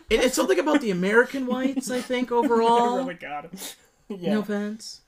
It, 0.09 0.21
it's 0.21 0.35
something 0.35 0.57
about 0.57 0.81
the 0.81 0.89
American 0.89 1.45
whites, 1.45 1.91
I 1.91 2.01
think, 2.01 2.31
I 2.31 2.35
overall. 2.35 2.97
really 2.97 3.13
got 3.13 3.45
it. 3.45 3.75
Yeah. 4.09 4.33
No 4.33 4.39
offense. 4.39 5.01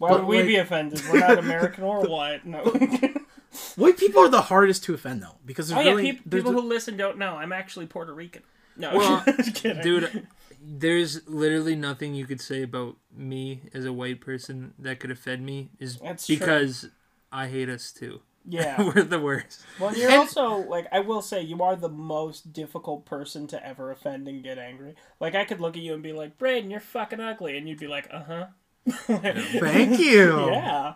Why 0.00 0.08
but 0.10 0.20
would 0.20 0.28
we 0.28 0.36
like- 0.38 0.46
be 0.46 0.56
offended? 0.56 1.00
We're 1.12 1.20
not 1.20 1.38
American 1.38 1.84
or 1.84 2.00
white. 2.08 2.44
No. 2.44 2.64
White 3.76 3.96
people 3.98 4.22
are 4.22 4.28
the 4.28 4.42
hardest 4.42 4.84
to 4.84 4.94
offend, 4.94 5.22
though, 5.22 5.34
because 5.44 5.68
there's 5.68 5.78
oh 5.78 5.82
yeah, 5.82 5.90
really 5.90 6.12
peop- 6.12 6.22
there's 6.24 6.42
people 6.44 6.52
the- 6.54 6.62
who 6.62 6.68
listen 6.68 6.96
don't 6.96 7.18
know. 7.18 7.34
I'm 7.36 7.52
actually 7.52 7.86
Puerto 7.86 8.12
Rican. 8.14 8.42
No, 8.76 8.96
Well, 8.96 9.24
just 9.36 9.54
kidding. 9.56 9.82
Dude, 9.82 10.26
there's 10.62 11.28
literally 11.28 11.74
nothing 11.74 12.14
you 12.14 12.26
could 12.26 12.40
say 12.40 12.62
about 12.62 12.96
me 13.14 13.62
as 13.74 13.84
a 13.84 13.92
white 13.92 14.20
person 14.20 14.72
that 14.78 15.00
could 15.00 15.10
offend 15.10 15.44
me 15.44 15.70
is 15.80 15.96
That's 15.98 16.26
true. 16.26 16.36
because 16.36 16.88
I 17.32 17.48
hate 17.48 17.68
us 17.68 17.90
too. 17.92 18.20
Yeah. 18.48 18.80
We're 18.82 19.02
the 19.02 19.20
worst. 19.20 19.60
Well, 19.80 19.94
you're 19.96 20.10
And- 20.10 20.20
also 20.20 20.58
like 20.68 20.86
I 20.92 21.00
will 21.00 21.20
say 21.20 21.42
you 21.42 21.60
are 21.62 21.76
the 21.76 21.88
most 21.90 22.52
difficult 22.52 23.04
person 23.04 23.46
to 23.48 23.66
ever 23.66 23.90
offend 23.90 24.28
and 24.28 24.42
get 24.44 24.58
angry. 24.58 24.94
Like 25.18 25.34
I 25.34 25.44
could 25.44 25.60
look 25.60 25.76
at 25.76 25.82
you 25.82 25.92
and 25.92 26.02
be 26.02 26.12
like, 26.12 26.38
"Brayden, 26.38 26.70
you're 26.70 26.80
fucking 26.80 27.20
ugly," 27.20 27.58
and 27.58 27.68
you'd 27.68 27.80
be 27.80 27.86
like, 27.88 28.08
"Uh 28.12 28.22
huh." 28.22 28.46
Thank 28.88 29.98
you. 30.00 30.50
Yeah, 30.50 30.94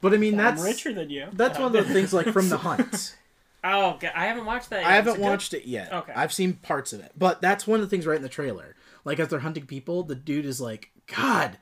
But 0.00 0.14
I 0.14 0.16
mean, 0.16 0.36
that's 0.36 0.60
I'm 0.60 0.66
richer 0.66 0.92
than 0.92 1.10
you. 1.10 1.28
that's 1.32 1.58
one 1.58 1.74
of 1.74 1.86
the 1.86 1.92
things 1.94 2.12
like 2.12 2.28
from 2.32 2.48
the 2.48 2.58
hunt. 2.58 3.16
Oh, 3.66 3.96
God, 3.98 4.12
I 4.14 4.26
haven't 4.26 4.44
watched 4.44 4.68
that. 4.68 4.82
Yet. 4.82 4.90
I 4.90 4.94
haven't 4.96 5.14
it 5.14 5.16
good? 5.16 5.22
watched 5.22 5.54
it 5.54 5.64
yet. 5.64 5.90
Okay. 5.90 6.12
I've 6.14 6.34
seen 6.34 6.52
parts 6.52 6.92
of 6.92 7.00
it, 7.00 7.12
but 7.16 7.40
that's 7.40 7.66
one 7.66 7.80
of 7.80 7.86
the 7.86 7.88
things 7.88 8.06
right 8.06 8.16
in 8.18 8.22
the 8.22 8.28
trailer. 8.28 8.76
Like 9.06 9.18
as 9.18 9.28
they're 9.28 9.38
hunting 9.38 9.64
people, 9.64 10.02
the 10.02 10.14
dude 10.14 10.44
is 10.44 10.60
like, 10.60 10.90
"God, 11.06 11.56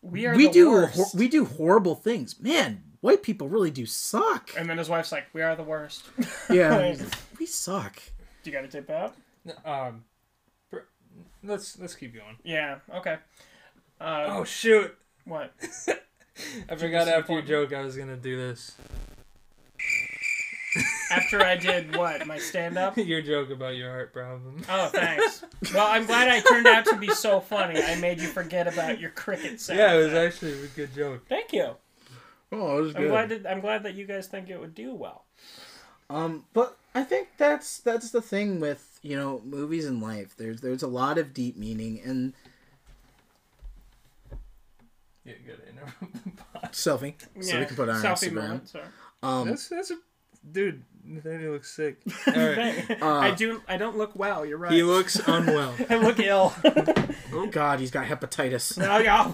We 0.00 0.26
are 0.26 0.36
we 0.36 0.46
the 0.46 0.52
do 0.52 0.70
worst. 0.70 0.94
hor- 0.94 1.06
we 1.12 1.26
do 1.26 1.44
horrible 1.44 1.96
things, 1.96 2.38
man. 2.38 2.84
White 3.00 3.24
people 3.24 3.48
really 3.48 3.72
do 3.72 3.84
suck. 3.84 4.50
And 4.56 4.70
then 4.70 4.78
his 4.78 4.88
wife's 4.88 5.10
like, 5.10 5.24
"We 5.32 5.42
are 5.42 5.56
the 5.56 5.64
worst." 5.64 6.04
Yeah, 6.50 6.94
we 7.40 7.46
suck." 7.46 8.00
Do 8.44 8.50
you 8.50 8.56
got 8.56 8.62
to 8.62 8.68
tip 8.68 8.88
out? 8.88 9.16
Um, 9.64 10.04
let's 11.42 11.76
let's 11.80 11.96
keep 11.96 12.14
going. 12.14 12.36
Yeah. 12.44 12.78
Okay. 12.94 13.16
Uh, 14.00 14.26
Oh 14.28 14.44
shoot! 14.44 14.96
what? 15.24 15.52
I 16.70 16.76
forgot 16.76 17.06
after 17.08 17.34
your 17.34 17.42
joke 17.42 17.72
I 17.72 17.82
was 17.82 17.96
gonna 17.96 18.16
do 18.16 18.36
this. 18.36 18.74
After 21.10 21.42
I 21.42 21.56
did 21.56 21.96
what? 21.96 22.24
My 22.26 22.38
stand 22.38 22.78
up? 22.78 22.96
your 22.96 23.20
joke 23.20 23.50
about 23.50 23.74
your 23.74 23.90
heart 23.90 24.12
problem. 24.12 24.62
Oh, 24.68 24.86
thanks. 24.88 25.44
Well, 25.74 25.86
I'm 25.88 26.06
glad 26.06 26.28
I 26.28 26.40
turned 26.40 26.68
out 26.68 26.84
to 26.86 26.96
be 26.96 27.08
so 27.08 27.40
funny. 27.40 27.82
I 27.82 27.96
made 27.96 28.20
you 28.20 28.28
forget 28.28 28.68
about 28.68 29.00
your 29.00 29.10
cricket 29.10 29.60
sound. 29.60 29.80
Yeah, 29.80 29.94
it 29.94 30.04
was 30.04 30.14
actually 30.14 30.52
a 30.52 30.66
good 30.68 30.94
joke. 30.94 31.26
Thank 31.28 31.52
you. 31.52 31.74
Oh, 32.52 32.78
it 32.78 32.82
was 32.82 32.96
I'm 32.96 33.08
glad 33.08 33.28
that 33.30 33.46
I'm 33.50 33.60
glad 33.60 33.82
that 33.82 33.94
you 33.94 34.06
guys 34.06 34.28
think 34.28 34.48
it 34.48 34.60
would 34.60 34.74
do 34.74 34.94
well. 34.94 35.24
Um, 36.08 36.44
but 36.52 36.76
I 36.94 37.02
think 37.02 37.28
that's 37.36 37.78
that's 37.78 38.10
the 38.10 38.22
thing 38.22 38.60
with 38.60 38.98
you 39.02 39.16
know 39.16 39.42
movies 39.44 39.86
and 39.86 40.00
life. 40.00 40.34
There's 40.36 40.60
there's 40.60 40.82
a 40.82 40.88
lot 40.88 41.18
of 41.18 41.34
deep 41.34 41.56
meaning 41.56 42.00
and 42.04 42.34
Yeah, 45.30 45.46
good. 45.46 45.60
interrupt 45.68 46.24
the 46.24 46.30
pod. 46.42 46.72
selfie, 46.72 47.14
so 47.42 47.58
we 47.60 47.66
can 47.66 47.76
put 47.76 47.88
it 47.88 47.92
on 47.92 48.02
selfie 48.02 48.28
Instagram. 48.30 48.34
moment, 48.34 48.68
sorry. 48.68 48.84
Um, 49.22 49.48
That's 49.48 49.68
that's 49.68 49.90
a 49.90 49.96
dude. 50.50 50.82
Nathaniel 51.04 51.52
looks 51.52 51.70
sick. 51.74 51.98
All 52.26 52.32
right, 52.34 53.02
I 53.02 53.30
do. 53.32 53.62
I 53.68 53.76
don't 53.78 53.96
look 53.96 54.14
well. 54.14 54.44
You're 54.46 54.58
right. 54.58 54.72
he 54.72 54.82
looks 54.82 55.16
unwell. 55.26 55.74
I 55.90 55.96
look 55.96 56.18
ill. 56.20 56.52
oh 57.32 57.48
God, 57.50 57.80
he's 57.80 57.90
got 57.90 58.06
hepatitis. 58.06 58.78
oh, 58.86 58.98
yeah. 58.98 59.32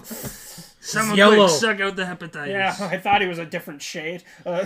Someone 0.79 1.17
yellow. 1.17 1.47
quick, 1.47 1.49
suck 1.59 1.79
out 1.81 1.95
the 1.97 2.03
hepatitis. 2.05 2.47
yeah, 2.47 2.75
I 2.79 2.97
thought 2.97 3.21
he 3.21 3.27
was 3.27 3.37
a 3.39 3.45
different 3.45 3.81
shade. 3.81 4.23
Uh, 4.45 4.65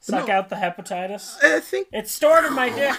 suck 0.00 0.26
No. 0.26 0.34
out 0.34 0.48
the 0.48 0.56
hepatitis. 0.56 1.36
I 1.42 1.60
think 1.60 1.88
It's 1.92 2.10
stored 2.12 2.44
in 2.44 2.54
my 2.54 2.68
dick. 2.70 2.98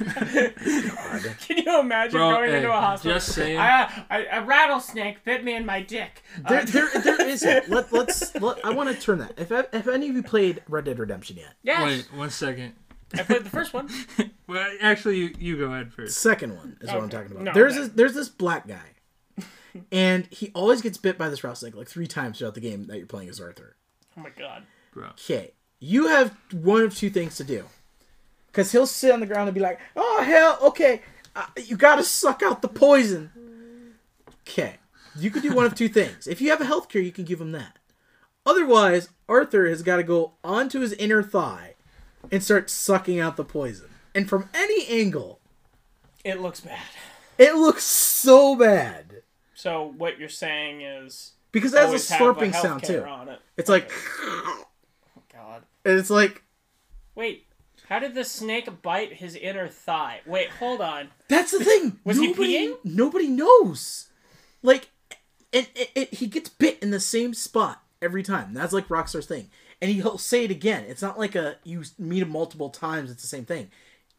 Can 1.46 1.58
you 1.58 1.80
imagine 1.80 2.12
Bro, 2.12 2.30
going 2.30 2.50
hey, 2.50 2.56
into 2.58 2.70
a 2.70 2.80
hospital? 2.80 3.16
just 3.16 3.32
saying. 3.34 3.58
I, 3.58 4.04
I, 4.08 4.24
a 4.38 4.44
rattlesnake 4.44 5.24
bit 5.24 5.44
me 5.44 5.54
in 5.54 5.66
my 5.66 5.82
dick. 5.82 6.22
there 6.48 6.60
Uh, 6.60 6.64
there, 6.64 6.88
there 7.02 7.22
is 7.28 7.42
it. 7.42 7.68
Let, 7.68 7.92
let's 7.92 8.34
let, 8.36 8.64
I 8.64 8.70
want 8.70 8.88
to 8.88 9.00
turn 9.00 9.18
that. 9.18 9.34
If 9.36 9.50
if 9.50 9.88
any 9.88 10.08
of 10.08 10.16
you 10.16 10.22
played 10.22 10.62
Red 10.68 10.84
Dead 10.84 10.98
Redemption 10.98 11.36
yet, 11.36 11.54
yes, 11.62 11.82
Wait 11.82 12.18
one 12.18 12.30
second. 12.30 12.74
I 13.14 13.24
played 13.24 13.44
the 13.44 13.50
first 13.50 13.72
one. 13.72 13.88
Well, 14.46 14.68
actually, 14.80 15.18
you, 15.18 15.34
you 15.38 15.56
go 15.56 15.66
ahead 15.66 15.92
first. 15.92 16.16
second 16.16 16.56
one 16.56 16.76
is 16.80 16.88
what 16.88 17.00
I'm 17.00 17.08
talking 17.08 17.30
about. 17.30 17.44
No, 17.44 17.52
there's 17.52 17.74
okay. 17.74 17.82
this, 17.82 17.90
there's 17.90 18.14
this 18.14 18.28
black 18.28 18.66
guy, 18.66 19.44
and 19.92 20.26
he 20.32 20.50
always 20.56 20.82
gets 20.82 20.98
bit 20.98 21.16
by 21.16 21.28
this 21.28 21.44
rattlesnake 21.44 21.76
like 21.76 21.86
three 21.86 22.08
times 22.08 22.40
throughout 22.40 22.54
the 22.54 22.60
game 22.60 22.88
that 22.88 22.96
you're 22.98 23.06
playing 23.06 23.28
as 23.28 23.40
Arthur. 23.40 23.76
Oh 24.18 24.22
my 24.22 24.30
god. 24.30 24.64
Bro. 24.92 25.10
Okay, 25.10 25.52
you 25.78 26.08
have 26.08 26.34
one 26.52 26.82
of 26.82 26.96
two 26.96 27.10
things 27.10 27.36
to 27.36 27.44
do. 27.44 27.66
Because 28.50 28.72
he'll 28.72 28.86
sit 28.86 29.12
on 29.12 29.20
the 29.20 29.26
ground 29.26 29.48
and 29.48 29.54
be 29.54 29.60
like, 29.60 29.78
oh, 29.96 30.22
hell, 30.24 30.58
okay, 30.68 31.02
uh, 31.36 31.46
you 31.64 31.76
gotta 31.76 32.02
suck 32.02 32.42
out 32.42 32.62
the 32.62 32.68
poison. 32.68 33.30
Okay, 34.48 34.76
you 35.16 35.30
could 35.30 35.42
do 35.42 35.52
one 35.54 35.64
of 35.66 35.74
two 35.74 35.88
things. 36.00 36.26
If 36.26 36.40
you 36.40 36.50
have 36.50 36.60
a 36.60 36.64
health 36.64 36.88
cure, 36.88 37.02
you 37.02 37.12
can 37.12 37.24
give 37.24 37.40
him 37.40 37.52
that. 37.52 37.78
Otherwise, 38.46 39.10
Arthur 39.28 39.68
has 39.68 39.82
got 39.82 39.96
to 39.96 40.02
go 40.02 40.32
onto 40.42 40.80
his 40.80 40.92
inner 40.94 41.22
thigh 41.22 41.74
and 42.32 42.42
start 42.42 42.70
sucking 42.70 43.20
out 43.20 43.36
the 43.36 43.44
poison. 43.44 43.88
And 44.14 44.28
from 44.28 44.48
any 44.54 44.86
angle, 44.88 45.40
It 46.24 46.40
looks 46.40 46.60
bad. 46.60 46.80
it 47.38 47.54
looks 47.54 47.84
so 47.84 48.56
bad. 48.56 49.22
So 49.54 49.94
what 49.96 50.18
you're 50.18 50.28
saying 50.28 50.80
is 50.80 51.32
Because 51.52 51.74
it 51.74 51.80
has 51.80 51.92
a 52.10 52.14
slurping 52.14 52.54
sound 52.54 52.82
too. 52.82 53.04
It. 53.28 53.38
It's 53.58 53.68
like, 53.68 53.92
Oh 54.22 54.64
god. 55.32 55.62
and 55.84 55.98
it's 55.98 56.10
like, 56.10 56.42
Wait. 57.14 57.46
How 57.90 57.98
did 57.98 58.14
the 58.14 58.24
snake 58.24 58.82
bite 58.82 59.14
his 59.14 59.34
inner 59.34 59.66
thigh? 59.66 60.20
Wait, 60.24 60.48
hold 60.48 60.80
on. 60.80 61.08
That's 61.28 61.50
the 61.50 61.64
thing. 61.64 61.98
Was 62.04 62.18
he 62.18 62.28
nobody, 62.28 62.54
peeing? 62.54 62.76
Nobody 62.84 63.26
knows. 63.26 64.10
Like, 64.62 64.90
and 65.52 65.66
it, 65.74 65.90
it, 65.96 66.14
he 66.14 66.28
gets 66.28 66.48
bit 66.48 66.78
in 66.80 66.92
the 66.92 67.00
same 67.00 67.34
spot 67.34 67.82
every 68.00 68.22
time. 68.22 68.54
That's 68.54 68.72
like 68.72 68.86
Rockstar's 68.86 69.26
thing, 69.26 69.50
and 69.82 69.90
he'll 69.90 70.18
say 70.18 70.44
it 70.44 70.52
again. 70.52 70.84
It's 70.86 71.02
not 71.02 71.18
like 71.18 71.34
a 71.34 71.56
you 71.64 71.82
meet 71.98 72.22
him 72.22 72.30
multiple 72.30 72.70
times. 72.70 73.10
It's 73.10 73.22
the 73.22 73.28
same 73.28 73.44
thing. 73.44 73.70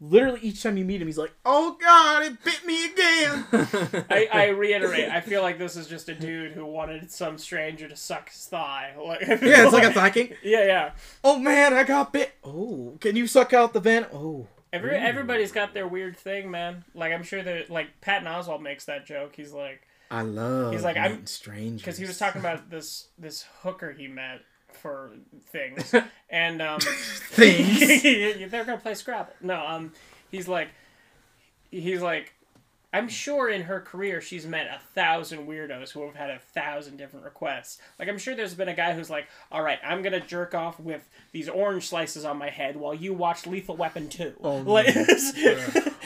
Literally, 0.04 0.40
each 0.42 0.64
time 0.64 0.78
you 0.78 0.84
meet 0.84 1.00
him, 1.00 1.08
he's 1.08 1.18
like, 1.20 1.32
"Oh 1.46 1.78
God, 1.80 2.24
it 2.24 2.44
bit 2.44 2.66
me 2.66 2.86
again." 2.86 3.46
I, 4.10 4.28
I 4.34 4.48
reiterate, 4.48 5.10
I 5.10 5.22
feel 5.22 5.44
like 5.44 5.60
this 5.60 5.76
is 5.76 5.86
just 5.86 6.10
a 6.10 6.16
dude 6.16 6.54
who 6.54 6.66
wanted 6.66 7.12
some 7.12 7.38
stranger 7.38 7.88
to 7.88 7.96
suck 7.96 8.30
his 8.32 8.46
thigh. 8.48 8.96
Like, 9.02 9.22
yeah, 9.28 9.64
it's 9.64 9.74
like 9.74 9.84
a 9.84 9.94
thigh 9.94 10.10
king. 10.10 10.34
Yeah, 10.44 10.66
yeah. 10.66 10.92
Oh 11.24 11.38
man, 11.38 11.74
I 11.76 11.84
got 11.84 12.12
bit. 12.14 12.34
Oh, 12.44 12.98
can 13.00 13.16
you 13.16 13.28
suck 13.28 13.54
out 13.54 13.74
the 13.74 13.80
vent? 13.80 14.08
Oh, 14.12 14.48
Every, 14.74 14.96
everybody's 14.96 15.52
got 15.52 15.74
their 15.74 15.88
weird 15.88 16.18
thing, 16.18 16.50
man. 16.50 16.84
Like 16.96 17.14
I'm 17.14 17.24
sure 17.24 17.44
that 17.44 17.70
like 17.70 18.02
Patton 18.02 18.28
Oswalt 18.28 18.62
makes 18.62 18.86
that 18.86 19.06
joke. 19.06 19.36
He's 19.36 19.52
like, 19.54 19.82
I 20.10 20.22
love. 20.24 20.72
He's 20.74 20.84
like, 20.84 20.98
I'm- 20.98 21.26
strange 21.28 21.82
because 21.82 21.98
he 21.98 22.06
was 22.06 22.18
talking 22.18 22.40
about 22.42 22.70
this 22.70 23.10
this 23.20 23.46
hooker 23.62 23.92
he 23.92 24.08
met 24.08 24.42
for 24.76 25.12
things, 25.52 25.94
and 26.30 26.62
um, 26.62 26.80
things. 26.82 28.02
they're 28.52 28.66
gonna 28.66 28.78
play 28.78 28.94
Scrabble. 28.96 29.34
No, 29.42 29.66
um, 29.66 29.94
he's 30.32 30.48
like, 30.48 30.70
he's 31.70 32.02
like, 32.02 32.34
I'm 32.94 33.08
sure 33.08 33.50
in 33.50 33.62
her 33.64 33.80
career 33.80 34.20
she's 34.22 34.46
met 34.46 34.68
a 34.68 34.80
thousand 34.94 35.48
weirdos 35.48 35.92
who 35.92 36.06
have 36.06 36.16
had 36.16 36.30
a 36.30 36.40
thousand 36.40 36.98
different 36.98 37.24
requests. 37.26 37.80
Like 37.98 38.10
I'm 38.10 38.18
sure 38.18 38.36
there's 38.36 38.54
been 38.54 38.68
a 38.70 38.74
guy 38.76 38.94
who's 38.94 39.10
like, 39.10 39.28
all 39.52 39.62
right, 39.64 39.80
I'm 39.84 40.02
gonna 40.02 40.20
jerk 40.20 40.54
off 40.54 40.80
with 40.80 41.08
these 41.32 41.48
orange 41.48 41.88
slices 41.88 42.26
on 42.26 42.38
my 42.38 42.50
head 42.50 42.76
while 42.76 42.94
you 42.94 43.14
watch 43.14 43.48
Lethal 43.48 43.78
Weapon 43.78 44.10
two. 44.10 44.34
Oh, 44.44 44.58
Like- 44.58 44.94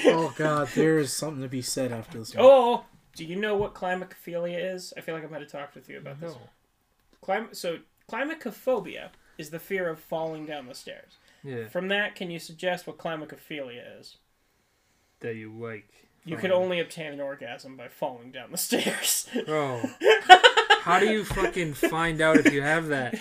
oh 0.05 0.33
God, 0.37 0.69
there's 0.75 1.11
something 1.11 1.41
to 1.41 1.49
be 1.49 1.61
said 1.63 1.91
after 1.91 2.19
this. 2.19 2.35
One. 2.35 2.45
oh, 2.45 2.85
do 3.15 3.23
you 3.25 3.35
know 3.37 3.55
what 3.55 3.73
climacophilia 3.73 4.73
is? 4.75 4.93
I 4.97 5.01
feel 5.01 5.15
like 5.15 5.23
I 5.23 5.27
might 5.27 5.41
have 5.41 5.49
talked 5.51 5.73
with 5.73 5.89
you 5.89 5.97
about 5.97 6.19
this. 6.19 6.35
Clim- 7.21 7.53
so 7.53 7.79
climacophobia 8.11 9.09
is 9.37 9.49
the 9.49 9.59
fear 9.59 9.89
of 9.89 9.99
falling 9.99 10.45
down 10.45 10.67
the 10.67 10.75
stairs. 10.75 11.17
Yeah, 11.43 11.67
From 11.67 11.89
that, 11.89 12.15
can 12.15 12.31
you 12.31 12.39
suggest 12.39 12.87
what 12.87 12.97
climacophilia 12.97 13.99
is? 13.99 14.17
that 15.21 15.35
you 15.35 15.51
like. 15.51 15.87
You 16.25 16.37
could 16.37 16.51
only 16.51 16.79
obtain 16.79 17.13
an 17.13 17.21
orgasm 17.21 17.77
by 17.77 17.87
falling 17.87 18.31
down 18.31 18.51
the 18.51 18.57
stairs. 18.69 19.27
Bro, 19.45 19.81
how 20.81 20.99
do 20.99 21.07
you 21.07 21.23
fucking 21.23 21.73
find 21.75 22.19
out 22.21 22.37
if 22.37 22.51
you 22.51 22.61
have 22.61 22.87
that? 22.87 23.13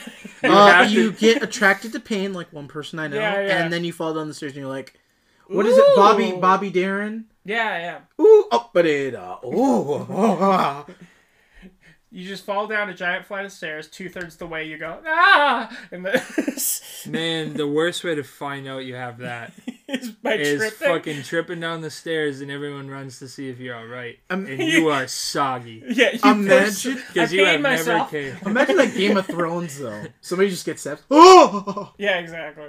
You 0.42 0.50
Uh, 0.50 0.66
have 0.66 0.88
to- 0.88 0.92
you 0.92 1.12
get 1.12 1.42
attracted 1.42 1.92
to 1.92 2.00
pain, 2.00 2.32
like 2.32 2.52
one 2.52 2.66
person 2.68 2.98
I 2.98 3.08
know, 3.08 3.16
Yeah, 3.16 3.40
yeah. 3.42 3.62
and 3.64 3.72
then 3.72 3.84
you 3.84 3.92
fall 3.92 4.14
down 4.14 4.28
the 4.28 4.34
stairs 4.34 4.52
and 4.52 4.60
you're 4.60 4.68
like, 4.68 4.98
"What 5.46 5.66
is 5.66 5.76
it, 5.76 5.84
Bobby? 5.96 6.32
Bobby 6.32 6.70
Darren? 6.70 7.24
yeah, 7.44 7.78
yeah. 8.18 8.24
Ooh, 8.24 8.48
up 8.50 8.70
but 8.72 8.86
it, 8.86 9.14
uh, 9.14 9.36
ooh. 9.44 10.84
You 12.14 12.28
just 12.28 12.44
fall 12.44 12.68
down 12.68 12.88
a 12.88 12.94
giant 12.94 13.26
flight 13.26 13.44
of 13.44 13.50
stairs. 13.50 13.88
Two 13.88 14.08
thirds 14.08 14.36
the 14.36 14.46
way, 14.46 14.64
you 14.68 14.78
go 14.78 15.00
ah, 15.04 15.68
and 15.90 16.04
the 16.06 16.22
Man, 17.10 17.54
the 17.54 17.66
worst 17.66 18.04
way 18.04 18.14
to 18.14 18.22
find 18.22 18.68
out 18.68 18.84
you 18.84 18.94
have 18.94 19.18
that 19.18 19.52
is 19.88 20.10
by 20.10 20.34
is 20.34 20.58
tripping. 20.60 20.88
fucking 20.96 21.22
tripping 21.24 21.58
down 21.60 21.80
the 21.80 21.90
stairs 21.90 22.40
and 22.40 22.50
everyone 22.52 22.88
runs 22.88 23.18
to 23.18 23.26
see 23.28 23.48
if 23.48 23.58
you're 23.58 23.76
alright. 23.76 24.20
Um, 24.30 24.46
and 24.46 24.62
you 24.62 24.88
are 24.90 25.06
soggy. 25.08 25.82
Yeah, 25.88 26.12
you 26.12 26.20
Imagine- 26.30 26.98
I 26.98 27.02
Because 27.08 27.32
you 27.32 27.44
have 27.44 27.60
myself. 27.60 28.12
never 28.12 28.32
came. 28.36 28.48
Imagine 28.48 28.76
like 28.76 28.94
Game 28.94 29.16
of 29.16 29.26
Thrones 29.26 29.78
though. 29.80 30.04
Somebody 30.20 30.50
just 30.50 30.64
gets 30.64 30.82
stabbed. 30.82 31.02
Oh, 31.10 31.92
Yeah, 31.98 32.18
exactly. 32.20 32.68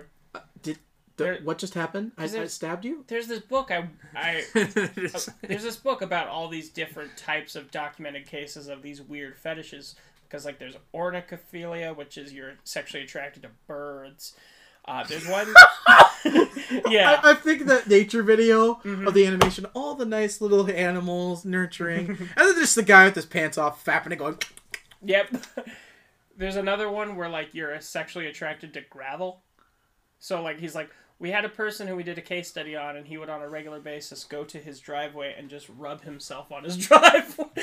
Did 1.17 1.23
There- 1.25 1.39
what 1.43 1.57
just 1.57 1.73
happened? 1.73 2.11
I, 2.17 2.23
I 2.23 2.45
stabbed 2.47 2.85
you. 2.85 3.03
There's 3.07 3.27
this 3.27 3.39
book 3.39 3.71
I 3.71 3.87
I 4.15 4.43
there's 4.53 5.29
this 5.63 5.77
book 5.77 6.01
about 6.01 6.27
all 6.27 6.47
these 6.47 6.69
different 6.69 7.15
types 7.17 7.55
of 7.55 7.71
documented 7.71 8.25
cases 8.25 8.67
of 8.67 8.81
these 8.81 9.01
weird 9.01 9.37
fetishes 9.37 9.95
because 10.27 10.45
like 10.45 10.59
there's 10.59 10.75
ornithophilia 10.93 11.95
which 11.95 12.17
is 12.17 12.33
you're 12.33 12.53
sexually 12.63 13.03
attracted 13.03 13.43
to 13.43 13.49
birds 13.67 14.33
uh, 14.87 15.03
there's 15.05 15.27
one 15.27 15.47
yeah 16.89 17.19
I, 17.23 17.31
I 17.31 17.33
think 17.35 17.65
that 17.65 17.87
nature 17.87 18.21
video 18.23 18.79
of 18.83 19.13
the 19.13 19.25
animation, 19.25 19.65
all 19.73 19.95
the 19.95 20.05
nice 20.05 20.41
little 20.41 20.69
animals 20.69 21.45
nurturing, 21.45 22.09
and 22.09 22.19
then 22.35 22.55
just 22.55 22.75
the 22.75 22.83
guy 22.83 23.05
with 23.05 23.15
his 23.15 23.25
pants 23.25 23.57
off, 23.57 23.83
fapping 23.85 24.07
and 24.11 24.17
going. 24.19 24.37
yep 25.03 25.29
there's 26.37 26.55
another 26.55 26.89
one 26.89 27.15
where 27.15 27.29
like 27.29 27.49
you're 27.53 27.79
sexually 27.81 28.27
attracted 28.27 28.73
to 28.73 28.81
gravel 28.89 29.41
so 30.19 30.41
like 30.41 30.59
he's 30.59 30.75
like 30.75 30.89
we 31.19 31.31
had 31.31 31.45
a 31.45 31.49
person 31.49 31.87
who 31.87 31.95
we 31.95 32.03
did 32.03 32.17
a 32.17 32.21
case 32.21 32.47
study 32.49 32.75
on 32.75 32.97
and 32.97 33.07
he 33.07 33.17
would 33.17 33.29
on 33.29 33.41
a 33.41 33.47
regular 33.49 33.79
basis 33.79 34.23
go 34.23 34.43
to 34.43 34.57
his 34.57 34.79
driveway 34.79 35.33
and 35.37 35.49
just 35.49 35.67
rub 35.77 36.01
himself 36.03 36.51
on 36.51 36.63
his 36.63 36.77
driveway 36.87 37.45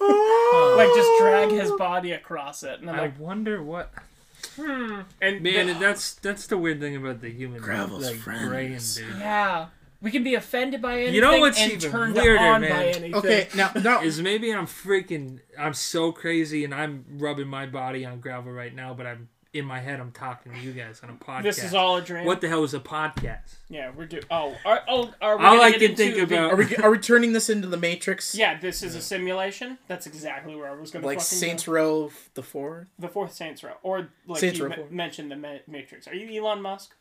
like 0.00 0.88
just 0.94 1.10
drag 1.20 1.50
his 1.50 1.70
body 1.72 2.12
across 2.12 2.62
it 2.62 2.80
and 2.80 2.90
i'm 2.90 2.96
I 2.96 3.00
like 3.02 3.18
wonder 3.18 3.62
what. 3.62 3.90
Hmm. 4.56 5.00
and 5.22 5.40
Man, 5.42 5.68
the- 5.68 5.74
that's 5.74 6.14
that's 6.16 6.46
the 6.46 6.58
weird 6.58 6.78
thing 6.80 6.96
about 6.96 7.20
the 7.20 7.30
human 7.30 7.60
Gravel's 7.60 8.06
like, 8.10 8.16
friends. 8.20 8.48
brain, 8.98 9.08
dude. 9.10 9.18
yeah 9.20 9.66
we 10.02 10.10
can 10.10 10.22
be 10.22 10.34
offended 10.34 10.82
by 10.82 10.96
anything 10.96 11.14
You 11.14 11.22
know 11.22 11.38
what's 11.38 11.58
and 11.58 11.72
even 11.72 11.90
turned 11.90 12.14
weirder, 12.14 12.38
on 12.44 12.60
man? 12.60 12.70
by 12.70 12.84
anything 12.88 13.14
Okay, 13.14 13.48
now 13.56 13.70
now 13.82 14.02
Is 14.02 14.20
maybe 14.20 14.52
I'm 14.52 14.66
freaking 14.66 15.40
I'm 15.58 15.72
so 15.72 16.12
crazy 16.12 16.62
and 16.64 16.74
I'm 16.74 17.06
rubbing 17.12 17.48
my 17.48 17.64
body 17.64 18.04
on 18.04 18.20
gravel 18.20 18.52
right 18.52 18.74
now, 18.74 18.92
but 18.92 19.06
I'm 19.06 19.28
in 19.54 19.64
my 19.64 19.80
head 19.80 20.00
I'm 20.00 20.10
talking 20.12 20.52
to 20.52 20.58
you 20.58 20.72
guys 20.72 21.00
on 21.02 21.10
a 21.10 21.12
podcast. 21.14 21.42
this 21.44 21.62
is 21.64 21.74
all 21.74 21.96
a 21.96 22.02
dream 22.02 22.24
What 22.26 22.40
the 22.40 22.48
hell 22.48 22.64
is 22.64 22.74
a 22.74 22.80
podcast? 22.80 23.54
yeah 23.70 23.90
we're 23.96 24.06
do 24.06 24.20
oh 24.30 24.54
are, 24.64 24.82
oh 24.88 25.12
are 25.22 25.38
we 25.38 25.44
All 25.44 25.60
I 25.62 25.72
can 25.72 25.82
into 25.82 25.96
think 25.96 26.14
the- 26.16 26.22
about- 26.24 26.52
are 26.52 26.56
we 26.56 26.76
are 26.76 26.90
we 26.90 26.98
turning 26.98 27.32
this 27.32 27.48
into 27.48 27.68
the 27.68 27.76
Matrix? 27.76 28.34
yeah 28.34 28.58
this 28.58 28.82
is 28.82 28.94
a 28.94 29.00
simulation 29.00 29.78
that's 29.88 30.06
exactly 30.06 30.54
where 30.54 30.68
i 30.70 30.74
was 30.74 30.90
gonna 30.90 31.06
Like 31.06 31.18
fucking 31.18 31.38
Saints 31.38 31.64
go. 31.66 31.72
Row 31.72 32.10
the 32.34 32.42
fourth. 32.42 32.88
the 32.98 33.08
fourth 33.08 33.32
saints 33.32 33.62
row 33.64 33.74
or 33.82 34.08
like 34.26 34.40
Saints 34.40 34.58
you 34.58 34.64
Row 34.66 34.70
me- 34.76 34.84
mentioned 34.90 35.30
the 35.30 35.36
Ma- 35.36 35.58
matrix 35.66 36.06
are 36.08 36.14
you 36.14 36.40
elon 36.42 36.60
musk 36.60 36.94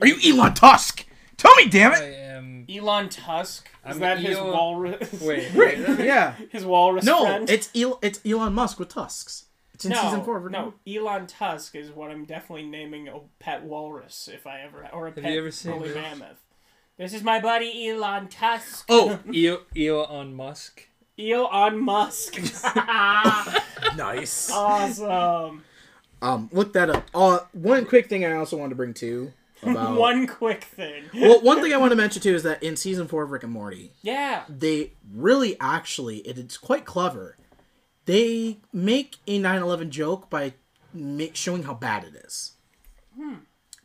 Are 0.00 0.06
you 0.06 0.16
Elon 0.36 0.54
Tusk? 0.54 1.06
Tell 1.36 1.54
me, 1.56 1.68
damn 1.68 1.92
I 1.92 1.96
it! 1.96 2.14
am. 2.18 2.66
elon 2.70 3.08
tusk 3.08 3.66
is 3.88 3.94
I'm 3.94 4.00
that 4.00 4.18
his 4.18 4.36
walrus 4.38 5.10
Wait, 5.22 5.52
Right, 5.54 5.78
wait, 5.88 6.00
yeah. 6.06 6.34
his 6.50 6.64
walrus 6.66 7.04
No, 7.04 7.24
friend 7.24 7.48
it's 7.50 7.70
El- 7.74 7.98
it's 8.02 8.20
Elon 8.26 8.52
Musk 8.52 8.78
with 8.78 8.90
tusks. 8.90 9.46
It's 9.80 9.86
in 9.86 9.92
no, 9.92 10.02
season 10.02 10.24
four. 10.24 10.36
Of 10.36 10.52
no, 10.52 10.74
Elon 10.86 11.26
Tusk 11.26 11.74
is 11.74 11.90
what 11.90 12.10
I'm 12.10 12.26
definitely 12.26 12.66
naming 12.66 13.08
a 13.08 13.20
pet 13.38 13.62
walrus 13.64 14.28
if 14.30 14.46
I 14.46 14.60
ever 14.60 14.86
or 14.92 15.06
a 15.06 15.10
Have 15.10 15.22
pet 15.22 15.32
you 15.32 15.38
ever 15.38 15.50
seen 15.50 15.72
woolly 15.72 15.88
this? 15.88 15.96
mammoth. 15.96 16.36
This 16.98 17.14
is 17.14 17.22
my 17.22 17.40
buddy 17.40 17.88
Elon 17.88 18.28
Tusk. 18.28 18.84
Oh, 18.90 19.18
Eel, 19.32 19.62
Eel 19.74 20.02
on 20.02 20.34
Musk. 20.34 20.86
Elon 21.18 21.78
Musk. 21.80 22.38
nice. 23.96 24.50
awesome. 24.50 25.64
Um, 26.20 26.50
look 26.52 26.74
that 26.74 26.90
up. 26.90 27.06
Uh, 27.14 27.38
one 27.52 27.86
quick 27.86 28.10
thing 28.10 28.26
I 28.26 28.32
also 28.36 28.58
wanted 28.58 28.70
to 28.70 28.74
bring 28.76 28.92
too 28.92 29.32
about 29.62 29.96
One 29.98 30.26
quick 30.26 30.64
thing. 30.64 31.04
well, 31.14 31.40
one 31.40 31.62
thing 31.62 31.72
I 31.72 31.78
want 31.78 31.92
to 31.92 31.96
mention 31.96 32.20
too 32.20 32.34
is 32.34 32.42
that 32.42 32.62
in 32.62 32.76
season 32.76 33.08
four 33.08 33.22
of 33.22 33.30
Rick 33.30 33.44
and 33.44 33.52
Morty, 33.52 33.92
Yeah. 34.02 34.42
they 34.46 34.92
really 35.10 35.56
actually 35.58 36.18
it, 36.18 36.36
it's 36.38 36.58
quite 36.58 36.84
clever. 36.84 37.36
They 38.10 38.58
make 38.72 39.18
a 39.28 39.38
9/11 39.38 39.90
joke 39.90 40.28
by 40.28 40.54
make, 40.92 41.36
showing 41.36 41.62
how 41.62 41.74
bad 41.74 42.02
it 42.02 42.14
is. 42.16 42.52
Hmm. 43.14 43.34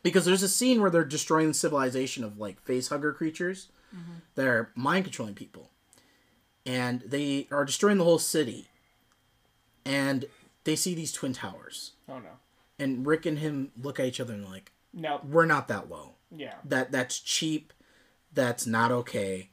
Because 0.02 0.24
there's 0.24 0.42
a 0.42 0.48
scene 0.48 0.80
where 0.80 0.90
they're 0.90 1.04
destroying 1.04 1.48
the 1.48 1.54
civilization 1.54 2.24
of 2.24 2.36
like 2.38 2.60
face 2.62 2.88
hugger 2.88 3.12
creatures. 3.12 3.68
Mm-hmm. 3.94 4.12
They're 4.34 4.70
mind 4.74 5.04
controlling 5.04 5.34
people, 5.34 5.70
and 6.64 7.02
they 7.02 7.46
are 7.52 7.64
destroying 7.64 7.98
the 7.98 8.04
whole 8.04 8.18
city. 8.18 8.66
And 9.84 10.24
they 10.64 10.74
see 10.74 10.94
these 10.96 11.12
twin 11.12 11.32
towers, 11.32 11.92
Oh 12.08 12.18
no. 12.18 12.30
and 12.80 13.06
Rick 13.06 13.26
and 13.26 13.38
him 13.38 13.70
look 13.80 14.00
at 14.00 14.06
each 14.06 14.18
other 14.20 14.34
and 14.34 14.42
they're 14.42 14.50
like, 14.50 14.72
Nope. 14.92 15.24
"We're 15.24 15.46
not 15.46 15.68
that 15.68 15.88
low." 15.88 16.14
Yeah. 16.36 16.54
that 16.64 16.90
that's 16.90 17.20
cheap 17.20 17.72
that's 18.32 18.66
not 18.66 18.90
okay 18.90 19.50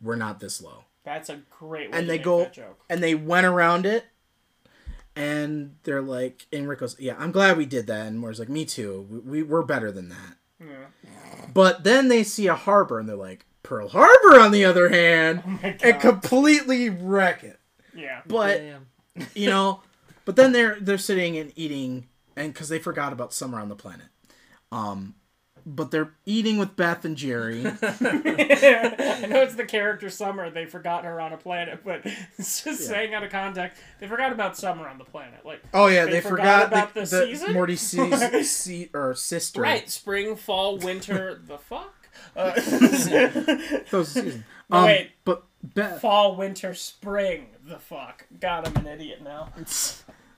we're 0.00 0.16
not 0.16 0.40
this 0.40 0.62
low 0.62 0.84
That's 1.08 1.28
a 1.30 1.40
great 1.50 1.90
way 1.90 1.98
and 1.98 2.04
to 2.06 2.08
they 2.12 2.18
make 2.18 2.24
go 2.24 2.38
that 2.40 2.52
joke. 2.52 2.78
and 2.90 3.02
they 3.02 3.14
went 3.14 3.46
around 3.46 3.86
it 3.86 4.04
and 5.16 5.76
they're 5.82 6.02
like 6.02 6.46
and 6.52 6.68
rick 6.68 6.78
goes 6.80 6.96
yeah 7.00 7.16
i'm 7.18 7.32
glad 7.32 7.56
we 7.56 7.66
did 7.66 7.86
that 7.86 8.06
and 8.06 8.20
moore's 8.20 8.38
like 8.38 8.48
me 8.48 8.64
too 8.64 9.06
we, 9.10 9.18
we 9.18 9.42
we're 9.42 9.62
better 9.62 9.90
than 9.90 10.08
that 10.10 10.36
Yeah. 10.60 10.86
but 11.52 11.82
then 11.84 12.08
they 12.08 12.22
see 12.22 12.46
a 12.46 12.54
harbor 12.54 12.98
and 13.00 13.08
they're 13.08 13.16
like 13.16 13.44
pearl 13.62 13.88
harbor 13.88 14.38
on 14.40 14.52
the 14.52 14.64
other 14.64 14.88
hand 14.88 15.42
Oh 15.46 15.72
and 15.82 16.00
completely 16.00 16.88
wreck 16.90 17.42
it 17.42 17.58
yeah. 17.94 18.20
but 18.26 18.58
Damn. 18.58 18.86
you 19.34 19.48
know 19.48 19.82
but 20.24 20.36
then 20.36 20.52
they're 20.52 20.78
they're 20.80 20.98
sitting 20.98 21.36
and 21.36 21.52
eating 21.56 22.06
and 22.36 22.52
because 22.52 22.68
they 22.68 22.78
forgot 22.78 23.12
about 23.12 23.32
summer 23.32 23.58
on 23.58 23.68
the 23.68 23.76
planet 23.76 24.06
um 24.70 25.14
but 25.76 25.90
they're 25.90 26.14
eating 26.26 26.56
with 26.58 26.74
Beth 26.76 27.04
and 27.04 27.16
Jerry. 27.16 27.60
I 27.82 29.26
know 29.28 29.42
it's 29.42 29.54
the 29.54 29.64
character 29.66 30.08
Summer. 30.10 30.50
They 30.50 30.64
forgot 30.66 31.04
her 31.04 31.20
on 31.20 31.32
a 31.32 31.36
planet, 31.36 31.80
but 31.84 32.00
it's 32.38 32.62
just 32.64 32.86
saying 32.86 33.14
out 33.14 33.22
of 33.22 33.30
context. 33.30 33.80
They 34.00 34.06
forgot 34.08 34.32
about 34.32 34.56
Summer 34.56 34.88
on 34.88 34.98
the 34.98 35.04
planet. 35.04 35.44
Like, 35.44 35.62
Oh 35.74 35.86
yeah, 35.88 36.04
They 36.06 36.12
they, 36.12 36.20
forgot 36.20 36.64
forgot, 36.64 36.66
about 36.68 36.94
the, 36.94 37.00
the 37.00 37.06
the 37.06 37.26
season? 37.26 37.52
Morty's 37.52 37.80
se- 37.82 38.42
se- 38.44 38.90
or 38.94 39.14
sister. 39.14 39.60
right, 39.60 39.88
spring, 39.88 40.36
fall, 40.36 40.78
winter, 40.78 41.40
the 41.46 41.58
fuck? 41.58 41.94
Uh, 42.36 42.52
Those 43.90 44.08
season. 44.08 44.44
No, 44.70 44.76
Um, 44.78 44.84
wait. 44.86 45.10
But 45.24 45.44
Beth. 45.62 46.00
fall, 46.00 46.36
winter, 46.36 46.74
spring, 46.74 47.48
the 47.66 47.78
fuck. 47.78 48.26
God, 48.40 48.66
I'm 48.68 48.76
an 48.76 48.86
idiot 48.86 49.22
now. 49.22 49.52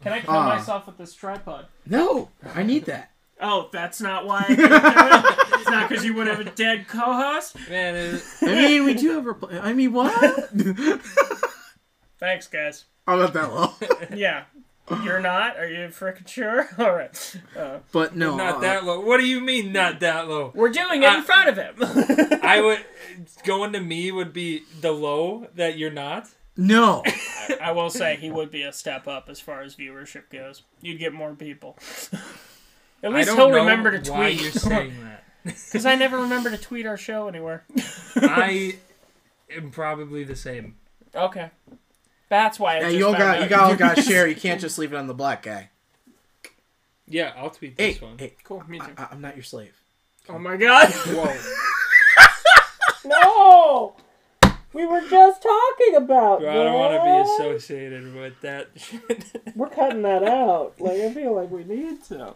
Can 0.03 0.13
I 0.15 0.21
kill 0.21 0.35
Ah. 0.35 0.57
myself 0.57 0.87
with 0.87 0.97
this 0.99 1.15
tripod? 1.15 1.67
No, 1.87 2.31
I 2.55 2.63
need 2.63 2.85
that. 2.87 3.11
Oh, 3.41 3.69
that's 3.73 4.01
not 4.01 4.27
why. 4.27 4.41
I 4.49 4.55
can't 4.55 4.59
do 4.59 4.65
it? 4.65 5.61
it's 5.61 5.71
not 5.71 5.89
because 5.89 6.05
you 6.05 6.15
would 6.15 6.27
have 6.27 6.41
a 6.41 6.45
dead 6.51 6.87
co-host. 6.89 7.57
Man, 7.69 7.95
it, 7.97 8.23
I 8.43 8.47
mean, 8.47 8.85
we 8.85 8.95
do 8.95 9.11
have. 9.15 9.25
Repl- 9.25 9.63
I 9.63 9.73
mean, 9.73 9.93
what? 9.93 10.13
Thanks, 12.19 12.47
guys. 12.49 12.85
I'm 13.07 13.19
not 13.19 13.33
that 13.35 13.53
low. 13.53 13.73
Yeah, 14.17 14.45
you're 15.05 15.21
not. 15.21 15.57
Are 15.57 15.69
you 15.69 15.89
freaking 15.89 16.27
sure? 16.29 16.69
All 16.79 16.93
right. 16.93 17.37
Uh, 17.57 17.79
But 17.93 18.17
no, 18.17 18.37
not 18.37 18.57
uh, 18.57 18.61
that 18.61 18.85
low. 18.85 19.01
What 19.01 19.19
do 19.19 19.27
you 19.27 19.41
mean 19.41 19.73
not 19.73 20.01
that 20.01 20.29
low? 20.29 20.53
we're 20.55 20.71
doing 20.71 21.03
it 21.03 21.13
in 21.13 21.23
front 21.23 21.49
of 21.49 21.57
him. 21.57 21.75
I 22.43 22.61
would 22.61 22.85
going 23.45 23.73
to 23.73 23.81
me 23.81 24.11
would 24.13 24.33
be 24.33 24.65
the 24.81 24.93
low 24.93 25.49
that 25.55 25.79
you're 25.79 25.91
not. 25.93 26.29
No, 26.57 27.03
I 27.61 27.73
will 27.73 27.89
say 27.89 28.17
he 28.17 28.31
would 28.31 28.51
be 28.51 28.63
a 28.63 28.73
step 28.73 29.09
up 29.09 29.29
as 29.31 29.41
far 29.41 29.63
as 29.63 29.77
viewership 29.77 30.29
goes. 30.31 30.63
You'd 30.83 30.99
get 30.99 31.15
more 31.15 31.35
people. 31.35 31.79
At 33.03 33.13
I 33.13 33.17
least 33.17 33.29
don't 33.29 33.37
he'll 33.39 33.49
know 33.51 33.57
remember 33.57 33.99
to 33.99 34.11
why 34.13 34.31
tweet. 34.33 34.43
you're 34.43 34.53
saying 34.53 34.95
that. 35.05 35.25
Because 35.45 35.87
I 35.87 35.95
never 35.95 36.19
remember 36.19 36.51
to 36.51 36.59
tweet 36.59 36.85
our 36.87 36.99
show 36.99 37.27
anywhere. 37.29 37.65
I 38.17 38.77
am 39.57 39.71
probably 39.71 40.23
the 40.25 40.37
same. 40.37 40.77
Okay. 41.15 41.51
That's 42.29 42.61
why 42.61 42.75
I 42.75 42.77
yeah, 42.77 42.83
just 42.85 42.97
you 42.97 43.07
all 43.07 43.13
found 43.15 43.23
got 43.23 43.43
out 43.43 43.51
you 43.51 43.57
all 43.57 43.71
do 43.71 43.77
got 43.77 43.97
this. 43.97 44.07
share. 44.07 44.27
You 44.29 44.37
can't 44.37 44.61
just 44.61 44.79
leave 44.79 44.93
it 44.93 44.97
on 44.97 45.07
the 45.07 45.15
black 45.15 45.43
guy. 45.43 45.71
Yeah, 47.09 47.33
I'll 47.37 47.51
tweet 47.51 47.75
Hey, 47.79 47.93
this 47.95 48.03
one. 48.03 48.19
hey, 48.19 48.35
Cool, 48.45 48.63
me 48.69 48.79
too. 48.79 48.93
I, 48.99 49.09
I'm 49.11 49.21
not 49.23 49.35
your 49.35 49.43
slave. 49.43 49.75
Oh 50.29 50.39
my 50.39 50.57
god. 50.57 50.89
Whoa. 50.93 51.35
no! 53.05 53.97
We 54.73 54.87
were 54.87 55.01
just 55.09 55.43
talking 55.43 55.97
about 55.97 56.41
Bro, 56.41 56.51
I 56.51 56.65
don't 56.65 56.75
want 56.75 56.95
to 56.95 57.03
be 57.03 57.45
associated 57.45 58.15
with 58.15 58.41
that 58.43 58.69
shit. 58.77 59.41
We're 59.57 59.69
cutting 59.71 60.03
that 60.03 60.23
out. 60.23 60.75
Like 60.79 61.01
I 61.01 61.13
feel 61.13 61.35
like 61.35 61.51
we 61.51 61.65
need 61.65 62.05
to. 62.05 62.35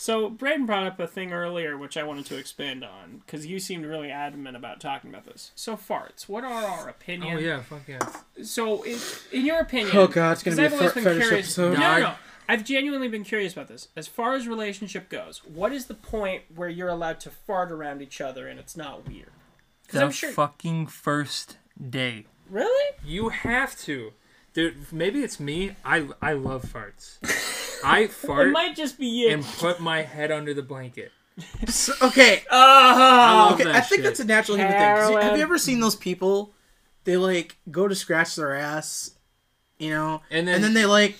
So 0.00 0.30
Brayden 0.30 0.64
brought 0.64 0.86
up 0.86 1.00
a 1.00 1.06
thing 1.08 1.32
earlier, 1.32 1.76
which 1.76 1.96
I 1.96 2.04
wanted 2.04 2.24
to 2.26 2.36
expand 2.36 2.84
on, 2.84 3.22
because 3.26 3.46
you 3.46 3.58
seemed 3.58 3.84
really 3.84 4.10
adamant 4.12 4.56
about 4.56 4.80
talking 4.80 5.10
about 5.10 5.24
this. 5.24 5.50
So 5.56 5.76
farts. 5.76 6.28
What 6.28 6.44
are 6.44 6.64
our 6.64 6.88
opinions? 6.88 7.40
oh 7.40 7.44
yeah, 7.44 7.62
fuck 7.62 7.82
yeah. 7.88 7.98
So, 8.44 8.82
in, 8.82 8.96
in 9.32 9.44
your 9.44 9.58
opinion, 9.58 9.96
Oh 9.96 10.06
god, 10.06 10.32
it's 10.32 10.42
gonna 10.44 10.56
'cause 10.56 10.58
be 10.58 10.62
a 10.62 10.66
I've 10.66 10.72
always 10.74 10.92
been 10.92 11.04
fetish 11.04 11.22
curious- 11.26 11.46
episode. 11.58 11.72
No, 11.74 11.80
No, 11.80 11.80
no, 11.80 11.88
I- 11.90 12.00
no. 12.00 12.14
I've 12.50 12.64
genuinely 12.64 13.08
been 13.08 13.24
curious 13.24 13.52
about 13.52 13.68
this. 13.68 13.88
As 13.96 14.06
far 14.08 14.34
as 14.34 14.48
relationship 14.48 15.10
goes, 15.10 15.44
what 15.44 15.70
is 15.72 15.84
the 15.86 15.94
point 15.94 16.44
where 16.54 16.68
you're 16.70 16.88
allowed 16.88 17.20
to 17.20 17.30
fart 17.30 17.70
around 17.70 18.00
each 18.00 18.20
other 18.22 18.46
and 18.48 18.58
it's 18.58 18.74
not 18.76 19.06
weird? 19.06 19.28
Because 19.82 19.98
The 20.00 20.04
I'm 20.06 20.12
sure. 20.12 20.30
fucking 20.30 20.86
first 20.86 21.58
day. 21.90 22.24
really? 22.48 22.94
You 23.04 23.28
have 23.30 23.76
to. 23.80 24.12
Dude, 24.54 24.90
maybe 24.92 25.22
it's 25.22 25.38
me. 25.38 25.76
I 25.84 26.08
I 26.22 26.32
love 26.32 26.62
farts. 26.64 27.18
I 27.84 28.00
It 28.00 28.12
fart 28.12 28.50
might 28.50 28.76
just 28.76 28.98
be 28.98 29.06
you. 29.06 29.30
and 29.30 29.44
put 29.44 29.80
my 29.80 30.02
head 30.02 30.30
under 30.32 30.54
the 30.54 30.62
blanket. 30.62 31.12
So- 31.68 31.92
okay, 32.02 32.42
Ah! 32.50 33.46
love 33.50 33.54
okay. 33.60 33.64
that 33.64 33.76
I 33.76 33.80
think 33.80 33.98
shit. 34.00 34.04
that's 34.04 34.20
a 34.20 34.24
natural 34.24 34.56
human 34.56 34.72
thing. 34.72 34.80
'cause 34.96 35.10
you- 35.10 35.16
Have 35.18 35.36
you 35.36 35.42
ever 35.42 35.56
seen 35.58 35.78
those 35.80 35.94
people? 35.94 36.52
They 37.04 37.16
like 37.16 37.56
go 37.70 37.86
to 37.86 37.94
scratch 37.94 38.34
their 38.36 38.54
ass, 38.54 39.12
you 39.78 39.90
know, 39.90 40.22
And 40.30 40.48
and 40.48 40.48
then- 40.48 40.62
then, 40.62 40.74
they 40.74 40.84
like, 40.86 41.16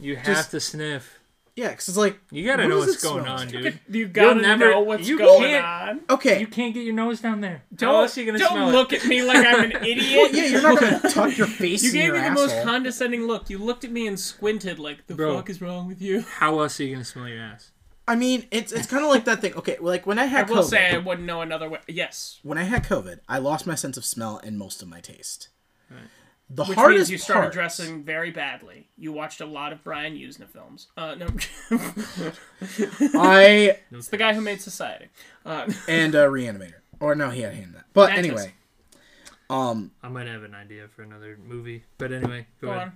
You 0.00 0.16
have 0.16 0.24
Just- 0.26 0.50
to 0.52 0.60
sniff. 0.60 1.18
Yeah, 1.56 1.70
because 1.70 1.88
it's 1.88 1.96
like, 1.96 2.18
You 2.30 2.44
gotta 2.46 2.64
What 2.64 2.68
know 2.70 2.78
what's 2.78 3.02
going 3.02 3.22
smell 3.24 3.34
on, 3.34 3.38
like? 3.40 3.48
dude. 3.50 3.80
You 3.88 4.08
gotta 4.08 4.40
never- 4.40 4.70
know 4.70 4.80
what's 4.80 5.08
you 5.08 5.18
going 5.18 5.42
can't- 5.50 5.64
on. 5.64 6.00
okay, 6.10 6.40
You 6.40 6.46
can't 6.46 6.74
get 6.74 6.84
your 6.84 6.94
nose 6.94 7.20
down 7.20 7.40
there. 7.40 7.62
How 7.70 7.76
Don't, 7.76 7.94
else 8.02 8.16
are 8.16 8.20
you 8.20 8.26
gonna 8.26 8.38
smell? 8.38 8.50
don't 8.50 8.58
smell 8.70 8.72
look 8.72 8.92
it? 8.92 9.02
at 9.02 9.08
me 9.08 9.22
like 9.22 9.46
I'm 9.46 9.64
an 9.64 9.72
idiot. 9.84 10.16
well, 10.16 10.30
yeah, 10.34 10.46
you're 10.46 10.62
not 10.62 10.80
gonna 10.80 11.00
tuck 11.10 11.36
your 11.38 11.46
face. 11.46 11.82
You 11.82 11.90
in 11.90 11.94
gave 11.94 12.04
your 12.06 12.14
me 12.14 12.20
the 12.20 12.26
asshole. 12.26 12.46
most 12.48 12.62
condescending 12.64 13.26
look. 13.26 13.48
You 13.50 13.58
looked 13.58 13.84
at 13.84 13.90
me 13.92 14.06
and 14.06 14.18
squinted 14.18 14.78
like, 14.78 15.06
the 15.06 15.14
Bro. 15.14 15.36
fuck 15.36 15.50
is 15.50 15.60
wrong 15.62 15.86
with 15.86 16.02
you? 16.02 16.22
How 16.22 16.58
else 16.60 16.80
are 16.80 16.84
you 16.84 16.92
gonna 16.94 17.04
smell 17.04 17.28
your 17.28 17.40
ass? 17.42 17.70
I 18.06 18.16
mean, 18.16 18.46
it's 18.50 18.70
it's 18.70 18.86
kind 18.86 19.02
of 19.02 19.10
like 19.10 19.24
that 19.24 19.40
thing. 19.40 19.54
Okay, 19.54 19.78
like 19.80 20.06
when 20.06 20.18
I 20.18 20.26
had, 20.26 20.36
I 20.36 20.38
had 20.40 20.50
will 20.50 20.56
COVID, 20.62 20.68
say 20.68 20.90
I 20.94 20.98
wouldn't 20.98 21.26
know 21.26 21.40
another 21.40 21.70
way. 21.70 21.78
Yes. 21.88 22.38
when 22.42 22.58
I 22.58 22.64
had 22.64 22.84
COVID, 22.84 23.20
I 23.28 23.38
lost 23.38 23.66
my 23.66 23.74
sense 23.74 23.96
of 23.96 24.04
smell 24.04 24.38
and 24.44 24.58
most 24.58 24.82
of 24.82 24.88
my 24.88 25.00
taste. 25.00 25.48
The 26.50 26.64
Which 26.64 26.76
hardest 26.76 26.98
means 26.98 27.10
you 27.10 27.18
started 27.18 27.42
part, 27.42 27.52
dressing 27.54 28.04
very 28.04 28.30
badly. 28.30 28.88
You 28.96 29.12
watched 29.12 29.40
a 29.40 29.46
lot 29.46 29.72
of 29.72 29.82
Brian 29.82 30.14
Yuzna 30.14 30.46
films. 30.46 30.88
Uh, 30.96 31.14
no. 31.14 31.26
I 33.18 33.78
it's 33.90 34.08
the 34.08 34.18
guy 34.18 34.34
who 34.34 34.42
made 34.42 34.60
Society. 34.60 35.06
Uh, 35.44 35.70
and 35.88 36.14
uh, 36.14 36.26
Reanimator, 36.26 36.80
or 37.00 37.14
no, 37.14 37.30
he 37.30 37.40
had 37.40 37.52
a 37.52 37.56
hand 37.56 37.68
in 37.68 37.72
that. 37.72 37.86
But 37.94 38.10
Mantis. 38.10 38.26
anyway, 38.26 38.54
um, 39.48 39.92
I 40.02 40.08
might 40.08 40.26
have 40.26 40.42
an 40.42 40.54
idea 40.54 40.86
for 40.88 41.02
another 41.02 41.38
movie, 41.42 41.84
but 41.96 42.12
anyway, 42.12 42.46
go, 42.60 42.68
go 42.68 42.72
ahead. 42.74 42.92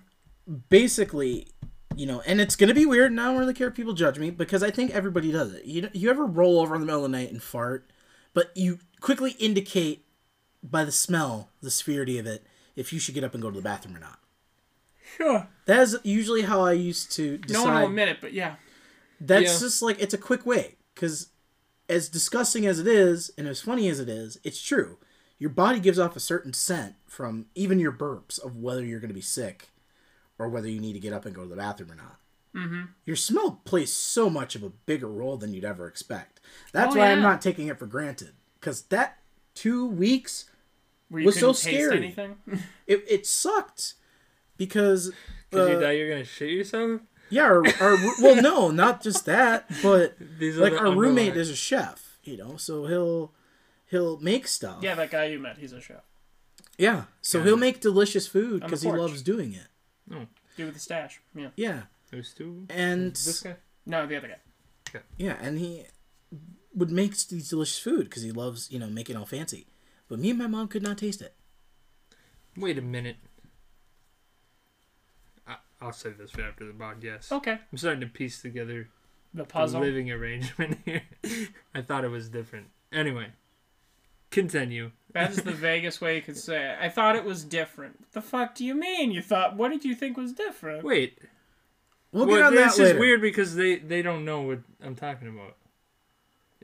on. 0.47 0.63
basically, 0.69 1.49
you 1.97 2.05
know, 2.07 2.21
and 2.27 2.43
it's 2.43 2.55
gonna 2.55 2.75
be 2.75 2.85
weird. 2.85 3.11
And 3.13 3.21
I 3.21 3.25
don't 3.25 3.39
really 3.39 3.55
care 3.55 3.69
if 3.69 3.75
people 3.75 3.95
judge 3.95 4.19
me 4.19 4.31
because 4.31 4.63
I 4.63 4.71
think 4.71 4.91
everybody 4.91 5.33
does 5.33 5.55
it. 5.55 5.65
You 5.65 5.89
you 5.95 6.11
ever 6.11 6.27
roll 6.27 6.61
over 6.61 6.75
in 6.75 6.83
the 6.83 6.87
middle 6.87 7.05
of 7.05 7.11
the 7.11 7.17
night 7.17 7.33
and 7.33 7.43
fart, 7.43 7.91
but 8.35 8.55
you 8.55 8.79
quickly 9.01 9.33
indicate 9.39 10.05
by 10.63 10.85
the 10.85 10.93
smell, 10.93 11.49
the 11.63 11.71
severity 11.71 12.19
of 12.19 12.27
it, 12.27 12.45
if 12.79 12.93
you 12.93 12.99
should 12.99 13.15
get 13.15 13.25
up 13.25 13.35
and 13.35 13.43
go 13.43 13.51
to 13.51 13.57
the 13.57 13.63
bathroom 13.63 13.97
or 13.97 14.01
not. 14.01 14.19
Sure. 15.17 15.49
That 15.67 15.81
is 15.81 15.97
usually 16.05 16.43
how 16.43 16.61
I 16.61 16.73
used 16.73 17.13
to 17.13 17.39
decide. 17.39 17.53
No 17.59 17.65
one 17.65 17.75
will 17.81 17.89
admit 17.89 18.09
it, 18.09 18.19
but 18.21 18.33
yeah. 18.33 18.57
That's 19.21 19.53
Yeah. 19.55 19.59
just 19.59 19.83
like 19.83 20.01
it's 20.01 20.15
a 20.15 20.19
quick 20.19 20.47
way 20.47 20.77
because, 20.95 21.29
as 21.89 22.09
disgusting 22.09 22.67
as 22.67 22.79
it 22.79 22.87
is 22.87 23.31
and 23.37 23.49
as 23.49 23.61
funny 23.61 23.89
as 23.89 23.99
it 24.01 24.09
is, 24.09 24.39
it's 24.45 24.63
true. 24.63 24.99
Your 25.39 25.51
body 25.51 25.81
gives 25.81 25.99
off 25.99 26.17
a 26.17 26.21
certain 26.21 26.53
scent 26.53 26.95
from 27.07 27.47
even 27.55 27.79
your 27.81 27.93
burps 27.93 28.39
of 28.45 28.57
whether 28.57 28.85
you're 28.85 29.01
going 29.01 29.09
to 29.09 29.15
be 29.15 29.21
sick 29.21 29.71
or 30.39 30.49
whether 30.49 30.69
you 30.69 30.81
need 30.81 30.93
to 30.95 31.01
get 31.01 31.13
up 31.13 31.25
and 31.27 31.35
go 31.35 31.43
to 31.43 31.49
the 31.49 31.57
bathroom 31.57 31.93
or 31.93 31.97
not. 31.97 32.19
Mm-hmm. 32.55 32.83
Your 33.05 33.17
smell 33.17 33.61
plays 33.65 33.93
so 33.93 34.29
much 34.31 34.55
of 34.57 34.63
a 34.63 34.71
bigger 34.71 35.09
role 35.09 35.37
than 35.37 35.53
you'd 35.55 35.65
ever 35.65 35.87
expect. 35.87 36.41
That's 36.73 36.95
Oh, 36.95 36.99
why 36.99 37.11
I'm 37.13 37.23
not 37.23 37.41
taking 37.41 37.69
it 37.69 37.79
for 37.79 37.87
granted 37.87 38.33
because 38.61 38.83
that 38.83 39.19
two 39.55 39.87
weeks 39.87 40.45
Where 40.45 40.53
you 40.53 40.58
Was 41.11 41.35
so 41.37 41.53
couldn't 41.53 41.55
taste 41.55 41.63
scary. 41.63 41.97
anything. 41.97 42.37
it, 42.87 43.05
it 43.09 43.27
sucked 43.27 43.95
because 44.57 45.13
Because 45.51 45.71
you 45.71 45.77
uh, 45.77 45.81
thought 45.81 45.89
you're 45.91 46.09
gonna 46.11 46.25
shit 46.25 46.51
yourself. 46.51 47.01
yeah 47.31 47.45
our, 47.45 47.67
our 47.81 47.97
well 48.23 48.41
no 48.43 48.71
not 48.71 49.03
just 49.03 49.25
that 49.27 49.69
but 49.83 50.17
These 50.39 50.57
like 50.59 50.73
the 50.73 50.81
our 50.81 50.95
roommate 50.95 51.37
is 51.37 51.51
a 51.51 51.57
chef, 51.57 52.19
you 52.25 52.37
know, 52.37 52.57
so 52.57 52.87
he'll 52.87 53.33
he'll 53.87 54.19
make 54.21 54.47
stuff. 54.49 54.79
yeah, 54.83 54.95
that 54.95 55.11
guy 55.11 55.27
you 55.27 55.39
met, 55.39 55.59
he's 55.59 55.73
a 55.73 55.81
chef. 55.81 56.03
yeah. 56.77 57.05
So 57.23 57.39
Yeah. 57.39 57.45
he'll 57.45 57.57
make 57.57 57.81
delicious 57.81 58.27
food 58.27 58.63
because 58.63 58.83
he 58.83 58.91
loves 58.91 59.23
doing 59.23 59.55
it. 59.55 59.69
Dude 60.57 60.67
with 60.67 60.75
the 60.75 60.81
stash. 60.81 61.21
Yeah. 61.35 61.49
Yeah, 61.57 61.83
There's 62.11 62.35
two. 62.35 62.67
and 62.69 63.13
This 63.13 63.41
guy. 63.43 63.57
No, 63.87 64.07
the 64.07 64.17
other 64.17 64.29
guy. 64.93 65.01
yeah, 65.17 65.37
and 65.41 65.59
he 65.59 65.85
would 66.75 66.91
make 66.91 67.17
these 67.29 67.49
delicious 67.49 67.79
food 67.79 68.05
because 68.05 68.23
he 68.23 68.33
loves 68.33 68.71
you 68.71 68.79
know 68.79 68.89
making 68.89 69.17
all 69.17 69.25
fancy. 69.27 69.67
But 70.09 70.19
me 70.19 70.31
and 70.31 70.39
my 70.39 70.47
mom 70.47 70.69
could 70.69 70.83
not 70.83 70.99
taste 70.99 71.21
it. 71.23 71.35
Wait 72.57 72.79
a 72.79 72.83
minute. 72.83 73.17
I, 75.47 75.57
I'll 75.81 75.93
say 75.93 76.11
this 76.11 76.31
for 76.31 76.43
after 76.43 76.65
the 76.67 76.73
podcast. 76.73 77.31
Okay. 77.33 77.59
I'm 77.71 77.79
starting 77.79 78.01
to 78.01 78.07
piece 78.07 78.41
together 78.41 78.89
The 79.35 79.43
the 79.43 79.49
puzzle. 79.49 79.81
living 79.81 80.11
arrangement 80.11 80.79
here. 80.85 81.03
I 81.75 81.83
thought 81.83 82.05
it 82.05 82.09
was 82.11 82.29
different. 82.29 82.67
Anyway, 82.93 83.29
continue. 84.31 84.93
That 85.13 85.31
is 85.31 85.43
the 85.43 85.53
vaguest 85.53 86.01
way 86.01 86.17
you 86.17 86.23
could 86.23 86.39
say 86.39 86.71
it. 86.73 86.79
I 86.81 86.89
thought 86.89 87.17
it 87.17 87.25
was 87.25 87.45
different. 87.45 88.01
What 88.01 88.13
the 88.13 88.23
fuck 88.23 88.55
do 88.55 88.65
you 88.65 88.75
mean? 88.75 89.11
You 89.13 89.23
thought, 89.23 89.57
what 89.57 89.69
did 89.71 89.85
you 89.85 89.95
think 89.95 90.17
was 90.17 90.33
different? 90.33 90.85
Wait. 90.85 91.19
We'll 92.13 92.27
well, 92.27 92.37
get 92.39 92.47
on 92.47 92.55
this 92.55 92.77
that 92.77 92.83
later. 92.83 92.95
is 92.95 93.01
weird 93.01 93.21
because 93.21 93.55
they 93.55 93.77
they 93.77 94.01
don't 94.01 94.25
know 94.25 94.41
what 94.41 94.61
I'm 94.83 94.95
talking 94.95 95.29
about. 95.29 95.57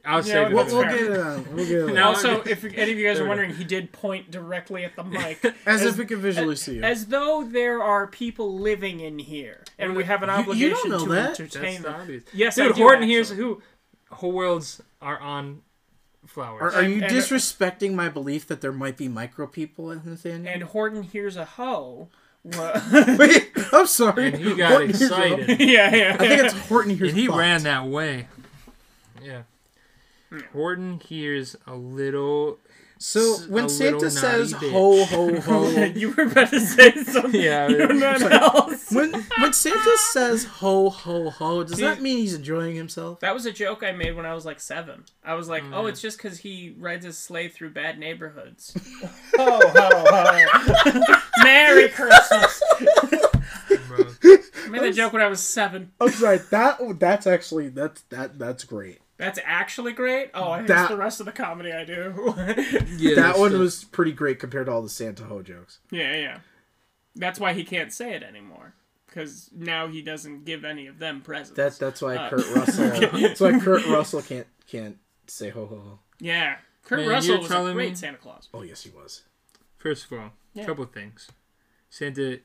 I'll 0.06 0.18
Yeah, 0.18 0.44
save. 0.44 0.52
We'll, 0.52 0.66
for 0.66 0.76
we'll 0.76 0.85
get 0.85 1.01
it 1.01 1.18
on. 1.20 1.55
We'll 1.55 1.66
get 1.66 1.78
it 1.78 1.82
on. 1.89 1.94
No. 1.94 2.05
Also, 2.09 2.43
if 2.43 2.62
any 2.64 2.93
of 2.93 2.98
you 2.98 3.06
guys 3.06 3.16
are 3.18 3.20
There 3.20 3.24
we 3.24 3.24
go. 3.24 3.28
wondering, 3.28 3.55
he 3.55 3.64
did 3.64 3.90
point 3.93 4.31
directly 4.31 4.85
at 4.85 4.94
the 4.97 5.05
mic. 5.05 5.43
As, 5.66 5.82
if 5.82 5.97
we 5.97 6.05
could 6.05 6.18
visually 6.18 6.56
see 6.56 6.74
you. 6.76 6.82
As 6.82 7.06
though 7.06 7.44
there 7.51 7.82
are 7.82 8.06
people 8.06 8.59
living 8.59 9.01
in 9.01 9.18
here, 9.18 9.64
and 9.78 9.97
we 9.97 10.05
have 10.05 10.22
an 10.22 10.28
You- 10.28 10.35
you 10.35 10.40
obligation 10.74 10.90
don't 10.90 10.90
know 10.90 11.06
to 11.06 11.12
that. 11.12 11.40
entertain 11.40 11.62
That's 11.62 11.82
them. 11.85 11.93
the 11.93 11.98
obvious. 12.01 12.22
Yes, 12.35 12.59
I 12.59 12.64
Dude, 12.64 12.76
do, 12.76 12.82
Horton 12.82 13.09
here's 13.09 13.31
actually. 13.31 13.44
who 13.44 13.62
whole 14.10 14.32
worlds 14.32 14.82
are 15.01 15.18
on 15.18 15.62
Are, 16.22 16.28
flowers. 16.28 16.74
are 16.74 16.82
you 16.82 17.02
and- 17.02 17.12
disrespecting 17.12 17.94
my 17.94 18.09
belief 18.09 18.47
that 18.48 18.60
there 18.60 18.72
might 18.72 18.97
be 18.97 19.09
micro 19.09 19.47
people 19.47 19.90
in 19.90 20.02
Nathaniel? 20.05 20.52
And 20.52 20.62
Horton 20.64 21.02
hears 21.02 21.36
a 21.36 21.44
hoe. 21.44 22.09
Wait, 22.44 23.51
I'm 23.72 23.86
sorry. 23.86 24.26
And 24.26 24.36
he 24.36 24.55
got 24.55 24.72
Horton 24.72 24.90
excited. 24.90 25.60
yeah, 25.60 25.94
yeah. 25.94 26.16
I 26.20 26.28
think 26.28 26.43
it's 26.44 26.68
Horton 26.68 26.94
here's 26.94 27.10
and 27.12 27.18
he 27.18 27.26
fucked. 27.26 27.39
ran 27.39 27.62
that 27.62 27.86
way. 27.86 28.28
Yeah. 29.22 29.43
Horton 30.52 31.01
hears 31.01 31.56
a 31.66 31.74
little. 31.74 32.59
So 32.97 33.36
when 33.48 33.69
Santa 33.69 34.09
says 34.11 34.55
bitch. 34.55 34.70
ho 34.70 35.05
ho 35.05 35.40
ho, 35.40 35.82
you 35.97 36.12
were 36.12 36.23
about 36.23 36.48
to 36.51 36.61
say 36.61 36.93
something. 37.02 37.39
Yeah, 37.39 37.69
you 37.69 37.77
don't 37.77 37.98
know 37.98 38.12
else. 38.28 38.90
when 38.93 39.12
when 39.12 39.52
Santa 39.52 39.97
says 40.12 40.44
ho 40.44 40.89
ho 40.90 41.28
ho, 41.28 41.65
does 41.65 41.77
See- 41.77 41.82
that 41.82 42.01
mean 42.01 42.19
he's 42.19 42.35
enjoying 42.35 42.77
himself? 42.77 43.20
That 43.20 43.35
was 43.35 43.44
a 43.47 43.52
joke 43.52 43.82
I 43.82 43.93
made 43.93 44.16
when 44.16 44.24
I 44.27 44.32
was 44.32 44.47
like 44.47 44.61
seven. 44.61 45.05
I 45.24 45.35
was 45.35 45.48
like, 45.48 45.65
Mm. 45.65 45.74
"Oh, 45.74 45.86
it's 45.86 46.01
just 46.01 46.16
because 46.19 46.39
he 46.39 46.74
rides 46.78 47.05
his 47.05 47.19
sleigh 47.19 47.48
through 47.48 47.70
bad 47.70 47.98
neighborhoods." 47.98 48.74
ho 49.36 49.61
ho 49.61 50.05
ho! 50.06 51.15
Merry 51.43 51.89
Christmas. 51.89 52.62
I 53.47 54.69
made 54.70 54.82
that 54.82 54.94
joke 54.94 55.12
when 55.12 55.20
I 55.23 55.27
was 55.28 55.43
seven. 55.43 55.93
I'm 56.01 56.11
sorry. 56.11 56.39
That 56.51 56.78
that's 56.98 57.27
actually 57.27 57.69
that's 57.69 58.02
that 58.11 58.39
that's 58.39 58.65
great. 58.65 59.01
That's 59.24 59.38
actually 59.44 59.92
great. 59.92 60.30
Oh, 60.34 60.51
I 60.51 60.62
That- 60.62 60.88
the 60.90 60.96
rest 60.96 61.20
of 61.20 61.26
the 61.26 61.32
comedy 61.32 61.72
I 61.72 61.84
do. 61.84 62.34
Yeah, 62.98 63.14
that 63.16 63.38
one 63.38 63.59
was 63.59 63.84
pretty 63.84 64.12
great 64.12 64.38
compared 64.38 64.66
to 64.66 64.72
all 64.72 64.82
the 64.82 64.88
Santa 64.88 65.24
ho 65.24 65.42
jokes. 65.42 65.78
yeah, 65.90 66.14
yeah. 66.16 66.38
That's 67.16 67.38
why 67.38 67.52
he 67.52 67.64
can't 67.64 67.92
say 67.92 68.14
it 68.14 68.22
anymore 68.22 68.74
because 69.06 69.48
now 69.55 69.86
he 69.86 70.02
doesn't 70.02 70.44
give 70.44 70.64
any 70.64 70.86
of 70.88 70.98
them 70.98 71.20
presents. 71.20 71.56
That 71.56 71.78
that's 71.78 72.02
why 72.02 72.16
Uh, 72.16 72.28
Kurt 72.30 72.51
Russell. 72.56 72.88
That's 73.20 73.40
why 73.40 73.59
Kurt 73.60 73.86
Russell 73.86 74.22
can't 74.22 74.46
can't 74.66 74.98
say 75.26 75.51
ho 75.51 75.66
ho 75.66 75.76
ho. 75.76 75.98
yeah. 76.20 76.56
Kurt 76.84 76.98
Man, 77.01 77.09
Russell 77.09 77.30
you're 77.34 77.38
was 77.42 77.51
a 77.51 77.55
telling 77.55 77.74
great 77.74 77.90
me- 77.90 77.94
Santa 77.96 78.18
Claus. 78.18 78.48
Oh 78.52 78.62
yes, 78.62 78.82
he 78.82 78.90
was. 78.90 79.22
First 79.78 80.05
of 80.06 80.12
all, 80.18 80.30
Yeah. 80.55 80.66
couple 80.66 80.84
things. 80.86 81.30
Santa 81.88 82.40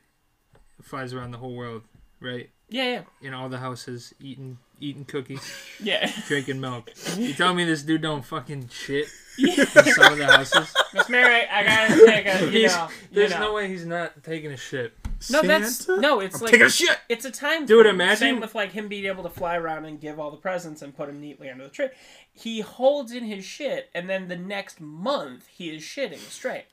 flies 0.82 1.14
around 1.14 1.32
the 1.32 1.40
whole 1.40 1.56
world, 1.56 1.84
right? 2.22 2.50
Yeah, 2.70 2.84
yeah, 2.86 3.02
In 3.28 3.34
all 3.34 3.50
the 3.50 3.58
houses, 3.58 4.14
eating 4.20 4.60
eating 4.80 5.06
cookies, 5.06 5.42
yeah. 5.84 6.12
drinking 6.28 6.60
milk. 6.60 6.92
You 7.18 7.34
tell 7.34 7.54
me 7.54 7.66
this 7.66 7.84
dude 7.84 8.02
don't 8.02 8.24
fucking 8.26 8.70
shit 8.70 9.08
in 9.38 9.54
some 9.66 10.14
of 10.14 10.18
the 10.18 10.26
houses? 10.26 10.74
Miss 10.94 11.10
Mary, 11.10 11.48
I 11.48 11.64
gotta 11.64 12.06
take 12.06 12.26
a. 12.26 12.46
You 12.46 12.50
He's- 12.52 12.76
know, 12.76 12.88
you 12.90 13.16
There's 13.16 13.32
know. 13.32 13.40
no 13.40 13.54
way 13.54 13.68
he's 13.68 13.86
not 13.86 14.24
taking 14.24 14.52
a 14.52 14.58
shit. 14.58 14.94
No, 15.30 15.42
that's 15.42 15.88
no. 15.88 16.22
It's 16.22 16.36
I'm 16.36 16.42
like 16.44 16.52
taking 16.52 16.68
a 16.68 16.70
shit. 16.70 16.98
it's 17.10 17.26
a 17.26 17.32
time. 17.32 17.66
Dude, 17.66 17.86
thing. 17.86 17.94
imagine- 17.96 18.18
Same 18.18 18.40
with 18.40 18.56
like 18.56 18.72
him 18.72 18.88
being 18.88 19.06
able 19.06 19.24
to 19.24 19.30
fly 19.30 19.58
around 19.58 19.86
and 19.86 20.00
give 20.00 20.20
all 20.20 20.32
the 20.32 20.38
presents 20.38 20.82
and 20.82 20.96
put 20.96 21.08
them 21.08 21.20
neatly 21.20 21.50
under 21.50 21.66
the 21.66 21.70
tree. 21.70 21.90
He 22.32 22.62
holds 22.62 23.12
in 23.12 23.26
his 23.26 23.44
shit, 23.44 23.90
and 23.94 24.10
then 24.10 24.28
the 24.30 24.38
next 24.38 24.80
month 24.80 25.48
he 25.48 25.70
is 25.76 25.82
shitting 25.84 26.20
straight. 26.20 26.66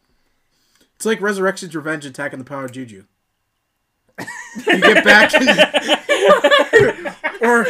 It's 0.95 1.05
like 1.05 1.21
Resurrection's 1.21 1.75
Revenge 1.75 2.07
attacking 2.07 2.39
the 2.39 2.45
power 2.45 2.65
of 2.67 2.73
Juju. 2.73 3.05
You 4.19 4.81
get 4.81 5.05
back 5.05 5.35
in, 5.35 5.47
or 7.47 7.65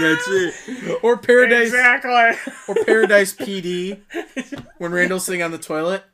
That's 0.00 0.28
it. 0.28 0.98
or 1.02 1.16
Paradise 1.18 1.68
Exactly. 1.68 2.54
or 2.68 2.74
Paradise 2.84 3.34
PD 3.34 4.00
when 4.78 4.92
Randall's 4.92 5.24
sitting 5.26 5.42
on 5.42 5.50
the 5.50 5.58
toilet. 5.58 6.04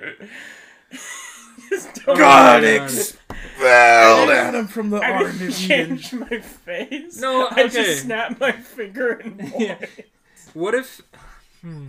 God 2.07 2.63
my 2.63 2.69
expelled 2.69 4.31
Adam 4.31 4.67
from 4.69 4.91
the 4.91 4.99
I 4.99 5.19
didn't 5.19 5.43
of 5.43 5.43
Eden. 5.43 5.99
change 5.99 6.13
my 6.13 6.41
face. 6.41 7.21
No, 7.21 7.47
I 7.47 7.65
okay. 7.65 7.69
just 7.69 8.03
snapped 8.03 8.41
my 8.41 8.53
finger 8.53 9.13
and 9.13 9.53
Yeah. 9.59 9.79
What 10.55 10.75
if? 10.75 11.01
Hmm. 11.63 11.89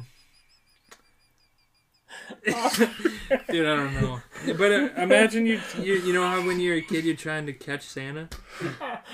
Dude, 2.46 3.66
I 3.66 3.76
don't 3.76 3.94
know. 4.02 4.22
But 4.58 4.72
uh, 4.72 4.90
imagine 4.98 5.46
you, 5.46 5.60
you, 5.82 5.94
you 5.96 6.14
know 6.14 6.28
how 6.28 6.46
when 6.46 6.60
you're 6.60 6.76
a 6.76 6.82
kid 6.82 7.06
you're 7.06 7.16
trying 7.16 7.46
to 7.48 7.54
catch 7.54 7.84
Santa. 7.84 8.30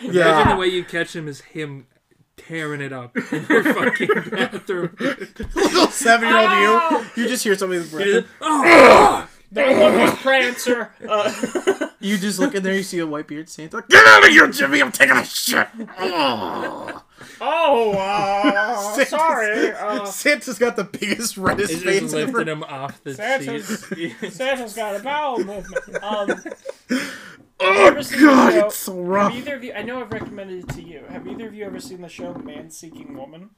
Imagine 0.04 0.50
the 0.50 0.56
way 0.60 0.68
you 0.68 0.84
catch 0.84 1.16
him 1.16 1.28
is 1.28 1.42
him 1.42 1.88
tearing 2.38 2.82
it 2.82 2.92
up 2.94 3.16
in 3.32 3.46
your 3.50 3.64
fucking 3.74 4.10
bathroom. 4.32 4.96
little 5.00 5.88
seven-year-old 5.88 6.92
you. 6.92 7.06
You 7.24 7.28
just 7.30 7.44
hear 7.44 7.56
somebody's 7.56 7.90
breath. 7.92 8.06
You're 8.06 8.22
just, 8.22 8.34
oh, 8.42 9.21
that 9.52 9.78
one 9.80 10.00
was 10.00 10.14
Prancer. 10.22 10.92
Uh, 11.08 11.88
You 12.04 12.18
just 12.18 12.40
look 12.40 12.56
in 12.56 12.64
there. 12.64 12.74
You 12.74 12.82
see 12.82 12.98
a 12.98 13.06
white 13.06 13.28
beard 13.28 13.48
Santa. 13.48 13.84
Get 13.88 14.04
out 14.08 14.24
of 14.26 14.30
here, 14.32 14.48
Jimmy! 14.48 14.82
I'm 14.82 14.92
taking 14.92 15.16
a 15.16 15.24
shit. 15.24 15.68
Oh. 16.00 17.04
oh, 17.42 17.92
uh, 17.92 18.82
Santa's- 18.96 19.10
sorry. 19.10 19.72
Uh, 19.72 20.06
Santa's 20.06 20.58
got 20.58 20.76
the 20.76 20.84
biggest 20.84 21.38
reddest 21.38 21.72
It's 21.74 21.84
face 21.84 22.02
just 22.02 22.16
ever. 22.16 22.42
him 22.42 22.64
off 22.64 23.04
the 23.04 23.14
Santa's- 23.14 23.86
seat. 23.86 24.16
Santa's 24.32 24.74
got 24.74 24.96
a 25.00 25.04
bowel 25.04 25.44
movement. 25.44 26.04
Um, 26.04 26.44
Oh 27.64 27.86
ever 27.86 28.02
seen 28.02 28.22
the 28.22 28.26
god, 28.26 28.54
show- 28.54 28.66
it's 28.66 28.76
so 28.78 29.00
rough. 29.00 29.32
have 29.32 29.34
rough. 29.34 29.34
either 29.36 29.56
of 29.58 29.64
you? 29.64 29.74
I 29.74 29.84
know 29.84 30.02
I've 30.02 30.12
recommended 30.12 30.64
it 30.64 30.70
to 30.74 30.82
you. 30.82 31.04
Have 31.10 31.28
either 31.28 31.48
of 31.48 31.54
you 31.54 31.64
ever 31.66 31.80
seen 31.80 32.02
the 32.02 32.10
show 32.10 32.34
Man 32.34 32.72
Seeking 32.72 33.16
Woman? 33.16 33.52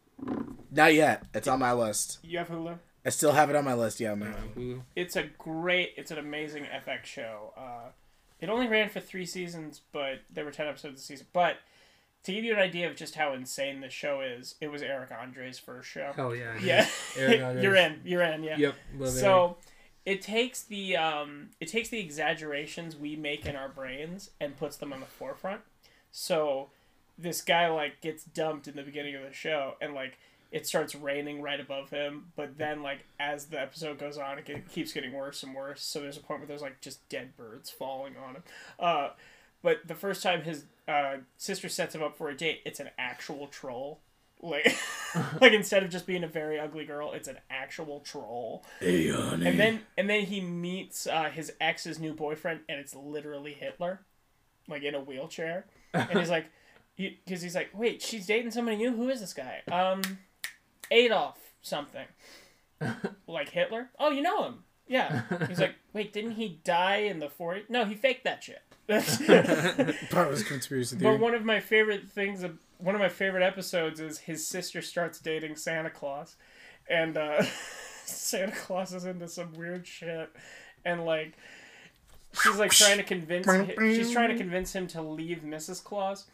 Not 0.70 0.94
yet. 0.94 1.24
It's 1.34 1.48
on 1.48 1.60
my 1.60 1.72
list. 1.72 2.20
You 2.24 2.40
have 2.40 2.50
Hulu. 2.50 2.78
I 3.06 3.10
still 3.10 3.34
have 3.34 3.50
it 3.50 3.56
on 3.56 3.66
my 3.66 3.74
list. 3.74 4.00
Yeah, 4.00 4.16
man. 4.16 4.36
Ooh. 4.58 4.84
It's 4.96 5.16
a 5.16 5.24
great. 5.38 5.94
It's 5.98 6.12
an 6.12 6.18
amazing 6.18 6.66
FX 6.66 7.06
show. 7.06 7.54
Uh, 7.58 7.90
it 8.40 8.50
only 8.50 8.68
ran 8.68 8.90
for 8.90 9.00
three 9.00 9.26
seasons, 9.26 9.82
but 9.92 10.22
there 10.32 10.46
were 10.46 10.52
ten 10.52 10.68
episodes 10.68 11.02
a 11.02 11.04
season. 11.04 11.28
But 11.34 11.58
to 12.24 12.32
give 12.32 12.44
you 12.44 12.54
an 12.54 12.60
idea 12.60 12.90
of 12.90 12.96
just 12.96 13.16
how 13.16 13.34
insane 13.34 13.82
this 13.82 13.94
show 13.94 14.22
is, 14.22 14.56
it 14.62 14.68
was 14.68 14.82
Eric 14.82 15.12
Andre's 15.12 15.60
first 15.60 15.90
show. 15.90 16.14
Hell 16.16 16.34
yeah. 16.36 16.58
Yeah, 16.62 16.88
Eric 17.18 17.40
you're 17.62 17.76
in. 17.76 18.02
You're 18.06 18.22
in. 18.24 18.44
Yeah. 18.44 18.58
Yep. 18.58 18.76
Love 18.98 19.10
So 19.10 19.58
it 20.06 20.22
takes 20.22 20.64
the 20.64 20.96
um, 20.98 21.50
it 21.60 21.68
takes 21.68 21.90
the 21.90 22.00
exaggerations 22.00 22.96
we 22.96 23.16
make 23.16 23.46
in 23.46 23.56
our 23.56 23.70
brains 23.70 24.30
and 24.40 24.58
puts 24.58 24.78
them 24.78 24.94
on 24.94 25.00
the 25.02 25.06
forefront. 25.06 25.62
So 26.12 26.70
this 27.18 27.42
guy 27.42 27.68
like 27.70 28.02
gets 28.02 28.24
dumped 28.24 28.68
in 28.68 28.76
the 28.76 28.84
beginning 28.84 29.16
of 29.16 29.24
the 29.24 29.34
show, 29.34 29.76
and 29.82 29.94
like 29.94 30.18
it 30.54 30.68
starts 30.68 30.94
raining 30.94 31.42
right 31.42 31.60
above 31.60 31.90
him. 31.90 32.28
But 32.36 32.60
then 32.60 32.84
like 32.84 33.00
as 33.20 33.48
the 33.48 33.60
episode 33.60 33.98
goes 33.98 34.20
on, 34.20 34.38
it 34.38 34.46
get, 34.46 34.70
keeps 34.70 34.94
getting 34.94 35.12
worse 35.12 35.42
and 35.42 35.54
worse. 35.54 35.82
So 35.82 36.00
there's 36.00 36.16
a 36.16 36.22
point 36.22 36.42
where 36.42 36.48
there's 36.48 36.62
like 36.62 36.80
just 36.80 37.10
dead 37.10 37.36
birds 37.36 37.72
falling 37.72 38.14
on 38.16 38.36
him. 38.36 38.44
Uh, 38.80 39.10
but 39.64 39.80
the 39.88 39.96
first 39.96 40.22
time 40.22 40.44
his 40.44 40.66
uh, 40.88 41.16
sister 41.38 41.68
sets 41.68 41.96
him 41.96 42.04
up 42.04 42.16
for 42.16 42.30
a 42.30 42.38
date, 42.38 42.62
it's 42.66 42.80
an 42.80 42.92
actual 43.00 43.48
troll. 43.48 44.00
Like, 44.42 44.78
like 45.42 45.54
instead 45.54 45.84
of 45.84 45.90
just 45.90 46.06
being 46.06 46.24
a 46.24 46.28
very 46.28 46.60
ugly 46.60 46.86
girl, 46.86 47.14
it's 47.14 47.28
an 47.28 47.40
actual 47.50 48.02
troll. 48.02 48.64
Hey, 48.80 49.10
honey. 49.10 49.48
And 49.48 49.60
then 49.60 49.82
and 49.98 50.08
then 50.08 50.26
he 50.26 50.40
meets 50.40 51.08
uh, 51.08 51.30
his 51.34 51.54
ex's 51.60 51.98
new 51.98 52.14
boyfriend, 52.14 52.60
and 52.70 52.80
it's 52.80 52.94
literally 52.94 53.54
Hitler, 53.54 54.02
like 54.68 54.84
in 54.84 54.94
a 54.94 55.00
wheelchair. 55.00 55.66
And 55.94 56.20
he's 56.20 56.30
like, 56.30 56.46
because 56.96 57.42
he's 57.42 57.56
like, 57.56 57.70
wait, 57.74 58.04
she's 58.04 58.28
dating 58.28 58.52
somebody 58.52 58.78
new. 58.78 58.94
Who 58.94 59.10
is 59.10 59.22
this 59.22 59.34
guy? 59.34 59.62
Um, 59.72 60.02
Adolf 60.92 61.38
something. 61.62 62.06
like 63.28 63.50
Hitler? 63.50 63.90
Oh, 64.00 64.12
you 64.12 64.22
know 64.22 64.44
him? 64.44 64.64
Yeah. 64.88 65.22
He's 65.48 65.60
like, 65.60 65.76
wait, 65.94 66.14
didn't 66.14 66.32
he 66.32 66.60
die 66.64 66.98
in 66.98 67.20
the 67.20 67.28
40s? 67.28 67.70
No, 67.70 67.86
he 67.86 67.96
faked 67.96 68.26
that 68.26 68.44
shit. 68.44 68.62
Part 70.10 70.30
was 70.30 70.44
conspiracy 70.44 70.98
theory. 70.98 71.14
But 71.14 71.22
one 71.22 71.34
of 71.34 71.46
my 71.46 71.62
favorite 71.62 72.10
things, 72.10 72.44
one 72.80 72.96
of 72.96 73.02
my 73.02 73.10
favorite 73.10 73.44
episodes 73.44 74.02
is 74.02 74.20
his 74.20 74.46
sister 74.46 74.82
starts 74.82 75.20
dating 75.20 75.56
Santa 75.56 75.90
Claus, 75.90 76.36
and 76.90 77.16
uh, 77.16 77.44
Santa 78.06 78.52
Claus 78.52 78.94
is 78.94 79.06
into 79.06 79.30
some 79.30 79.54
weird 79.54 79.88
shit, 79.88 80.30
and 80.84 81.06
like 81.06 81.38
she's 82.44 82.58
like 82.58 82.72
trying 82.72 82.98
to 82.98 83.04
convince 83.04 83.46
hi- 83.46 83.74
she's 83.80 84.12
trying 84.12 84.30
to 84.30 84.36
convince 84.36 84.74
him 84.74 84.88
to 84.88 85.02
leave 85.02 85.44
Mrs. 85.46 85.82
Claus, 85.82 86.26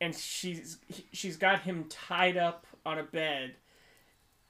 and 0.00 0.14
she's 0.14 0.78
she's 1.12 1.36
got 1.36 1.60
him 1.60 1.84
tied 1.90 2.38
up 2.38 2.66
on 2.86 2.98
a 2.98 3.02
bed 3.02 3.56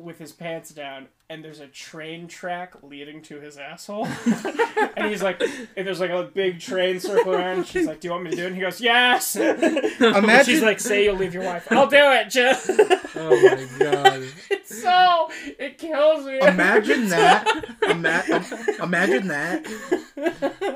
with 0.01 0.19
his 0.19 0.33
pants 0.33 0.71
down 0.71 1.07
and 1.29 1.45
there's 1.45 1.61
a 1.61 1.67
train 1.67 2.27
track 2.27 2.75
leading 2.83 3.21
to 3.21 3.39
his 3.39 3.59
asshole 3.59 4.07
and 4.97 5.07
he's 5.07 5.23
like 5.23 5.41
and 5.77 5.87
there's 5.87 6.01
like 6.01 6.11
a 6.11 6.23
big 6.23 6.59
train 6.59 6.99
circling 6.99 7.37
around 7.39 7.59
and 7.59 7.67
she's 7.67 7.87
like 7.87 8.01
do 8.01 8.09
you 8.09 8.13
want 8.13 8.25
me 8.25 8.31
to 8.31 8.37
do 8.37 8.45
it 8.45 8.47
and 8.47 8.55
he 8.57 8.63
goes 8.63 8.81
yes 8.81 9.37
Imagine, 10.01 10.45
she's 10.45 10.63
like 10.63 10.81
say 10.81 11.05
you'll 11.05 11.17
leave 11.17 11.35
your 11.35 11.45
wife 11.45 11.71
i'll 11.71 11.87
do 11.87 11.97
it 11.99 12.31
Jim. 12.31 12.57
Oh 13.13 13.29
my 13.29 13.67
god. 13.79 14.23
it's 14.51 14.83
so 14.83 15.29
it 15.59 15.79
kills 15.79 16.25
me 16.25 16.39
imagine 16.41 17.09
that. 17.09 17.65
Ima- 17.83 18.23
um, 18.33 18.85
imagine 18.85 19.29
that. 19.29 19.67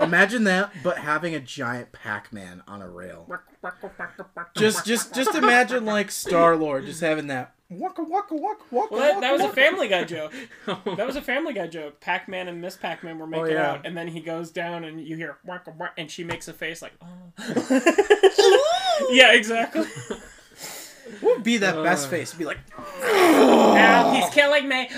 Imagine 0.02 0.44
that, 0.44 0.72
but 0.82 0.98
having 0.98 1.34
a 1.34 1.40
giant 1.40 1.92
Pac-Man 1.92 2.62
on 2.66 2.82
a 2.82 2.88
rail. 2.88 3.30
Just, 4.56 4.84
just, 4.84 5.14
just 5.14 5.34
imagine 5.34 5.84
like 5.84 6.10
Star 6.10 6.56
Lord 6.56 6.86
just 6.86 7.00
having 7.00 7.28
that. 7.28 7.53
Waka 7.70 8.02
waka 8.02 8.34
waka 8.34 8.64
waka. 8.70 8.94
well, 8.94 9.00
that, 9.00 9.20
that 9.20 9.32
was 9.32 9.40
a. 9.40 9.48
Family 9.48 9.88
Guy 9.88 10.04
joke. 10.04 10.32
That 10.96 11.06
was 11.06 11.16
a 11.16 11.22
Family 11.22 11.54
Guy 11.54 11.66
joke. 11.66 11.98
Pac-Man 12.00 12.46
and 12.48 12.60
Miss 12.60 12.76
Pac-Man 12.76 13.18
were 13.18 13.26
making 13.26 13.52
yeah. 13.52 13.72
out, 13.72 13.86
and 13.86 13.96
then 13.96 14.08
he 14.08 14.20
goes 14.20 14.50
down, 14.50 14.84
and 14.84 15.00
you 15.00 15.16
hear 15.16 15.38
waka 15.44 15.72
waka, 15.76 15.92
and 15.96 16.10
she 16.10 16.24
makes 16.24 16.46
a 16.46 16.52
face 16.52 16.82
like, 16.82 16.92
oh. 17.02 17.32
yeah, 19.10 19.32
exactly. 19.32 19.86
What 21.20 21.36
would 21.36 21.42
be 21.42 21.56
that 21.58 21.82
best 21.82 22.06
Uh. 22.06 22.10
face? 22.10 22.34
Be 22.34 22.44
like, 22.44 22.58
Ow, 23.02 24.12
he's 24.14 24.28
killing 24.34 24.68
me. 24.68 24.88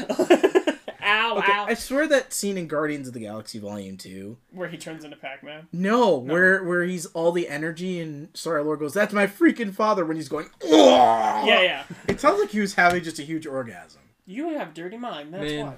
Ow, 1.06 1.38
okay, 1.38 1.52
ow. 1.52 1.66
I 1.68 1.74
swear 1.74 2.06
that 2.08 2.32
scene 2.32 2.58
in 2.58 2.66
Guardians 2.66 3.08
of 3.08 3.14
the 3.14 3.20
Galaxy 3.20 3.58
Volume 3.58 3.96
Two. 3.96 4.36
Where 4.50 4.68
he 4.68 4.76
turns 4.76 5.04
into 5.04 5.16
Pac-Man. 5.16 5.68
No, 5.72 6.16
where 6.16 6.62
where 6.64 6.84
he's 6.84 7.06
all 7.06 7.32
the 7.32 7.48
energy 7.48 8.00
and 8.00 8.28
Star 8.34 8.62
Lord 8.62 8.80
goes, 8.80 8.94
"That's 8.94 9.14
my 9.14 9.26
freaking 9.26 9.74
father." 9.74 10.04
When 10.04 10.16
he's 10.16 10.28
going, 10.28 10.48
yeah, 10.64 11.44
Yeah, 11.44 11.62
yeah. 11.62 11.84
It 12.08 12.20
sounds 12.20 12.40
like 12.40 12.50
he 12.50 12.60
was 12.60 12.74
having 12.74 13.02
just 13.02 13.18
a 13.18 13.22
huge 13.22 13.46
orgasm. 13.46 14.00
You 14.26 14.50
have 14.58 14.74
dirty 14.74 14.96
mind. 14.96 15.32
That's 15.32 15.44
Man. 15.52 15.66
why. 15.66 15.76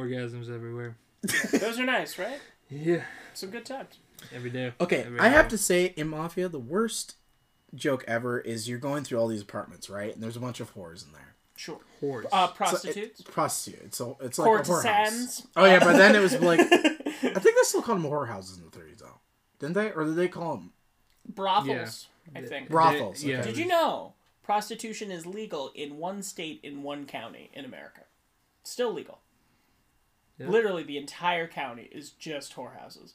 Orgasms 0.00 0.52
everywhere. 0.52 0.96
Those 1.52 1.78
are 1.78 1.84
nice, 1.84 2.18
right? 2.18 2.40
Yeah. 2.68 3.02
Some 3.34 3.50
good 3.50 3.66
times. 3.66 3.98
Every 4.34 4.50
day. 4.50 4.72
Okay, 4.80 5.02
Every 5.02 5.18
I 5.18 5.28
have 5.28 5.48
to 5.48 5.58
say, 5.58 5.86
in 5.96 6.08
Mafia, 6.08 6.48
the 6.48 6.58
worst 6.58 7.16
joke 7.74 8.04
ever 8.06 8.38
is 8.38 8.68
you're 8.68 8.78
going 8.78 9.04
through 9.04 9.18
all 9.18 9.28
these 9.28 9.42
apartments, 9.42 9.90
right? 9.90 10.12
And 10.12 10.22
there's 10.22 10.36
a 10.36 10.40
bunch 10.40 10.60
of 10.60 10.74
whores 10.74 11.04
in 11.06 11.12
there. 11.12 11.31
Sure. 11.62 11.78
Horse. 12.00 12.26
Uh, 12.32 12.46
So 12.48 12.52
it- 12.52 12.56
prostitutes. 12.56 13.20
prostitutes. 13.22 13.96
So 13.96 14.16
it's 14.20 14.36
like 14.36 14.48
a 14.48 14.50
whorehouse. 14.68 14.82
Courtesans. 14.82 15.46
Oh 15.54 15.64
yeah, 15.64 15.78
but 15.78 15.96
then 15.96 16.16
it 16.16 16.20
was 16.20 16.36
like, 16.40 16.58
I 16.60 16.64
think 16.66 17.42
they 17.44 17.52
still 17.62 17.82
called 17.82 18.02
them 18.02 18.10
whorehouses 18.10 18.58
in 18.58 18.64
the 18.64 18.70
30s, 18.76 18.98
though. 18.98 19.20
Didn't 19.60 19.74
they? 19.74 19.92
Or 19.92 20.04
did 20.04 20.16
they 20.16 20.26
call 20.26 20.56
them 20.56 20.72
Brothels, 21.28 22.08
I 22.34 22.40
think. 22.42 22.68
brothels? 22.68 23.22
yeah. 23.22 23.36
okay. 23.38 23.50
Did 23.50 23.58
you 23.58 23.66
know 23.66 24.14
prostitution 24.42 25.12
is 25.12 25.24
legal 25.24 25.70
in 25.76 25.98
one 25.98 26.22
state 26.24 26.58
in 26.64 26.82
one 26.82 27.06
county 27.06 27.50
in 27.54 27.64
America? 27.64 28.00
Still 28.64 28.92
legal. 28.92 29.20
Yeah. 30.38 30.48
Literally, 30.48 30.82
the 30.82 30.98
entire 30.98 31.46
county 31.46 31.88
is 31.92 32.10
just 32.10 32.56
whorehouses, 32.56 33.12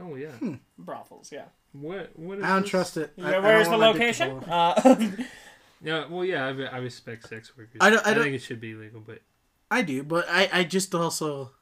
oh 0.00 0.14
yeah. 0.14 0.28
Hmm. 0.30 0.54
brothels. 0.78 1.30
Yeah. 1.30 1.44
What? 1.72 2.18
What 2.18 2.38
is 2.38 2.44
I 2.44 2.48
don't 2.54 2.62
this? 2.62 2.70
trust 2.70 2.96
it. 2.96 3.12
I- 3.22 3.34
I 3.34 3.38
Where's 3.40 3.68
the 3.68 3.76
want 3.76 3.82
my 3.82 3.92
dick 3.92 4.16
to 4.16 4.24
location? 4.24 4.50
Uh, 4.50 5.06
Yeah. 5.82 6.06
Well, 6.08 6.24
yeah. 6.24 6.46
I, 6.46 6.76
I 6.76 6.78
respect 6.78 7.28
sex 7.28 7.56
workers. 7.56 7.76
I 7.80 7.90
don't- 7.90 8.06
I 8.06 8.14
don't- 8.14 8.22
think 8.24 8.36
it 8.36 8.42
should 8.42 8.60
be 8.60 8.74
legal, 8.74 9.00
but 9.00 9.20
I 9.70 9.82
do, 9.82 10.02
but 10.02 10.26
I, 10.28 10.48
I 10.52 10.64
just 10.64 10.94
also, 10.94 11.52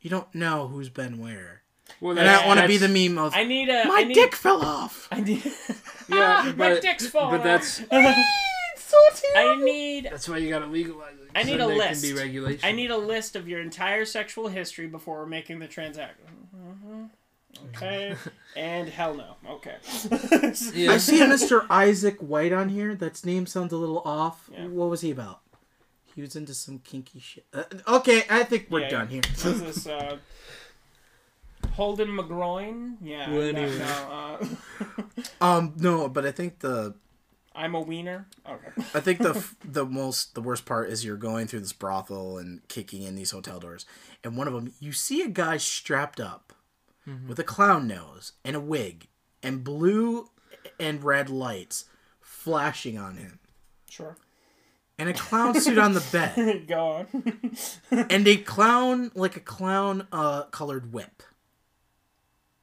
you 0.00 0.10
don't 0.10 0.32
know 0.34 0.68
who's 0.68 0.88
been 0.90 1.18
where. 1.18 1.62
well, 2.00 2.18
And 2.18 2.28
I 2.28 2.36
don't 2.38 2.46
want 2.46 2.60
to 2.60 2.68
be 2.68 2.76
the 2.76 2.88
meme 2.88 3.18
of, 3.18 3.34
I 3.34 3.44
need 3.44 3.68
a. 3.68 3.86
my 3.86 4.00
I 4.00 4.04
need, 4.04 4.14
dick 4.14 4.34
fell 4.34 4.62
off. 4.64 5.08
I 5.10 5.20
need. 5.20 5.42
Yeah, 6.08 6.52
my 6.56 6.70
but- 6.74 6.82
dick's 6.82 7.06
falling. 7.06 7.38
But 7.38 7.44
that's 7.44 7.80
I 9.34 9.56
need. 9.62 10.04
that's 10.10 10.28
why 10.28 10.36
you 10.38 10.50
gotta 10.50 10.66
legalize 10.66 11.14
it. 11.14 11.30
I 11.34 11.42
need 11.44 11.58
so 11.58 11.66
a 11.66 11.70
list. 11.74 12.02
Can 12.04 12.14
be 12.14 12.20
regulation. 12.20 12.60
I 12.64 12.72
need 12.72 12.90
a 12.90 12.96
list 12.96 13.36
of 13.36 13.48
your 13.48 13.60
entire 13.60 14.04
sexual 14.04 14.48
history 14.48 14.86
before 14.86 15.24
making 15.26 15.60
the 15.60 15.68
transaction. 15.68 16.26
Mhm. 16.54 17.10
Okay. 17.68 18.14
and 18.56 18.88
hell 18.88 19.14
no. 19.14 19.36
Okay. 19.50 19.76
Yeah. 20.74 20.92
I 20.92 20.96
see 20.98 21.20
a 21.20 21.26
Mr. 21.26 21.66
Isaac 21.70 22.18
White 22.20 22.52
on 22.52 22.68
here. 22.68 22.94
That's 22.94 23.24
name 23.24 23.46
sounds 23.46 23.72
a 23.72 23.76
little 23.76 24.00
off. 24.04 24.48
Yeah. 24.52 24.66
What 24.66 24.90
was 24.90 25.00
he 25.00 25.10
about? 25.10 25.40
He 26.14 26.20
was 26.20 26.36
into 26.36 26.52
some 26.54 26.78
kinky 26.80 27.20
shit. 27.20 27.46
Uh, 27.54 27.64
okay, 27.88 28.24
I 28.28 28.42
think 28.44 28.66
we're 28.70 28.80
Yeah, 28.80 28.88
done 28.90 29.06
yeah. 29.10 29.12
here. 29.12 29.22
Who's 29.42 29.60
this? 29.62 29.86
Uh, 29.86 30.18
Holden 31.72 32.08
McGroin? 32.08 32.96
Yeah. 33.02 33.30
Well, 33.30 33.52
no, 33.52 33.62
anyway. 33.62 33.78
no, 33.78 34.38
uh, 34.40 34.46
Um, 35.40 35.72
no, 35.78 36.08
but 36.08 36.26
I 36.26 36.30
think 36.32 36.58
the 36.58 36.94
I'm 37.54 37.74
a 37.74 37.80
wiener. 37.80 38.26
Okay. 38.48 38.68
I 38.94 39.00
think 39.00 39.18
the 39.20 39.30
f- 39.36 39.56
the 39.64 39.84
most 39.86 40.34
the 40.34 40.42
worst 40.42 40.64
part 40.66 40.90
is 40.90 41.04
you're 41.04 41.16
going 41.16 41.46
through 41.46 41.60
this 41.60 41.72
brothel 41.72 42.36
and 42.38 42.66
kicking 42.68 43.02
in 43.02 43.14
these 43.14 43.30
hotel 43.30 43.58
doors, 43.58 43.86
and 44.22 44.36
one 44.36 44.46
of 44.48 44.52
them 44.54 44.72
you 44.80 44.92
see 44.92 45.22
a 45.22 45.28
guy 45.28 45.56
strapped 45.56 46.20
up 46.20 46.51
with 47.26 47.38
a 47.38 47.44
clown 47.44 47.86
nose 47.88 48.32
and 48.44 48.54
a 48.56 48.60
wig 48.60 49.08
and 49.42 49.64
blue 49.64 50.28
and 50.78 51.02
red 51.02 51.28
lights 51.28 51.86
flashing 52.20 52.96
on 52.98 53.16
him, 53.16 53.38
Sure. 53.88 54.16
and 54.98 55.08
a 55.08 55.12
clown 55.12 55.58
suit 55.60 55.78
on 55.78 55.94
the 55.94 56.04
bed, 56.12 56.66
Go 56.68 56.86
on. 56.86 57.48
and 58.10 58.26
a 58.28 58.36
clown 58.36 59.10
like 59.14 59.36
a 59.36 59.40
clown 59.40 60.06
uh 60.12 60.44
colored 60.44 60.92
whip. 60.92 61.22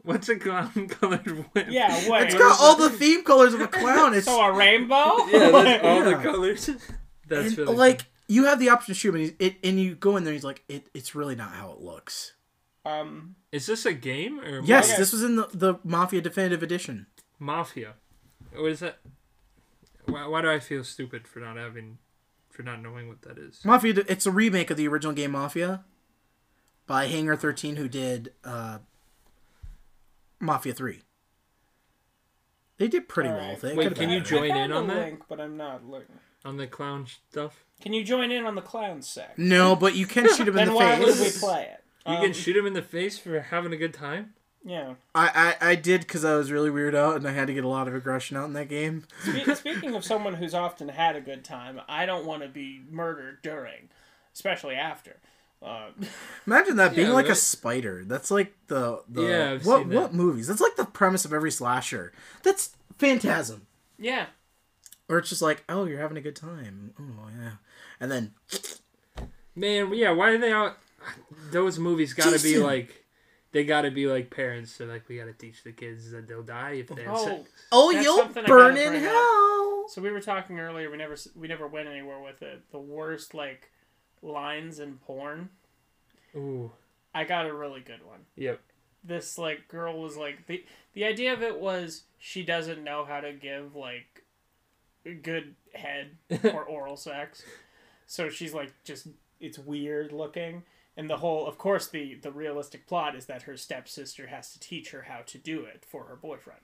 What's 0.04 0.30
a 0.30 0.38
clown 0.38 0.88
colored 0.90 1.46
whip? 1.54 1.68
yeah. 1.70 2.10
Wait. 2.10 2.24
It's 2.24 2.36
got 2.36 2.58
all 2.60 2.76
the 2.78 2.90
theme 2.90 3.24
colors 3.24 3.54
of 3.54 3.60
a 3.62 3.68
clown. 3.68 4.14
It's 4.14 4.26
So 4.26 4.40
a 4.42 4.54
rainbow? 4.54 5.18
Yeah, 5.28 5.50
that's 5.52 5.84
all 5.84 6.04
the 6.04 6.10
Yeah. 6.12 6.24
colors. 6.24 6.70
That's 7.28 7.50
and, 7.50 7.58
really 7.58 7.76
like 7.76 8.02
you 8.30 8.46
have 8.46 8.60
the 8.60 8.70
option 8.70 8.94
to 8.94 9.00
shoot 9.00 9.10
him, 9.10 9.16
and, 9.16 9.24
he's, 9.26 9.34
it, 9.40 9.56
and 9.64 9.80
you 9.80 9.96
go 9.96 10.16
in 10.16 10.24
there. 10.24 10.32
And 10.32 10.38
he's 10.38 10.44
like, 10.46 10.64
it, 10.70 10.88
it's 10.94 11.16
really 11.16 11.36
not 11.36 11.52
how 11.52 11.72
it 11.72 11.80
looks. 11.82 12.34
Um. 12.86 13.36
Is 13.52 13.66
this 13.66 13.86
a 13.86 13.94
game 13.94 14.40
or 14.40 14.62
Yes, 14.62 14.96
this 14.98 15.12
was 15.12 15.24
in 15.24 15.36
the, 15.36 15.48
the 15.54 15.76
Mafia 15.84 16.22
Definitive 16.22 16.62
Edition. 16.64 17.08
Mafia? 17.40 17.94
What 18.54 18.66
is 18.68 18.74
is 18.76 18.80
that? 18.82 19.00
Why, 20.06 20.28
why 20.28 20.42
do 20.42 20.50
I 20.50 20.60
feel 20.60 20.84
stupid 20.84 21.28
for 21.28 21.40
not 21.40 21.58
having, 21.58 21.98
for 22.50 22.64
not 22.64 22.82
knowing 22.82 23.08
what 23.08 23.22
that 23.24 23.38
is? 23.38 23.62
Mafia. 23.64 24.04
It's 24.08 24.26
a 24.26 24.32
remake 24.32 24.70
of 24.72 24.78
the 24.78 24.88
original 24.88 25.14
game 25.14 25.32
Mafia 25.32 25.84
by 26.88 27.06
Hangar 27.08 27.36
Thirteen, 27.36 27.76
who 27.76 27.88
did 27.88 28.34
uh, 28.44 28.80
Mafia 30.40 30.74
Three. 30.74 31.02
They 32.78 32.88
did 32.88 33.10
pretty 33.10 33.30
well. 33.30 33.40
Alright. 33.42 33.62
They 33.62 33.76
Wait, 33.76 33.84
could've 33.84 33.98
can 33.98 34.08
been 34.08 34.10
you 34.16 34.20
better. 34.22 34.36
join 34.36 34.52
I 34.52 34.54
found 34.54 34.72
in 34.72 34.78
on 34.78 34.88
the 34.88 34.94
that? 34.94 35.00
Link, 35.06 35.24
but 35.28 35.40
I'm 35.42 35.58
not 35.58 35.86
looking. 35.86 36.16
On 36.46 36.56
the 36.56 36.66
clown 36.68 37.06
stuff, 37.30 37.66
Can 37.82 37.92
you 37.92 38.02
join 38.06 38.32
in 38.32 38.46
on 38.46 38.56
the 38.56 38.62
clown 38.62 39.02
sex? 39.02 39.34
No, 39.38 39.76
but 39.76 39.96
you 39.96 40.06
can 40.06 40.26
shoot 40.30 40.48
him 40.48 40.50
in 40.50 40.54
Then 40.56 40.68
the 40.70 40.74
why 40.76 40.98
would 40.98 41.08
we 41.08 41.14
face. 41.14 41.40
play 41.42 41.64
it? 41.64 41.84
You 42.10 42.16
Um, 42.18 42.24
can 42.24 42.34
shoot 42.34 42.56
him 42.58 42.66
in 42.66 42.74
the 42.74 42.82
face 42.82 43.18
for 43.18 43.40
having 43.40 43.74
a 43.74 43.78
good 43.78 43.94
time. 43.94 44.34
Yeah. 44.66 44.96
I, 45.16 45.56
I, 45.62 45.70
I 45.72 45.76
did 45.76 46.02
because 46.02 46.26
I 46.26 46.36
was 46.36 46.52
really 46.52 46.70
weird 46.70 46.94
out 46.94 47.16
and 47.16 47.26
I 47.28 47.32
had 47.32 47.48
to 47.48 47.54
get 47.54 47.64
a 47.64 47.68
lot 47.70 47.88
of 47.88 47.96
aggression 47.96 48.36
out 48.36 48.46
in 48.46 48.54
that 48.54 48.68
game. 48.68 49.06
Spe- 49.24 49.52
Speaking 49.56 49.96
of 49.96 50.04
someone 50.04 50.34
who's 50.36 50.54
often 50.54 50.90
had 50.90 51.16
a 51.16 51.22
good 51.22 51.44
time, 51.46 51.80
I 51.88 52.06
don't 52.06 52.26
want 52.26 52.44
to 52.44 52.50
be 52.50 52.82
murdered 52.90 53.42
during, 53.42 53.90
especially 54.34 54.76
after. 54.76 55.18
Uh, 55.62 55.88
Imagine 56.48 56.76
that 56.76 56.94
being 56.96 57.08
Yeah, 57.08 57.14
like 57.14 57.30
a 57.30 57.36
spider. 57.36 58.04
That's 58.06 58.30
like 58.32 58.54
the, 58.68 59.02
the 59.08 59.24
Yeah, 59.24 59.52
I've 59.54 59.66
what 59.66 59.80
seen 59.80 59.90
that. 59.90 59.96
what 60.02 60.14
movies? 60.14 60.48
That's 60.48 60.62
like 60.62 60.76
the 60.76 60.86
premise 60.86 61.24
of 61.26 61.34
every 61.34 61.52
slasher. 61.52 62.12
That's 62.44 62.76
Phantasm. 62.98 63.66
yeah. 63.98 64.26
Or 65.08 65.18
it's 65.18 65.30
just 65.30 65.42
like, 65.42 65.64
oh, 65.68 65.86
you're 65.86 66.00
having 66.02 66.18
a 66.18 66.22
good 66.22 66.36
time. 66.36 66.94
Oh 67.00 67.30
yeah, 67.42 67.52
and 68.00 68.12
then 68.12 68.34
Man, 69.56 69.92
yeah, 69.94 70.12
why 70.12 70.30
are 70.30 70.38
they 70.38 70.52
out? 70.52 70.78
Those 71.52 71.80
movies 71.80 72.14
gotta 72.14 72.40
be 72.42 72.58
like, 72.58 73.06
they 73.52 73.64
gotta 73.64 73.92
be 73.92 74.08
like 74.08 74.30
parents. 74.30 74.72
So 74.76 74.86
like, 74.86 75.08
we 75.10 75.18
gotta 75.18 75.34
teach 75.34 75.64
the 75.64 75.72
kids 75.72 76.12
that 76.12 76.28
they'll 76.28 76.44
die 76.44 76.72
if 76.74 76.88
they 76.88 77.04
have 77.04 77.16
Oh, 77.16 77.26
sex. 77.26 77.50
oh, 77.72 77.92
That's 77.94 78.04
you'll 78.06 78.26
burn 78.46 78.78
in 78.78 78.90
bring 78.92 79.06
up. 79.06 79.12
hell. 79.12 79.86
so 79.90 80.02
we 80.02 80.12
were 80.12 80.22
talking 80.22 80.60
earlier. 80.60 80.90
We 80.92 80.98
never 80.98 81.16
we 81.36 81.48
never 81.48 81.68
went 81.68 81.88
anywhere 81.88 82.20
with 82.22 82.42
it. 82.42 82.64
The 82.72 82.80
worst 82.80 83.34
like 83.34 83.72
lines 84.22 84.80
in 84.80 84.98
porn. 84.98 85.50
Ooh, 86.36 86.72
I 87.16 87.24
got 87.24 87.46
a 87.48 87.54
really 87.54 87.82
good 87.82 88.06
one. 88.06 88.20
yep. 88.36 88.60
This 89.04 89.38
like 89.38 89.68
girl 89.70 90.00
was 90.02 90.18
like 90.18 90.46
the 90.48 90.64
the 90.94 91.06
idea 91.06 91.32
of 91.34 91.42
it 91.42 91.60
was 91.60 92.04
she 92.18 92.44
doesn't 92.44 92.84
know 92.84 93.06
how 93.06 93.22
to 93.22 93.32
give 93.32 93.74
like 93.76 94.24
good 95.24 95.56
head 95.74 96.18
or 96.54 96.64
oral 96.66 96.98
sex, 96.98 97.42
so 98.06 98.30
she's 98.30 98.54
like 98.54 98.74
just 98.84 99.08
it's 99.40 99.58
weird 99.58 100.12
looking. 100.12 100.64
And 101.00 101.10
the 101.10 101.16
whole, 101.16 101.48
of 101.48 101.58
course, 101.58 101.88
the 101.88 102.16
the 102.16 102.30
realistic 102.30 102.86
plot 102.86 103.16
is 103.16 103.28
that 103.28 103.44
her 103.44 103.56
stepsister 103.56 104.28
has 104.28 104.52
to 104.52 104.60
teach 104.60 104.92
her 104.92 105.04
how 105.04 105.22
to 105.28 105.38
do 105.38 105.64
it 105.64 105.86
for 105.88 106.04
her 106.04 106.18
boyfriend. 106.18 106.60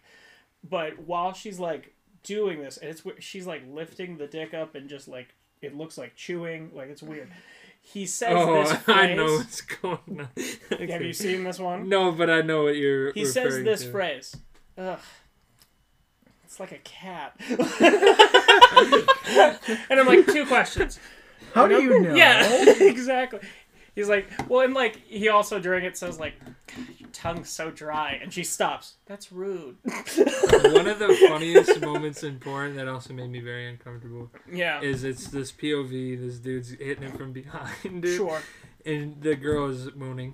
But 0.61 0.99
while 0.99 1.31
she's 1.31 1.57
like 1.57 1.93
doing 2.21 2.59
this, 2.61 2.75
and 2.75 2.89
it's 2.89 3.01
she's 3.19 3.47
like 3.47 3.63
lifting 3.65 4.17
the 4.17 4.27
dick 4.27 4.53
up 4.53 4.75
and 4.75 4.89
just 4.89 5.07
like 5.07 5.35
it 5.61 5.73
looks 5.73 5.97
like 5.97 6.17
chewing, 6.17 6.71
like 6.73 6.89
it's 6.89 7.01
weird. 7.01 7.31
He 7.81 8.05
says 8.05 8.33
Oh, 8.35 8.55
this 8.55 8.73
phrase. 8.73 8.97
I 8.97 9.13
know 9.13 9.35
what's 9.37 9.61
going 9.61 9.99
on. 10.19 10.27
Have 10.89 11.01
you 11.01 11.13
seen 11.13 11.45
this 11.45 11.57
one? 11.57 11.87
No, 11.87 12.11
but 12.11 12.29
I 12.29 12.41
know 12.41 12.65
what 12.65 12.75
you're. 12.75 13.13
He 13.13 13.23
says 13.23 13.63
this 13.63 13.83
to. 13.83 13.91
phrase. 13.91 14.35
Ugh. 14.77 14.99
It's 16.43 16.59
like 16.59 16.73
a 16.73 16.79
cat. 16.79 17.39
and 19.89 19.97
I'm 19.97 20.05
like, 20.05 20.25
two 20.25 20.45
questions. 20.45 20.99
How 21.53 21.67
do 21.67 21.81
you 21.81 22.01
know? 22.01 22.15
Yeah, 22.15 22.65
exactly. 22.81 23.39
He's 23.95 24.09
like, 24.09 24.29
well, 24.49 24.61
and 24.61 24.73
like, 24.73 24.97
he 25.07 25.29
also 25.29 25.57
during 25.57 25.85
it 25.85 25.97
says, 25.97 26.19
like, 26.19 26.33
your 26.99 27.07
tongue's 27.13 27.49
so 27.49 27.71
dry. 27.71 28.19
And 28.21 28.31
she 28.33 28.43
stops. 28.43 28.95
That's 29.05 29.31
rude. 29.31 29.77
One 29.85 30.87
of 30.87 30.99
the 30.99 31.17
funniest 31.29 31.79
moments 31.79 32.21
in 32.23 32.39
porn 32.39 32.75
that 32.75 32.87
also 32.89 33.13
made 33.13 33.29
me 33.29 33.39
very 33.39 33.69
uncomfortable 33.69 34.29
yeah. 34.51 34.81
is 34.81 35.03
it's 35.05 35.27
this 35.27 35.51
POV. 35.53 36.19
This 36.19 36.39
dude's 36.39 36.71
hitting 36.71 37.03
him 37.03 37.13
from 37.17 37.31
behind, 37.31 38.01
dude, 38.03 38.17
Sure. 38.17 38.41
and 38.85 39.21
the 39.21 39.35
girl 39.35 39.69
is 39.69 39.87
moaning, 39.95 40.33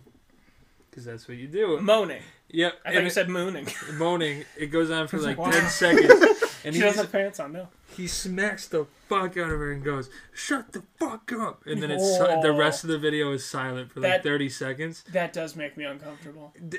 because 0.89 1.05
that's 1.05 1.27
what 1.27 1.38
you 1.38 1.47
do. 1.47 1.79
Moaning. 1.81 2.23
Yep, 2.49 2.73
I 2.83 2.88
and 2.89 2.95
thought 2.95 3.01
you 3.01 3.07
it- 3.07 3.11
said 3.13 3.29
mooning. 3.29 3.67
moaning. 3.93 4.43
It 4.57 4.67
goes 4.67 4.89
on 4.91 5.07
for 5.07 5.19
like 5.19 5.38
Wow. 5.38 5.51
ten 5.51 5.69
seconds, 5.69 6.43
and 6.65 6.73
she 6.75 6.81
doesn't 6.81 7.03
have 7.05 7.11
pants 7.11 7.39
on, 7.39 7.51
no. 7.53 7.67
he 7.95 8.07
smacks 8.07 8.67
the 8.67 8.85
fuck 9.07 9.38
out 9.38 9.51
of 9.51 9.59
her 9.59 9.71
and 9.71 9.83
goes, 9.83 10.09
"Shut 10.33 10.71
the 10.73 10.83
fuck 10.99 11.31
up!" 11.33 11.63
And 11.65 11.81
then 11.81 11.91
it's 11.91 12.03
si- 12.03 12.17
Oh. 12.21 12.41
the 12.41 12.51
rest 12.53 12.83
of 12.83 12.89
the 12.89 12.97
video 12.99 13.31
is 13.33 13.45
silent 13.45 13.91
for 13.91 13.99
like 13.99 14.11
That- 14.11 14.23
thirty 14.23 14.49
seconds. 14.49 15.03
That 15.11 15.33
does 15.33 15.55
make 15.55 15.75
me 15.77 15.83
uncomfortable. 15.85 16.53
D- 16.69 16.77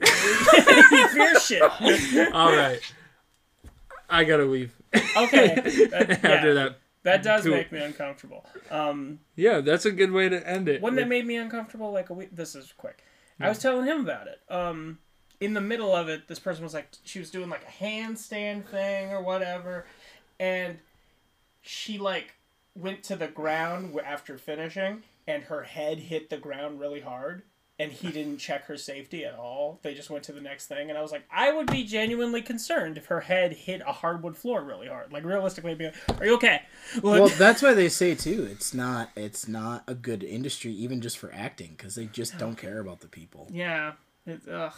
fear 0.00 1.38
shit. 1.40 1.62
All 2.32 2.52
right, 2.54 2.80
I 4.08 4.24
gotta 4.24 4.44
leave 4.44 4.74
Okay. 5.16 5.54
That, 5.90 6.10
after 6.24 6.48
yeah, 6.48 6.54
that. 6.54 6.78
that 7.02 7.22
does 7.22 7.42
Cool. 7.44 7.52
make 7.52 7.70
me 7.72 7.80
uncomfortable. 7.82 8.44
Um, 8.70 9.20
Yeah, 9.36 9.60
that's 9.60 9.84
a 9.84 9.90
good 9.92 10.10
way 10.12 10.28
to 10.28 10.48
end 10.48 10.68
it. 10.68 10.80
One 10.80 10.94
that 10.96 11.08
made 11.08 11.26
me 11.26 11.36
uncomfortable 11.36 11.92
like 11.92 12.10
a 12.10 12.14
week. 12.14 12.30
This 12.32 12.54
is 12.54 12.72
quick. 12.76 13.04
I 13.38 13.48
was 13.48 13.58
telling 13.58 13.86
him 13.86 14.00
about 14.00 14.26
it. 14.26 14.40
Um, 14.52 14.98
in 15.40 15.54
the 15.54 15.60
middle 15.60 15.94
of 15.94 16.08
it, 16.08 16.28
this 16.28 16.38
person 16.38 16.62
was 16.62 16.74
like, 16.74 16.88
she 17.04 17.18
was 17.18 17.30
doing 17.30 17.48
like 17.48 17.64
a 17.66 17.82
handstand 17.84 18.66
thing 18.66 19.10
or 19.10 19.22
whatever, 19.22 19.86
and 20.38 20.78
she 21.62 21.98
like 21.98 22.34
went 22.74 23.02
to 23.04 23.16
the 23.16 23.28
ground 23.28 23.98
after 24.04 24.38
finishing, 24.38 25.02
and 25.26 25.44
her 25.44 25.62
head 25.62 25.98
hit 25.98 26.30
the 26.30 26.36
ground 26.36 26.78
really 26.80 27.00
hard, 27.00 27.42
and 27.78 27.90
he 27.90 28.10
didn't 28.10 28.36
check 28.36 28.66
her 28.66 28.76
safety 28.76 29.24
at 29.24 29.34
all. 29.34 29.78
They 29.82 29.94
just 29.94 30.10
went 30.10 30.24
to 30.24 30.32
the 30.32 30.40
next 30.40 30.66
thing, 30.66 30.90
and 30.90 30.98
I 30.98 31.02
was 31.02 31.10
like, 31.12 31.24
I 31.32 31.52
would 31.52 31.70
be 31.70 31.84
genuinely 31.84 32.42
concerned 32.42 32.98
if 32.98 33.06
her 33.06 33.20
head 33.20 33.52
hit 33.54 33.80
a 33.86 33.92
hardwood 33.92 34.36
floor 34.36 34.62
really 34.62 34.88
hard. 34.88 35.12
Like 35.12 35.24
realistically, 35.24 35.72
I'd 35.72 35.78
be 35.78 35.86
like, 35.86 36.20
"Are 36.20 36.26
you 36.26 36.34
okay?" 36.34 36.62
Like, 36.96 37.02
Well, 37.02 37.28
that's 37.38 37.62
why 37.62 37.72
they 37.72 37.88
say 37.88 38.14
too. 38.14 38.46
It's 38.50 38.74
not. 38.74 39.10
It's 39.16 39.48
not 39.48 39.84
a 39.86 39.94
good 39.94 40.22
industry, 40.22 40.72
even 40.72 41.00
just 41.00 41.16
for 41.18 41.32
acting, 41.34 41.74
because 41.76 41.94
they 41.94 42.06
just 42.06 42.36
don't 42.38 42.56
care 42.56 42.78
about 42.80 43.00
the 43.00 43.08
people. 43.08 43.48
yeah. 43.50 43.92
It, 44.26 44.40
ugh. 44.50 44.72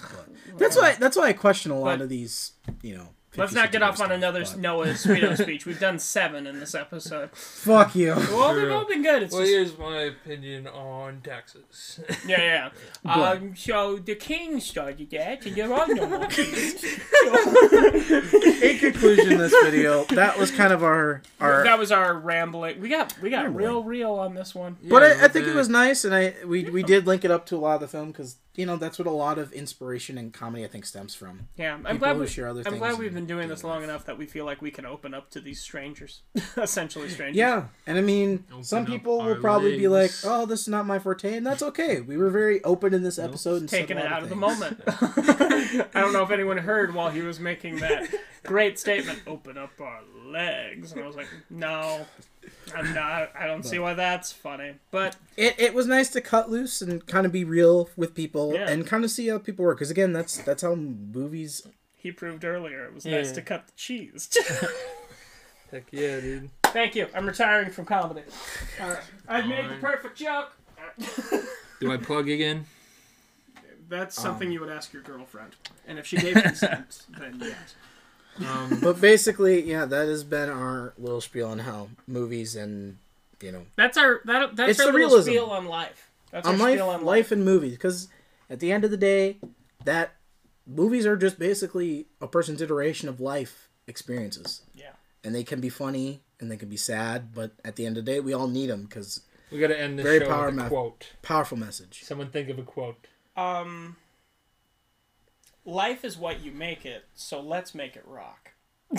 That's 0.56 0.76
why. 0.76 0.94
That's 0.98 1.16
why 1.16 1.28
I 1.28 1.32
question 1.32 1.72
a 1.72 1.78
lot 1.78 1.98
But- 1.98 2.02
of 2.02 2.08
these. 2.08 2.52
You 2.82 2.96
know. 2.96 3.08
Let's 3.34 3.54
not 3.54 3.72
get 3.72 3.82
off 3.82 3.98
on 3.98 4.12
another 4.12 4.44
stuff, 4.44 4.56
but- 4.58 4.62
Noah 4.62 4.86
Sweeto 4.88 5.34
speech. 5.42 5.64
We've 5.64 5.80
done 5.80 5.98
seven 5.98 6.46
in 6.46 6.60
this 6.60 6.74
episode. 6.74 7.30
Fuck 7.32 7.94
you. 7.94 8.10
Well, 8.30 8.54
they've 8.54 8.70
all 8.70 8.84
been 8.84 9.02
good. 9.02 9.22
It's 9.22 9.32
Well, 9.32 9.40
just, 9.40 9.52
here's 9.54 9.78
my 9.78 10.00
opinion 10.02 10.66
on 10.66 11.22
taxes. 11.22 11.98
yeah, 12.26 12.40
yeah. 12.42 12.70
But- 13.02 13.38
Um, 13.38 13.56
so 13.56 13.96
the 13.96 14.16
king 14.16 14.60
started 14.60 15.08
that, 15.12 15.46
and 15.46 15.56
there 15.56 15.72
are 15.72 15.86
no 15.88 16.06
more 16.08 16.26
kings. 16.26 16.84
In 18.62 18.78
conclusion, 18.78 19.38
this 19.38 19.54
video 19.64 20.04
that 20.10 20.38
was 20.38 20.50
kind 20.50 20.72
of 20.72 20.82
our 20.82 21.22
our. 21.40 21.64
that 21.64 21.78
was 21.78 21.90
our 21.90 22.14
rambling. 22.14 22.80
We 22.80 22.88
got 22.90 23.18
we 23.20 23.30
got 23.30 23.44
Rambling. 23.44 23.56
real 23.64 23.82
real 23.82 24.12
on 24.12 24.34
this 24.34 24.54
one. 24.54 24.76
But 24.84 25.02
I, 25.02 25.24
I 25.24 25.28
think 25.28 25.46
it 25.46 25.54
was 25.54 25.68
nice, 25.70 26.04
and 26.04 26.14
I 26.14 26.34
we 26.46 26.64
we 26.68 26.82
did 26.82 27.06
link 27.06 27.24
it 27.24 27.30
up 27.30 27.46
to 27.46 27.56
a 27.56 27.58
lot 27.58 27.76
of 27.76 27.80
the 27.80 27.88
film 27.88 28.08
because 28.12 28.36
you 28.54 28.66
know 28.66 28.76
that's 28.76 28.98
what 28.98 29.08
a 29.08 29.10
lot 29.10 29.38
of 29.38 29.52
inspiration 29.52 30.18
and 30.18 30.32
comedy 30.32 30.64
I 30.64 30.68
think 30.68 30.84
stems 30.84 31.14
from. 31.14 31.48
Yeah, 31.56 31.74
I'm 31.74 31.82
People 31.82 31.98
glad 31.98 32.18
we 32.18 32.26
share 32.26 32.48
other. 32.48 32.62
I'm 32.66 32.78
glad 32.78 32.98
we've 32.98 33.14
been 33.14 33.26
doing 33.26 33.48
do 33.48 33.54
this 33.54 33.64
long 33.64 33.80
life. 33.80 33.84
enough 33.84 34.04
that 34.06 34.18
we 34.18 34.26
feel 34.26 34.44
like 34.44 34.60
we 34.60 34.70
can 34.70 34.84
open 34.84 35.14
up 35.14 35.30
to 35.30 35.40
these 35.40 35.60
strangers, 35.60 36.22
essentially 36.56 37.08
strangers. 37.08 37.36
Yeah, 37.36 37.66
and 37.86 37.98
I 37.98 38.02
mean, 38.02 38.44
Open 38.50 38.64
some 38.64 38.86
people 38.86 39.18
will 39.18 39.34
our 39.34 39.34
probably 39.36 39.78
be 39.78 39.88
like, 39.88 40.10
"Oh, 40.24 40.46
this 40.46 40.62
is 40.62 40.68
not 40.68 40.86
my 40.86 40.98
forte," 40.98 41.34
and 41.36 41.46
that's 41.46 41.62
okay. 41.62 42.00
We 42.00 42.16
were 42.16 42.30
very 42.30 42.62
open 42.64 42.94
in 42.94 43.02
this 43.02 43.18
episode 43.18 43.60
and 43.62 43.68
taking 43.68 43.98
it 43.98 44.06
out 44.06 44.22
of 44.22 44.28
the 44.28 44.36
moment. 44.36 44.82
I 44.86 46.00
don't 46.00 46.12
know 46.12 46.22
if 46.22 46.30
anyone 46.30 46.58
heard 46.58 46.94
while 46.94 47.10
he 47.10 47.22
was 47.22 47.40
making 47.40 47.76
that 47.76 48.08
great 48.44 48.78
statement, 48.78 49.20
open 49.26 49.56
up 49.56 49.80
our 49.80 50.00
legs. 50.26 50.92
And 50.92 51.02
I 51.02 51.06
was 51.06 51.16
like, 51.16 51.28
no, 51.50 52.06
I'm 52.74 52.94
not. 52.94 53.30
I 53.38 53.46
don't 53.46 53.64
see 53.64 53.78
why 53.78 53.94
that's 53.94 54.32
funny. 54.32 54.74
But 54.90 55.16
It, 55.36 55.54
it 55.58 55.74
was 55.74 55.86
nice 55.86 56.08
to 56.10 56.20
cut 56.20 56.50
loose 56.50 56.80
and 56.82 57.06
kind 57.06 57.26
of 57.26 57.32
be 57.32 57.44
real 57.44 57.88
with 57.96 58.14
people 58.14 58.54
Yeah. 58.54 58.68
and 58.70 58.86
kind 58.86 59.04
of 59.04 59.10
see 59.10 59.28
how 59.28 59.38
people 59.38 59.64
work. 59.64 59.76
Because 59.78 59.90
again, 59.90 60.12
that's 60.12 60.38
that's 60.38 60.62
how 60.62 60.74
movies. 60.74 61.66
he 61.96 62.10
proved 62.12 62.44
earlier 62.44 62.84
it 62.86 62.94
was 62.94 63.04
Yeah. 63.06 63.16
nice 63.18 63.32
to 63.32 63.42
cut 63.42 63.66
the 63.66 63.72
cheese. 63.76 64.28
Heck 65.70 65.84
yeah, 65.90 66.20
dude. 66.20 66.50
Thank 66.64 66.94
you. 66.94 67.06
I'm 67.14 67.26
retiring 67.26 67.70
from 67.70 67.84
comedy. 67.84 68.22
All 68.80 68.88
right. 68.90 68.98
I 69.28 69.42
made 69.46 69.68
the 69.70 69.76
perfect 69.76 70.16
joke. 70.18 70.52
Do 71.80 71.92
I 71.92 71.96
plug 71.96 72.28
again? 72.28 72.66
That's 73.88 74.14
something 74.20 74.48
Um. 74.48 74.52
you 74.52 74.60
would 74.60 74.70
ask 74.70 74.92
your 74.92 75.02
girlfriend. 75.02 75.54
And 75.86 75.98
if 75.98 76.06
she 76.06 76.16
gave 76.16 76.34
consent, 76.34 77.02
then 77.18 77.38
yes. 77.40 77.74
Um, 78.38 78.78
But 78.82 79.00
basically, 79.00 79.62
yeah, 79.62 79.84
that 79.84 80.08
has 80.08 80.24
been 80.24 80.48
our 80.48 80.94
little 80.98 81.20
spiel 81.20 81.48
on 81.48 81.60
how 81.60 81.88
movies 82.06 82.56
and 82.56 82.98
you 83.40 83.52
know 83.52 83.66
That's 83.76 83.96
our 83.98 84.20
that, 84.24 84.56
that's 84.56 84.70
It's 84.72 84.80
our 84.80 84.86
the 84.86 84.92
little 84.92 85.08
realism. 85.08 85.30
spiel 85.30 85.44
on 85.50 85.66
life. 85.66 86.10
That's 86.30 86.46
our 86.46 86.52
on 86.54 86.58
life, 86.58 86.74
spiel 86.74 86.88
on 86.90 87.04
life 87.04 87.30
and 87.32 87.44
movies. 87.44 87.72
Because 87.72 88.08
at 88.48 88.60
the 88.60 88.72
end 88.72 88.84
of 88.84 88.90
the 88.90 88.96
day, 88.96 89.38
that 89.84 90.14
movies 90.66 91.04
are 91.06 91.16
just 91.16 91.38
basically 91.38 92.06
a 92.20 92.26
person's 92.26 92.62
iteration 92.62 93.08
of 93.08 93.20
life 93.20 93.68
experiences, 93.86 94.62
Yeah. 94.74 94.92
and 95.24 95.34
they 95.34 95.44
can 95.44 95.60
be 95.60 95.68
funny 95.68 96.22
and 96.40 96.50
they 96.50 96.56
can 96.56 96.68
be 96.68 96.76
sad. 96.76 97.34
But 97.34 97.52
at 97.64 97.76
the 97.76 97.84
end 97.84 97.96
of 97.98 98.04
the 98.04 98.12
day, 98.12 98.20
we 98.20 98.32
all 98.32 98.48
need 98.48 98.68
them 98.70 98.84
because 98.84 99.20
we 99.50 99.58
gotta 99.58 99.78
end 99.78 99.98
this 99.98 100.04
Very 100.04 100.20
show 100.20 100.28
power 100.28 100.46
with 100.46 100.54
a 100.54 100.56
meth- 100.56 100.68
quote. 100.70 101.06
powerful 101.20 101.58
message. 101.58 102.02
Someone 102.04 102.30
think 102.30 102.48
of 102.48 102.58
a 102.58 102.62
quote. 102.62 103.06
Um, 103.36 103.96
life 105.64 106.04
is 106.04 106.16
what 106.16 106.42
you 106.42 106.52
make 106.52 106.84
it, 106.84 107.04
so 107.14 107.40
let's 107.40 107.74
make 107.74 107.96
it 107.96 108.04
rock. 108.06 108.52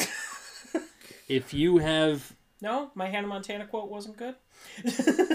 If 1.27 1.53
you 1.53 1.77
have, 1.77 2.34
No, 2.61 2.91
my 2.95 3.07
Hannah 3.07 3.27
Montana 3.27 3.65
quote 3.65 3.90
wasn't 3.90 4.18
good. 4.18 4.35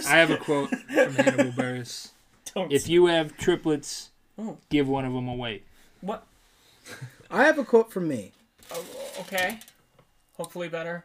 I 0.06 0.16
have 0.16 0.30
a 0.30 0.36
quote 0.36 0.70
from 0.70 1.14
Hannibal 1.14 1.52
Buress. 1.56 2.10
Don't 2.55 2.72
If 2.72 2.88
you 2.88 3.06
have 3.06 3.36
triplets, 3.36 4.10
Oh. 4.38 4.59
give 4.70 4.86
one 4.88 5.05
of 5.05 5.12
them 5.12 5.28
away. 5.28 5.62
what? 6.00 6.26
I 7.30 7.44
have 7.44 7.59
a 7.59 7.64
quote 7.64 7.90
from 7.90 8.06
me. 8.06 8.32
Oh, 8.70 8.84
okay. 9.20 9.60
Hopefully 10.36 10.68
better. 10.68 11.05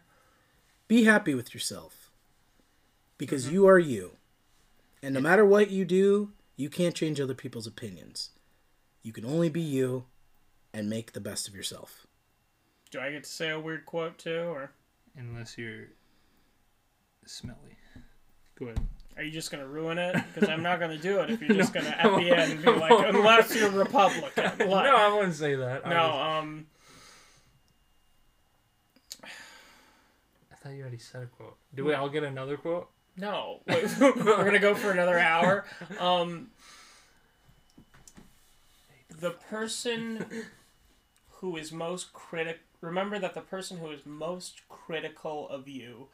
Be 0.87 1.05
happy 1.05 1.33
with 1.33 1.53
yourself 1.53 2.11
because 3.17 3.45
mm-hmm. 3.45 3.55
you 3.55 3.67
are 3.67 3.79
you. 3.79 4.11
And 5.01 5.13
no 5.13 5.21
matter 5.21 5.45
what 5.45 5.71
you 5.71 5.83
do, 5.85 6.31
you 6.55 6.69
can't 6.69 6.95
change 6.95 7.19
other 7.19 7.33
people's 7.33 7.67
opinions. 7.67 8.29
You 9.01 9.11
can 9.11 9.25
only 9.25 9.49
be 9.49 9.61
you 9.61 10.05
and 10.73 10.89
make 10.89 11.13
the 11.13 11.19
best 11.21 11.47
of 11.47 11.55
yourself. 11.55 12.07
Do 12.91 12.99
I 12.99 13.11
get 13.11 13.23
to 13.23 13.29
say 13.29 13.49
a 13.49 13.59
weird 13.59 13.85
quote 13.85 14.17
too, 14.17 14.39
or 14.49 14.71
Unless 15.17 15.57
you're 15.57 15.85
smelly. 17.25 17.77
Go 18.59 18.65
ahead. 18.65 18.79
are 19.17 19.23
you 19.23 19.31
just 19.31 19.51
gonna 19.51 19.67
ruin 19.67 19.97
it? 19.99 20.15
Because 20.33 20.49
I'm 20.49 20.63
not 20.63 20.79
gonna 20.79 20.97
do 20.97 21.19
it 21.19 21.29
if 21.29 21.41
you're 21.41 21.55
just 21.57 21.73
No. 21.73 21.81
gonna 21.81 21.95
at 21.95 22.03
the 22.19 22.35
end 22.35 22.63
be 22.65 22.71
like, 22.71 22.91
unless 23.13 23.55
you're 23.55 23.69
Republican. 23.69 24.43
Like, 24.43 24.59
No, 24.59 24.95
I 24.95 25.13
wouldn't 25.15 25.35
say 25.35 25.55
that. 25.55 25.85
I 25.85 25.89
no, 25.89 25.95
was- 26.07 26.43
um, 26.43 26.65
I 30.51 30.55
thought 30.55 30.73
you 30.73 30.81
already 30.81 30.97
said 30.97 31.23
a 31.23 31.25
quote. 31.27 31.57
Do 31.75 31.85
we 31.85 31.93
all 31.93 32.09
get 32.09 32.23
another 32.23 32.57
quote? 32.57 32.89
no. 33.17 33.59
Wait, 33.67 33.85
We're 33.99 34.43
gonna 34.45 34.59
go 34.59 34.73
for 34.73 34.91
another 34.91 35.19
hour. 35.19 35.65
Um, 35.99 36.49
the 39.19 39.31
person 39.31 40.25
who 41.43 41.57
is 41.57 41.73
most 41.73 42.13
critic. 42.13 42.61
Remember 42.79 43.19
that 43.19 43.33
the 43.33 43.41
person 43.41 43.79
who 43.79 43.91
is 43.91 44.05
most 44.05 44.61
critical 44.69 45.49
of 45.49 45.67
you 45.67 46.07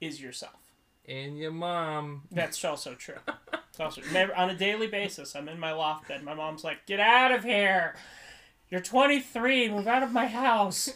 is 0.00 0.22
yourself. 0.22 0.76
And 1.08 1.36
your 1.36 1.50
mom. 1.50 2.22
That's 2.30 2.64
also 2.64 2.94
true. 2.94 3.16
It's 3.68 3.80
also 3.80 4.00
never, 4.12 4.32
on 4.36 4.50
a 4.50 4.54
daily 4.54 4.86
basis. 4.86 5.34
I'm 5.34 5.48
in 5.48 5.58
my 5.58 5.72
loft 5.72 6.06
bed. 6.06 6.22
My 6.22 6.34
mom's 6.34 6.62
like, 6.62 6.86
"Get 6.86 7.00
out 7.00 7.32
of 7.32 7.42
here! 7.42 7.96
You're 8.68 8.80
23. 8.80 9.70
Move 9.70 9.88
out 9.88 10.04
of 10.04 10.12
my 10.12 10.26
house. 10.26 10.88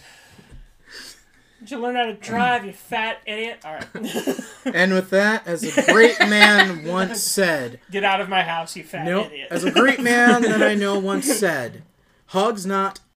Did 1.58 1.72
you 1.72 1.78
learn 1.78 1.96
how 1.96 2.06
to 2.06 2.14
drive, 2.14 2.64
you 2.64 2.72
fat 2.72 3.18
idiot? 3.26 3.58
All 3.64 3.74
right, 3.74 4.40
And 4.72 4.92
with 4.92 5.10
that, 5.10 5.48
as 5.48 5.64
a 5.64 5.92
great 5.92 6.20
man 6.28 6.84
once 6.84 7.20
said, 7.20 7.80
get 7.90 8.04
out 8.04 8.20
of 8.20 8.28
my 8.28 8.44
house, 8.44 8.76
you 8.76 8.84
fat 8.84 9.04
nope, 9.04 9.26
idiot." 9.26 9.48
as 9.50 9.64
a 9.64 9.72
great 9.72 10.00
man 10.00 10.42
that 10.42 10.62
I 10.62 10.76
know 10.76 10.96
once 11.00 11.26
said, 11.26 11.82
hugs 12.26 12.64
not, 12.64 13.00